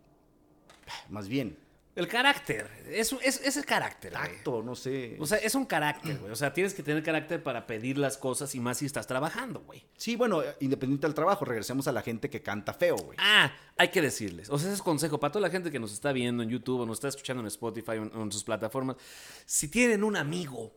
más 1.09 1.29
bien, 1.29 1.57
El 1.97 2.09
carácter. 2.09 2.67
Es, 2.89 3.13
es, 3.23 3.41
es 3.45 3.57
el 3.57 3.65
carácter. 3.67 4.13
güey. 4.13 4.23
tacto, 4.23 4.63
no 4.63 4.75
sé. 4.75 5.17
O 5.19 5.27
sea, 5.27 5.39
es 5.39 5.55
un 5.55 5.67
carácter, 5.67 6.19
güey. 6.19 6.33
O 6.33 6.37
sea, 6.37 6.53
tienes 6.55 6.73
que 6.73 6.83
tener 6.83 7.03
carácter 7.03 7.43
para 7.43 7.67
pedir 7.67 7.99
las 7.99 8.17
cosas 8.17 8.55
y 8.55 8.61
más 8.61 8.79
si 8.79 8.87
estás 8.87 9.07
trabajando, 9.07 9.61
güey. 9.61 9.85
sí, 9.97 10.17
bueno, 10.17 10.43
independiente 10.61 11.07
del 11.07 11.15
trabajo, 11.15 11.45
regresemos 11.45 11.89
a 11.89 11.93
la 11.93 12.01
gente 12.03 12.31
que 12.31 12.43
canta 12.43 12.73
feo, 12.73 12.97
güey. 12.97 13.19
Ah, 13.21 13.53
hay 13.77 13.89
que 13.89 14.01
decirles. 14.01 14.49
O 14.51 14.59
sea, 14.59 14.69
ese 14.69 14.77
es 14.77 14.83
consejo 14.83 15.19
para 15.21 15.33
toda 15.33 15.43
la 15.47 15.51
gente 15.51 15.71
que 15.71 15.79
nos 15.79 15.93
está 15.93 16.13
viendo 16.13 16.43
en 16.43 16.49
YouTube 16.49 16.81
o 16.81 16.87
nos 16.87 16.99
está 16.99 17.09
escuchando 17.09 17.41
en 17.41 17.49
Spotify 17.49 17.93
o 17.93 18.03
en, 18.05 18.17
o 18.17 18.23
en 18.23 18.33
sus 18.33 18.45
plataformas. 18.45 18.97
Si 19.45 19.69
tienen 19.69 20.05
un 20.05 20.17
amigo, 20.17 20.73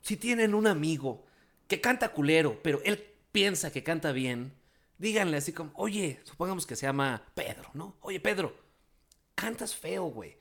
si 0.00 0.16
tienen 0.16 0.54
un 0.54 0.66
amigo 0.66 1.26
que 1.68 1.80
canta 1.80 2.08
culero, 2.12 2.58
pero 2.62 2.80
él 2.84 3.04
piensa 3.30 3.70
que 3.70 3.82
canta 3.82 4.12
bien, 4.12 4.52
díganle 4.98 5.36
así 5.36 5.52
como, 5.52 5.72
oye, 5.74 6.20
supongamos 6.24 6.66
que 6.66 6.76
se 6.76 6.86
llama 6.86 7.22
Pedro, 7.34 7.70
¿no? 7.74 7.96
Oye, 8.00 8.20
Pedro, 8.20 8.56
cantas 9.34 9.74
feo, 9.74 10.04
güey. 10.06 10.36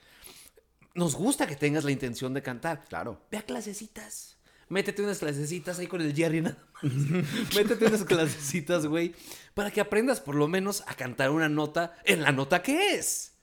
Nos 0.93 1.15
gusta 1.15 1.45
que 1.45 1.55
tengas 1.55 1.83
la 1.83 1.91
intención 1.91 2.33
de 2.33 2.41
cantar. 2.41 2.85
Claro. 2.87 3.21
Ve 3.29 3.37
a 3.37 3.41
clasecitas. 3.41 4.37
Métete 4.67 5.03
unas 5.03 5.19
clasecitas 5.19 5.77
ahí 5.77 5.87
con 5.87 6.01
el 6.01 6.15
Jerry 6.15 6.41
nada 6.41 6.57
más. 6.73 6.91
Métete 7.55 7.85
unas 7.85 8.03
clasecitas, 8.03 8.87
güey, 8.87 9.13
para 9.53 9.69
que 9.69 9.81
aprendas 9.81 10.21
por 10.21 10.35
lo 10.35 10.47
menos 10.47 10.83
a 10.87 10.95
cantar 10.95 11.29
una 11.29 11.49
nota 11.49 11.93
en 12.03 12.23
la 12.23 12.31
nota 12.31 12.63
que 12.63 12.95
es. 12.95 13.35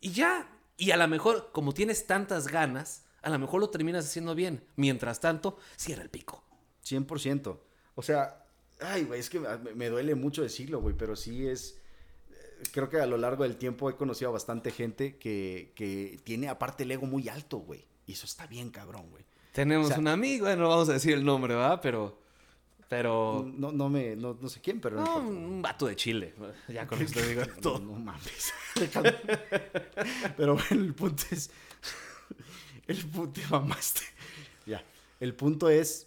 Y 0.00 0.12
ya. 0.12 0.48
Y 0.76 0.92
a 0.92 0.96
lo 0.96 1.08
mejor, 1.08 1.50
como 1.52 1.74
tienes 1.74 2.06
tantas 2.06 2.46
ganas, 2.46 3.04
a 3.22 3.30
lo 3.30 3.38
mejor 3.38 3.60
lo 3.60 3.70
terminas 3.70 4.06
haciendo 4.06 4.34
bien. 4.34 4.64
Mientras 4.76 5.20
tanto, 5.20 5.58
cierra 5.76 6.02
el 6.02 6.10
pico. 6.10 6.44
100%. 6.84 7.60
O 7.94 8.02
sea, 8.02 8.39
ay, 8.82 9.04
güey, 9.04 9.20
es 9.20 9.30
que 9.30 9.40
me, 9.74 9.88
duele 9.88 10.14
mucho 10.14 10.42
decirlo, 10.42 10.80
güey, 10.80 10.94
pero 10.96 11.16
sí 11.16 11.46
es... 11.46 11.78
eh, 12.30 12.62
Creo 12.72 12.88
que 12.88 12.98
a 13.00 13.06
lo 13.06 13.16
largo 13.16 13.42
del 13.44 13.56
tiempo 13.56 13.88
he 13.90 13.96
conocido 13.96 14.30
a 14.30 14.32
bastante 14.32 14.70
gente 14.70 15.16
que, 15.16 15.72
que 15.74 16.20
tiene 16.24 16.48
aparte 16.48 16.82
el 16.84 16.90
ego 16.92 17.06
muy 17.06 17.28
alto, 17.28 17.58
güey. 17.58 17.84
Y 18.06 18.12
eso 18.12 18.26
está 18.26 18.46
bien 18.46 18.70
cabrón, 18.70 19.08
güey. 19.10 19.24
Tenemos 19.52 19.86
O 19.86 19.88
sea- 19.90 19.98
un 19.98 20.08
amigo, 20.08 20.54
no 20.56 20.68
vamos 20.68 20.88
a 20.88 20.94
decir 20.94 21.12
el 21.14 21.24
nombre, 21.24 21.54
¿verdad? 21.54 21.80
Pero. 21.82 22.18
Pero. 22.88 23.48
No, 23.56 23.70
no 23.70 23.88
me, 23.88 24.16
no, 24.16 24.36
no 24.40 24.48
sé 24.48 24.60
quién, 24.60 24.80
pero... 24.80 24.96
no 24.96 25.04
No, 25.04 25.28
un 25.28 25.62
vato 25.62 25.86
de 25.86 25.94
Chile. 25.96 26.34
Ya 26.68 26.86
con 26.86 27.00
esto 27.02 27.20
digo 27.22 27.42
No, 27.44 27.54
todo. 27.60 27.78
no 27.78 27.92
mames. 27.92 28.52
Pero 30.36 30.54
bueno, 30.54 30.84
el 30.84 30.94
punto 30.94 31.22
es. 31.30 31.50
El 32.86 33.04
punto. 33.06 33.40
te 33.40 33.46
mamaste. 33.48 34.00
Ya. 34.66 34.82
El 35.20 35.34
punto 35.34 35.68
es. 35.68 36.06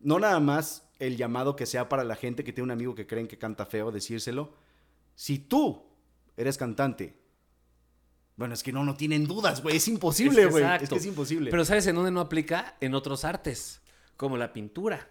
No 0.00 0.18
nada 0.18 0.40
más 0.40 0.86
el 1.06 1.16
llamado 1.16 1.56
que 1.56 1.66
sea 1.66 1.88
para 1.88 2.04
la 2.04 2.16
gente 2.16 2.44
que 2.44 2.52
tiene 2.52 2.64
un 2.64 2.70
amigo 2.70 2.94
que 2.94 3.06
creen 3.06 3.28
que 3.28 3.38
canta 3.38 3.66
feo, 3.66 3.92
decírselo. 3.92 4.54
Si 5.14 5.38
tú 5.38 5.84
eres 6.36 6.58
cantante. 6.58 7.16
Bueno, 8.36 8.54
es 8.54 8.62
que 8.62 8.72
no, 8.72 8.84
no 8.84 8.96
tienen 8.96 9.26
dudas, 9.26 9.62
güey. 9.62 9.76
Es 9.76 9.86
imposible, 9.86 10.42
Es 10.42 10.46
que 10.48 10.52
güey. 10.52 10.64
Es, 10.82 10.88
que 10.88 10.96
es 10.96 11.06
imposible. 11.06 11.50
Pero 11.50 11.64
¿sabes 11.64 11.86
en 11.86 11.94
dónde 11.94 12.10
no 12.10 12.20
aplica? 12.20 12.76
En 12.80 12.94
otros 12.94 13.24
artes, 13.24 13.80
como 14.16 14.36
la 14.36 14.52
pintura. 14.52 15.08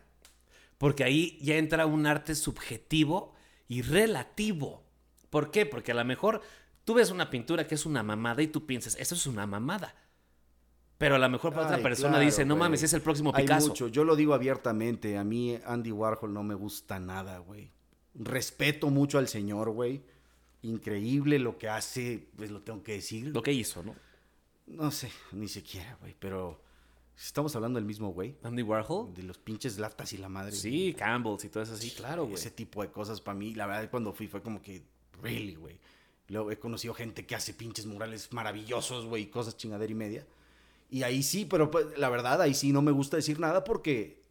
Porque 0.77 1.03
ahí 1.03 1.37
ya 1.41 1.55
entra 1.55 1.85
un 1.85 2.05
arte 2.05 2.35
subjetivo 2.35 3.33
y 3.67 3.81
relativo. 3.81 4.83
¿Por 5.29 5.51
qué? 5.51 5.65
Porque 5.65 5.93
a 5.93 5.95
lo 5.95 6.03
mejor 6.03 6.41
tú 6.83 6.95
ves 6.95 7.11
una 7.11 7.29
pintura 7.29 7.65
que 7.65 7.75
es 7.75 7.85
una 7.85 8.03
mamada 8.03 8.41
y 8.41 8.47
tú 8.47 8.65
piensas, 8.65 8.97
eso 8.99 9.15
es 9.15 9.25
una 9.25 9.47
mamada. 9.47 9.95
Pero 10.97 11.15
a 11.15 11.19
lo 11.19 11.29
mejor 11.29 11.53
para 11.53 11.67
otra 11.67 11.81
persona 11.81 12.11
claro, 12.11 12.25
dice, 12.25 12.45
no 12.45 12.55
mames, 12.55 12.83
es 12.83 12.93
el 12.93 13.01
próximo 13.01 13.31
Hay 13.35 13.43
Picasso. 13.43 13.69
mucho. 13.69 13.87
Yo 13.87 14.03
lo 14.03 14.15
digo 14.15 14.33
abiertamente. 14.33 15.17
A 15.17 15.23
mí 15.23 15.57
Andy 15.65 15.91
Warhol 15.91 16.33
no 16.33 16.43
me 16.43 16.55
gusta 16.55 16.99
nada, 16.99 17.39
güey. 17.39 17.71
Respeto 18.13 18.89
mucho 18.89 19.17
al 19.17 19.27
señor, 19.27 19.71
güey. 19.71 20.01
Increíble 20.61 21.39
lo 21.39 21.57
que 21.57 21.67
hace, 21.67 22.27
pues 22.37 22.51
lo 22.51 22.61
tengo 22.61 22.83
que 22.83 22.93
decir. 22.93 23.27
Lo 23.27 23.41
que 23.41 23.51
hizo, 23.51 23.83
¿no? 23.83 23.95
No 24.67 24.91
sé, 24.91 25.11
ni 25.33 25.47
siquiera, 25.49 25.97
güey. 25.99 26.15
Pero 26.17 26.61
estamos 27.17 27.53
hablando 27.55 27.77
del 27.77 27.85
mismo, 27.85 28.13
güey. 28.13 28.35
Andy 28.43 28.61
Warhol. 28.61 29.13
De 29.13 29.23
los 29.23 29.37
pinches 29.37 29.77
latas 29.79 30.13
y 30.13 30.17
la 30.17 30.29
madre. 30.29 30.53
Sí, 30.53 30.95
Campbell's 30.97 31.43
y 31.43 31.49
todo 31.49 31.63
eso 31.63 31.73
así, 31.73 31.91
claro, 31.91 32.23
güey. 32.23 32.35
Ese 32.35 32.51
tipo 32.51 32.81
de 32.81 32.91
cosas 32.91 33.19
para 33.19 33.37
mí, 33.37 33.53
la 33.55 33.65
verdad, 33.65 33.89
cuando 33.89 34.13
fui 34.13 34.27
fue 34.27 34.41
como 34.41 34.61
que, 34.61 34.83
really, 35.21 35.55
güey. 35.55 35.77
Luego 36.29 36.49
he 36.51 36.57
conocido 36.57 36.93
gente 36.93 37.25
que 37.25 37.35
hace 37.35 37.53
pinches 37.53 37.85
murales 37.85 38.31
maravillosos, 38.31 39.05
güey, 39.05 39.25
cosas 39.29 39.57
chingadera 39.57 39.91
y 39.91 39.95
media. 39.95 40.25
Y 40.93 41.01
ahí 41.01 41.23
sí, 41.23 41.45
pero 41.45 41.71
pues, 41.71 41.87
la 41.97 42.07
verdad, 42.09 42.39
ahí 42.39 42.53
sí 42.53 42.71
no 42.71 42.83
me 42.83 42.91
gusta 42.91 43.17
decir 43.17 43.39
nada 43.39 43.63
porque 43.63 44.21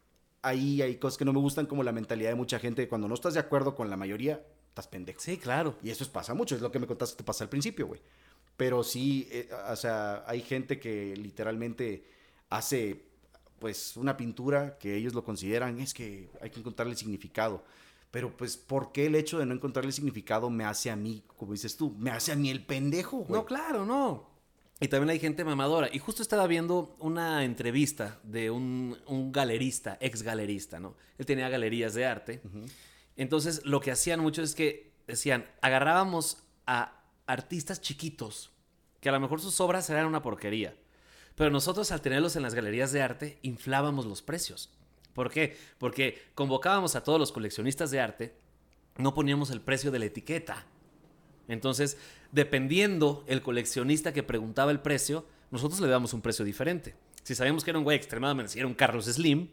ahí 0.41 0.81
hay 0.81 0.95
cosas 0.95 1.17
que 1.17 1.25
no 1.25 1.33
me 1.33 1.39
gustan, 1.39 1.65
como 1.65 1.83
la 1.83 1.91
mentalidad 1.91 2.29
de 2.29 2.35
mucha 2.35 2.57
gente. 2.57 2.87
Cuando 2.87 3.09
no 3.09 3.15
estás 3.15 3.33
de 3.33 3.41
acuerdo 3.41 3.75
con 3.75 3.89
la 3.89 3.97
mayoría, 3.97 4.41
estás 4.69 4.87
pendejo. 4.87 5.19
Sí, 5.19 5.35
claro. 5.35 5.75
Y 5.83 5.89
eso 5.89 6.09
pasa 6.09 6.33
mucho, 6.33 6.55
es 6.55 6.61
lo 6.61 6.71
que 6.71 6.79
me 6.79 6.87
contaste 6.87 7.15
que 7.15 7.17
te 7.17 7.25
pasa 7.25 7.43
al 7.43 7.49
principio, 7.49 7.87
güey. 7.87 7.99
Pero 8.55 8.81
sí, 8.81 9.27
eh, 9.29 9.49
o 9.69 9.75
sea, 9.75 10.23
hay 10.25 10.39
gente 10.39 10.79
que 10.79 11.17
literalmente 11.17 12.05
hace, 12.49 13.07
pues, 13.59 13.97
una 13.97 14.15
pintura 14.15 14.77
que 14.77 14.95
ellos 14.95 15.13
lo 15.13 15.25
consideran, 15.25 15.81
es 15.81 15.93
que 15.93 16.29
hay 16.39 16.49
que 16.49 16.61
encontrarle 16.61 16.95
significado. 16.95 17.65
Pero, 18.09 18.37
pues, 18.37 18.55
¿por 18.55 18.93
qué 18.93 19.07
el 19.07 19.15
hecho 19.15 19.37
de 19.37 19.45
no 19.45 19.53
encontrarle 19.53 19.91
significado 19.91 20.49
me 20.49 20.63
hace 20.63 20.89
a 20.89 20.95
mí, 20.95 21.25
como 21.35 21.51
dices 21.51 21.75
tú, 21.75 21.93
me 21.99 22.09
hace 22.09 22.31
a 22.31 22.37
mí 22.37 22.49
el 22.49 22.65
pendejo, 22.65 23.17
güey? 23.17 23.41
No, 23.41 23.45
claro, 23.45 23.85
no. 23.85 24.31
Y 24.83 24.89
también 24.89 25.11
hay 25.11 25.19
gente 25.19 25.45
mamadora. 25.45 25.87
Y 25.93 25.99
justo 25.99 26.21
estaba 26.21 26.45
viendo 26.45 26.93
una 26.99 27.45
entrevista 27.45 28.19
de 28.23 28.51
un, 28.51 28.97
un 29.07 29.31
galerista, 29.31 29.97
ex 30.01 30.23
galerista, 30.23 30.77
¿no? 30.77 30.97
Él 31.17 31.25
tenía 31.25 31.47
galerías 31.47 31.93
de 31.93 32.05
arte. 32.05 32.41
Entonces, 33.15 33.65
lo 33.65 33.79
que 33.79 33.91
hacían 33.91 34.19
mucho 34.19 34.41
es 34.41 34.53
que 34.53 34.91
decían, 35.07 35.45
agarrábamos 35.61 36.43
a 36.67 37.01
artistas 37.27 37.79
chiquitos, 37.79 38.51
que 38.99 39.07
a 39.07 39.13
lo 39.13 39.21
mejor 39.21 39.39
sus 39.39 39.61
obras 39.61 39.89
eran 39.89 40.05
una 40.05 40.21
porquería. 40.21 40.75
Pero 41.35 41.49
nosotros, 41.49 41.93
al 41.93 42.01
tenerlos 42.01 42.35
en 42.35 42.43
las 42.43 42.53
galerías 42.53 42.91
de 42.91 43.03
arte, 43.03 43.39
inflábamos 43.41 44.05
los 44.05 44.21
precios. 44.21 44.69
¿Por 45.13 45.31
qué? 45.31 45.55
Porque 45.77 46.21
convocábamos 46.35 46.97
a 46.97 47.05
todos 47.05 47.21
los 47.21 47.31
coleccionistas 47.31 47.89
de 47.89 48.01
arte, 48.01 48.35
no 48.97 49.13
poníamos 49.13 49.49
el 49.49 49.61
precio 49.61 49.91
de 49.91 49.99
la 49.99 50.05
etiqueta. 50.07 50.65
Entonces, 51.47 51.97
dependiendo 52.33 53.23
el 53.27 53.41
coleccionista 53.41 54.11
que 54.11 54.23
preguntaba 54.23 54.71
el 54.71 54.79
precio, 54.81 55.25
nosotros 55.51 55.79
le 55.79 55.87
damos 55.87 56.13
un 56.13 56.21
precio 56.21 56.43
diferente. 56.43 56.95
Si 57.23 57.35
sabíamos 57.35 57.63
que 57.63 57.69
era 57.69 57.77
un 57.79 57.85
güey 57.85 57.95
extremadamente, 57.95 58.51
si 58.51 58.59
era 58.59 58.67
un 58.67 58.73
Carlos 58.73 59.05
Slim, 59.05 59.47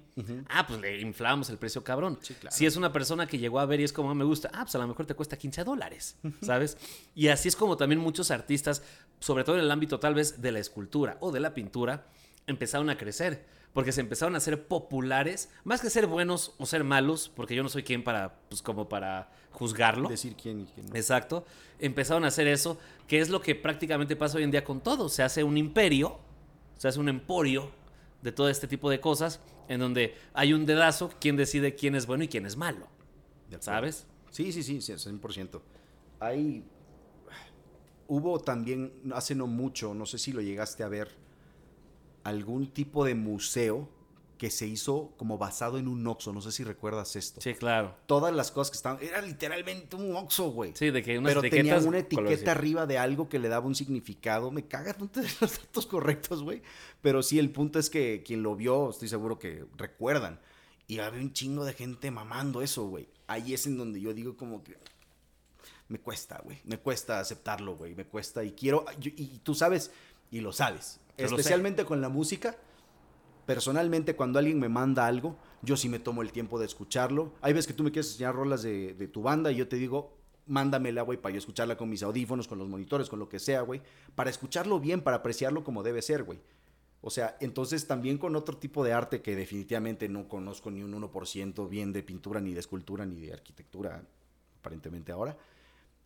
ah, 0.49 0.67
pues 0.67 0.81
le 0.81 1.01
inflábamos 1.01 1.51
el 1.51 1.59
precio 1.59 1.85
cabrón. 1.85 2.19
Sí, 2.21 2.35
claro. 2.35 2.57
Si 2.57 2.67
es 2.67 2.75
una 2.75 2.93
persona 2.93 3.29
que 3.29 3.39
llegó 3.39 3.61
a 3.61 3.67
ver 3.67 3.79
y 3.79 3.85
es 3.85 3.93
como 3.93 4.11
"Ah, 4.11 4.15
me 4.15 4.25
gusta, 4.25 4.51
ah, 4.53 4.63
pues 4.65 4.75
a 4.75 4.79
lo 4.79 4.89
mejor 4.89 5.07
te 5.07 5.15
cuesta 5.15 5.37
15 5.39 5.63
dólares, 5.63 6.17
¿sabes? 6.43 6.77
Y 7.15 7.29
así 7.29 7.47
es 7.49 7.55
como 7.55 7.77
también 7.77 8.01
muchos 8.01 8.33
artistas, 8.33 8.83
sobre 9.21 9.45
todo 9.45 9.57
en 9.57 9.63
el 9.63 9.71
ámbito 9.71 10.01
tal 10.01 10.15
vez 10.15 10.41
de 10.43 10.51
la 10.51 10.59
escultura 10.59 11.17
o 11.21 11.31
de 11.31 11.39
la 11.39 11.55
pintura, 11.55 12.07
empezaron 12.49 12.91
a 12.91 12.97
crecer. 12.99 13.45
Porque 13.73 13.93
se 13.93 14.01
empezaron 14.01 14.35
a 14.35 14.39
hacer 14.39 14.67
populares, 14.67 15.49
más 15.63 15.81
que 15.81 15.91
ser 15.91 16.07
buenos 16.07 16.55
o 16.59 16.67
ser 16.67 16.83
malos, 16.83 17.31
porque 17.35 17.55
yo 17.55 17.63
no 17.63 17.69
soy 17.69 17.85
quien 17.85 18.03
para, 18.03 18.41
pues 18.49 18.63
como 18.63 18.89
para 18.89 19.31
juzgarlo. 19.53 20.09
Decir 20.09 20.35
quién 20.35 20.63
y 20.63 20.65
quién 20.67 20.87
no. 20.89 20.97
Exacto. 20.97 21.45
Empezaron 21.79 22.25
a 22.25 22.29
hacer 22.29 22.49
eso, 22.49 22.79
que 23.07 23.21
es 23.21 23.29
lo 23.29 23.41
que 23.41 23.55
prácticamente 23.55 24.17
pasa 24.17 24.39
hoy 24.39 24.45
en 24.45 24.51
día 24.51 24.65
con 24.65 24.81
todo. 24.81 25.09
Se 25.09 25.23
hace 25.23 25.45
un 25.45 25.57
imperio, 25.57 26.19
se 26.79 26.89
hace 26.89 26.99
un 26.99 27.09
emporio 27.09 27.71
de 28.23 28.33
todo 28.33 28.49
este 28.49 28.67
tipo 28.67 28.91
de 28.91 29.01
cosas, 29.01 29.41
en 29.69 29.79
donde 29.79 30.17
hay 30.35 30.53
un 30.53 30.67
dedazo, 30.67 31.11
quién 31.21 31.37
decide 31.37 31.77
quién 31.77 31.95
es 31.95 32.07
bueno 32.07 32.25
y 32.25 32.29
quién 32.29 32.47
es 32.47 32.57
malo. 32.57 32.89
¿Sabes? 33.61 34.07
Sí, 34.31 34.53
sí, 34.53 34.63
sí, 34.63 34.81
sí, 34.81 34.93
100%. 34.93 35.61
Hay... 36.19 36.65
Hubo 38.09 38.41
también, 38.41 38.93
hace 39.13 39.37
no 39.37 39.47
mucho, 39.47 39.95
no 39.95 40.05
sé 40.07 40.19
si 40.19 40.33
lo 40.33 40.41
llegaste 40.41 40.83
a 40.83 40.89
ver, 40.89 41.17
algún 42.25 42.73
tipo 42.73 43.05
de 43.05 43.15
museo 43.15 43.89
que 44.41 44.51
se 44.51 44.67
hizo 44.67 45.13
como 45.19 45.37
basado 45.37 45.77
en 45.77 45.87
un 45.87 46.07
Oxxo. 46.07 46.33
No 46.33 46.41
sé 46.41 46.51
si 46.51 46.65
recuerdas 46.65 47.15
esto. 47.15 47.43
Sí, 47.43 47.53
claro. 47.53 47.95
Todas 48.07 48.35
las 48.35 48.51
cosas 48.51 48.71
que 48.71 48.77
estaban. 48.77 49.03
Era 49.03 49.21
literalmente 49.21 49.97
un 49.97 50.17
Oxxo, 50.17 50.51
güey. 50.51 50.73
Sí, 50.75 50.91
de 50.91 51.03
que 51.03 51.19
unas 51.19 51.35
Pero 51.35 51.43
tenía 51.43 51.79
una 51.79 51.99
etiqueta 51.99 52.53
arriba 52.53 52.87
de 52.87 52.97
algo 52.97 53.29
que 53.29 53.39
le 53.39 53.51
daba 53.51 53.67
un 53.67 53.75
significado. 53.75 54.51
Me 54.51 54.67
cagas, 54.67 54.99
no 54.99 55.11
te 55.11 55.21
los 55.43 55.59
datos 55.59 55.85
correctos, 55.85 56.43
güey. 56.43 56.63
Pero 57.03 57.23
sí, 57.23 57.39
el 57.39 57.51
punto 57.51 57.79
es 57.79 57.91
que 57.91 58.23
quien 58.25 58.43
lo 58.43 58.57
vio, 58.57 58.89
estoy 58.89 59.09
seguro 59.09 59.39
que 59.39 59.67
recuerdan. 59.77 60.41
Y 60.87 61.01
había 61.01 61.21
un 61.21 61.35
chingo 61.35 61.67
de 61.67 61.75
gente 61.75 62.11
mamando 62.11 62.63
eso, 62.63 62.87
güey. 62.87 63.09
Ahí 63.27 63.53
es 63.53 63.67
en 63.67 63.77
donde 63.77 64.01
yo 64.01 64.15
digo 64.15 64.39
como 64.39 64.65
que... 64.65 64.79
Me 65.89 65.99
cuesta, 66.01 66.41
güey. 66.43 66.61
Me 66.65 66.79
cuesta 66.79 67.21
aceptarlo, 67.21 67.77
güey. 67.77 67.95
Me 67.95 68.07
cuesta 68.07 68.43
y 68.43 68.53
quiero... 68.53 68.87
y 69.03 69.39
tú 69.41 69.55
sabes, 69.55 69.91
y 70.31 70.41
lo 70.41 70.53
sabes. 70.53 71.00
Especialmente 71.17 71.85
con 71.85 72.01
la 72.01 72.09
música. 72.09 72.57
Personalmente, 73.47 74.15
cuando 74.15 74.39
alguien 74.39 74.59
me 74.61 74.69
manda 74.69 75.07
algo, 75.07 75.37
yo 75.63 75.77
sí 75.77 75.89
me 75.89 75.99
tomo 75.99 76.23
el 76.23 76.33
tiempo 76.33 76.59
de 76.59 76.67
escucharlo. 76.67 77.33
Hay 77.41 77.53
veces 77.53 77.67
que 77.67 77.73
tú 77.73 77.83
me 77.83 77.91
quieres 77.91 78.13
enseñar 78.13 78.35
rolas 78.35 78.63
de, 78.63 78.95
de 78.95 79.09
tu 79.09 79.23
banda 79.23 79.51
y 79.51 79.57
yo 79.57 79.69
te 79.69 79.77
digo, 79.77 80.17
mándamela, 80.47 81.03
güey, 81.03 81.19
para 81.19 81.33
yo 81.33 81.39
escucharla 81.39 81.77
con 81.77 81.89
mis 81.89 82.03
audífonos, 82.03 82.49
con 82.49 82.59
los 82.59 82.69
monitores, 82.69 83.09
con 83.09 83.19
lo 83.19 83.29
que 83.29 83.39
sea, 83.39 83.63
güey. 83.63 83.81
Para 84.15 84.31
escucharlo 84.31 84.79
bien, 84.81 85.01
para 85.01 85.19
apreciarlo 85.19 85.65
como 85.65 85.83
debe 85.83 86.03
ser, 86.03 86.25
güey. 86.25 86.39
O 87.03 87.11
sea, 87.11 87.37
entonces 87.41 87.87
también 87.87 88.19
con 88.19 88.37
otro 88.37 88.59
tipo 88.59 88.85
de 88.85 88.93
arte 88.93 89.23
que 89.23 89.35
definitivamente 89.35 90.09
no 90.09 90.29
conozco 90.29 90.71
ni 90.71 90.83
un 90.83 90.93
1% 90.93 91.69
bien 91.69 91.93
de 91.93 92.03
pintura, 92.03 92.41
ni 92.41 92.53
de 92.53 92.61
escultura, 92.61 93.07
ni 93.07 93.21
de 93.21 93.33
arquitectura, 93.33 94.03
aparentemente 94.59 95.11
ahora, 95.11 95.37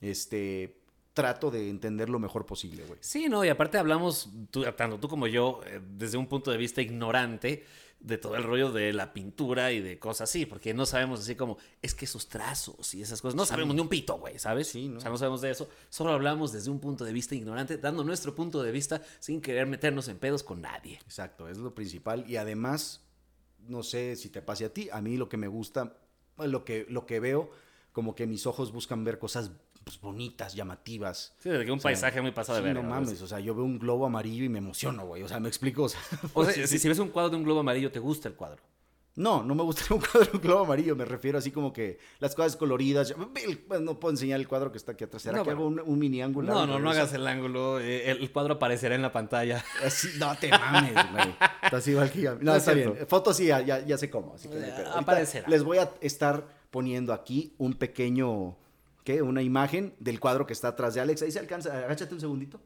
este, 0.00 0.76
trato 1.14 1.50
de 1.50 1.70
entender 1.70 2.08
lo 2.10 2.18
mejor 2.18 2.44
posible, 2.44 2.84
güey. 2.84 2.98
Sí, 3.00 3.28
no, 3.28 3.44
y 3.44 3.48
aparte 3.48 3.78
hablamos, 3.78 4.28
tú- 4.50 4.64
tanto 4.76 4.98
tú 4.98 5.08
como 5.08 5.26
yo, 5.26 5.60
eh, 5.66 5.80
desde 5.96 6.18
un 6.18 6.26
punto 6.26 6.50
de 6.50 6.56
vista 6.58 6.82
ignorante 6.82 7.64
de 8.00 8.18
todo 8.18 8.36
el 8.36 8.42
rollo 8.42 8.70
de 8.70 8.92
la 8.92 9.14
pintura 9.14 9.72
y 9.72 9.80
de 9.80 9.98
cosas 9.98 10.28
así, 10.28 10.44
porque 10.44 10.74
no 10.74 10.84
sabemos 10.84 11.20
así 11.20 11.36
como, 11.36 11.56
es 11.80 11.94
que 11.94 12.04
esos 12.04 12.28
trazos 12.28 12.92
y 12.94 13.00
esas 13.00 13.22
cosas, 13.22 13.34
no 13.34 13.46
sabemos 13.46 13.74
ni 13.74 13.80
un 13.80 13.88
pito, 13.88 14.18
güey, 14.18 14.38
¿sabes? 14.38 14.68
Sí, 14.68 14.88
¿no? 14.88 14.98
O 14.98 15.00
sea, 15.00 15.08
no 15.10 15.16
sabemos 15.16 15.40
de 15.40 15.50
eso, 15.50 15.70
solo 15.88 16.10
hablamos 16.12 16.52
desde 16.52 16.70
un 16.70 16.80
punto 16.80 17.04
de 17.06 17.12
vista 17.14 17.34
ignorante, 17.34 17.78
dando 17.78 18.04
nuestro 18.04 18.34
punto 18.34 18.62
de 18.62 18.72
vista 18.72 19.00
sin 19.20 19.40
querer 19.40 19.66
meternos 19.66 20.08
en 20.08 20.18
pedos 20.18 20.42
con 20.42 20.60
nadie. 20.60 20.96
Exacto, 21.04 21.48
es 21.48 21.56
lo 21.56 21.74
principal. 21.74 22.28
Y 22.28 22.36
además, 22.36 23.00
no 23.68 23.82
sé 23.82 24.16
si 24.16 24.28
te 24.28 24.42
pase 24.42 24.66
a 24.66 24.74
ti, 24.74 24.88
a 24.92 25.00
mí 25.00 25.16
lo 25.16 25.30
que 25.30 25.38
me 25.38 25.48
gusta, 25.48 25.96
lo 26.36 26.64
que, 26.66 26.84
lo 26.90 27.06
que 27.06 27.20
veo, 27.20 27.50
como 27.92 28.14
que 28.14 28.26
mis 28.26 28.46
ojos 28.46 28.70
buscan 28.72 29.04
ver 29.04 29.18
cosas 29.18 29.52
pues, 29.84 30.00
bonitas, 30.00 30.54
llamativas. 30.54 31.34
Sí, 31.38 31.50
de 31.50 31.64
que 31.64 31.70
un 31.70 31.78
O 31.78 31.80
sea, 31.80 31.88
paisaje 31.90 32.20
muy 32.20 32.32
pasado 32.32 32.58
sí, 32.58 32.64
de 32.64 32.74
no 32.74 32.80
verga, 32.80 32.94
mames, 32.94 33.20
o 33.22 33.26
sea, 33.26 33.40
yo 33.40 33.54
veo 33.54 33.64
un 33.64 33.78
globo 33.78 34.06
amarillo 34.06 34.44
y 34.44 34.48
me 34.48 34.58
emociono, 34.58 35.06
güey. 35.06 35.22
O 35.22 35.28
sea, 35.28 35.38
me 35.40 35.48
explico. 35.48 35.84
O 35.84 35.88
sea, 35.88 36.00
O 36.34 36.44
sea, 36.44 36.66
si, 36.66 36.78
si 36.78 36.88
ves 36.88 36.98
un 36.98 37.08
cuadro 37.08 37.30
de 37.30 37.36
un 37.36 37.44
globo 37.44 37.60
amarillo, 37.60 37.92
¿te 37.92 38.00
gusta 38.00 38.28
el 38.28 38.34
cuadro? 38.34 38.62
no, 39.16 39.44
no 39.44 39.54
me 39.54 39.62
gusta 39.62 39.82
un 39.94 40.00
cuadro 40.00 40.24
de 40.24 40.36
un 40.36 40.40
globo 40.42 40.64
amarillo. 40.64 40.96
Me 40.96 41.04
refiero 41.04 41.38
así 41.38 41.52
como 41.52 41.72
que 41.72 41.98
las 42.18 42.34
cosas 42.34 42.56
coloridas. 42.56 43.14
No 43.16 44.00
puedo 44.00 44.10
enseñar 44.10 44.40
el 44.40 44.48
cuadro 44.48 44.72
que 44.72 44.78
está 44.78 44.92
aquí 44.92 45.04
atrás. 45.04 45.22
¿Será 45.22 45.38
No, 45.38 45.44
que 45.44 45.50
hago 45.50 45.66
un, 45.68 45.78
un 45.78 45.98
mini 46.00 46.20
ángulo? 46.20 46.52
No, 46.52 46.66
no, 46.66 46.80
no 46.80 46.90
hagas 46.90 47.12
el 47.12 47.24
ángulo, 47.26 47.78
eh, 47.78 48.10
el 48.10 48.32
cuadro 48.32 48.54
aparecerá 48.54 48.96
en 48.96 49.02
la 49.02 49.12
pantalla. 49.12 49.64
Así, 49.84 50.08
no 50.18 50.34
te 50.36 50.48
mames, 50.50 50.94
güey. 51.12 51.34
Estás 51.62 51.86
igual 51.86 52.10
que 52.10 52.22
yo. 52.22 52.34
No, 52.34 52.40
No 52.40 52.52
es 52.56 52.58
está 52.58 52.72
bien. 52.72 53.06
Fotos 53.06 53.36
sí, 53.36 53.46
ya, 53.46 53.60
ya, 53.60 53.86
ya 53.86 53.96
sé 53.98 54.10
cómo. 54.10 54.34
Así 54.34 54.48
que 54.48 54.56
no 54.56 54.60
Eh. 54.66 54.72
Ahorita 54.72 54.98
aparecerá. 54.98 55.48
Les 55.48 55.62
voy 55.62 55.78
a 55.78 55.92
estar 56.00 56.44
poniendo 56.72 57.12
aquí 57.12 57.54
un 57.58 57.74
pequeño, 57.74 58.56
¿qué? 59.04 59.22
Una 59.22 59.42
imagen 59.42 59.94
del 60.00 60.18
cuadro 60.18 60.46
que 60.46 60.52
está 60.52 60.68
atrás 60.68 60.94
de 60.94 61.00
Alex. 61.00 61.22
Ahí 61.22 61.30
se 61.30 61.38
alcanza. 61.38 61.78
Agáchate 61.78 62.14
un 62.14 62.20
segundito. 62.20 62.60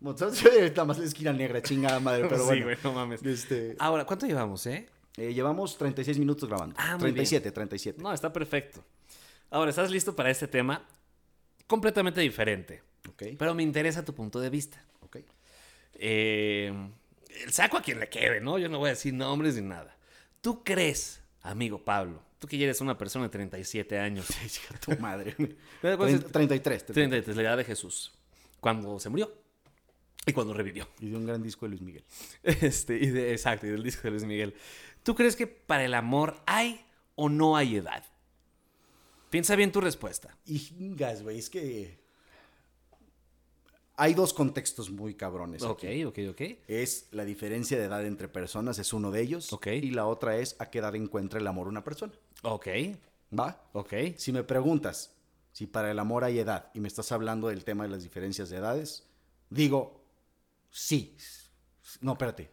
Nada 0.04 0.84
más 0.84 0.98
la 0.98 1.04
esquina 1.04 1.32
negra, 1.32 1.62
chingada 1.62 1.98
madre, 2.00 2.26
pero 2.28 2.40
sí, 2.40 2.44
bueno. 2.46 2.64
güey, 2.64 2.76
no 2.84 2.92
mames. 2.92 3.22
Este, 3.22 3.74
Ahora, 3.78 4.04
¿cuánto 4.04 4.26
llevamos, 4.26 4.66
eh? 4.66 4.86
eh, 5.16 5.32
llevamos 5.32 5.78
36 5.78 6.18
minutos 6.18 6.48
grabando. 6.48 6.74
Ah, 6.78 6.92
muy 6.92 7.12
37, 7.12 7.50
37. 7.52 8.02
No, 8.02 8.12
está 8.12 8.32
perfecto. 8.32 8.84
Ahora, 9.50 9.70
¿estás 9.70 9.90
listo 9.90 10.14
para 10.14 10.30
este 10.30 10.46
tema? 10.48 10.82
Completamente 11.66 12.20
diferente. 12.20 12.82
Ok, 13.08 13.22
Pero 13.38 13.54
me 13.54 13.62
interesa 13.62 14.04
tu 14.04 14.14
punto 14.14 14.40
de 14.40 14.50
vista. 14.50 14.84
ok. 15.00 15.18
Eh, 15.94 16.72
el 17.44 17.52
saco 17.52 17.78
a 17.78 17.82
quien 17.82 18.00
le 18.00 18.08
quede, 18.08 18.40
¿no? 18.40 18.58
Yo 18.58 18.68
no 18.68 18.78
voy 18.78 18.88
a 18.88 18.90
decir 18.90 19.14
nombres 19.14 19.54
ni 19.56 19.62
nada. 19.62 19.96
¿Tú 20.40 20.62
crees, 20.64 21.22
amigo 21.42 21.82
Pablo, 21.82 22.22
tú 22.44 22.48
que 22.48 22.58
ya 22.58 22.64
eres 22.64 22.82
una 22.82 22.98
persona 22.98 23.24
de 23.24 23.30
37 23.30 23.98
años, 23.98 24.26
tu 24.84 24.94
madre. 24.98 25.34
Pues, 25.80 26.20
Treinta- 26.30 26.30
33. 26.30 26.86
33, 26.86 27.36
la 27.36 27.42
edad 27.42 27.56
de 27.56 27.64
Jesús, 27.64 28.12
cuando 28.60 29.00
se 29.00 29.08
murió 29.08 29.32
y 30.26 30.32
cuando 30.34 30.52
revivió? 30.52 30.86
Y 31.00 31.08
de 31.08 31.16
un 31.16 31.24
gran 31.24 31.42
disco 31.42 31.64
de 31.64 31.70
Luis 31.70 31.80
Miguel. 31.80 32.04
Este, 32.42 32.98
y 32.98 33.06
de, 33.06 33.32
exacto, 33.32 33.66
y 33.66 33.70
del 33.70 33.82
disco 33.82 34.02
de 34.02 34.10
Luis 34.10 34.24
Miguel. 34.24 34.54
¿Tú 35.02 35.14
crees 35.14 35.36
que 35.36 35.46
para 35.46 35.86
el 35.86 35.94
amor 35.94 36.36
hay 36.44 36.84
o 37.14 37.30
no 37.30 37.56
hay 37.56 37.76
edad? 37.76 38.04
Piensa 39.30 39.56
bien 39.56 39.72
tu 39.72 39.80
respuesta. 39.80 40.36
Y 40.44 40.94
güey, 41.22 41.38
es 41.38 41.48
que 41.48 41.98
hay 43.96 44.12
dos 44.12 44.34
contextos 44.34 44.90
muy 44.90 45.14
cabrones. 45.14 45.62
Ok, 45.62 45.84
aquí. 45.84 46.04
ok, 46.04 46.18
ok. 46.30 46.40
Es 46.68 47.06
la 47.12 47.24
diferencia 47.24 47.78
de 47.78 47.84
edad 47.84 48.04
entre 48.04 48.28
personas, 48.28 48.78
es 48.78 48.92
uno 48.92 49.10
de 49.10 49.22
ellos. 49.22 49.52
Ok. 49.52 49.68
Y 49.68 49.90
la 49.92 50.06
otra 50.06 50.36
es 50.36 50.56
a 50.58 50.68
qué 50.68 50.80
edad 50.80 50.94
encuentra 50.94 51.40
el 51.40 51.46
amor 51.46 51.68
una 51.68 51.84
persona. 51.84 52.12
Ok, 52.44 52.68
¿Va? 53.38 53.60
ok. 53.72 53.92
Si 54.16 54.32
me 54.32 54.44
preguntas 54.44 55.10
si 55.52 55.66
para 55.66 55.90
el 55.90 55.98
amor 55.98 56.24
hay 56.24 56.38
edad 56.38 56.70
y 56.74 56.80
me 56.80 56.88
estás 56.88 57.10
hablando 57.12 57.48
del 57.48 57.64
tema 57.64 57.84
de 57.84 57.90
las 57.90 58.02
diferencias 58.02 58.50
de 58.50 58.56
edades, 58.58 59.06
digo, 59.50 60.04
sí. 60.70 61.16
No, 62.00 62.12
espérate. 62.12 62.50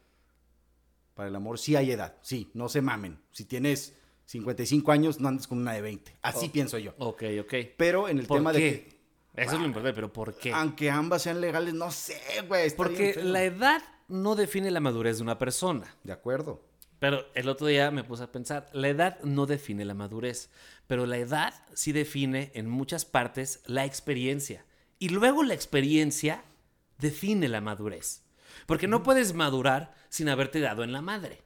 Para 1.16 1.30
el 1.30 1.36
amor 1.36 1.60
sí 1.60 1.76
hay 1.76 1.92
edad, 1.92 2.16
sí, 2.22 2.50
no 2.54 2.70
se 2.70 2.82
mamen. 2.82 3.20
Si 3.32 3.46
tienes 3.46 3.94
55 4.26 4.92
años, 4.92 5.20
no 5.20 5.28
andes 5.28 5.46
con 5.48 5.58
una 5.58 5.74
de 5.74 5.82
20. 5.82 6.18
Así 6.22 6.48
Oh. 6.48 6.52
pienso 6.52 6.78
yo. 6.78 6.94
Ok, 7.00 7.24
ok. 7.42 7.54
Pero 7.78 8.08
en 8.08 8.20
el 8.20 8.28
¿Por 8.28 8.38
tema 8.38 8.52
qué? 8.54 8.60
de 8.60 8.72
que, 8.86 9.02
Eso 9.44 9.54
es 9.56 9.60
lo 9.60 9.66
importante, 9.66 9.94
pero 9.96 10.12
¿por 10.14 10.36
qué? 10.36 10.54
aunque 10.54 10.90
ambas 10.90 11.24
sean 11.24 11.42
legales, 11.42 11.74
no 11.74 11.92
sé, 11.92 12.20
güey. 12.48 12.70
Porque 12.76 13.16
la 13.24 13.44
edad 13.44 13.82
no 14.08 14.36
define 14.36 14.72
la 14.72 14.80
madurez 14.80 15.18
de 15.18 15.24
una 15.24 15.38
persona. 15.38 15.96
De 16.04 16.14
acuerdo. 16.14 16.62
Pero 17.02 17.26
el 17.34 17.50
otro 17.50 17.66
día 17.66 17.90
me 17.90 18.04
puse 18.04 18.22
a 18.22 18.32
pensar, 18.32 18.70
la 18.74 18.88
edad 18.88 19.20
no 19.24 19.48
define 19.48 19.86
la 19.86 19.96
madurez, 19.96 20.52
pero 20.86 21.08
la 21.08 21.18
edad 21.18 21.52
sí 21.74 21.94
define 21.94 22.52
en 22.54 22.70
muchas 22.70 23.06
partes 23.06 23.64
la 23.66 23.86
experiencia. 23.86 24.66
Y 25.00 25.10
luego 25.10 25.42
la 25.42 25.56
experiencia 25.56 26.44
define 27.00 27.48
la 27.48 27.60
madurez. 27.60 28.22
Porque 28.68 28.88
no 28.88 29.02
puedes 29.02 29.34
madurar 29.34 29.96
sin 30.10 30.30
haberte 30.30 30.60
dado 30.60 30.84
en 30.84 30.92
la 30.92 31.02
madre. 31.02 31.42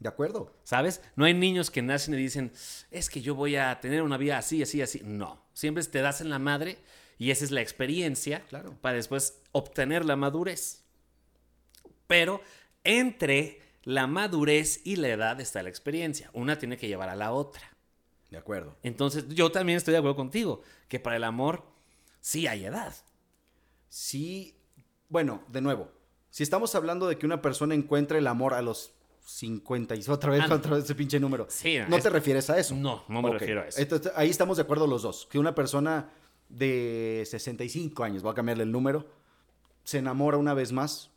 De 0.00 0.10
acuerdo. 0.10 0.54
¿Sabes? 0.64 1.00
No 1.16 1.24
hay 1.24 1.32
niños 1.32 1.70
que 1.70 1.80
nacen 1.80 2.12
y 2.12 2.18
dicen, 2.18 2.52
es 2.90 3.08
que 3.08 3.22
yo 3.22 3.34
voy 3.34 3.56
a 3.56 3.80
tener 3.80 4.02
una 4.02 4.18
vida 4.18 4.36
así, 4.36 4.62
así, 4.62 4.82
así. 4.82 5.00
No. 5.02 5.42
Siempre 5.54 5.82
te 5.84 6.02
das 6.02 6.20
en 6.20 6.28
la 6.28 6.38
madre 6.38 6.76
y 7.16 7.30
esa 7.30 7.46
es 7.46 7.52
la 7.52 7.62
experiencia 7.62 8.40
Claro. 8.50 8.76
para 8.82 8.96
después 8.96 9.40
obtener 9.52 10.04
la 10.04 10.16
madurez. 10.16 10.84
Pero 12.06 12.42
entre 12.84 13.69
la 13.82 14.06
madurez 14.06 14.80
y 14.84 14.96
la 14.96 15.08
edad 15.08 15.40
está 15.40 15.62
la 15.62 15.68
experiencia. 15.70 16.30
Una 16.32 16.58
tiene 16.58 16.76
que 16.76 16.88
llevar 16.88 17.08
a 17.08 17.16
la 17.16 17.32
otra. 17.32 17.62
De 18.30 18.36
acuerdo. 18.38 18.76
Entonces, 18.82 19.26
yo 19.28 19.50
también 19.50 19.76
estoy 19.78 19.92
de 19.92 19.98
acuerdo 19.98 20.16
contigo, 20.16 20.62
que 20.88 21.00
para 21.00 21.16
el 21.16 21.24
amor 21.24 21.64
sí 22.20 22.46
hay 22.46 22.64
edad. 22.64 22.94
Sí, 23.88 24.56
bueno, 25.08 25.42
de 25.48 25.60
nuevo, 25.60 25.90
si 26.30 26.42
estamos 26.42 26.74
hablando 26.74 27.08
de 27.08 27.18
que 27.18 27.26
una 27.26 27.42
persona 27.42 27.74
encuentra 27.74 28.18
el 28.18 28.26
amor 28.28 28.54
a 28.54 28.62
los 28.62 28.92
50 29.24 29.96
y 29.96 30.04
otra 30.08 30.30
vez 30.30 30.42
Ah, 30.48 30.54
otra 30.54 30.76
vez 30.76 30.84
ese 30.84 30.94
pinche 30.94 31.18
número. 31.18 31.46
Sí, 31.48 31.76
no 31.88 31.96
es- 31.96 32.02
te 32.02 32.10
refieres 32.10 32.48
a 32.50 32.58
eso. 32.58 32.74
No, 32.74 33.04
no 33.08 33.22
me 33.22 33.30
refiero 33.32 33.62
a 33.62 33.66
eso. 33.66 33.80
Entonces, 33.80 34.12
ahí 34.14 34.30
estamos 34.30 34.56
de 34.56 34.62
acuerdo 34.62 34.86
los 34.86 35.02
dos. 35.02 35.26
Que 35.30 35.38
una 35.38 35.54
persona 35.54 36.10
de 36.48 37.24
65 37.28 38.02
años, 38.04 38.22
voy 38.22 38.32
a 38.32 38.34
cambiarle 38.34 38.64
el 38.64 38.72
número, 38.72 39.08
se 39.84 39.98
enamora 39.98 40.36
una 40.36 40.54
vez 40.54 40.72
más. 40.72 41.10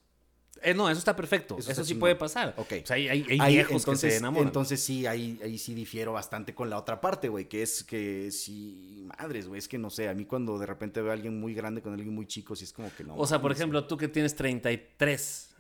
Eh, 0.64 0.74
no, 0.74 0.90
eso 0.90 1.00
está 1.00 1.16
perfecto. 1.16 1.56
Eso 1.58 1.72
Eso, 1.72 1.82
está 1.82 1.84
sí 1.94 1.96
puede 1.96 2.16
pasar. 2.16 2.54
Ok. 2.58 2.74
O 2.84 2.86
sea, 2.86 2.96
hay, 2.96 3.08
hay- 3.10 3.26
hay 3.30 3.40
Ahí, 3.40 3.54
viejos 3.56 3.82
entonces, 3.84 4.08
que 4.08 4.12
se 4.12 4.18
enamoran. 4.18 4.48
entonces 4.48 4.80
sí, 4.82 5.06
ahí, 5.06 5.40
ahí 5.44 5.58
sí 5.58 5.74
difiero 5.74 6.14
bastante 6.14 6.56
con 6.56 6.70
la 6.70 6.78
otra 6.78 7.00
parte, 7.02 7.30
güey, 7.30 7.48
que 7.48 7.62
es 7.62 7.84
que 7.84 8.32
sí, 8.32 9.06
madres, 9.20 9.48
güey, 9.48 9.60
es 9.60 9.68
que 9.68 9.78
no 9.78 9.90
sé, 9.90 10.10
a 10.10 10.14
mí 10.14 10.26
cuando 10.26 10.58
de 10.58 10.66
repente 10.66 11.02
veo 11.02 11.12
a 11.12 11.14
alguien 11.14 11.40
muy 11.40 11.54
grande 11.54 11.82
con 11.82 11.94
alguien 11.94 12.14
muy 12.16 12.26
chico, 12.26 12.56
sí 12.56 12.64
es 12.64 12.74
como 12.74 12.90
que 12.96 13.04
no. 13.04 13.16
O 13.16 13.28
sea, 13.28 13.42
por 13.42 13.52
ejemplo, 13.52 13.86
tú 13.86 13.98
que 13.98 14.08
tienes 14.08 14.36
33, 14.36 15.56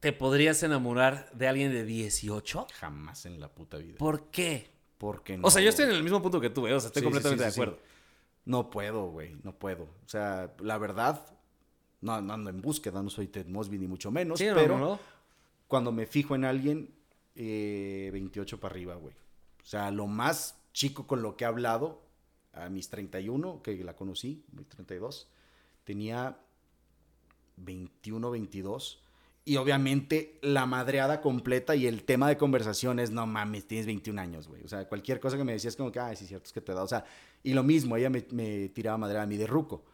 ¿te 0.00 0.12
podrías 0.12 0.62
enamorar 0.62 1.30
de 1.32 1.48
alguien 1.48 1.72
de 1.72 1.84
18? 1.84 2.66
Jamás 2.74 3.26
en 3.26 3.40
la 3.40 3.48
puta 3.48 3.78
vida. 3.78 3.98
¿Por 3.98 4.30
qué? 4.30 4.70
Porque 4.98 5.36
no. 5.36 5.46
O 5.46 5.50
sea, 5.50 5.62
yo 5.62 5.70
estoy 5.70 5.86
en 5.86 5.92
el 5.92 6.02
mismo 6.02 6.22
punto 6.22 6.40
que 6.40 6.50
tú, 6.50 6.66
¿eh? 6.66 6.74
O 6.74 6.80
sea, 6.80 6.88
estoy 6.88 7.00
Sí, 7.00 7.04
completamente 7.04 7.44
sí, 7.44 7.48
de 7.48 7.52
acuerdo. 7.52 7.80
No 8.46 8.70
puedo, 8.70 9.06
güey, 9.10 9.36
no 9.42 9.54
puedo. 9.58 9.84
O 9.84 10.08
sea, 10.08 10.52
la 10.60 10.76
verdad, 10.78 11.24
no, 12.04 12.20
no 12.20 12.34
ando 12.34 12.50
en 12.50 12.60
búsqueda, 12.60 13.02
no 13.02 13.10
soy 13.10 13.28
Ted 13.28 13.46
Mosby 13.46 13.78
ni 13.78 13.86
mucho 13.88 14.10
menos, 14.10 14.38
Sí, 14.38 14.46
pero 14.54 14.78
no, 14.78 14.84
no. 14.90 15.00
cuando 15.66 15.90
me 15.90 16.06
fijo 16.06 16.34
en 16.34 16.44
alguien, 16.44 16.90
eh, 17.34 18.10
28 18.12 18.60
para 18.60 18.72
arriba, 18.74 18.94
güey. 18.96 19.14
O 19.62 19.66
sea, 19.66 19.90
lo 19.90 20.06
más 20.06 20.60
chico 20.72 21.06
con 21.06 21.22
lo 21.22 21.36
que 21.36 21.44
he 21.44 21.46
hablado, 21.46 22.02
a 22.52 22.68
mis 22.68 22.88
31, 22.88 23.62
que 23.62 23.82
la 23.82 23.96
conocí, 23.96 24.44
mis 24.52 24.68
32, 24.68 25.28
tenía 25.84 26.38
21, 27.56 28.30
22. 28.30 29.00
Y 29.46 29.56
obviamente 29.56 30.38
la 30.42 30.64
madreada 30.64 31.20
completa 31.20 31.76
y 31.76 31.86
el 31.86 32.04
tema 32.04 32.28
de 32.28 32.36
conversación 32.38 32.98
es, 32.98 33.10
no 33.10 33.26
mames, 33.26 33.66
tienes 33.66 33.86
21 33.86 34.20
años, 34.20 34.48
güey. 34.48 34.62
O 34.64 34.68
sea, 34.68 34.88
cualquier 34.88 35.20
cosa 35.20 35.36
que 35.36 35.44
me 35.44 35.52
decías 35.52 35.76
como 35.76 35.92
que, 35.92 36.00
ay, 36.00 36.16
sí, 36.16 36.26
cierto, 36.26 36.46
es 36.46 36.52
que 36.52 36.60
te 36.62 36.72
da. 36.72 36.82
O 36.82 36.88
sea, 36.88 37.04
y 37.42 37.52
lo 37.52 37.62
mismo, 37.62 37.96
ella 37.96 38.08
me, 38.08 38.24
me 38.30 38.68
tiraba 38.70 38.96
madreada 38.96 39.24
a 39.24 39.26
mí 39.26 39.36
de 39.36 39.46
ruco. 39.46 39.84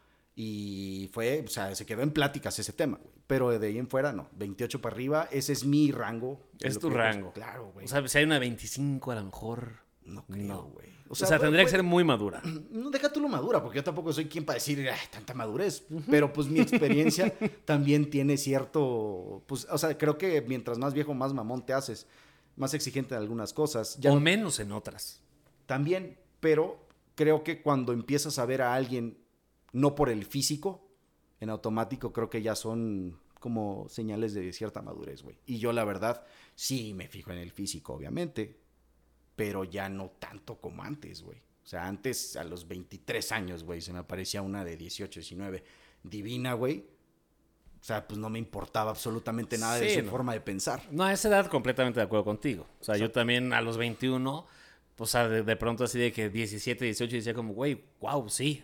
Y 0.44 1.10
fue, 1.12 1.44
o 1.46 1.48
sea, 1.50 1.74
se 1.74 1.84
quedó 1.84 2.00
en 2.02 2.12
pláticas 2.12 2.58
ese 2.58 2.72
tema, 2.72 2.96
güey. 2.96 3.12
Pero 3.26 3.58
de 3.58 3.66
ahí 3.66 3.76
en 3.78 3.88
fuera, 3.88 4.12
no. 4.12 4.28
28 4.32 4.80
para 4.80 4.94
arriba, 4.94 5.28
ese 5.30 5.52
es 5.52 5.64
mi 5.64 5.92
rango. 5.92 6.40
Es 6.60 6.78
tu 6.78 6.88
rango. 6.88 7.32
Claro, 7.32 7.70
güey. 7.74 7.84
O 7.84 7.88
sea, 7.88 8.06
si 8.08 8.18
hay 8.18 8.24
una 8.24 8.34
de 8.36 8.40
25 8.40 9.10
a 9.12 9.14
lo 9.16 9.24
mejor. 9.24 9.72
no 10.04 10.24
creo, 10.26 10.62
güey. 10.72 10.88
O 11.10 11.14
sea, 11.14 11.38
tendría 11.38 11.64
que 11.64 11.70
ser 11.70 11.82
muy 11.82 12.04
madura. 12.04 12.40
No, 12.70 12.88
deja 12.90 13.12
tú 13.12 13.20
lo 13.20 13.28
madura, 13.28 13.62
porque 13.62 13.76
yo 13.78 13.84
tampoco 13.84 14.12
soy 14.12 14.26
quien 14.26 14.44
para 14.46 14.54
decir 14.54 14.88
"Ay, 14.88 14.98
tanta 15.10 15.34
madurez. 15.34 15.84
Pero 16.08 16.32
pues 16.32 16.48
mi 16.48 16.60
experiencia 16.60 17.34
también 17.66 18.08
tiene 18.08 18.36
cierto. 18.38 19.42
Pues, 19.46 19.66
o 19.70 19.76
sea, 19.76 19.98
creo 19.98 20.16
que 20.16 20.40
mientras 20.42 20.78
más 20.78 20.94
viejo, 20.94 21.12
más 21.12 21.34
mamón 21.34 21.66
te 21.66 21.72
haces, 21.74 22.06
más 22.56 22.72
exigente 22.74 23.14
en 23.14 23.20
algunas 23.20 23.52
cosas. 23.52 23.98
Ya 24.00 24.10
o 24.10 24.14
no- 24.14 24.20
menos 24.20 24.58
en 24.60 24.72
otras. 24.72 25.20
también, 25.66 26.18
pero 26.40 26.88
creo 27.14 27.44
que 27.44 27.60
cuando 27.60 27.92
empiezas 27.92 28.38
a 28.38 28.46
ver 28.46 28.62
a 28.62 28.74
alguien 28.74 29.18
no 29.72 29.94
por 29.94 30.08
el 30.10 30.24
físico, 30.24 30.86
en 31.40 31.50
automático 31.50 32.12
creo 32.12 32.28
que 32.30 32.42
ya 32.42 32.54
son 32.54 33.18
como 33.38 33.88
señales 33.88 34.34
de 34.34 34.52
cierta 34.52 34.82
madurez, 34.82 35.22
güey. 35.22 35.38
Y 35.46 35.58
yo 35.58 35.72
la 35.72 35.84
verdad 35.84 36.24
sí 36.54 36.92
me 36.94 37.08
fijo 37.08 37.30
en 37.32 37.38
el 37.38 37.50
físico, 37.52 37.94
obviamente, 37.94 38.58
pero 39.36 39.64
ya 39.64 39.88
no 39.88 40.10
tanto 40.18 40.60
como 40.60 40.82
antes, 40.82 41.22
güey. 41.22 41.38
O 41.64 41.66
sea, 41.70 41.86
antes 41.86 42.36
a 42.36 42.44
los 42.44 42.68
23 42.68 43.32
años, 43.32 43.64
güey, 43.64 43.80
se 43.80 43.92
me 43.92 44.00
aparecía 44.00 44.42
una 44.42 44.64
de 44.64 44.76
18, 44.76 45.20
19, 45.20 45.64
divina, 46.02 46.52
güey. 46.54 46.84
O 47.80 47.82
sea, 47.84 48.06
pues 48.06 48.18
no 48.18 48.28
me 48.28 48.38
importaba 48.38 48.90
absolutamente 48.90 49.56
nada 49.56 49.76
de 49.76 49.88
Sí, 49.88 49.94
su 50.00 50.04
no. 50.04 50.10
forma 50.10 50.34
de 50.34 50.40
pensar. 50.42 50.82
No, 50.90 51.04
a 51.04 51.12
esa 51.14 51.28
edad 51.28 51.46
completamente 51.46 51.98
de 52.00 52.04
acuerdo 52.04 52.24
contigo. 52.24 52.66
O 52.80 52.84
sea, 52.84 52.98
yo 52.98 53.10
también 53.10 53.54
a 53.54 53.62
los 53.62 53.78
21, 53.78 54.44
pues, 54.96 55.08
o 55.08 55.12
sea, 55.12 55.28
de, 55.28 55.42
de 55.42 55.56
pronto 55.56 55.84
así 55.84 55.98
de 55.98 56.12
que 56.12 56.28
17, 56.28 56.84
18, 56.84 57.16
decía 57.16 57.32
como, 57.32 57.54
güey, 57.54 57.82
wow, 58.00 58.28
sí. 58.28 58.62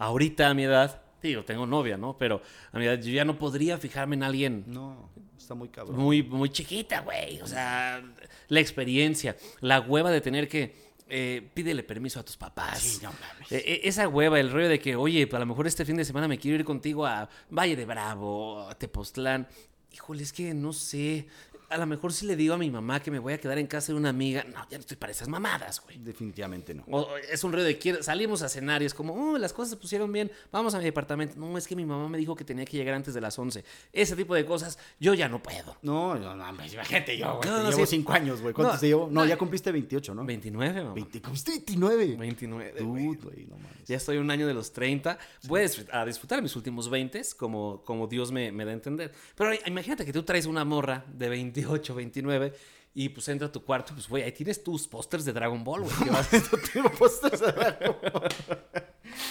Ahorita 0.00 0.48
a 0.50 0.54
mi 0.54 0.64
edad, 0.64 1.00
digo, 1.22 1.44
tengo 1.44 1.66
novia, 1.66 1.96
¿no? 1.96 2.16
Pero 2.18 2.42
a 2.72 2.78
mi 2.78 2.86
edad 2.86 2.98
yo 3.00 3.12
ya 3.12 3.24
no 3.24 3.38
podría 3.38 3.78
fijarme 3.78 4.16
en 4.16 4.22
alguien 4.24 4.64
No, 4.66 5.10
está 5.38 5.54
muy 5.54 5.68
cabrón. 5.68 5.96
muy, 5.98 6.22
muy 6.22 6.50
chiquita, 6.50 7.00
güey. 7.02 7.40
O 7.42 7.46
sea, 7.46 8.02
la 8.48 8.60
experiencia, 8.60 9.36
la 9.60 9.80
hueva 9.80 10.10
de 10.10 10.20
tener 10.20 10.48
que... 10.48 10.90
eh, 11.08 11.42
pídele 11.54 11.82
permiso 11.82 12.20
a 12.20 12.24
tus 12.24 12.36
papás. 12.36 12.78
Sí, 12.80 13.00
no 13.02 13.10
mames. 13.12 13.50
Eh, 13.52 13.62
eh, 13.66 13.80
esa 13.84 14.06
hueva, 14.08 14.38
el 14.40 14.50
rollo 14.50 14.68
de 14.68 14.78
que, 14.78 14.94
oye, 14.96 15.28
a 15.30 15.38
lo 15.38 15.46
mejor 15.46 15.66
este 15.66 15.84
fin 15.84 15.96
de 15.96 16.04
semana 16.04 16.28
me 16.28 16.38
quiero 16.38 16.56
ir 16.56 16.64
contigo 16.64 17.04
a 17.04 17.28
Valle 17.50 17.76
de 17.76 17.84
Bravo, 17.84 18.60
a 18.68 18.74
Tepoztlán. 18.78 19.48
Híjole, 19.92 20.22
es 20.22 20.32
que 20.32 20.54
no 20.54 20.72
sé. 20.72 21.26
A 21.70 21.78
lo 21.78 21.86
mejor 21.86 22.12
si 22.12 22.26
le 22.26 22.36
digo 22.36 22.54
a 22.54 22.58
mi 22.58 22.70
mamá 22.70 23.00
que 23.00 23.10
me 23.10 23.18
voy 23.18 23.32
a 23.32 23.38
quedar 23.38 23.56
en 23.58 23.66
casa 23.66 23.92
de 23.92 23.98
una 23.98 24.08
amiga. 24.10 24.44
No, 24.44 24.66
ya 24.68 24.76
no 24.76 24.80
estoy 24.80 24.96
para 24.96 25.12
esas 25.12 25.28
mamadas, 25.28 25.80
güey. 25.80 25.98
Definitivamente 25.98 26.74
no. 26.74 26.84
O- 26.90 27.16
es 27.16 27.42
un 27.44 27.52
rollo 27.52 27.64
de 27.64 27.78
quiero- 27.78 28.02
salimos 28.02 28.42
a 28.42 28.48
cenar 28.48 28.82
y 28.82 28.86
es 28.86 28.92
como, 28.94 29.14
"Oh, 29.14 29.38
las 29.38 29.52
cosas 29.52 29.70
se 29.70 29.76
pusieron 29.76 30.12
bien, 30.12 30.30
vamos 30.50 30.74
a 30.74 30.78
mi 30.78 30.84
departamento. 30.84 31.36
No, 31.38 31.56
es 31.56 31.66
que 31.68 31.76
mi 31.76 31.84
mamá 31.86 32.08
me 32.08 32.18
dijo 32.18 32.34
que 32.34 32.44
tenía 32.44 32.64
que 32.64 32.76
llegar 32.76 32.94
antes 32.94 33.14
de 33.14 33.20
las 33.20 33.38
11. 33.38 33.64
Ese 33.92 34.16
tipo 34.16 34.34
de 34.34 34.44
cosas 34.44 34.78
yo 34.98 35.14
ya 35.14 35.28
no 35.28 35.42
puedo. 35.42 35.76
No, 35.82 36.16
no, 36.16 36.34
no, 36.34 36.48
imagínate 36.50 37.16
yo, 37.16 37.36
güey. 37.36 37.48
No, 37.48 37.56
te 37.58 37.62
no, 37.62 37.70
llevo 37.70 37.86
sí. 37.86 37.96
cinco 37.96 38.12
años, 38.12 38.40
güey. 38.42 38.52
¿Cuántos 38.52 38.74
No, 38.76 38.80
te 38.80 38.86
llevo? 38.88 39.06
No, 39.06 39.20
no, 39.22 39.26
ya 39.26 39.38
cumpliste 39.38 39.70
28, 39.70 40.14
¿no? 40.14 40.24
29, 40.24 40.82
mamá. 40.82 40.94
20, 40.94 41.20
cumpliste 41.22 41.52
29. 41.52 42.16
29, 42.16 42.74
Dude, 42.78 43.18
güey. 43.22 43.46
no 43.46 43.56
mames. 43.56 43.86
Ya 43.86 43.96
estoy 43.96 44.16
un 44.18 44.30
año 44.30 44.46
de 44.46 44.54
los 44.54 44.72
30. 44.72 45.18
Voy 45.44 45.60
a 45.60 45.64
disfr- 45.64 45.88
a 45.92 46.04
disfrutar 46.04 46.42
mis 46.42 46.54
últimos 46.56 46.90
20 46.90 47.22
como, 47.36 47.82
como 47.84 48.06
Dios 48.06 48.32
me, 48.32 48.50
me 48.52 48.64
da 48.64 48.70
a 48.72 48.74
entender. 48.74 49.12
Pero 49.36 49.50
imagínate 49.66 50.04
que 50.04 50.12
tú 50.12 50.22
traes 50.22 50.46
una 50.46 50.64
morra 50.64 51.04
de 51.12 51.28
28, 51.60 51.94
29 51.94 52.52
y 52.94 53.08
pues 53.10 53.28
entra 53.28 53.46
a 53.48 53.52
tu 53.52 53.64
cuarto, 53.64 53.92
pues 53.94 54.08
güey, 54.08 54.22
ahí 54.24 54.32
tienes 54.32 54.62
tus 54.64 54.88
pósters 54.88 55.24
de 55.24 55.32
Dragon 55.32 55.62
Ball, 55.62 55.82
güey. 55.82 55.94
que 56.02 56.10
vas- 56.10 56.32
No 56.52 56.58
tengo 56.72 56.90
pósters 56.92 57.40
de 57.40 57.52
Dragon 57.52 57.96
Ball. 58.12 58.28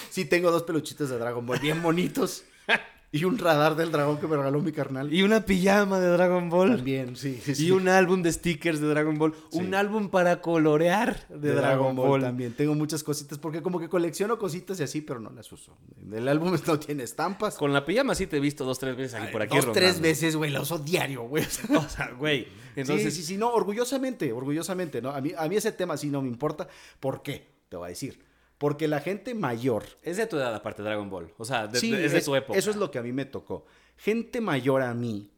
Sí, 0.09 0.25
tengo 0.25 0.51
dos 0.51 0.63
peluchitos 0.63 1.09
de 1.09 1.17
Dragon 1.17 1.45
Ball 1.45 1.59
bien 1.59 1.81
bonitos. 1.81 2.43
Y 3.11 3.23
un 3.23 3.39
radar 3.39 3.75
del 3.75 3.91
dragón 3.91 4.19
que 4.19 4.27
me 4.27 4.37
regaló 4.37 4.61
mi 4.61 4.71
carnal. 4.71 5.11
y 5.11 5.23
una 5.23 5.43
pijama 5.43 5.99
de 5.99 6.09
Dragon 6.09 6.47
Ball. 6.47 6.75
También, 6.75 7.15
sí, 7.15 7.41
sí, 7.43 7.55
sí. 7.55 7.65
Y 7.65 7.71
un 7.71 7.87
álbum 7.87 8.21
de 8.21 8.31
stickers 8.31 8.79
de 8.79 8.87
Dragon 8.87 9.17
Ball. 9.17 9.33
Un 9.51 9.73
álbum 9.73 10.09
para 10.09 10.41
colorear 10.41 11.27
de, 11.27 11.53
Dragon, 11.53 11.95
Ball. 11.95 12.21
también. 12.21 12.53
Tengo 12.53 12.75
muchas 12.75 13.03
cositas 13.03 13.39
porque 13.39 13.63
como 13.63 13.79
que 13.79 13.89
colecciono 13.89 14.37
cositas 14.37 14.79
y 14.79 14.83
así, 14.83 15.01
pero 15.01 15.19
no 15.19 15.31
las 15.31 15.51
uso. 15.51 15.75
El 16.11 16.27
álbum 16.27 16.55
no 16.67 16.79
tiene 16.79 17.03
estampas. 17.03 17.55
Con 17.55 17.73
la 17.73 17.83
pijama 17.83 18.13
sí 18.13 18.27
te 18.27 18.37
he 18.37 18.39
visto 18.39 18.63
dos, 18.63 18.77
tres 18.77 18.95
veces 18.95 19.15
aquí 19.15 19.31
por 19.31 19.41
aquí. 19.41 19.55
Dos, 19.55 19.71
tres 19.71 19.93
rondando. 19.93 20.07
veces, 20.07 20.35
güey, 20.35 20.51
la 20.51 20.61
uso 20.61 20.77
diario, 20.77 21.23
güey. 21.23 21.43
O 21.75 21.89
sea, 21.89 22.11
güey. 22.11 22.39
Entonces, 22.75 22.77
Entonces, 22.77 23.13
sí, 23.15 23.21
sí, 23.21 23.27
sí, 23.33 23.37
no, 23.37 23.49
orgullosamente, 23.51 24.31
orgullosamente, 24.31 25.01
¿no? 25.01 25.09
A 25.09 25.19
mí, 25.19 25.31
a 25.35 25.47
mí 25.47 25.55
ese 25.55 25.71
tema 25.71 25.97
sí 25.97 26.09
no 26.09 26.21
me 26.21 26.27
importa. 26.27 26.67
¿Por 26.99 27.23
qué? 27.23 27.47
Te 27.69 27.75
voy 27.75 27.87
a 27.87 27.89
decir. 27.89 28.28
Porque 28.59 28.87
la 28.87 28.99
gente 28.99 29.33
mayor. 29.33 29.85
es 30.03 30.17
de 30.17 30.27
tu 30.27 30.35
edad 30.35 30.53
aparte 30.53 30.83
Dragon 30.83 31.09
Ball. 31.09 31.33
O 31.39 31.45
sea, 31.45 31.65
de- 31.67 31.79
sí, 31.79 31.89
de- 31.91 32.05
es 32.05 32.11
de 32.11 32.21
tu 32.21 32.35
época. 32.35 32.59
Eso 32.59 32.69
es 32.69 32.75
lo 32.75 32.91
que 32.91 32.99
a 32.99 33.01
mí 33.01 33.11
me 33.11 33.25
tocó. 33.25 33.65
Gente 33.97 34.39
mayor 34.41 34.81
a 34.83 34.93
mí, 34.93 35.31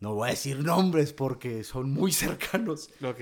no 0.00 0.14
voy 0.14 0.28
a 0.28 0.30
decir 0.32 0.58
nombres 0.58 1.12
porque 1.12 1.62
son 1.62 1.90
muy 1.92 2.10
cercanos, 2.12 2.90
Ok. 3.04 3.20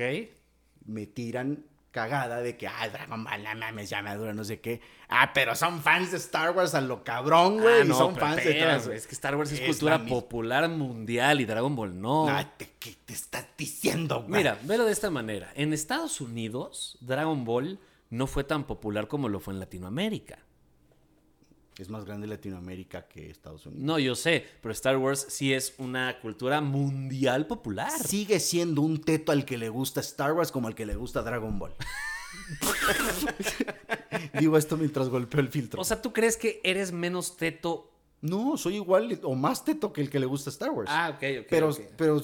me 0.87 1.07
tiran 1.07 1.64
cagada 1.91 2.41
de 2.41 2.57
que, 2.57 2.66
ah, 2.66 2.89
Dragon 2.89 3.22
Ball, 3.22 3.43
no 3.45 3.55
mames, 3.55 3.89
ya 3.91 4.03
madura, 4.03 4.32
no 4.35 4.43
sé 4.43 4.59
qué. 4.61 4.80
Ah, 5.09 5.30
pero 5.32 5.55
son 5.55 5.80
fans 5.80 6.11
de 6.11 6.16
Star 6.16 6.51
Wars 6.51 6.74
a 6.74 6.80
lo 6.80 7.05
cabrón, 7.05 7.61
güey. 7.61 7.82
Ah, 7.82 7.85
y 7.85 7.89
no, 7.89 7.95
son 7.97 8.16
fans 8.16 8.45
de 8.45 8.55
todas. 8.55 8.87
Es 8.89 9.07
que 9.07 9.14
Star 9.14 9.37
Wars 9.37 9.53
es, 9.53 9.61
Es 9.61 9.66
cultura 9.68 10.05
popular 10.05 10.68
mundial 10.68 11.41
y 11.41 11.45
Dragon 11.45 11.76
Ball 11.76 12.01
no. 12.01 12.26
Te- 12.57 12.70
¿qué 12.80 12.97
te 13.05 13.12
estás 13.14 13.47
diciendo, 13.57 14.22
güey? 14.22 14.39
Mira, 14.39 14.59
velo 14.64 14.85
de 14.87 14.93
esta 14.93 15.09
manera. 15.11 15.53
En 15.55 15.72
Estados 15.72 16.20
Unidos, 16.20 16.99
Dragon 17.01 17.45
Ball 17.45 17.78
no 18.11 18.27
fue 18.27 18.45
tan 18.45 18.67
popular 18.67 19.09
como 19.09 19.29
lo 19.29 19.41
fue 19.41 19.55
en 19.55 19.61
Latinoamérica. 19.61 20.39
Es 21.79 21.89
más 21.91 22.05
grande 22.05 22.29
Latinoamérica 22.29 23.09
que 23.09 23.31
Estados 23.31 23.67
Unidos. 23.67 23.85
No, 23.85 23.99
yo 23.99 24.15
sé, 24.15 24.47
pero 24.61 24.73
Star 24.73 24.97
Wars 24.97 25.27
sí 25.29 25.53
es 25.53 25.75
una 25.79 26.21
cultura 26.21 26.61
mundial 26.61 27.49
popular. 27.49 27.91
Sigue 27.91 28.39
siendo 28.39 28.83
un 28.83 29.01
teto 29.01 29.33
al 29.33 29.45
que 29.45 29.59
le 29.59 29.69
gusta 29.69 30.01
Star 30.01 30.33
Wars 30.33 30.53
como 30.53 30.69
al 30.69 30.77
que 30.77 30.87
le 30.87 30.95
gusta 30.95 31.23
Dragon 31.23 31.59
Ball. 31.59 31.75
Digo 34.39 34.57
esto 34.57 34.77
mientras 34.77 35.09
golpeo 35.09 35.41
el 35.41 35.49
filtro. 35.49 35.81
O 35.81 35.85
sea, 35.85 36.01
¿tú 36.01 36.13
crees 36.13 36.37
que 36.37 36.61
eres 36.63 36.93
menos 36.93 37.37
teto? 37.37 37.91
no, 38.25 38.57
soy 38.57 38.77
igual 38.77 39.21
o 39.23 39.35
más 39.35 39.65
teto 39.65 39.93
que 39.93 40.01
el 40.01 40.09
que 40.09 40.19
le 40.19 40.25
gusta 40.25 40.49
Star 40.49 40.71
Wars. 40.71 40.89
Ah, 40.91 41.11
ok, 41.11 41.23
ok. 41.41 41.47
pero, 41.51 41.77
pero 41.97 42.23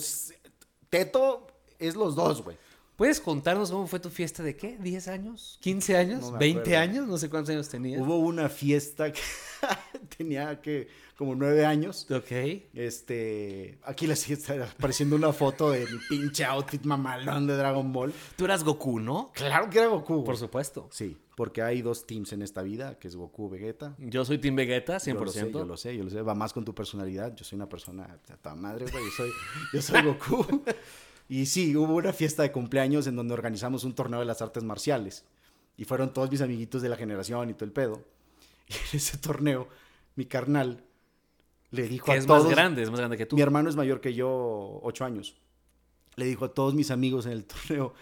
teto 0.88 1.46
es 1.78 1.94
los 1.94 2.16
dos, 2.16 2.42
güey. 2.42 2.56
¿Puedes 3.00 3.18
contarnos 3.18 3.70
cómo 3.70 3.86
fue 3.86 3.98
tu 3.98 4.10
fiesta 4.10 4.42
de 4.42 4.54
qué? 4.54 4.78
¿10 4.78 5.08
años? 5.10 5.58
¿15 5.64 5.96
años? 5.96 6.20
No 6.20 6.32
me 6.32 6.38
¿20 6.38 6.50
acuerdo. 6.50 6.78
años? 6.78 7.08
No 7.08 7.16
sé 7.16 7.30
cuántos 7.30 7.48
años 7.54 7.66
tenías. 7.66 7.98
Hubo 7.98 8.18
una 8.18 8.50
fiesta 8.50 9.10
que 9.10 9.22
tenía 10.18 10.60
que 10.60 10.86
como 11.16 11.34
nueve 11.34 11.64
años. 11.64 12.06
Ok. 12.10 12.30
Este, 12.74 13.78
aquí 13.84 14.06
les 14.06 14.28
está 14.28 14.66
apareciendo 14.66 15.16
una 15.16 15.32
foto 15.32 15.70
de 15.70 15.86
mi 15.86 15.98
pinche 16.10 16.44
outfit 16.44 16.84
mamalón 16.84 17.46
de 17.46 17.56
Dragon 17.56 17.90
Ball. 17.90 18.12
Tú 18.36 18.44
eras 18.44 18.62
Goku, 18.64 19.00
¿no? 19.00 19.32
Claro 19.32 19.70
que 19.70 19.78
era 19.78 19.86
Goku. 19.86 20.22
Por 20.22 20.36
supuesto. 20.36 20.86
Sí, 20.92 21.16
porque 21.36 21.62
hay 21.62 21.80
dos 21.80 22.06
teams 22.06 22.34
en 22.34 22.42
esta 22.42 22.60
vida, 22.60 22.98
que 22.98 23.08
es 23.08 23.16
Goku 23.16 23.48
Vegeta. 23.48 23.96
Yo 23.96 24.26
soy 24.26 24.36
Team 24.36 24.56
Vegeta, 24.56 24.98
100%. 24.98 25.06
Yo 25.06 25.14
lo 25.14 25.30
sé, 25.32 25.50
yo 25.50 25.64
lo 25.64 25.76
sé, 25.78 25.96
yo 25.96 26.04
lo 26.04 26.10
sé. 26.10 26.20
Va 26.20 26.34
más 26.34 26.52
con 26.52 26.66
tu 26.66 26.74
personalidad. 26.74 27.34
Yo 27.34 27.46
soy 27.46 27.56
una 27.56 27.66
persona 27.66 28.20
a 28.44 28.54
madre, 28.54 28.84
güey. 28.92 29.02
Yo 29.02 29.10
soy, 29.16 29.30
yo 29.72 29.80
soy 29.80 30.02
Goku. 30.02 30.62
Y 31.30 31.46
sí, 31.46 31.76
hubo 31.76 31.94
una 31.94 32.12
fiesta 32.12 32.42
de 32.42 32.50
cumpleaños 32.50 33.06
en 33.06 33.14
donde 33.14 33.34
organizamos 33.34 33.84
un 33.84 33.94
torneo 33.94 34.18
de 34.18 34.26
las 34.26 34.42
artes 34.42 34.64
marciales. 34.64 35.24
Y 35.76 35.84
fueron 35.84 36.12
todos 36.12 36.28
mis 36.28 36.40
amiguitos 36.40 36.82
de 36.82 36.88
la 36.88 36.96
generación 36.96 37.48
y 37.48 37.54
todo 37.54 37.66
el 37.66 37.72
pedo. 37.72 38.04
Y 38.68 38.72
en 38.72 38.96
ese 38.96 39.16
torneo, 39.16 39.68
mi 40.16 40.26
carnal 40.26 40.82
le 41.70 41.84
dijo 41.86 42.06
Que 42.06 42.12
a 42.12 42.16
es 42.16 42.26
todos... 42.26 42.44
más 42.44 42.52
grande, 42.52 42.82
es 42.82 42.90
más 42.90 42.98
grande 42.98 43.16
que 43.16 43.26
tú. 43.26 43.36
Mi 43.36 43.42
hermano 43.42 43.70
es 43.70 43.76
mayor 43.76 44.00
que 44.00 44.12
yo, 44.12 44.80
ocho 44.82 45.04
años. 45.04 45.36
Le 46.16 46.24
dijo 46.24 46.46
a 46.46 46.52
todos 46.52 46.74
mis 46.74 46.90
amigos 46.90 47.26
en 47.26 47.32
el 47.32 47.44
torneo. 47.46 47.94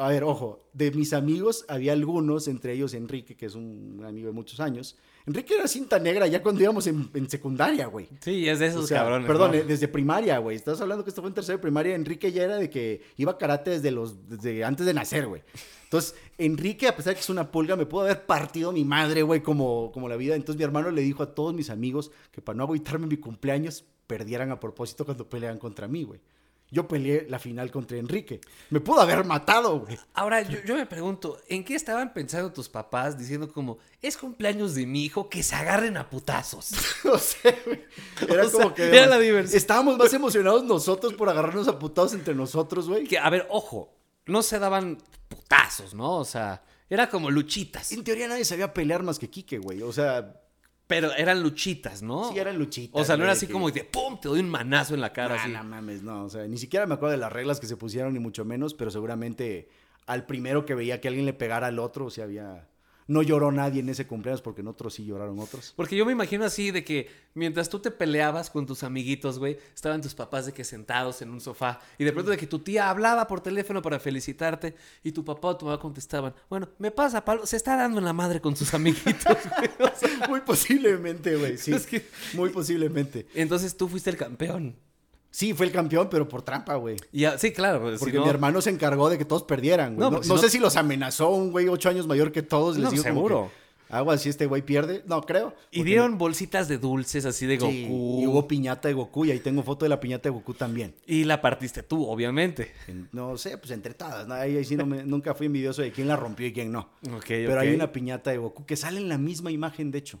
A 0.00 0.08
ver, 0.08 0.24
ojo, 0.24 0.58
de 0.72 0.90
mis 0.92 1.12
amigos 1.12 1.66
había 1.68 1.92
algunos, 1.92 2.48
entre 2.48 2.72
ellos 2.72 2.94
Enrique, 2.94 3.36
que 3.36 3.46
es 3.46 3.54
un 3.54 4.02
amigo 4.06 4.28
de 4.28 4.32
muchos 4.32 4.58
años. 4.58 4.96
Enrique 5.26 5.54
era 5.54 5.68
cinta 5.68 5.98
negra 5.98 6.26
ya 6.26 6.42
cuando 6.42 6.62
íbamos 6.62 6.86
en, 6.86 7.10
en 7.12 7.28
secundaria, 7.28 7.86
güey. 7.86 8.08
Sí, 8.20 8.48
es 8.48 8.58
de 8.60 8.68
esos 8.68 8.84
O 8.84 8.86
sea, 8.86 9.00
cabrones. 9.00 9.26
Perdón, 9.26 9.50
¿no? 9.50 9.56
eh, 9.58 9.64
desde 9.64 9.88
primaria, 9.88 10.38
güey. 10.38 10.56
Estás 10.56 10.80
hablando 10.80 11.04
que 11.04 11.10
esto 11.10 11.20
fue 11.20 11.28
en 11.28 11.34
tercero 11.34 11.58
de 11.58 11.62
primaria. 11.62 11.94
Enrique 11.94 12.32
ya 12.32 12.44
era 12.44 12.56
de 12.56 12.70
que 12.70 13.02
iba 13.18 13.32
a 13.32 13.36
karate 13.38 13.70
desde 13.72 13.90
los 13.90 14.26
desde 14.26 14.64
antes 14.64 14.86
de 14.86 14.94
nacer, 14.94 15.26
güey. 15.26 15.42
Entonces, 15.84 16.14
Enrique, 16.38 16.88
a 16.88 16.96
pesar 16.96 17.10
de 17.10 17.16
que 17.16 17.20
es 17.20 17.28
una 17.28 17.50
pulga, 17.50 17.76
me 17.76 17.84
pudo 17.84 18.02
haber 18.02 18.24
partido 18.24 18.72
mi 18.72 18.84
madre, 18.84 19.22
güey, 19.22 19.42
como, 19.42 19.90
como 19.92 20.08
la 20.08 20.16
vida. 20.16 20.34
Entonces, 20.34 20.56
mi 20.56 20.64
hermano 20.64 20.90
le 20.90 21.02
dijo 21.02 21.22
a 21.22 21.34
todos 21.34 21.52
mis 21.52 21.68
amigos 21.68 22.10
que 22.32 22.40
para 22.40 22.56
no 22.56 22.62
agüitarme 22.62 23.04
en 23.04 23.10
mi 23.10 23.16
cumpleaños, 23.18 23.84
perdieran 24.06 24.50
a 24.50 24.58
propósito 24.58 25.04
cuando 25.04 25.28
peleaban 25.28 25.58
contra 25.58 25.86
mí, 25.86 26.04
güey. 26.04 26.20
Yo 26.70 26.86
peleé 26.86 27.26
la 27.28 27.38
final 27.38 27.70
contra 27.70 27.98
Enrique. 27.98 28.40
Me 28.70 28.80
pudo 28.80 29.00
haber 29.00 29.24
matado, 29.24 29.80
güey. 29.80 29.98
Ahora, 30.14 30.42
yo, 30.42 30.58
yo 30.64 30.76
me 30.76 30.86
pregunto, 30.86 31.40
¿en 31.48 31.64
qué 31.64 31.74
estaban 31.74 32.12
pensando 32.12 32.52
tus 32.52 32.68
papás 32.68 33.18
diciendo 33.18 33.52
como, 33.52 33.78
es 34.00 34.16
cumpleaños 34.16 34.74
de 34.74 34.86
mi 34.86 35.04
hijo, 35.04 35.28
que 35.28 35.42
se 35.42 35.56
agarren 35.56 35.96
a 35.96 36.08
putazos? 36.08 36.70
o 37.04 37.18
sea, 37.18 37.54
güey, 37.66 37.84
era 38.28 38.46
O 38.46 38.50
como 38.52 38.64
sea, 38.66 38.74
que... 38.74 38.96
era 38.96 39.06
la 39.06 39.18
diversión. 39.18 39.56
Estábamos 39.56 39.98
más 39.98 40.12
emocionados 40.14 40.62
nosotros 40.64 41.14
por 41.14 41.28
agarrarnos 41.28 41.66
a 41.66 41.78
putados 41.78 42.14
entre 42.14 42.34
nosotros, 42.34 42.88
güey. 42.88 43.04
Que, 43.04 43.18
a 43.18 43.28
ver, 43.30 43.46
ojo, 43.50 43.92
no 44.26 44.42
se 44.42 44.58
daban 44.58 44.98
putazos, 45.28 45.94
¿no? 45.94 46.18
O 46.18 46.24
sea, 46.24 46.62
era 46.88 47.08
como 47.08 47.30
luchitas. 47.30 47.92
En 47.92 48.04
teoría 48.04 48.28
nadie 48.28 48.44
sabía 48.44 48.72
pelear 48.72 49.02
más 49.02 49.18
que 49.18 49.28
Quique, 49.28 49.58
güey. 49.58 49.82
O 49.82 49.92
sea, 49.92 50.39
Pero 50.90 51.12
eran 51.14 51.40
luchitas, 51.42 52.02
¿no? 52.02 52.30
sí 52.32 52.38
eran 52.38 52.58
luchitas. 52.58 53.00
O 53.00 53.04
sea, 53.04 53.16
no 53.16 53.22
era 53.22 53.32
así 53.32 53.46
que- 53.46 53.52
como 53.52 53.70
de 53.70 53.84
¡pum! 53.84 54.18
Te 54.20 54.28
doy 54.28 54.40
un 54.40 54.50
manazo 54.50 54.92
en 54.94 55.00
la 55.00 55.12
cara. 55.12 55.36
Ah, 55.36 55.42
así. 55.44 55.52
no 55.52 55.62
mames, 55.64 56.02
no. 56.02 56.24
O 56.24 56.28
sea, 56.28 56.46
ni 56.48 56.58
siquiera 56.58 56.84
me 56.86 56.94
acuerdo 56.94 57.12
de 57.12 57.18
las 57.18 57.32
reglas 57.32 57.60
que 57.60 57.66
se 57.68 57.76
pusieron, 57.76 58.12
ni 58.12 58.18
mucho 58.18 58.44
menos, 58.44 58.74
pero 58.74 58.90
seguramente 58.90 59.68
al 60.06 60.26
primero 60.26 60.66
que 60.66 60.74
veía 60.74 61.00
que 61.00 61.06
alguien 61.08 61.24
le 61.26 61.32
pegara 61.32 61.68
al 61.68 61.78
otro, 61.78 62.06
o 62.06 62.10
sea, 62.10 62.24
había. 62.24 62.66
No 63.10 63.22
lloró 63.22 63.50
nadie 63.50 63.80
en 63.80 63.88
ese 63.88 64.06
cumpleaños 64.06 64.40
porque 64.40 64.60
en 64.60 64.68
otros 64.68 64.94
sí 64.94 65.04
lloraron 65.04 65.36
otros. 65.40 65.72
Porque 65.74 65.96
yo 65.96 66.06
me 66.06 66.12
imagino 66.12 66.44
así 66.44 66.70
de 66.70 66.84
que 66.84 67.10
mientras 67.34 67.68
tú 67.68 67.80
te 67.80 67.90
peleabas 67.90 68.50
con 68.50 68.66
tus 68.66 68.84
amiguitos, 68.84 69.40
güey, 69.40 69.58
estaban 69.74 70.00
tus 70.00 70.14
papás 70.14 70.46
de 70.46 70.52
que 70.52 70.62
sentados 70.62 71.20
en 71.20 71.30
un 71.30 71.40
sofá 71.40 71.80
y 71.98 72.04
de 72.04 72.12
pronto 72.12 72.30
de 72.30 72.36
que 72.36 72.46
tu 72.46 72.60
tía 72.60 72.88
hablaba 72.88 73.26
por 73.26 73.40
teléfono 73.40 73.82
para 73.82 73.98
felicitarte 73.98 74.76
y 75.02 75.10
tu 75.10 75.24
papá 75.24 75.48
o 75.48 75.56
tu 75.56 75.64
mamá 75.66 75.80
contestaban, 75.80 76.34
bueno, 76.48 76.68
me 76.78 76.92
pasa, 76.92 77.24
Pablo, 77.24 77.46
se 77.46 77.56
está 77.56 77.76
dando 77.76 77.98
en 77.98 78.04
la 78.04 78.12
madre 78.12 78.40
con 78.40 78.54
sus 78.54 78.72
amiguitos. 78.74 79.24
güey". 79.24 79.90
O 79.92 79.96
sea, 79.98 80.28
Muy 80.28 80.40
posiblemente, 80.42 81.34
güey, 81.36 81.58
sí. 81.58 81.72
Es 81.72 81.86
que- 81.88 82.06
Muy 82.34 82.50
posiblemente. 82.50 83.26
entonces 83.34 83.76
tú 83.76 83.88
fuiste 83.88 84.10
el 84.10 84.16
campeón. 84.16 84.76
Sí, 85.30 85.52
fue 85.54 85.66
el 85.66 85.72
campeón, 85.72 86.08
pero 86.10 86.28
por 86.28 86.42
trampa, 86.42 86.74
güey. 86.76 86.96
Ya- 87.12 87.38
sí, 87.38 87.52
claro. 87.52 87.80
pues, 87.82 87.94
si 87.94 87.98
Porque 88.00 88.16
no- 88.18 88.24
mi 88.24 88.30
hermano 88.30 88.60
se 88.60 88.70
encargó 88.70 89.08
de 89.08 89.16
que 89.18 89.24
todos 89.24 89.44
perdieran, 89.44 89.94
güey. 89.96 90.10
No, 90.10 90.20
No, 90.20 90.38
sé 90.38 90.50
si 90.50 90.58
los 90.58 90.76
amenazó 90.76 91.30
un 91.30 91.52
güey 91.52 91.68
ocho 91.68 91.88
años 91.88 92.06
mayor 92.06 92.32
que 92.32 92.42
todos. 92.42 92.76
Les 92.76 92.84
No, 92.84 92.90
dijo 92.90 93.02
como 93.04 93.14
seguro. 93.14 93.50
que, 93.54 93.60
Agua, 93.92 94.16
si 94.18 94.28
este 94.28 94.46
güey 94.46 94.62
pierde. 94.62 95.02
No, 95.08 95.20
creo. 95.22 95.52
Y 95.72 95.82
dieron 95.82 96.16
bolsitas 96.16 96.68
de 96.68 96.78
dulces 96.78 97.24
así 97.24 97.44
de 97.46 97.56
Goku. 97.58 97.72
Sí, 97.72 97.86
y 98.22 98.26
hubo 98.26 98.46
piñata 98.46 98.86
de 98.86 98.94
Goku 98.94 99.24
y 99.24 99.32
ahí 99.32 99.40
tengo 99.40 99.64
foto 99.64 99.84
de 99.84 99.88
la 99.88 99.98
piñata 99.98 100.28
de 100.28 100.30
Goku 100.30 100.54
también. 100.54 100.94
Y 101.06 101.24
la 101.24 101.40
partiste 101.40 101.82
tú, 101.82 102.06
obviamente. 102.06 102.70
En- 102.86 103.08
No 103.10 103.36
sé, 103.36 103.58
pues 103.58 103.72
entre 103.72 103.94
todas. 103.94 104.28
¿no? 104.28 104.34
Ahí, 104.34 104.56
ahí 104.56 104.64
sí 104.64 104.76
me- 104.76 105.02
nunca 105.02 105.34
fui 105.34 105.46
envidioso 105.46 105.82
de 105.82 105.90
quién 105.90 106.06
la 106.06 106.14
rompió 106.14 106.46
y 106.46 106.52
quién 106.52 106.70
no. 106.70 106.88
Ok, 107.16 107.24
Pero 107.26 107.58
hay 107.58 107.74
una 107.74 107.90
piñata 107.90 108.30
de 108.30 108.38
Goku 108.38 108.64
que 108.64 108.76
sale 108.76 109.00
en 109.00 109.08
la 109.08 109.18
misma 109.18 109.50
imagen, 109.50 109.90
de 109.90 109.98
hecho. 109.98 110.20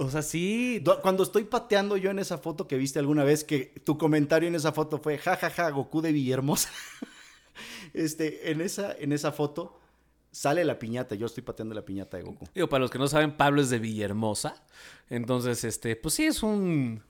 O 0.00 0.08
sea, 0.10 0.22
sí. 0.22 0.78
Do- 0.80 1.00
Cuando 1.02 1.22
estoy 1.22 1.44
pateando 1.44 1.96
yo 1.96 2.10
en 2.10 2.18
esa 2.18 2.38
foto 2.38 2.66
que 2.66 2.76
viste 2.76 2.98
alguna 2.98 3.22
vez, 3.24 3.44
que 3.44 3.66
tu 3.84 3.98
comentario 3.98 4.48
en 4.48 4.54
esa 4.54 4.72
foto 4.72 4.98
fue 4.98 5.18
jajaja, 5.18 5.70
Goku 5.70 6.00
de 6.00 6.12
Villahermosa. 6.12 6.70
este, 7.94 8.50
en 8.50 8.60
esa, 8.60 8.92
en 8.98 9.12
esa 9.12 9.32
foto 9.32 9.78
sale 10.32 10.64
la 10.64 10.78
piñata. 10.78 11.14
Yo 11.14 11.26
estoy 11.26 11.42
pateando 11.42 11.74
la 11.74 11.84
piñata 11.84 12.16
de 12.16 12.22
Goku. 12.22 12.46
Digo, 12.54 12.68
para 12.68 12.80
los 12.82 12.90
que 12.90 12.98
no 12.98 13.08
saben, 13.08 13.36
Pablo 13.36 13.60
es 13.60 13.70
de 13.70 13.78
Villahermosa. 13.78 14.62
Entonces, 15.08 15.64
este, 15.64 15.96
pues 15.96 16.14
sí, 16.14 16.24
es 16.24 16.42
un. 16.42 17.02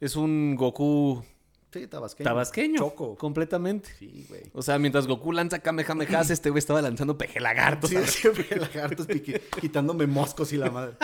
Es 0.00 0.14
un 0.16 0.54
Goku 0.54 1.24
Sí, 1.72 1.86
tabasqueño. 1.86 2.24
tabasqueño. 2.30 2.78
Choco. 2.78 3.14
Completamente. 3.16 3.90
Sí, 3.98 4.24
güey. 4.28 4.42
O 4.54 4.62
sea, 4.62 4.78
mientras 4.78 5.06
Goku 5.06 5.32
lanza 5.32 5.58
Kamehamehas, 5.58 6.30
este 6.30 6.48
güey 6.50 6.58
estaba 6.60 6.80
lanzando 6.80 7.18
pejelagartos. 7.18 7.90
Sí, 7.90 7.96
siempre 8.06 8.56
lagartos 8.56 9.06
piqui- 9.06 9.40
quitándome 9.60 10.06
moscos 10.06 10.52
y 10.52 10.56
la 10.56 10.70
madre. 10.70 10.96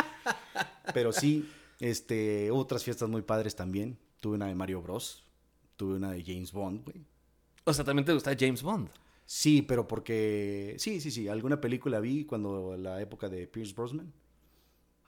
Pero 0.94 1.12
sí, 1.12 1.48
este, 1.80 2.50
hubo 2.50 2.60
otras 2.60 2.82
fiestas 2.84 3.08
muy 3.08 3.22
padres 3.22 3.54
también. 3.56 3.98
Tuve 4.20 4.36
una 4.36 4.46
de 4.46 4.54
Mario 4.54 4.80
Bros. 4.80 5.24
Tuve 5.76 5.96
una 5.96 6.12
de 6.12 6.22
James 6.24 6.52
Bond, 6.52 6.84
güey. 6.84 7.04
O 7.64 7.74
sea, 7.74 7.84
también 7.84 8.06
te 8.06 8.12
gusta 8.14 8.34
James 8.38 8.62
Bond. 8.62 8.88
Sí, 9.26 9.62
pero 9.62 9.86
porque. 9.88 10.76
Sí, 10.78 11.00
sí, 11.00 11.10
sí. 11.10 11.28
Alguna 11.28 11.60
película 11.60 12.00
vi 12.00 12.24
cuando 12.24 12.76
la 12.76 13.00
época 13.00 13.28
de 13.28 13.46
Pierce 13.46 13.74
Brosnan. 13.74 14.12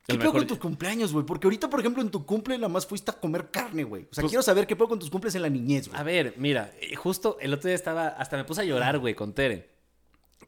¿Qué 0.07 0.14
pedo 0.14 0.26
mejor- 0.32 0.40
con 0.42 0.46
tus 0.48 0.59
cumpleaños, 0.59 1.12
güey? 1.12 1.26
Porque 1.26 1.46
ahorita, 1.46 1.68
por 1.68 1.80
ejemplo, 1.80 2.00
en 2.02 2.11
tu 2.11 2.24
cumple 2.24 2.57
nada 2.57 2.68
más 2.68 2.86
fuiste 2.86 3.11
a 3.11 3.14
comer 3.14 3.50
carne, 3.50 3.82
güey. 3.84 4.04
O 4.04 4.14
sea, 4.14 4.22
Pues- 4.22 4.30
quiero 4.30 4.42
saber 4.42 4.66
qué 4.66 4.76
pedo 4.76 4.88
con 4.88 4.98
tus 4.98 5.11
cumples 5.11 5.34
en 5.34 5.42
la 5.42 5.48
niñez, 5.48 5.88
güey. 5.88 6.00
A 6.00 6.04
ver, 6.04 6.34
mira, 6.36 6.72
eh, 6.80 6.94
justo 6.96 7.38
el 7.40 7.52
otro 7.52 7.68
día 7.68 7.74
estaba, 7.74 8.09
hasta 8.09 8.36
me 8.36 8.44
puse 8.44 8.61
a 8.61 8.64
llorar, 8.64 8.98
güey, 8.98 9.14
con 9.14 9.32
Tere. 9.34 9.70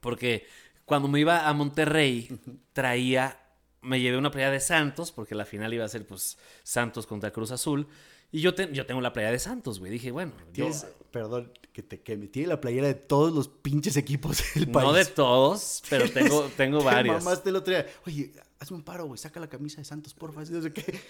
Porque 0.01 0.47
cuando 0.85 1.09
me 1.09 1.21
iba 1.21 1.49
a 1.49 1.53
Monterrey, 1.53 2.29
traía, 2.73 3.41
me 3.83 4.01
llevé 4.01 4.17
una 4.19 4.31
playa 4.31 4.51
de 4.51 4.61
Santos, 4.61 5.13
porque 5.13 5.35
la 5.35 5.45
final 5.45 5.73
iba 5.75 5.85
a 5.85 5.89
ser, 5.89 6.07
pues, 6.07 6.39
Santos 6.63 7.07
contra 7.07 7.31
Cruz 7.33 7.51
Azul. 7.51 7.87
Y 8.31 8.41
yo, 8.41 8.55
te- 8.55 8.71
yo 8.73 8.85
tengo 8.87 9.01
la 9.01 9.13
playa 9.13 9.31
de 9.31 9.39
Santos, 9.39 9.79
güey. 9.81 9.91
Dije, 9.91 10.11
bueno, 10.11 10.33
yo, 10.53 10.69
perdón, 11.11 11.51
que 11.73 11.83
te 11.83 12.01
queme. 12.03 12.27
Tiene 12.29 12.49
la 12.49 12.61
playera 12.61 12.87
de 12.87 12.95
todos 12.95 13.33
los 13.33 13.49
pinches 13.49 13.97
equipos 13.97 14.39
del 14.55 14.71
país. 14.71 14.87
no 14.87 14.93
de 14.93 15.05
todos, 15.07 15.83
pero 15.89 16.11
tengo, 16.11 16.43
tengo 16.57 16.79
Te 16.81 16.85
varias. 16.85 17.25
mamaste 17.25 17.49
el 17.51 17.57
otro 17.57 17.73
día. 17.75 17.87
Oye, 18.07 18.31
hazme 18.61 18.77
un 18.77 18.83
paro, 18.83 19.07
güey. 19.07 19.19
Saca 19.19 19.41
la 19.41 19.49
camisa 19.49 19.79
de 19.79 19.85
Santos, 19.85 20.15
porfa. 20.15 20.43
así, 20.43 20.53
No 20.53 20.63
sé 20.63 20.73
qué. 20.73 21.01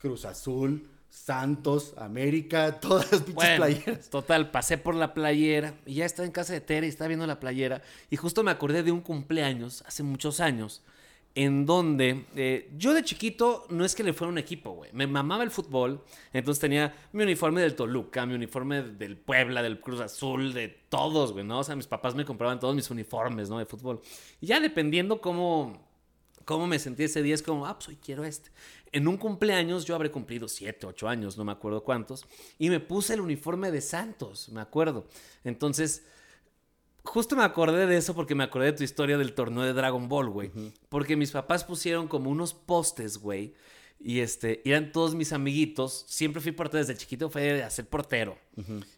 Cruz 0.00 0.24
Azul, 0.24 0.88
Santos, 1.08 1.94
América, 1.96 2.78
todas 2.80 3.10
las 3.10 3.20
pinches 3.22 3.34
Bueno, 3.34 3.56
playeras. 3.64 4.10
total, 4.10 4.50
pasé 4.50 4.76
por 4.78 4.94
la 4.94 5.14
playera 5.14 5.74
y 5.86 5.94
ya 5.94 6.04
estaba 6.04 6.26
en 6.26 6.32
casa 6.32 6.52
de 6.52 6.60
Tere 6.60 6.86
y 6.86 6.90
estaba 6.90 7.08
viendo 7.08 7.26
la 7.26 7.40
playera 7.40 7.82
y 8.10 8.16
justo 8.16 8.42
me 8.42 8.50
acordé 8.50 8.82
de 8.82 8.92
un 8.92 9.00
cumpleaños 9.00 9.82
hace 9.86 10.02
muchos 10.02 10.40
años 10.40 10.82
en 11.34 11.66
donde 11.66 12.24
eh, 12.34 12.70
yo 12.76 12.94
de 12.94 13.04
chiquito 13.04 13.66
no 13.68 13.84
es 13.84 13.94
que 13.94 14.02
le 14.02 14.14
fuera 14.14 14.30
un 14.30 14.38
equipo, 14.38 14.72
güey. 14.72 14.90
Me 14.94 15.06
mamaba 15.06 15.44
el 15.44 15.50
fútbol, 15.50 16.02
entonces 16.32 16.60
tenía 16.60 16.94
mi 17.12 17.22
uniforme 17.24 17.60
del 17.60 17.74
Toluca, 17.74 18.24
mi 18.24 18.34
uniforme 18.34 18.82
del 18.82 19.18
Puebla, 19.18 19.62
del 19.62 19.78
Cruz 19.80 20.00
Azul, 20.00 20.54
de 20.54 20.68
todos, 20.88 21.32
güey, 21.34 21.44
¿no? 21.44 21.58
O 21.58 21.64
sea, 21.64 21.76
mis 21.76 21.86
papás 21.86 22.14
me 22.14 22.24
compraban 22.24 22.58
todos 22.58 22.74
mis 22.74 22.90
uniformes, 22.90 23.50
¿no? 23.50 23.58
De 23.58 23.66
fútbol. 23.66 24.00
Y 24.40 24.46
ya 24.46 24.60
dependiendo 24.60 25.20
cómo, 25.20 25.85
cómo 26.46 26.66
me 26.66 26.78
sentí 26.78 27.02
ese 27.02 27.22
día, 27.22 27.34
es 27.34 27.42
como, 27.42 27.66
ah, 27.66 27.74
pues 27.74 27.88
hoy 27.88 27.98
quiero 28.02 28.24
este. 28.24 28.50
En 28.92 29.06
un 29.08 29.18
cumpleaños 29.18 29.84
yo 29.84 29.94
habré 29.94 30.10
cumplido 30.10 30.48
7, 30.48 30.86
8 30.86 31.08
años, 31.08 31.36
no 31.36 31.44
me 31.44 31.52
acuerdo 31.52 31.84
cuántos, 31.84 32.24
y 32.58 32.70
me 32.70 32.80
puse 32.80 33.12
el 33.12 33.20
uniforme 33.20 33.70
de 33.70 33.82
Santos, 33.82 34.48
me 34.48 34.62
acuerdo. 34.62 35.06
Entonces, 35.44 36.06
justo 37.02 37.36
me 37.36 37.42
acordé 37.42 37.86
de 37.86 37.96
eso 37.96 38.14
porque 38.14 38.34
me 38.34 38.44
acordé 38.44 38.66
de 38.66 38.78
tu 38.78 38.84
historia 38.84 39.18
del 39.18 39.34
torneo 39.34 39.64
de 39.64 39.74
Dragon 39.74 40.08
Ball, 40.08 40.30
güey. 40.30 40.50
Porque 40.88 41.16
mis 41.16 41.32
papás 41.32 41.64
pusieron 41.64 42.08
como 42.08 42.30
unos 42.30 42.54
postes, 42.54 43.18
güey. 43.18 43.54
Y 43.98 44.20
este, 44.20 44.62
eran 44.68 44.92
todos 44.92 45.14
mis 45.14 45.32
amiguitos. 45.32 46.04
Siempre 46.08 46.40
fui 46.40 46.52
portero 46.52 46.78
desde 46.78 46.96
chiquito, 46.96 47.28
fue 47.28 47.42
de 47.42 47.62
hacer 47.64 47.88
portero. 47.88 48.38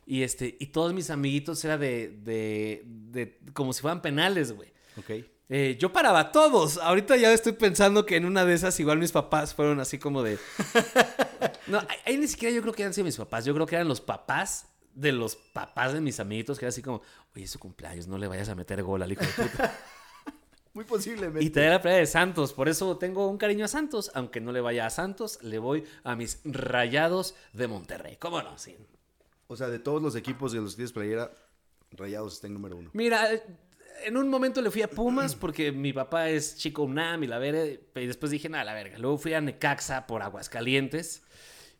Y 0.07 0.23
este, 0.23 0.57
y 0.61 0.67
todos 0.67 0.93
mis 0.93 1.09
amiguitos 1.09 1.65
era 1.65 1.79
de, 1.79 2.09
de, 2.23 2.83
de, 2.85 3.39
como 3.55 3.73
si 3.73 3.81
fueran 3.81 4.03
penales, 4.03 4.53
güey. 4.53 4.71
Ok. 4.99 5.25
Eh, 5.51 5.77
yo 5.81 5.93
paraba 5.93 6.31
todos. 6.33 6.77
Ahorita 6.79 7.17
ya 7.17 7.33
estoy 7.33 7.53
pensando 7.53 8.05
que 8.05 8.17
en 8.17 8.25
una 8.27 8.45
de 8.45 8.55
esas 8.55 8.79
igual 8.81 8.99
mis 8.99 9.13
papás 9.13 9.55
fueron 9.55 9.81
así 9.81 9.99
como 9.99 10.23
de... 10.23 10.39
No, 11.67 11.79
ahí- 11.81 11.99
ahí 12.07 12.17
ni 12.19 12.27
siquiera 12.27 12.55
yo 12.55 12.63
creo 12.63 12.73
que 12.75 12.83
eran 12.83 12.95
sido 12.95 13.05
mis 13.05 13.17
papás. 13.17 13.45
Yo 13.45 13.55
creo 13.55 13.67
que 13.67 13.75
eran 13.77 13.89
los 13.89 14.01
papás 14.01 14.67
de 14.95 15.13
los 15.13 15.37
papás 15.37 15.93
de 15.93 16.01
mis 16.01 16.19
amiguitos 16.19 16.59
que 16.59 16.65
era 16.65 16.71
así 16.71 16.83
como, 16.83 17.03
oye, 17.35 17.45
es 17.45 17.51
su 17.51 17.59
cumpleaños, 17.59 18.07
no 18.09 18.19
le 18.19 18.27
vayas 18.27 18.49
a 18.49 18.55
meter 18.55 18.83
gol 18.83 19.03
al 19.03 19.13
hijo 19.13 19.23
de 19.23 19.29
puta. 19.49 19.79
Muy 20.75 20.85
posiblemente. 20.85 21.45
y 21.45 21.51
traía 21.51 21.71
la 21.71 21.83
playa 21.83 21.99
de 21.99 22.07
Santos. 22.07 22.53
Por 22.53 22.69
eso 22.69 22.97
tengo 22.99 23.29
un 23.29 23.37
cariño 23.39 23.65
a 23.65 23.69
Santos. 23.69 24.11
Aunque 24.15 24.41
no 24.41 24.53
le 24.53 24.61
vaya 24.61 24.87
a 24.87 24.91
Santos, 24.91 25.39
le 25.43 25.59
voy 25.59 25.85
a 26.05 26.15
mis 26.17 26.41
rayados 26.45 27.35
de 27.53 27.69
Monterrey. 27.69 28.17
¿Cómo 28.17 28.41
no? 28.43 28.57
Sí. 28.59 28.77
O 29.47 29.57
sea, 29.57 29.69
de 29.69 29.79
todos 29.79 30.03
los 30.03 30.15
equipos 30.15 30.53
de 30.53 30.61
los 30.61 30.73
que 30.73 30.77
tienes 30.77 30.93
playera, 30.93 31.33
Rayados 31.93 32.35
está 32.35 32.47
en 32.49 32.55
número 32.55 32.77
uno. 32.77 32.91
Mira, 32.93 33.33
eh, 33.33 33.43
en 34.05 34.17
un 34.17 34.29
momento 34.29 34.61
le 34.63 34.71
fui 34.71 34.83
a 34.83 34.89
Pumas 34.91 35.35
porque 35.35 35.73
mi 35.73 35.93
papá 35.93 36.29
es 36.29 36.57
chico 36.57 36.83
UNAM 36.83 37.25
y 37.25 37.27
la 37.27 37.39
verga. 37.39 37.65
Y 37.67 38.07
después 38.07 38.31
dije, 38.31 38.49
nada, 38.49 38.65
la 38.65 38.75
verga. 38.75 38.99
Luego 38.99 39.19
fui 39.19 39.35
a 39.35 39.41
Necaxa 39.41 40.07
por 40.07 40.23
Aguascalientes. 40.23 41.23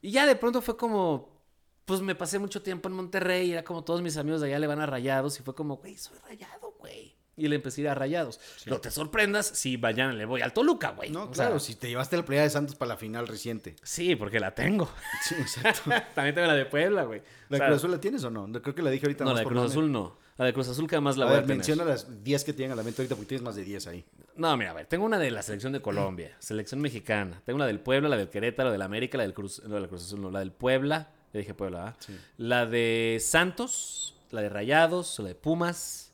Y 0.03 0.11
ya 0.11 0.27
de 0.27 0.37
pronto 0.37 0.61
fue 0.63 0.77
como, 0.77 1.43
pues 1.85 2.01
me 2.01 2.15
pasé 2.15 2.39
mucho 2.39 2.63
tiempo 2.63 2.89
en 2.89 2.95
Monterrey. 2.95 3.49
Y 3.49 3.53
era 3.53 3.65
como 3.65 3.85
todos 3.85 4.03
mis 4.03 4.17
amigos 4.17 4.41
de 4.41 4.49
allá 4.49 4.59
le 4.59 4.67
van 4.67 4.81
a 4.81 4.87
rayados. 4.87 5.39
Y 5.41 5.43
fue 5.43 5.55
como, 5.55 5.77
güey, 5.77 5.97
soy 5.97 6.19
rayado, 6.29 6.75
güey. 6.79 7.17
Y 7.37 7.47
le 7.47 7.55
empecé 7.55 7.81
a 7.81 7.85
ir 7.85 7.89
a 7.91 7.95
rayados. 7.95 8.41
No 8.67 8.81
te 8.81 8.91
sorprendas 8.91 9.47
si 9.47 9.79
mañana 9.79 10.13
le 10.13 10.25
voy 10.25 10.41
al 10.41 10.53
Toluca, 10.53 10.91
güey. 10.91 11.11
No, 11.11 11.23
O 11.23 11.35
sea, 11.35 11.47
claro, 11.47 11.61
si 11.61 11.77
te 11.77 11.89
llevaste 11.89 12.17
la 12.17 12.25
playera 12.25 12.43
de 12.43 12.51
Santos 12.51 12.75
para 12.75 12.89
la 12.89 12.97
final 12.97 13.29
reciente. 13.29 13.77
Sí, 13.85 14.17
porque 14.17 14.41
la 14.41 14.57
tengo. 14.57 14.91
Sí, 15.23 15.37
exacto. 15.37 15.89
También 16.17 16.35
tengo 16.35 16.49
la 16.49 16.55
de 16.55 16.67
Puebla, 16.67 17.05
güey. 17.05 17.23
¿La 17.49 17.57
O 17.57 17.59
sea, 17.59 17.67
Cruz 17.69 17.79
Azul 17.79 17.91
la 17.93 18.01
tienes 18.01 18.25
o 18.25 18.31
no? 18.31 18.51
Creo 18.61 18.75
que 18.75 18.83
la 18.83 18.91
dije 18.91 19.07
ahorita 19.07 19.25
No, 19.25 19.35
la 19.35 19.41
de 19.41 19.47
Cruz. 19.47 19.71
Azul 19.71 19.93
no. 19.93 20.19
La 20.39 20.45
de 20.47 20.53
Cruz 20.55 20.69
Azul 20.69 20.87
que 20.89 20.95
además 20.95 21.17
la 21.17 21.25
A 21.25 21.29
voy 21.29 21.35
ver, 21.35 21.45
a 21.45 21.47
tener. 21.47 21.57
menciona 21.59 21.85
las 21.85 22.23
10 22.25 22.45
que 22.45 22.53
tienen 22.53 22.73
a 22.73 22.77
la 22.77 22.83
mente 22.83 23.03
ahorita 23.03 23.15
porque 23.17 23.29
tienes 23.29 23.43
más 23.45 23.57
de 23.57 23.65
10 23.65 23.87
ahí. 23.89 24.05
No, 24.37 24.57
mira, 24.57 24.71
a 24.71 24.75
ver, 24.75 24.87
tengo 24.87 25.05
una 25.05 25.19
de 25.19 25.31
la 25.33 25.43
selección 25.43 25.73
de 25.73 25.83
Colombia, 25.83 26.37
selección 26.39 26.81
mexicana. 26.81 27.43
Tengo 27.45 27.59
la 27.59 27.67
del 27.67 27.81
Puebla, 27.81 28.09
la 28.09 28.17
del 28.17 28.31
Querétaro, 28.31 28.69
la 28.69 28.73
del 28.73 28.83
América, 28.83 29.19
la 29.19 29.25
del 29.25 29.35
Cruz, 29.35 29.63
no, 29.67 29.79
la 29.79 29.89
Cruz 29.89 30.05
Azul, 30.05 30.21
no, 30.23 30.31
la 30.31 30.39
del 30.39 30.53
Puebla, 30.53 31.11
le 31.33 31.41
dije 31.41 31.55
Puebla, 31.55 31.89
¿ah? 31.89 31.97
Sí. 31.99 32.17
La 32.37 32.67
de 32.67 33.19
Santos, 33.21 34.17
la 34.31 34.41
de 34.41 34.49
Rayados, 34.49 35.19
la 35.19 35.29
de 35.29 35.35
Pumas, 35.35 36.13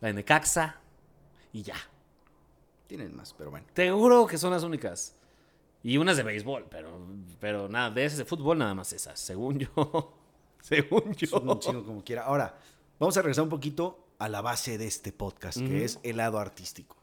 la 0.00 0.08
de 0.08 0.14
Necaxa 0.14 0.80
y 1.52 1.62
ya. 1.62 1.76
Tienen 2.88 3.14
más, 3.16 3.32
pero 3.32 3.50
bueno. 3.50 3.66
Te 3.72 3.90
juro 3.92 4.26
que 4.26 4.38
son 4.38 4.50
las 4.50 4.64
únicas. 4.64 5.16
Y 5.84 5.96
unas 5.98 6.16
de 6.16 6.22
béisbol, 6.24 6.66
pero, 6.70 7.00
pero 7.40 7.68
nada, 7.68 7.90
de 7.90 8.04
esas 8.04 8.18
de 8.18 8.24
fútbol 8.24 8.58
nada 8.58 8.74
más 8.74 8.92
esas, 8.92 9.18
según 9.20 9.58
yo. 9.60 10.18
Según 10.62 11.12
yo. 11.14 11.26
Son 11.26 11.48
un 11.48 11.58
chingo 11.58 11.84
como 11.84 12.04
quiera. 12.04 12.22
Ahora, 12.22 12.56
vamos 13.02 13.16
a 13.16 13.22
regresar 13.22 13.42
un 13.42 13.50
poquito 13.50 14.14
a 14.20 14.28
la 14.28 14.40
base 14.42 14.78
de 14.78 14.86
este 14.86 15.10
podcast, 15.10 15.58
que 15.58 15.84
es 15.84 15.98
el 16.04 16.18
lado 16.18 16.38
artístico. 16.38 16.96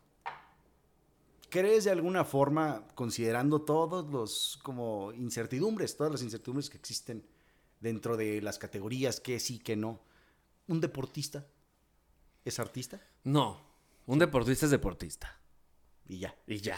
¿Crees 1.49 1.83
de 1.83 1.91
alguna 1.91 2.23
forma, 2.23 2.87
considerando 2.95 3.63
todos 3.63 4.09
los 4.09 4.57
como 4.63 5.11
incertidumbres, 5.11 5.97
todas 5.97 6.13
las 6.13 6.21
incertidumbres 6.21 6.69
que 6.69 6.77
existen 6.77 7.25
dentro 7.81 8.15
de 8.15 8.41
las 8.41 8.59
categorías, 8.59 9.19
que 9.19 9.41
sí, 9.41 9.59
que 9.59 9.75
no, 9.75 9.99
un 10.67 10.79
deportista 10.79 11.45
es 12.45 12.59
artista? 12.59 13.01
No, 13.25 13.59
un 14.05 14.19
deportista 14.19 14.67
es 14.67 14.71
deportista. 14.71 15.37
Y 16.07 16.19
ya. 16.19 16.33
Y 16.47 16.61
ya. 16.61 16.77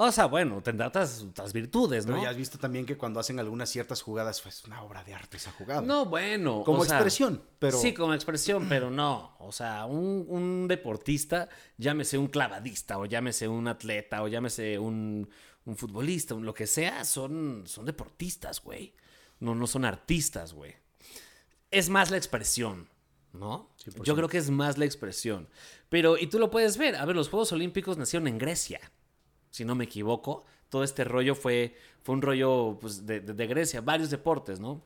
O 0.00 0.12
sea, 0.12 0.26
bueno, 0.26 0.62
tendrá 0.62 0.86
otras, 0.86 1.22
otras 1.22 1.52
virtudes, 1.52 2.06
Pero 2.06 2.18
¿no? 2.18 2.22
ya 2.22 2.30
has 2.30 2.36
visto 2.36 2.56
también 2.56 2.86
que 2.86 2.96
cuando 2.96 3.18
hacen 3.18 3.40
algunas 3.40 3.68
ciertas 3.68 4.00
jugadas, 4.00 4.40
pues 4.40 4.64
una 4.64 4.80
obra 4.84 5.02
de 5.02 5.12
arte 5.12 5.38
esa 5.38 5.50
jugada. 5.50 5.82
No, 5.82 6.06
bueno. 6.06 6.62
como 6.64 6.82
o 6.82 6.84
sea, 6.84 6.98
expresión, 6.98 7.42
pero 7.58 7.76
Sí, 7.76 7.92
como 7.92 8.14
expresión, 8.14 8.68
pero 8.68 8.92
no. 8.92 9.34
O 9.40 9.50
sea, 9.50 9.86
un, 9.86 10.24
un 10.28 10.68
deportista, 10.68 11.48
llámese 11.78 12.16
un 12.16 12.28
clavadista, 12.28 12.96
o 12.98 13.06
llámese 13.06 13.48
un 13.48 13.66
atleta, 13.66 14.22
o 14.22 14.28
llámese 14.28 14.78
un, 14.78 15.28
un 15.64 15.76
futbolista, 15.76 16.36
un 16.36 16.46
lo 16.46 16.54
que 16.54 16.68
sea, 16.68 17.04
son, 17.04 17.64
son 17.66 17.84
deportistas, 17.84 18.62
güey. 18.62 18.94
No, 19.40 19.56
no 19.56 19.66
son 19.66 19.84
artistas, 19.84 20.52
güey. 20.52 20.76
Es 21.72 21.88
más 21.88 22.12
la 22.12 22.18
expresión, 22.18 22.88
¿no? 23.32 23.74
100%. 23.84 24.04
Yo 24.04 24.14
creo 24.14 24.28
que 24.28 24.38
es 24.38 24.50
más 24.50 24.78
la 24.78 24.84
expresión. 24.84 25.48
Pero, 25.88 26.16
y 26.16 26.28
tú 26.28 26.38
lo 26.38 26.52
puedes 26.52 26.78
ver. 26.78 26.94
A 26.94 27.04
ver, 27.04 27.16
los 27.16 27.28
Juegos 27.28 27.50
Olímpicos 27.50 27.98
nacieron 27.98 28.28
en 28.28 28.38
Grecia, 28.38 28.80
si 29.50 29.64
no 29.64 29.74
me 29.74 29.84
equivoco. 29.84 30.44
Todo 30.68 30.84
este 30.84 31.04
rollo 31.04 31.34
fue, 31.34 31.76
fue 32.02 32.14
un 32.14 32.22
rollo 32.22 32.78
pues, 32.80 33.06
de, 33.06 33.20
de- 33.20 33.32
de 33.34 33.46
Grecia, 33.46 33.80
varios 33.80 34.10
deportes, 34.10 34.60
¿no? 34.60 34.82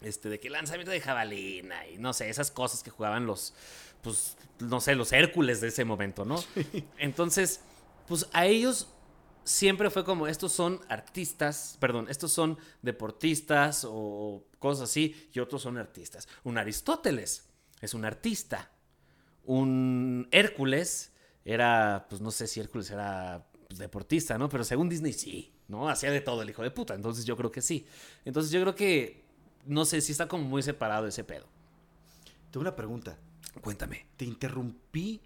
este, 0.00 0.28
de 0.28 0.38
que 0.38 0.48
lanzamiento 0.48 0.92
de 0.92 1.00
jabalina 1.00 1.84
y 1.88 1.98
no 1.98 2.12
sé, 2.12 2.28
esas 2.30 2.52
cosas 2.52 2.84
que 2.84 2.90
jugaban 2.90 3.26
los, 3.26 3.52
pues, 4.00 4.36
no 4.60 4.80
sé, 4.80 4.94
los 4.94 5.12
Hércules 5.12 5.60
de 5.60 5.68
ese 5.68 5.84
momento, 5.84 6.24
¿no? 6.24 6.40
Entonces, 6.98 7.60
pues 8.06 8.28
a 8.32 8.46
ellos 8.46 8.86
siempre 9.42 9.90
fue 9.90 10.04
como, 10.04 10.28
estos 10.28 10.52
son 10.52 10.80
artistas, 10.88 11.76
perdón, 11.80 12.06
estos 12.08 12.30
son 12.30 12.58
deportistas 12.80 13.84
o 13.88 14.44
cosas 14.60 14.88
así, 14.88 15.28
y 15.32 15.40
otros 15.40 15.62
son 15.62 15.78
artistas. 15.78 16.28
Un 16.44 16.58
Aristóteles 16.58 17.48
es 17.80 17.92
un 17.92 18.04
artista. 18.04 18.70
Un 19.46 20.28
Hércules 20.30 21.10
era, 21.44 22.06
pues 22.08 22.20
no 22.20 22.30
sé 22.30 22.46
si 22.46 22.60
Hércules 22.60 22.88
era 22.92 23.47
pues, 23.68 23.78
deportista, 23.78 24.38
¿no? 24.38 24.48
Pero 24.48 24.64
según 24.64 24.88
Disney 24.88 25.12
sí, 25.12 25.52
¿no? 25.68 25.88
Hacía 25.88 26.10
de 26.10 26.20
todo 26.22 26.42
el 26.42 26.50
hijo 26.50 26.62
de 26.62 26.70
puta, 26.70 26.94
entonces 26.94 27.24
yo 27.24 27.36
creo 27.36 27.52
que 27.52 27.60
sí. 27.62 27.86
Entonces 28.24 28.50
yo 28.50 28.60
creo 28.62 28.74
que, 28.74 29.22
no 29.66 29.84
sé, 29.84 30.00
si 30.00 30.12
está 30.12 30.26
como 30.26 30.44
muy 30.44 30.62
separado 30.62 31.06
ese 31.06 31.22
pedo. 31.22 31.46
tengo 32.50 32.62
una 32.62 32.74
pregunta. 32.74 33.18
Cuéntame. 33.60 34.06
Te 34.16 34.24
interrumpí 34.24 35.20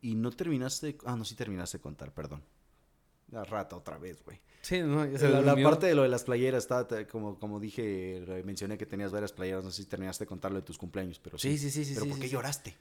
y 0.00 0.14
no 0.14 0.30
terminaste. 0.32 0.98
Ah, 1.04 1.16
no, 1.16 1.24
sí 1.24 1.34
terminaste 1.36 1.78
de 1.78 1.82
contar, 1.82 2.12
perdón. 2.12 2.42
La 3.30 3.44
rata 3.44 3.76
otra 3.76 3.96
vez, 3.96 4.22
güey. 4.24 4.40
Sí, 4.62 4.80
no, 4.80 5.06
ya 5.06 5.28
La, 5.28 5.40
la 5.40 5.62
parte 5.62 5.86
de 5.86 5.94
lo 5.94 6.02
de 6.02 6.08
las 6.08 6.24
playeras, 6.24 6.68
te- 6.88 7.06
como, 7.06 7.38
como 7.38 7.58
dije, 7.60 8.22
re- 8.26 8.42
mencioné 8.42 8.76
que 8.76 8.86
tenías 8.86 9.10
varias 9.12 9.32
playeras. 9.32 9.64
No 9.64 9.70
sé 9.70 9.82
si 9.82 9.88
terminaste 9.88 10.24
de 10.24 10.28
contar 10.28 10.50
lo 10.52 10.58
de 10.58 10.62
tus 10.66 10.78
cumpleaños, 10.78 11.18
pero 11.18 11.38
sí. 11.38 11.56
Sí, 11.56 11.58
sí, 11.58 11.70
sí, 11.70 11.84
sí, 11.84 11.94
Pero 11.94 12.04
sí, 12.04 12.08
¿por 12.10 12.16
sí, 12.16 12.22
qué 12.22 12.28
sí. 12.28 12.32
lloraste? 12.32 12.74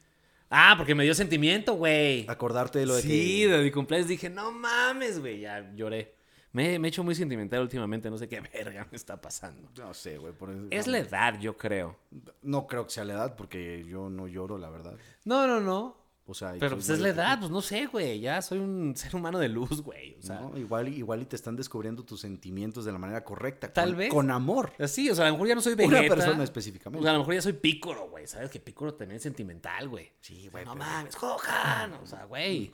Ah, 0.52 0.76
porque 0.78 0.94
me 0.94 1.04
dio 1.06 1.16
sentimiento, 1.16 1.74
güey. 1.76 2.26
Acordarte 2.30 2.78
de 2.80 2.86
lo 2.86 2.96
de 2.96 3.02
Sí, 3.02 3.42
que. 3.44 3.48
de 3.48 3.64
mi 3.64 3.72
cumpleaños 3.72 4.08
dije, 4.10 4.30
no 4.30 4.52
mames, 4.52 5.20
güey, 5.20 5.40
ya 5.40 5.72
lloré. 5.74 6.14
Me, 6.52 6.78
me 6.78 6.88
he 6.88 6.90
hecho 6.90 7.04
muy 7.06 7.16
sentimental 7.16 7.62
últimamente, 7.62 8.10
no 8.10 8.18
sé 8.18 8.28
qué 8.28 8.42
verga 8.54 8.86
me 8.92 8.98
está 8.98 9.20
pasando. 9.22 9.70
No 9.78 9.94
sé, 9.94 10.18
güey. 10.18 10.34
por 10.34 10.50
eso- 10.52 10.68
Es 10.70 10.86
no, 10.88 10.92
la 10.92 11.00
edad, 11.00 11.40
yo 11.40 11.56
creo. 11.58 11.98
No 12.42 12.68
creo 12.68 12.84
que 12.86 12.92
sea 12.92 13.06
la 13.06 13.14
edad, 13.14 13.36
porque 13.38 13.86
yo 13.88 14.10
no 14.10 14.28
lloro, 14.28 14.58
la 14.58 14.70
verdad. 14.70 14.98
No, 15.24 15.48
no, 15.48 15.62
no. 15.62 16.01
O 16.28 16.34
sea, 16.34 16.52
Pero 16.54 16.70
soy 16.70 16.76
pues 16.78 16.90
es 16.90 17.00
la 17.00 17.10
edad, 17.10 17.40
pues 17.40 17.52
no 17.52 17.62
sé, 17.62 17.88
güey. 17.88 18.20
Ya 18.22 18.42
soy 18.42 18.60
un 18.60 18.96
ser 18.96 19.16
humano 19.16 19.40
de 19.40 19.50
luz, 19.50 19.82
güey. 19.82 20.16
O 20.20 20.22
sea, 20.22 20.40
No, 20.40 20.58
igual, 20.58 20.88
igual 20.88 21.22
y 21.24 21.26
te 21.26 21.36
están 21.36 21.56
descubriendo 21.56 22.04
tus 22.04 22.22
sentimientos 22.22 22.86
de 22.86 22.92
la 22.92 22.98
manera 23.00 23.24
correcta. 23.24 23.74
Tal 23.74 23.90
con- 23.90 23.98
vez. 23.98 24.10
Con 24.14 24.32
amor. 24.32 24.72
así, 24.80 25.10
o 25.10 25.16
sea, 25.16 25.26
a 25.26 25.28
lo 25.30 25.34
mejor 25.34 25.48
ya 25.50 25.56
no 25.56 25.62
soy 25.62 25.74
Una 25.74 25.84
Vegeta. 25.88 26.16
persona 26.16 26.40
O 26.40 26.44
específicamente. 26.44 27.04
sea, 27.04 27.12
a 27.12 27.14
lo 27.14 27.20
mejor 27.20 27.34
ya 27.34 27.42
soy 27.42 27.54
Pícoro, 27.54 28.08
güey. 28.10 28.28
¿Sabes 28.28 28.50
que 28.52 28.60
Pícoro 28.60 28.94
también 28.94 29.18
es 29.18 29.24
sentimental, 29.24 29.90
güey? 29.90 30.12
Sí, 30.22 30.48
güey. 30.50 30.64
No 30.64 30.74
pero- 30.74 30.86
mames, 30.86 31.18
Gohan. 31.20 31.94
O 32.04 32.06
sea, 32.06 32.26
güey. 32.26 32.72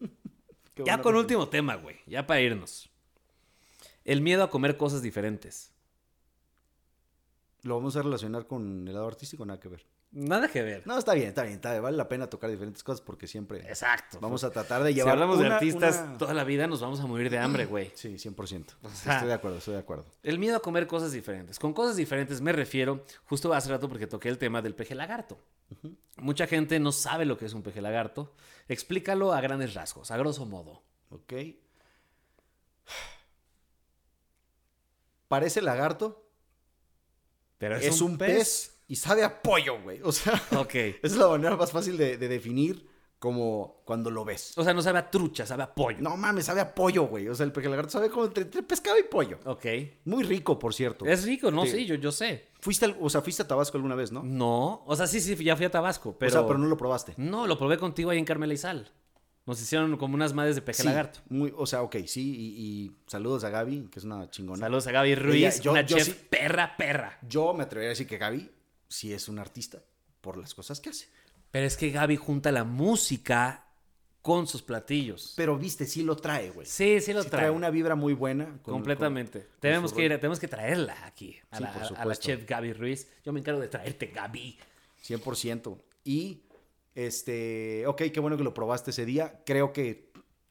Ya 0.84 1.00
con 1.00 1.14
último 1.14 1.48
tema, 1.48 1.76
güey. 1.76 1.96
Ya 2.06 2.26
para 2.26 2.40
irnos. 2.40 2.90
El 4.04 4.20
miedo 4.22 4.42
a 4.42 4.50
comer 4.50 4.76
cosas 4.76 5.02
diferentes. 5.02 5.72
¿Lo 7.62 7.76
vamos 7.76 7.94
a 7.96 8.02
relacionar 8.02 8.46
con 8.48 8.86
el 8.86 8.92
lado 8.92 9.06
artístico? 9.06 9.46
Nada 9.46 9.58
que 9.60 9.68
ver. 9.68 9.86
Nada 10.16 10.46
que 10.46 10.62
ver. 10.62 10.86
No, 10.86 10.96
está 10.96 11.12
bien, 11.14 11.28
está 11.28 11.42
bien. 11.42 11.56
está 11.56 11.72
bien. 11.72 11.82
Vale 11.82 11.96
la 11.96 12.08
pena 12.08 12.28
tocar 12.30 12.48
diferentes 12.48 12.84
cosas 12.84 13.00
porque 13.00 13.26
siempre 13.26 13.58
Exacto. 13.68 14.18
vamos 14.20 14.44
a 14.44 14.50
tratar 14.50 14.82
de 14.84 14.90
si 14.90 14.94
llevar. 14.96 15.14
hablamos 15.14 15.40
de 15.40 15.46
artistas 15.48 16.00
una- 16.06 16.18
toda 16.18 16.34
la 16.34 16.44
vida, 16.44 16.68
nos 16.68 16.80
vamos 16.80 17.00
a 17.00 17.06
morir 17.06 17.30
de 17.30 17.38
hambre, 17.38 17.66
güey. 17.66 17.90
Sí, 17.96 18.16
100%. 18.18 18.76
sea- 18.92 19.14
Estoy 19.14 19.28
de 19.28 19.34
acuerdo, 19.34 19.58
estoy 19.58 19.74
de 19.74 19.80
acuerdo. 19.80 20.04
El 20.22 20.38
miedo 20.38 20.56
a 20.56 20.60
comer 20.60 20.86
cosas 20.86 21.10
diferentes. 21.10 21.58
Con 21.58 21.72
cosas 21.72 21.96
diferentes 21.96 22.40
me 22.40 22.52
refiero, 22.52 23.04
justo 23.26 23.52
hace 23.52 23.70
rato 23.70 23.88
porque 23.88 24.06
toqué 24.06 24.28
el 24.28 24.38
tema 24.38 24.62
del 24.62 24.74
peje 24.76 24.94
lagarto. 24.94 25.36
Mucha 26.18 26.46
gente 26.46 26.78
no 26.78 26.92
sabe 26.92 27.24
lo 27.24 27.36
que 27.36 27.46
es 27.46 27.52
un 27.52 27.62
peje 27.64 27.82
lagarto. 27.82 28.32
Explícalo 28.68 29.32
a 29.32 29.40
grandes 29.40 29.74
rasgos, 29.74 30.12
a 30.12 30.16
grosso 30.16 30.46
modo. 30.46 30.82
Ok. 31.10 31.32
Parece 35.28 35.62
lagarto, 35.62 36.22
Pero 37.58 37.76
es, 37.76 38.00
un 38.00 38.18
pez? 38.18 38.73
Y 38.86 38.96
sabe 38.96 39.22
a 39.24 39.42
pollo, 39.42 39.80
güey. 39.82 40.00
O 40.02 40.12
sea, 40.12 40.32
Ok. 40.58 40.74
esa 40.74 40.98
es 41.02 41.16
la 41.16 41.28
manera 41.28 41.56
más 41.56 41.70
fácil 41.72 41.96
de, 41.96 42.16
de 42.16 42.28
definir 42.28 42.92
como 43.18 43.82
cuando 43.86 44.10
lo 44.10 44.22
ves. 44.24 44.52
O 44.58 44.64
sea, 44.64 44.74
no 44.74 44.82
sabe 44.82 44.98
a 44.98 45.10
trucha, 45.10 45.46
sabe 45.46 45.62
a 45.62 45.74
pollo. 45.74 45.96
No 46.00 46.14
mames, 46.16 46.44
sabe 46.44 46.60
a 46.60 46.74
pollo, 46.74 47.04
güey. 47.06 47.26
O 47.28 47.34
sea, 47.34 47.46
el 47.46 47.52
lagarto 47.70 47.90
sabe 47.92 48.10
como 48.10 48.26
entre, 48.26 48.42
entre 48.44 48.62
pescado 48.62 48.98
y 48.98 49.04
pollo. 49.04 49.38
Ok. 49.46 49.64
Muy 50.04 50.24
rico, 50.24 50.58
por 50.58 50.74
cierto. 50.74 51.06
Es 51.06 51.24
rico, 51.24 51.50
¿no? 51.50 51.64
Sí. 51.64 51.70
Sí, 51.70 51.86
yo, 51.86 51.94
yo 51.94 52.12
sé. 52.12 52.48
Fuiste, 52.60 52.84
al- 52.84 52.96
o 53.00 53.08
sea, 53.08 53.22
fuiste 53.22 53.42
a 53.42 53.48
Tabasco 53.48 53.78
alguna 53.78 53.94
vez, 53.94 54.12
¿no? 54.12 54.22
No. 54.22 54.82
O 54.86 54.94
sea, 54.94 55.06
sí, 55.06 55.20
sí, 55.22 55.34
ya 55.42 55.56
fui 55.56 55.64
a 55.64 55.70
Tabasco, 55.70 56.14
pero... 56.18 56.28
O 56.28 56.32
sea, 56.32 56.46
pero 56.46 56.58
no 56.58 56.66
lo 56.66 56.76
probaste. 56.76 57.14
No, 57.16 57.46
lo 57.46 57.56
probé 57.58 57.78
contigo 57.78 58.10
ahí 58.10 58.18
en 58.18 58.26
Carmela 58.26 58.52
y 58.52 58.58
Sal. 58.58 58.90
Nos 59.46 59.60
hicieron 59.60 59.96
como 59.96 60.14
unas 60.14 60.34
madres 60.34 60.54
de 60.56 60.62
peje 60.62 60.82
Sí, 60.82 60.88
lagarto. 60.88 61.20
Muy, 61.30 61.52
o 61.56 61.64
sea, 61.66 61.82
ok, 61.82 61.96
sí. 62.06 62.34
Y, 62.36 62.44
y 62.86 62.96
saludos 63.06 63.44
a 63.44 63.48
Gaby, 63.50 63.88
que 63.90 63.98
es 64.00 64.04
una 64.04 64.28
chingona. 64.30 64.58
Saludos 64.60 64.86
a 64.86 64.92
Gaby 64.92 65.14
Ruiz, 65.14 65.54
Ella- 65.56 65.62
yo- 65.62 65.70
una 65.72 65.80
yo 65.82 65.96
chef 65.96 66.06
sí- 66.08 66.16
perra, 66.28 66.76
perra. 66.76 67.18
Yo 67.26 67.54
me 67.54 67.62
atrevería 67.64 67.88
a 67.88 67.92
decir 67.92 68.06
que 68.06 68.18
Gaby 68.18 68.50
sí 68.88 69.12
es 69.12 69.28
un 69.28 69.38
artista 69.38 69.82
por 70.20 70.36
las 70.36 70.54
cosas 70.54 70.80
que 70.80 70.90
hace. 70.90 71.08
Pero 71.50 71.66
es 71.66 71.76
que 71.76 71.90
Gaby 71.90 72.16
junta 72.16 72.50
la 72.52 72.64
música 72.64 73.66
con 74.22 74.46
sus 74.46 74.62
platillos. 74.62 75.34
Pero 75.36 75.58
viste, 75.58 75.84
sí 75.86 76.02
lo 76.02 76.16
trae, 76.16 76.50
güey. 76.50 76.66
Sí, 76.66 77.00
sí 77.00 77.12
lo 77.12 77.22
Sí 77.22 77.28
trae. 77.28 77.42
trae 77.42 77.50
una 77.50 77.70
vibra 77.70 77.94
muy 77.94 78.14
buena. 78.14 78.46
con- 78.62 78.74
Completamente. 78.74 79.40
con- 79.42 79.60
tenemos, 79.60 79.92
que 79.92 80.02
ir, 80.04 80.10
tenemos 80.16 80.40
que 80.40 80.48
traerla 80.48 81.04
aquí, 81.06 81.36
a, 81.50 81.58
Sí, 81.58 81.62
la, 81.62 81.72
por 81.72 81.98
a- 81.98 82.04
la 82.06 82.16
chef 82.16 82.46
Gaby 82.48 82.72
Ruiz. 82.72 83.06
Yo 83.24 83.32
me 83.32 83.40
encargo 83.40 83.60
de 83.60 83.68
traerte, 83.68 84.06
Gaby. 84.06 84.58
100%. 85.02 85.78
Y, 86.04 86.40
este, 86.94 87.86
ok, 87.86 88.02
qué 88.12 88.20
bueno 88.20 88.36
que 88.36 88.44
lo 88.44 88.54
probaste 88.54 88.90
ese 88.90 89.04
día. 89.04 89.42
Creo 89.44 89.72
que 89.72 90.10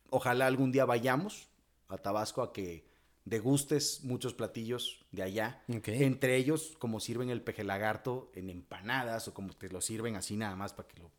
ojalá 0.10 0.46
algún 0.46 0.72
día 0.72 0.86
vayamos 0.86 1.48
a 1.88 1.98
Tabasco 1.98 2.42
a 2.44 2.54
que 2.54 2.86
degustes 3.26 4.02
muchos 4.04 4.34
platillos 4.34 5.00
de 5.12 5.24
allá. 5.24 5.62
Entre 5.68 6.36
ellos, 6.36 6.74
como 6.80 7.00
sirven 7.00 7.30
el 7.30 7.42
peje 7.42 7.64
lagarto 7.64 8.32
en 8.36 8.50
empanadas 8.50 9.28
o 9.28 9.34
como 9.34 9.54
te 9.54 9.70
lo 9.70 9.82
sirven 9.82 10.16
así 10.16 10.36
nada 10.38 10.56
más 10.56 10.74
para 10.74 10.88
que 10.90 11.00
lo 11.00 11.10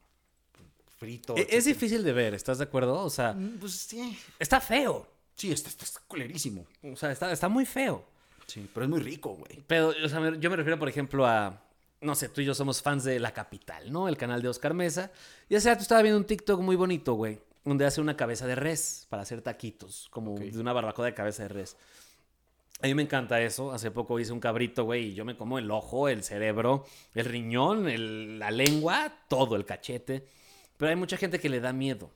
frito. 0.98 1.36
E- 1.36 1.48
Es 1.50 1.64
difícil 1.64 2.04
de 2.04 2.12
ver, 2.12 2.34
¿estás 2.34 2.58
de 2.58 2.64
acuerdo? 2.64 2.98
O 3.00 3.10
sea, 3.10 3.32
Mm, 3.32 3.58
Pues 3.58 3.72
sí, 3.72 4.18
está 4.38 4.60
feo. 4.60 5.06
sí, 5.34 5.50
está, 5.52 5.68
está, 5.68 5.84
está 5.84 6.00
culerísimo. 6.06 6.66
O 6.82 6.96
sea, 6.96 7.10
está, 7.12 7.32
está 7.32 7.48
muy 7.48 7.66
feo. 7.66 8.04
Sí, 8.46 8.68
pero 8.74 8.84
es 8.84 8.90
muy 8.90 9.00
rico, 9.00 9.34
güey. 9.34 9.62
Pero, 9.66 9.88
o 9.88 10.08
sea, 10.08 10.20
yo 10.38 10.50
me 10.50 10.56
refiero, 10.56 10.78
por 10.78 10.88
ejemplo, 10.88 11.26
a. 11.26 11.60
No 12.02 12.14
sé, 12.14 12.28
tú 12.28 12.42
y 12.42 12.44
yo 12.44 12.54
somos 12.54 12.82
fans 12.82 13.02
de 13.04 13.18
La 13.18 13.32
Capital, 13.32 13.90
¿no? 13.90 14.08
El 14.08 14.18
canal 14.18 14.42
de 14.42 14.48
Oscar 14.50 14.74
Mesa. 14.74 15.10
Y 15.48 15.54
hace 15.54 15.70
rato 15.70 15.80
estaba 15.80 16.02
viendo 16.02 16.18
un 16.18 16.26
TikTok 16.26 16.60
muy 16.60 16.76
bonito, 16.76 17.14
güey. 17.14 17.38
Donde 17.64 17.86
hace 17.86 18.00
una 18.00 18.16
cabeza 18.16 18.46
de 18.46 18.54
res 18.54 19.06
para 19.08 19.22
hacer 19.22 19.40
taquitos. 19.42 20.08
Como 20.10 20.34
de 20.38 20.58
una 20.60 20.72
barbacoa 20.72 21.06
de 21.06 21.14
cabeza 21.14 21.44
de 21.44 21.48
res. 21.48 21.76
A 22.82 22.86
mí 22.86 22.94
me 22.94 23.02
encanta 23.02 23.40
eso. 23.40 23.72
Hace 23.72 23.90
poco 23.90 24.18
hice 24.20 24.32
un 24.32 24.40
cabrito, 24.40 24.84
güey, 24.84 25.06
y 25.08 25.14
yo 25.14 25.24
me 25.24 25.36
como 25.36 25.58
el 25.58 25.70
ojo, 25.70 26.08
el 26.08 26.22
cerebro, 26.22 26.84
el 27.14 27.24
riñón, 27.24 27.88
el- 27.88 28.38
la 28.38 28.50
lengua, 28.50 29.20
todo, 29.28 29.56
el 29.56 29.64
cachete. 29.64 30.26
Pero 30.76 30.90
hay 30.90 30.96
mucha 30.96 31.16
gente 31.16 31.38
que 31.40 31.48
le 31.48 31.60
da 31.60 31.72
miedo. 31.72 32.10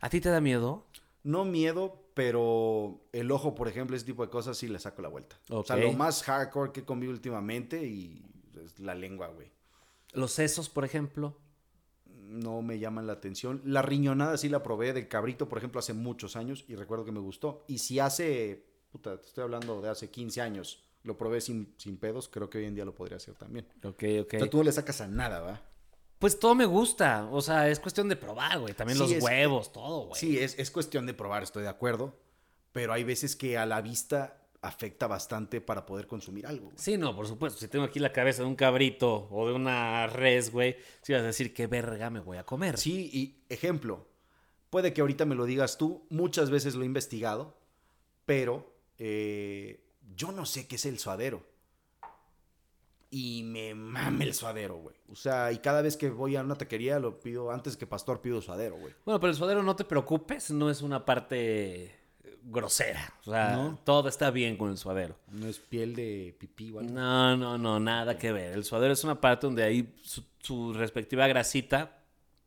¿A 0.00 0.08
ti 0.10 0.20
te 0.20 0.28
da 0.28 0.40
miedo? 0.40 0.86
No 1.24 1.44
miedo, 1.44 2.04
pero 2.14 3.00
el 3.12 3.32
ojo, 3.32 3.54
por 3.56 3.66
ejemplo, 3.68 3.96
ese 3.96 4.04
tipo 4.06 4.22
de 4.22 4.30
cosas 4.30 4.56
sí 4.56 4.68
le 4.68 4.78
saco 4.78 5.02
la 5.02 5.08
vuelta. 5.08 5.36
O 5.48 5.64
sea, 5.64 5.76
lo 5.76 5.92
más 5.94 6.22
hardcore 6.22 6.70
que 6.72 6.80
he 6.80 6.84
comido 6.84 7.10
últimamente 7.10 7.84
y 7.84 8.22
es 8.64 8.78
la 8.78 8.94
lengua, 8.94 9.28
güey. 9.28 9.50
Los 10.12 10.30
sesos, 10.32 10.68
por 10.68 10.84
ejemplo. 10.84 11.36
No 12.26 12.62
me 12.62 12.78
llaman 12.78 13.06
la 13.06 13.14
atención. 13.14 13.62
La 13.64 13.82
riñonada 13.82 14.36
sí 14.36 14.48
la 14.48 14.62
probé 14.62 14.92
del 14.92 15.08
cabrito, 15.08 15.48
por 15.48 15.58
ejemplo, 15.58 15.78
hace 15.78 15.92
muchos 15.92 16.36
años 16.36 16.64
y 16.68 16.74
recuerdo 16.74 17.04
que 17.04 17.12
me 17.12 17.20
gustó. 17.20 17.64
Y 17.68 17.78
si 17.78 17.98
hace, 18.00 18.66
puta, 18.90 19.20
te 19.20 19.26
estoy 19.26 19.44
hablando 19.44 19.80
de 19.80 19.88
hace 19.88 20.10
15 20.10 20.40
años, 20.40 20.82
Lo 21.04 21.16
probé 21.16 21.40
sin, 21.40 21.72
sin 21.76 21.98
pedos, 21.98 22.28
creo 22.28 22.50
que 22.50 22.58
hoy 22.58 22.64
en 22.64 22.74
día 22.74 22.84
lo 22.84 22.92
podría 22.92 23.18
hacer 23.18 23.34
también. 23.36 23.64
Ok, 23.84 24.02
ok. 24.22 24.34
O 24.34 24.38
sea, 24.40 24.50
tú 24.50 24.56
no 24.58 24.64
le 24.64 24.72
sacas 24.72 25.00
a 25.00 25.06
nada, 25.06 25.38
¿va? 25.40 25.62
Pues 26.18 26.40
todo 26.40 26.56
me 26.56 26.64
gusta. 26.66 27.28
O 27.30 27.40
sea, 27.40 27.68
es 27.68 27.78
cuestión 27.78 28.08
de 28.08 28.16
probar, 28.16 28.58
güey. 28.58 28.74
También 28.74 28.96
Sí, 28.96 29.02
los 29.04 29.12
es- 29.12 29.22
huevos, 29.22 29.72
todo, 29.72 30.06
güey. 30.08 30.18
Sí, 30.20 30.36
es, 30.38 30.58
es 30.58 30.70
cuestión 30.72 31.06
de 31.06 31.14
probar, 31.14 31.44
estoy 31.44 31.62
de 31.62 31.68
acuerdo. 31.68 32.18
Pero 32.72 32.92
hay 32.92 33.04
veces 33.04 33.36
que 33.36 33.56
a 33.56 33.66
la 33.66 33.80
vista 33.82 34.45
afecta 34.62 35.06
bastante 35.06 35.60
para 35.60 35.86
poder 35.86 36.06
consumir 36.06 36.46
algo. 36.46 36.66
güey. 36.66 36.78
Sí, 36.78 36.96
no, 36.96 37.14
por 37.14 37.26
supuesto. 37.26 37.58
Si 37.58 37.68
tengo 37.68 37.84
aquí 37.84 37.98
la 37.98 38.12
cabeza 38.12 38.42
de 38.42 38.48
un 38.48 38.56
cabrito 38.56 39.28
o 39.30 39.46
de 39.46 39.54
una 39.54 40.06
res, 40.06 40.50
güey, 40.50 40.76
si 41.02 41.12
vas 41.12 41.22
a 41.22 41.26
decir 41.26 41.54
qué 41.54 41.66
verga 41.66 42.10
me 42.10 42.20
voy 42.20 42.38
a 42.38 42.44
comer. 42.44 42.78
Sí, 42.78 43.10
y 43.12 43.44
ejemplo, 43.48 44.06
puede 44.70 44.92
que 44.92 45.00
ahorita 45.00 45.24
me 45.24 45.34
lo 45.34 45.44
digas 45.44 45.78
tú, 45.78 46.06
muchas 46.10 46.50
veces 46.50 46.74
lo 46.74 46.82
he 46.82 46.86
investigado, 46.86 47.56
pero 48.24 48.74
eh, 48.98 49.84
yo 50.14 50.32
no 50.32 50.46
sé 50.46 50.66
qué 50.66 50.76
es 50.76 50.86
el 50.86 50.98
suadero. 50.98 51.44
Y 53.08 53.44
me 53.44 53.74
mame 53.74 54.24
el 54.24 54.34
suadero, 54.34 54.76
güey. 54.78 54.96
O 55.10 55.14
sea, 55.14 55.52
y 55.52 55.58
cada 55.58 55.80
vez 55.80 55.96
que 55.96 56.10
voy 56.10 56.34
a 56.36 56.42
una 56.42 56.56
taquería 56.56 56.98
lo 56.98 57.20
pido, 57.20 57.52
antes 57.52 57.76
que 57.76 57.86
pastor 57.86 58.20
pido 58.20 58.42
suadero, 58.42 58.76
güey. 58.76 58.92
Bueno, 59.04 59.20
pero 59.20 59.30
el 59.30 59.36
suadero 59.36 59.62
no 59.62 59.76
te 59.76 59.84
preocupes, 59.84 60.50
no 60.50 60.68
es 60.68 60.82
una 60.82 61.04
parte 61.04 61.94
grosera. 62.48 63.12
O 63.26 63.30
sea, 63.30 63.56
No. 63.56 63.78
todo 63.84 64.08
está 64.08 64.30
bien 64.30 64.56
con 64.56 64.70
el 64.70 64.78
suadero. 64.78 65.16
No 65.30 65.46
es 65.46 65.58
piel 65.58 65.94
de 65.94 66.34
pipí, 66.38 66.70
¿vale? 66.70 66.88
No, 66.90 67.36
no, 67.36 67.58
no, 67.58 67.80
nada 67.80 68.16
que 68.16 68.32
ver. 68.32 68.52
El 68.52 68.64
suadero 68.64 68.92
es 68.92 69.02
una 69.04 69.20
parte 69.20 69.46
donde 69.46 69.64
hay 69.64 69.94
su, 70.02 70.22
su 70.40 70.72
respectiva 70.72 71.26
grasita, 71.26 71.92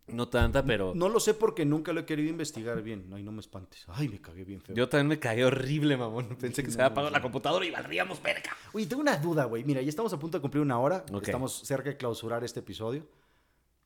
no 0.08 0.28
tanta, 0.28 0.64
pero 0.64 0.93
No 0.95 1.08
lo 1.08 1.20
sé 1.20 1.34
porque 1.36 1.66
nunca 1.66 1.93
lo 1.93 2.00
he 2.00 2.06
querido 2.06 2.30
investigar 2.30 2.82
bien. 2.82 3.12
Ay, 3.14 3.22
no 3.22 3.32
me 3.32 3.41
espantes. 3.41 3.84
Ay, 3.89 4.10
me 4.10 4.20
cagué 4.20 4.43
bien 4.43 4.62
feo. 4.62 4.76
yo 4.76 4.89
también 4.89 5.08
me 5.08 5.20
caí 5.20 5.43
horrible, 5.43 5.97
mamón. 5.97 6.36
Pensé 6.39 6.64
que 6.64 6.72
se 6.72 6.78
había 6.78 6.88
apagado 6.88 7.12
la 7.12 7.22
computadora 7.22 7.64
y 7.66 7.70
valdríamos 7.72 8.22
verga. 8.22 8.56
Oye, 8.74 8.88
tengo 8.88 9.02
una 9.02 9.18
duda, 9.18 9.45
güey. 9.45 9.64
Mira, 9.64 9.82
ya 9.82 9.89
estamos 9.89 10.12
a 10.14 10.18
punto 10.18 10.38
de 10.38 10.41
cumplir 10.41 10.62
una 10.64 10.80
hora. 10.80 11.04
Ok. 11.12 11.24
Estamos 11.28 11.60
cerca 11.64 11.89
de 11.89 11.97
clausurar 11.97 12.43
este 12.43 12.62
episodio. 12.62 13.06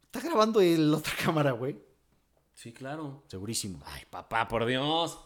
¿Está 0.05 0.21
grabando 0.21 0.61
el 0.61 0.93
otra 0.93 1.11
cámara, 1.23 1.51
güey? 1.51 1.75
Sí, 2.53 2.71
claro. 2.71 3.23
Segurísimo. 3.27 3.79
Ay, 3.85 4.03
papá, 4.09 4.47
por 4.47 4.65
Dios. 4.65 5.19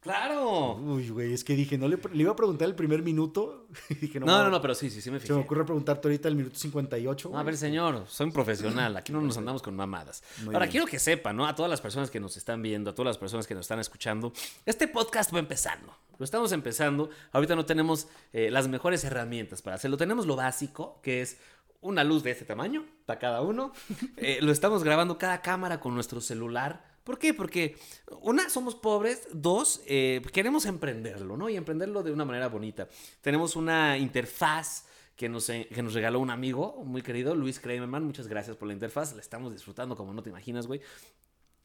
Claro. 0.00 0.76
Uy, 0.76 1.08
güey, 1.08 1.32
es 1.32 1.42
que 1.42 1.54
dije, 1.56 1.76
no 1.76 1.88
le, 1.88 1.98
le 2.12 2.22
iba 2.22 2.30
a 2.32 2.36
preguntar 2.36 2.68
el 2.68 2.74
primer 2.76 3.02
minuto. 3.02 3.66
Dije, 4.00 4.20
no, 4.20 4.26
No, 4.26 4.48
no, 4.48 4.60
pero 4.62 4.74
sí, 4.74 4.90
sí, 4.90 5.00
sí 5.00 5.10
me 5.10 5.18
Se 5.18 5.22
fijé. 5.26 5.34
me 5.34 5.40
ocurre 5.40 5.64
preguntarte 5.64 6.06
ahorita 6.06 6.28
el 6.28 6.36
minuto 6.36 6.56
58. 6.56 7.28
No, 7.28 7.34
a 7.34 7.42
güey. 7.42 7.46
ver, 7.46 7.56
señor, 7.56 8.04
soy 8.06 8.26
un 8.28 8.32
profesional. 8.32 8.96
Aquí 8.96 9.12
no 9.12 9.20
nos 9.20 9.36
andamos 9.36 9.60
con 9.60 9.74
mamadas. 9.74 10.22
Muy 10.44 10.54
Ahora, 10.54 10.66
bien. 10.66 10.70
quiero 10.70 10.86
que 10.86 10.98
sepan, 11.00 11.36
¿no? 11.36 11.46
A 11.46 11.54
todas 11.56 11.68
las 11.68 11.80
personas 11.80 12.10
que 12.10 12.20
nos 12.20 12.36
están 12.36 12.62
viendo, 12.62 12.90
a 12.90 12.94
todas 12.94 13.08
las 13.10 13.18
personas 13.18 13.46
que 13.48 13.54
nos 13.54 13.62
están 13.62 13.80
escuchando, 13.80 14.32
este 14.64 14.86
podcast 14.86 15.34
va 15.34 15.40
empezando. 15.40 15.92
Lo 16.16 16.24
estamos 16.24 16.52
empezando. 16.52 17.10
Ahorita 17.32 17.56
no 17.56 17.66
tenemos 17.66 18.06
eh, 18.32 18.50
las 18.52 18.68
mejores 18.68 19.02
herramientas 19.04 19.62
para 19.62 19.76
hacerlo. 19.76 19.96
Tenemos 19.96 20.26
lo 20.26 20.36
básico, 20.36 21.00
que 21.02 21.22
es 21.22 21.38
una 21.80 22.02
luz 22.04 22.22
de 22.22 22.30
este 22.30 22.44
tamaño 22.44 22.84
para 23.04 23.18
cada 23.18 23.42
uno. 23.42 23.72
Eh, 24.16 24.38
lo 24.42 24.52
estamos 24.52 24.82
grabando 24.84 25.18
cada 25.18 25.42
cámara 25.42 25.80
con 25.80 25.94
nuestro 25.94 26.20
celular. 26.20 26.87
¿Por 27.08 27.18
qué? 27.18 27.32
Porque, 27.32 27.74
una, 28.20 28.50
somos 28.50 28.74
pobres. 28.74 29.28
Dos, 29.32 29.80
eh, 29.86 30.20
queremos 30.30 30.66
emprenderlo, 30.66 31.38
¿no? 31.38 31.48
Y 31.48 31.56
emprenderlo 31.56 32.02
de 32.02 32.12
una 32.12 32.26
manera 32.26 32.48
bonita. 32.48 32.86
Tenemos 33.22 33.56
una 33.56 33.96
interfaz 33.96 34.84
que 35.16 35.26
nos, 35.26 35.48
eh, 35.48 35.66
que 35.74 35.82
nos 35.82 35.94
regaló 35.94 36.20
un 36.20 36.28
amigo 36.28 36.82
muy 36.84 37.00
querido, 37.00 37.34
Luis 37.34 37.60
Kramerman. 37.60 38.04
Muchas 38.04 38.26
gracias 38.28 38.56
por 38.56 38.68
la 38.68 38.74
interfaz. 38.74 39.14
La 39.14 39.22
estamos 39.22 39.54
disfrutando 39.54 39.96
como 39.96 40.12
no 40.12 40.22
te 40.22 40.28
imaginas, 40.28 40.66
güey. 40.66 40.82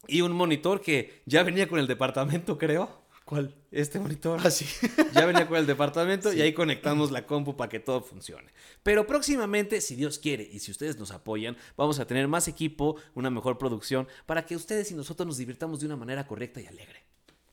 Y 0.08 0.22
un 0.22 0.32
monitor 0.32 0.80
que 0.80 1.22
ya 1.26 1.44
venía 1.44 1.68
con 1.68 1.78
el 1.78 1.88
departamento, 1.88 2.58
creo. 2.58 3.03
¿Cuál? 3.26 3.55
Este 3.71 3.99
monitor. 3.99 4.39
Ah, 4.43 4.51
sí. 4.51 4.65
Ya 5.13 5.26
venía 5.26 5.47
con 5.47 5.57
el 5.57 5.65
departamento 5.65 6.34
y 6.34 6.41
ahí 6.41 6.53
conectamos 6.53 7.11
la 7.11 7.26
compu 7.26 7.55
para 7.55 7.69
que 7.69 7.80
todo 7.80 8.01
funcione. 8.01 8.51
Pero 8.84 9.07
próximamente, 9.07 9.80
si 9.80 9.95
Dios 9.95 10.19
quiere 10.19 10.43
y 10.43 10.59
si 10.59 10.71
ustedes 10.71 10.97
nos 10.97 11.11
apoyan, 11.11 11.55
vamos 11.78 11.99
a 11.99 12.07
tener 12.07 12.28
más 12.28 12.47
equipo, 12.47 12.97
una 13.13 13.30
mejor 13.30 13.57
producción, 13.57 14.07
para 14.26 14.45
que 14.45 14.55
ustedes 14.55 14.91
y 14.91 14.95
nosotros 14.95 15.26
nos 15.26 15.38
divirtamos 15.38 15.80
de 15.80 15.86
una 15.86 15.95
manera 15.95 16.28
correcta 16.28 16.59
y 16.59 16.65
alegre. 16.65 17.03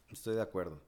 Estoy 0.09 0.35
de 0.35 0.43
acuerdo. 0.43 0.83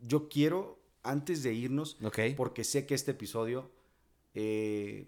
Yo 0.00 0.28
quiero, 0.28 0.80
antes 1.02 1.42
de 1.42 1.52
irnos, 1.52 1.96
porque 2.36 2.64
sé 2.64 2.86
que 2.86 2.94
este 2.94 3.12
episodio 3.12 3.70
eh, 4.34 5.06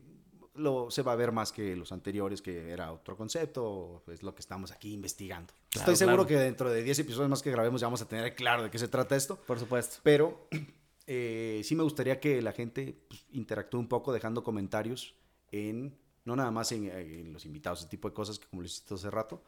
lo, 0.55 0.91
se 0.91 1.03
va 1.03 1.13
a 1.13 1.17
ver 1.17 1.33
más 1.33 1.53
que 1.53 1.75
los 1.75 1.93
anteriores, 1.93 2.43
que 2.43 2.71
era 2.71 2.93
otro 2.93 3.17
concepto, 3.17 4.05
es 4.07 4.23
lo 4.23 4.35
que 4.35 4.41
estamos 4.41 4.71
aquí 4.71 4.93
investigando. 4.93 5.53
Claro, 5.71 5.93
Estoy 5.93 5.97
seguro 5.97 6.27
claro. 6.27 6.29
que 6.29 6.45
dentro 6.45 6.71
de 6.71 6.83
10 6.83 7.01
episodios 7.01 7.29
más 7.29 7.43
que 7.43 7.51
grabemos 7.51 7.81
ya 7.81 7.87
vamos 7.87 8.01
a 8.03 8.09
tener 8.09 8.35
claro 8.35 8.63
de 8.63 8.71
qué 8.71 8.79
se 8.79 8.89
trata 8.89 9.17
esto. 9.17 9.37
Por 9.37 9.59
supuesto. 9.59 9.99
Pero 10.03 10.49
eh, 11.07 11.61
sí 11.65 11.75
me 11.75 11.83
gustaría 11.83 12.21
que 12.21 12.41
la 12.41 12.53
gente 12.53 12.97
pues, 13.09 13.25
interactúe 13.33 13.79
un 13.79 13.89
poco 13.89 14.13
dejando 14.13 14.43
comentarios 14.43 15.15
en, 15.53 15.97
no 16.25 16.37
nada 16.37 16.51
más 16.51 16.73
en, 16.73 16.91
en 16.91 17.33
los 17.33 17.45
invitados, 17.45 17.81
ese 17.81 17.89
tipo 17.89 18.09
de 18.09 18.15
cosas 18.15 18.39
que 18.39 18.47
como 18.47 18.63
lo 18.63 18.67
hiciste 18.67 18.95
hace 18.95 19.11
rato, 19.11 19.43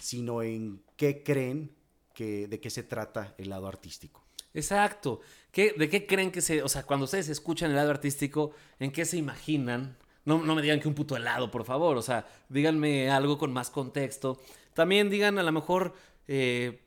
sino 0.00 0.42
en 0.42 0.82
qué 0.96 1.22
creen 1.22 1.74
que, 2.14 2.48
de 2.48 2.60
qué 2.60 2.70
se 2.70 2.82
trata 2.82 3.34
el 3.38 3.50
lado 3.50 3.68
artístico. 3.68 4.24
Exacto. 4.54 5.20
¿Qué, 5.52 5.74
¿De 5.76 5.88
qué 5.88 6.06
creen 6.06 6.32
que 6.32 6.40
se... 6.40 6.62
O 6.62 6.68
sea, 6.68 6.84
cuando 6.84 7.04
ustedes 7.04 7.28
escuchan 7.28 7.70
el 7.70 7.76
lado 7.76 7.90
artístico, 7.90 8.52
¿en 8.78 8.90
qué 8.90 9.04
se 9.04 9.18
imaginan? 9.18 9.98
No, 10.24 10.42
no 10.42 10.54
me 10.54 10.62
digan 10.62 10.80
que 10.80 10.88
un 10.88 10.94
puto 10.94 11.14
helado, 11.14 11.50
por 11.50 11.64
favor. 11.64 11.98
O 11.98 12.02
sea, 12.02 12.26
díganme 12.48 13.10
algo 13.10 13.36
con 13.36 13.52
más 13.52 13.68
contexto. 13.70 14.40
También 14.76 15.08
digan 15.08 15.38
a 15.38 15.42
lo 15.42 15.52
mejor 15.52 15.94
eh, 16.28 16.82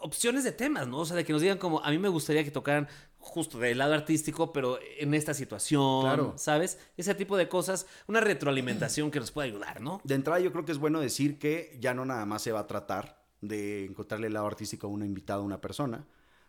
opciones 0.00 0.42
de 0.42 0.50
temas, 0.50 0.88
¿no? 0.88 0.98
O 0.98 1.06
sea, 1.06 1.16
de 1.16 1.24
que 1.24 1.32
nos 1.32 1.40
digan 1.40 1.56
como, 1.56 1.80
a 1.84 1.90
mí 1.90 1.98
me 1.98 2.08
gustaría 2.08 2.42
que 2.42 2.50
tocaran 2.50 2.88
justo 3.18 3.58
del 3.60 3.78
lado 3.78 3.94
artístico, 3.94 4.52
pero 4.52 4.78
en 4.98 5.14
esta 5.14 5.34
situación, 5.34 6.02
Claro. 6.02 6.34
¿sabes? 6.36 6.80
Ese 6.96 7.14
tipo 7.14 7.36
de 7.36 7.48
cosas, 7.48 7.86
una 8.08 8.20
retroalimentación 8.20 9.12
que 9.12 9.20
nos 9.20 9.30
puede 9.30 9.48
ayudar, 9.48 9.80
¿no? 9.80 10.00
De 10.02 10.16
entrada 10.16 10.40
yo 10.40 10.50
creo 10.50 10.64
que 10.64 10.72
es 10.72 10.78
bueno 10.78 10.98
decir 11.00 11.38
que 11.38 11.76
ya 11.80 11.94
no 11.94 12.04
nada 12.04 12.26
más 12.26 12.42
se 12.42 12.50
va 12.50 12.60
a 12.60 12.66
tratar 12.66 13.22
de 13.40 13.84
encontrarle 13.84 14.26
el 14.26 14.32
lado 14.32 14.46
artístico 14.48 14.88
a 14.88 14.90
una 14.90 15.06
invitada, 15.06 15.38
a 15.38 15.42
una 15.44 15.60
persona. 15.60 16.04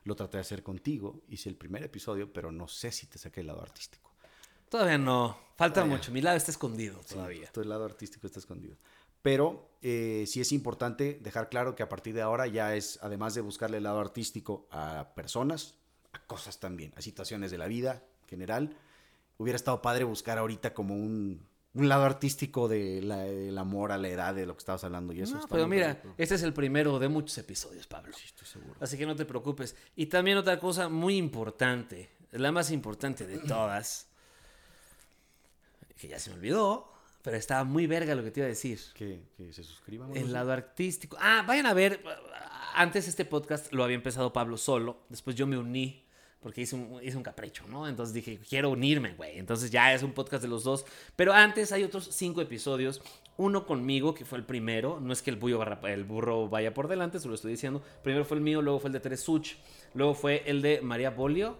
Lo 0.05 0.15
traté 0.15 0.37
de 0.37 0.41
hacer 0.41 0.63
contigo, 0.63 1.21
hice 1.29 1.49
el 1.49 1.55
primer 1.55 1.83
episodio, 1.83 2.33
pero 2.33 2.51
no 2.51 2.67
sé 2.67 2.91
si 2.91 3.05
te 3.05 3.19
saqué 3.19 3.41
el 3.41 3.47
lado 3.47 3.61
artístico. 3.61 4.11
Todavía 4.69 4.97
no. 4.97 5.37
Falta 5.55 5.75
Todavía. 5.81 5.97
mucho. 5.97 6.11
Mi 6.11 6.21
lado 6.21 6.35
está 6.37 6.49
escondido 6.51 6.99
todavía. 7.09 7.51
Tu 7.51 7.63
lado 7.63 7.85
artístico 7.85 8.25
está 8.27 8.39
escondido. 8.39 8.75
Pero 9.21 9.69
eh, 9.81 10.25
sí 10.27 10.41
es 10.41 10.51
importante 10.51 11.19
dejar 11.21 11.49
claro 11.49 11.75
que 11.75 11.83
a 11.83 11.89
partir 11.89 12.13
de 12.15 12.21
ahora 12.21 12.47
ya 12.47 12.75
es, 12.75 12.99
además 13.01 13.33
de 13.35 13.41
buscarle 13.41 13.77
el 13.77 13.83
lado 13.83 13.99
artístico 13.99 14.67
a 14.71 15.09
personas, 15.15 15.75
a 16.13 16.19
cosas 16.25 16.59
también, 16.59 16.93
a 16.95 17.01
situaciones 17.01 17.51
de 17.51 17.57
la 17.57 17.67
vida 17.67 18.03
en 18.23 18.27
general, 18.29 18.77
hubiera 19.37 19.55
estado 19.55 19.81
padre 19.81 20.03
buscar 20.03 20.37
ahorita 20.37 20.73
como 20.73 20.95
un, 20.95 21.45
un 21.73 21.89
lado 21.89 22.03
artístico 22.05 22.67
de 22.67 23.01
la- 23.03 23.19
del 23.23 23.57
amor 23.57 23.91
a 23.91 23.97
la 23.97 24.07
edad 24.07 24.33
de 24.33 24.45
lo 24.47 24.53
que 24.55 24.59
estabas 24.59 24.83
hablando 24.83 25.13
y 25.13 25.21
eso. 25.21 25.33
No, 25.35 25.39
está 25.41 25.53
pero 25.53 25.67
mira, 25.67 26.01
este 26.17 26.35
es 26.35 26.41
el 26.43 26.53
primero 26.53 26.97
de 26.97 27.07
muchos 27.07 27.37
episodios, 27.37 27.85
Pablo. 27.85 28.13
Sí, 28.17 28.23
estoy 28.25 28.47
seguro. 28.47 28.75
Así 28.79 28.97
que 28.97 29.05
no 29.05 29.15
te 29.15 29.25
preocupes. 29.25 29.75
Y 29.95 30.07
también 30.07 30.37
otra 30.37 30.59
cosa 30.59 30.89
muy 30.89 31.17
importante, 31.17 32.09
la 32.31 32.51
más 32.51 32.71
importante 32.71 33.27
de 33.27 33.37
todas, 33.39 34.07
que 35.97 36.07
ya 36.07 36.19
se 36.19 36.29
me 36.31 36.37
olvidó, 36.37 36.91
pero 37.21 37.37
estaba 37.37 37.63
muy 37.63 37.87
verga 37.87 38.15
lo 38.15 38.23
que 38.23 38.31
te 38.31 38.39
iba 38.41 38.45
a 38.45 38.49
decir. 38.49 38.79
Que, 38.93 39.21
que 39.35 39.51
se 39.53 39.63
suscriban. 39.63 40.15
El 40.15 40.31
lado 40.33 40.51
artístico. 40.51 41.17
Ah, 41.19 41.43
vayan 41.47 41.65
a 41.65 41.73
ver. 41.73 42.01
Antes 42.75 43.07
este 43.07 43.25
podcast 43.25 43.73
lo 43.73 43.83
había 43.83 43.95
empezado 43.95 44.31
Pablo 44.33 44.57
solo. 44.57 45.01
Después 45.09 45.35
yo 45.35 45.47
me 45.47 45.57
uní 45.57 46.03
porque 46.39 46.61
hice 46.61 46.75
un, 46.75 47.03
hice 47.03 47.17
un 47.17 47.23
capricho, 47.23 47.65
¿no? 47.67 47.87
Entonces 47.87 48.13
dije, 48.13 48.39
quiero 48.47 48.69
unirme, 48.69 49.13
güey. 49.15 49.39
Entonces 49.39 49.71
ya 49.71 49.93
es 49.93 50.03
un 50.03 50.13
podcast 50.13 50.43
de 50.43 50.47
los 50.47 50.63
dos. 50.63 50.85
Pero 51.15 51.33
antes 51.33 51.71
hay 51.71 51.83
otros 51.83 52.07
cinco 52.11 52.41
episodios. 52.41 53.01
Uno 53.35 53.65
conmigo, 53.65 54.13
que 54.13 54.23
fue 54.23 54.37
el 54.37 54.45
primero. 54.45 54.99
No 55.01 55.11
es 55.11 55.21
que 55.21 55.29
el, 55.31 55.35
bullo 55.35 55.57
barra- 55.59 55.81
el 55.91 56.03
burro 56.05 56.47
vaya 56.47 56.73
por 56.73 56.87
delante, 56.87 57.19
se 57.19 57.27
lo 57.27 57.33
estoy 57.35 57.51
diciendo. 57.51 57.81
Primero 58.03 58.23
fue 58.25 58.37
el 58.37 58.43
mío, 58.43 58.61
luego 58.61 58.79
fue 58.79 58.89
el 58.89 58.93
de 58.93 58.99
Teresuch. 58.99 59.55
Luego 59.93 60.13
fue 60.13 60.43
el 60.45 60.61
de 60.61 60.81
María 60.81 61.09
Bolio. 61.09 61.57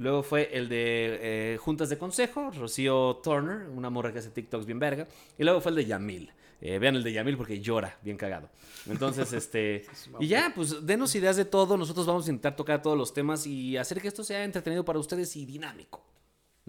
Luego 0.00 0.22
fue 0.22 0.48
el 0.56 0.70
de 0.70 1.18
eh, 1.20 1.58
Juntas 1.58 1.90
de 1.90 1.98
Consejo, 1.98 2.50
Rocío 2.52 3.20
Turner, 3.22 3.68
una 3.68 3.90
morra 3.90 4.10
que 4.10 4.20
hace 4.20 4.30
TikToks 4.30 4.64
bien 4.64 4.78
verga. 4.78 5.06
Y 5.36 5.44
luego 5.44 5.60
fue 5.60 5.72
el 5.72 5.76
de 5.76 5.84
Yamil. 5.84 6.32
Eh, 6.62 6.78
vean 6.78 6.96
el 6.96 7.02
de 7.02 7.12
Yamil 7.12 7.36
porque 7.36 7.60
llora, 7.60 7.98
bien 8.00 8.16
cagado. 8.16 8.48
Entonces, 8.88 9.30
este. 9.34 9.84
y 10.18 10.28
ya, 10.28 10.54
pues 10.56 10.86
denos 10.86 11.14
ideas 11.14 11.36
de 11.36 11.44
todo. 11.44 11.76
Nosotros 11.76 12.06
vamos 12.06 12.26
a 12.26 12.30
intentar 12.30 12.56
tocar 12.56 12.80
todos 12.80 12.96
los 12.96 13.12
temas 13.12 13.46
y 13.46 13.76
hacer 13.76 14.00
que 14.00 14.08
esto 14.08 14.24
sea 14.24 14.42
entretenido 14.42 14.86
para 14.86 14.98
ustedes 14.98 15.36
y 15.36 15.44
dinámico. 15.44 16.02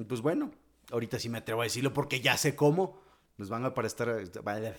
Pues 0.10 0.20
bueno, 0.20 0.52
ahorita 0.92 1.18
sí 1.18 1.30
me 1.30 1.38
atrevo 1.38 1.62
a 1.62 1.64
decirlo 1.64 1.94
porque 1.94 2.20
ya 2.20 2.36
sé 2.36 2.54
cómo. 2.54 3.01
Nos 3.42 3.50
van 3.50 3.64
a 3.66 3.70
aparecer, 3.70 4.08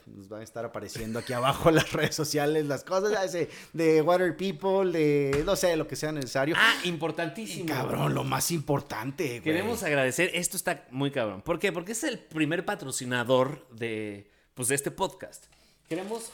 nos 0.06 0.28
van 0.28 0.40
a 0.40 0.44
estar 0.44 0.64
apareciendo 0.64 1.18
aquí 1.18 1.32
abajo 1.32 1.68
en 1.70 1.74
las 1.74 1.92
redes 1.92 2.14
sociales 2.14 2.64
las 2.64 2.84
cosas 2.84 3.36
de 3.72 4.02
Water 4.02 4.36
People, 4.36 4.92
de 4.92 5.42
no 5.44 5.56
sé, 5.56 5.74
lo 5.74 5.88
que 5.88 5.96
sea 5.96 6.12
necesario. 6.12 6.54
Ah, 6.56 6.76
importantísimo. 6.84 7.66
cabrón, 7.66 8.14
lo 8.14 8.22
más 8.22 8.52
importante, 8.52 9.26
güey. 9.26 9.40
Queremos 9.40 9.82
agradecer, 9.82 10.30
esto 10.34 10.56
está 10.56 10.86
muy 10.92 11.10
cabrón. 11.10 11.42
¿Por 11.42 11.58
qué? 11.58 11.72
Porque 11.72 11.90
es 11.90 12.04
el 12.04 12.20
primer 12.20 12.64
patrocinador 12.64 13.66
de, 13.70 14.30
pues, 14.54 14.68
de 14.68 14.76
este 14.76 14.92
podcast. 14.92 15.46
Queremos 15.88 16.30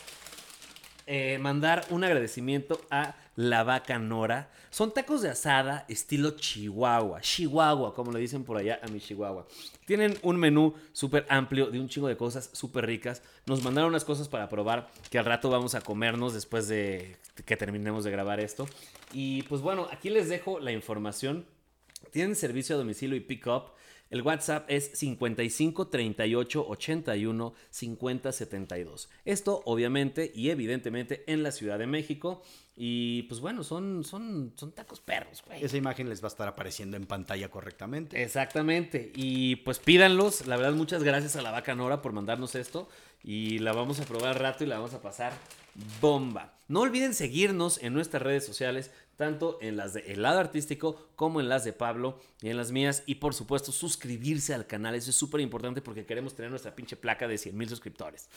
eh, 1.11 1.39
mandar 1.39 1.87
un 1.89 2.05
agradecimiento 2.05 2.83
a 2.91 3.17
La 3.35 3.65
Vaca 3.65 3.99
Nora. 3.99 4.51
Son 4.69 4.93
tacos 4.93 5.23
de 5.23 5.31
asada 5.31 5.87
estilo 5.89 6.33
Chihuahua. 6.33 7.23
Chihuahua, 7.23 7.95
como 7.95 8.13
le 8.13 8.21
dicen 8.21 8.45
por 8.45 8.59
allá 8.59 8.79
a 8.83 8.89
mi 8.89 9.01
Chihuahua. 9.01 9.47
Tienen 9.87 10.19
un 10.21 10.37
menú 10.37 10.75
súper 10.93 11.25
amplio 11.31 11.71
de 11.71 11.81
un 11.81 11.89
chingo 11.89 12.09
de 12.09 12.19
cosas 12.19 12.51
súper 12.53 12.85
ricas. 12.85 13.23
Nos 13.47 13.65
mandaron 13.65 13.89
unas 13.89 14.05
cosas 14.05 14.29
para 14.29 14.51
probar 14.51 14.91
que 15.09 15.19
al 15.19 15.25
rato 15.25 15.49
vamos 15.49 15.75
a 15.75 15.81
comernos 15.81 16.35
después 16.35 16.69
de 16.69 17.17
que 17.47 17.57
terminemos 17.57 18.05
de 18.05 18.11
grabar 18.11 18.39
esto. 18.39 18.69
Y 19.15 19.45
pues 19.45 19.63
bueno, 19.63 19.89
aquí 19.91 20.11
les 20.11 20.29
dejo 20.29 20.61
la 20.61 20.73
información. 20.73 21.47
Tienen 22.11 22.37
servicio 22.37 22.77
a 22.77 22.79
domicilio 22.79 23.17
y 23.17 23.21
pick-up. 23.21 23.78
El 24.11 24.23
WhatsApp 24.23 24.65
es 24.69 24.91
55 24.95 25.89
38 25.89 26.67
81 26.69 27.55
50 27.71 28.33
72. 28.33 29.09
Esto 29.25 29.63
obviamente 29.67 30.33
y 30.35 30.51
evidentemente 30.51 31.25
en 31.27 31.43
la 31.43 31.53
Ciudad 31.53 31.79
de 31.79 31.87
México. 31.87 32.43
Y 32.81 33.25
pues 33.25 33.41
bueno, 33.41 33.65
son, 33.65 34.05
son, 34.05 34.53
son 34.57 34.73
tacos 34.73 35.01
perros, 35.01 35.43
güey. 35.45 35.65
Esa 35.65 35.77
imagen 35.77 36.09
les 36.09 36.23
va 36.23 36.27
a 36.27 36.29
estar 36.29 36.47
apareciendo 36.47 36.97
en 36.97 37.07
pantalla 37.07 37.51
correctamente. 37.51 38.23
Exactamente. 38.23 39.11
Y 39.17 39.57
pues 39.57 39.81
pídanlos. 39.81 40.47
La 40.47 40.57
verdad, 40.57 40.75
muchas 40.75 41.03
gracias 41.03 41.35
a 41.35 41.43
la 41.43 41.51
vaca 41.51 41.75
Nora 41.75 42.01
por 42.03 42.13
mandarnos 42.13 42.55
esto. 42.55 42.89
Y 43.25 43.59
la 43.59 43.73
vamos 43.73 43.99
a 44.01 44.05
probar 44.05 44.41
rato 44.41 44.63
y 44.63 44.69
la 44.69 44.77
vamos 44.77 44.95
a 44.95 45.03
pasar 45.03 45.33
bomba. 46.01 46.55
No 46.69 46.81
olviden 46.81 47.15
seguirnos 47.15 47.83
en 47.83 47.95
nuestras 47.95 48.23
redes 48.23 48.45
sociales, 48.45 48.91
tanto 49.19 49.59
en 49.61 49.77
las 49.77 49.93
de 49.93 50.01
El 50.12 50.23
Lado 50.23 50.39
Artístico 50.39 51.09
como 51.16 51.41
en 51.41 51.49
las 51.51 51.64
de 51.64 51.75
Pablo 51.75 52.19
y 52.41 52.49
en 52.49 52.57
las 52.57 52.73
mías. 52.73 53.03
Y 53.05 53.16
por 53.16 53.35
supuesto, 53.35 53.73
suscribirse 53.73 54.55
al 54.55 54.66
canal. 54.66 54.95
Eso 54.95 55.11
es 55.11 55.16
súper 55.16 55.41
importante 55.43 55.83
porque 55.83 56.07
queremos 56.07 56.35
tener 56.35 56.51
nuestra 56.51 56.75
pinche 56.75 56.97
placa 56.97 57.29
de 57.29 57.37
100 57.37 57.57
mil 57.57 57.69
suscriptores. 57.69 58.31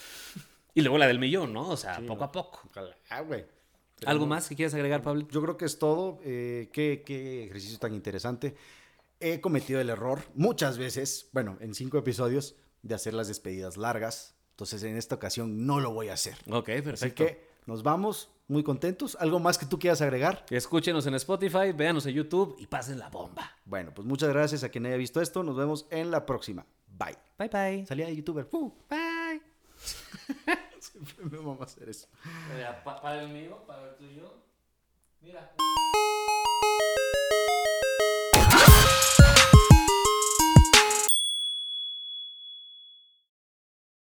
Y 0.74 0.82
luego 0.82 0.98
la 0.98 1.08
del 1.08 1.20
millón, 1.20 1.54
¿no? 1.54 1.70
O 1.70 1.78
sea, 1.78 1.96
Sí, 1.98 2.02
poco 2.02 2.20
no. 2.22 2.26
a 2.26 2.32
poco. 2.32 2.70
Ah, 3.10 3.22
güey. 3.22 3.46
¿Algo 4.06 4.26
más 4.26 4.50
que 4.50 4.56
quieras 4.56 4.74
agregar, 4.74 5.04
Pablo? 5.04 5.28
Yo 5.30 5.42
creo 5.44 5.56
que 5.58 5.66
es 5.66 5.78
todo. 5.78 6.20
Eh, 6.24 6.70
qué, 6.74 7.04
qué 7.06 7.46
ejercicio 7.46 7.78
tan 7.78 7.94
interesante. 7.94 8.56
He 9.20 9.40
cometido 9.40 9.80
el 9.80 9.90
error 9.92 10.24
muchas 10.34 10.80
veces, 10.80 11.30
bueno, 11.32 11.58
en 11.62 11.76
cinco 11.76 12.00
episodios, 12.00 12.56
de 12.82 12.96
hacer 12.96 13.14
las 13.14 13.28
despedidas 13.28 13.78
largas. 13.78 14.34
Entonces, 14.52 14.82
en 14.84 14.98
esta 14.98 15.14
ocasión 15.16 15.68
no 15.68 15.80
lo 15.80 15.92
voy 15.94 16.10
a 16.10 16.14
hacer. 16.14 16.36
Ok, 16.50 16.70
Así 16.70 16.82
perfecto. 16.82 17.26
que 17.28 17.46
nos 17.68 17.84
vamos 17.84 18.32
muy 18.52 18.64
contentos. 18.64 19.18
¿Algo 19.20 19.40
más 19.40 19.58
que 19.58 19.66
tú 19.66 19.80
quieras 19.80 20.02
agregar? 20.02 20.46
Escúchenos 20.50 21.08
en 21.08 21.16
Spotify, 21.16 21.72
véanos 21.74 22.06
en 22.06 22.14
YouTube 22.14 22.56
y 22.60 22.68
pasen 22.68 23.00
la 23.00 23.10
bomba. 23.10 23.58
Bueno, 23.66 23.94
pues 23.94 24.06
muchas 24.08 24.30
gracias 24.30 24.64
a 24.64 24.70
quien 24.70 24.86
haya 24.86 24.98
visto 24.98 25.22
esto. 25.22 25.42
Nos 25.42 25.56
vemos 25.58 25.88
en 25.90 26.12
la 26.12 26.26
próxima. 26.26 26.66
Bye. 26.88 27.18
Bye 27.40 27.50
bye. 27.50 27.86
Salía 27.86 28.06
de 28.06 28.16
youtuber. 28.16 28.48
Uh, 28.52 28.72
Bye. 28.90 29.42
siempre 30.80 31.26
me 31.26 31.38
vamos 31.38 31.62
a 31.62 31.64
hacer 31.64 31.90
eso. 31.90 32.08
Para 32.84 33.22
el 33.24 33.30
mío, 33.30 33.64
para 33.66 33.90
el 33.90 33.96
tuyo. 33.96 34.34
Mira. 35.22 35.52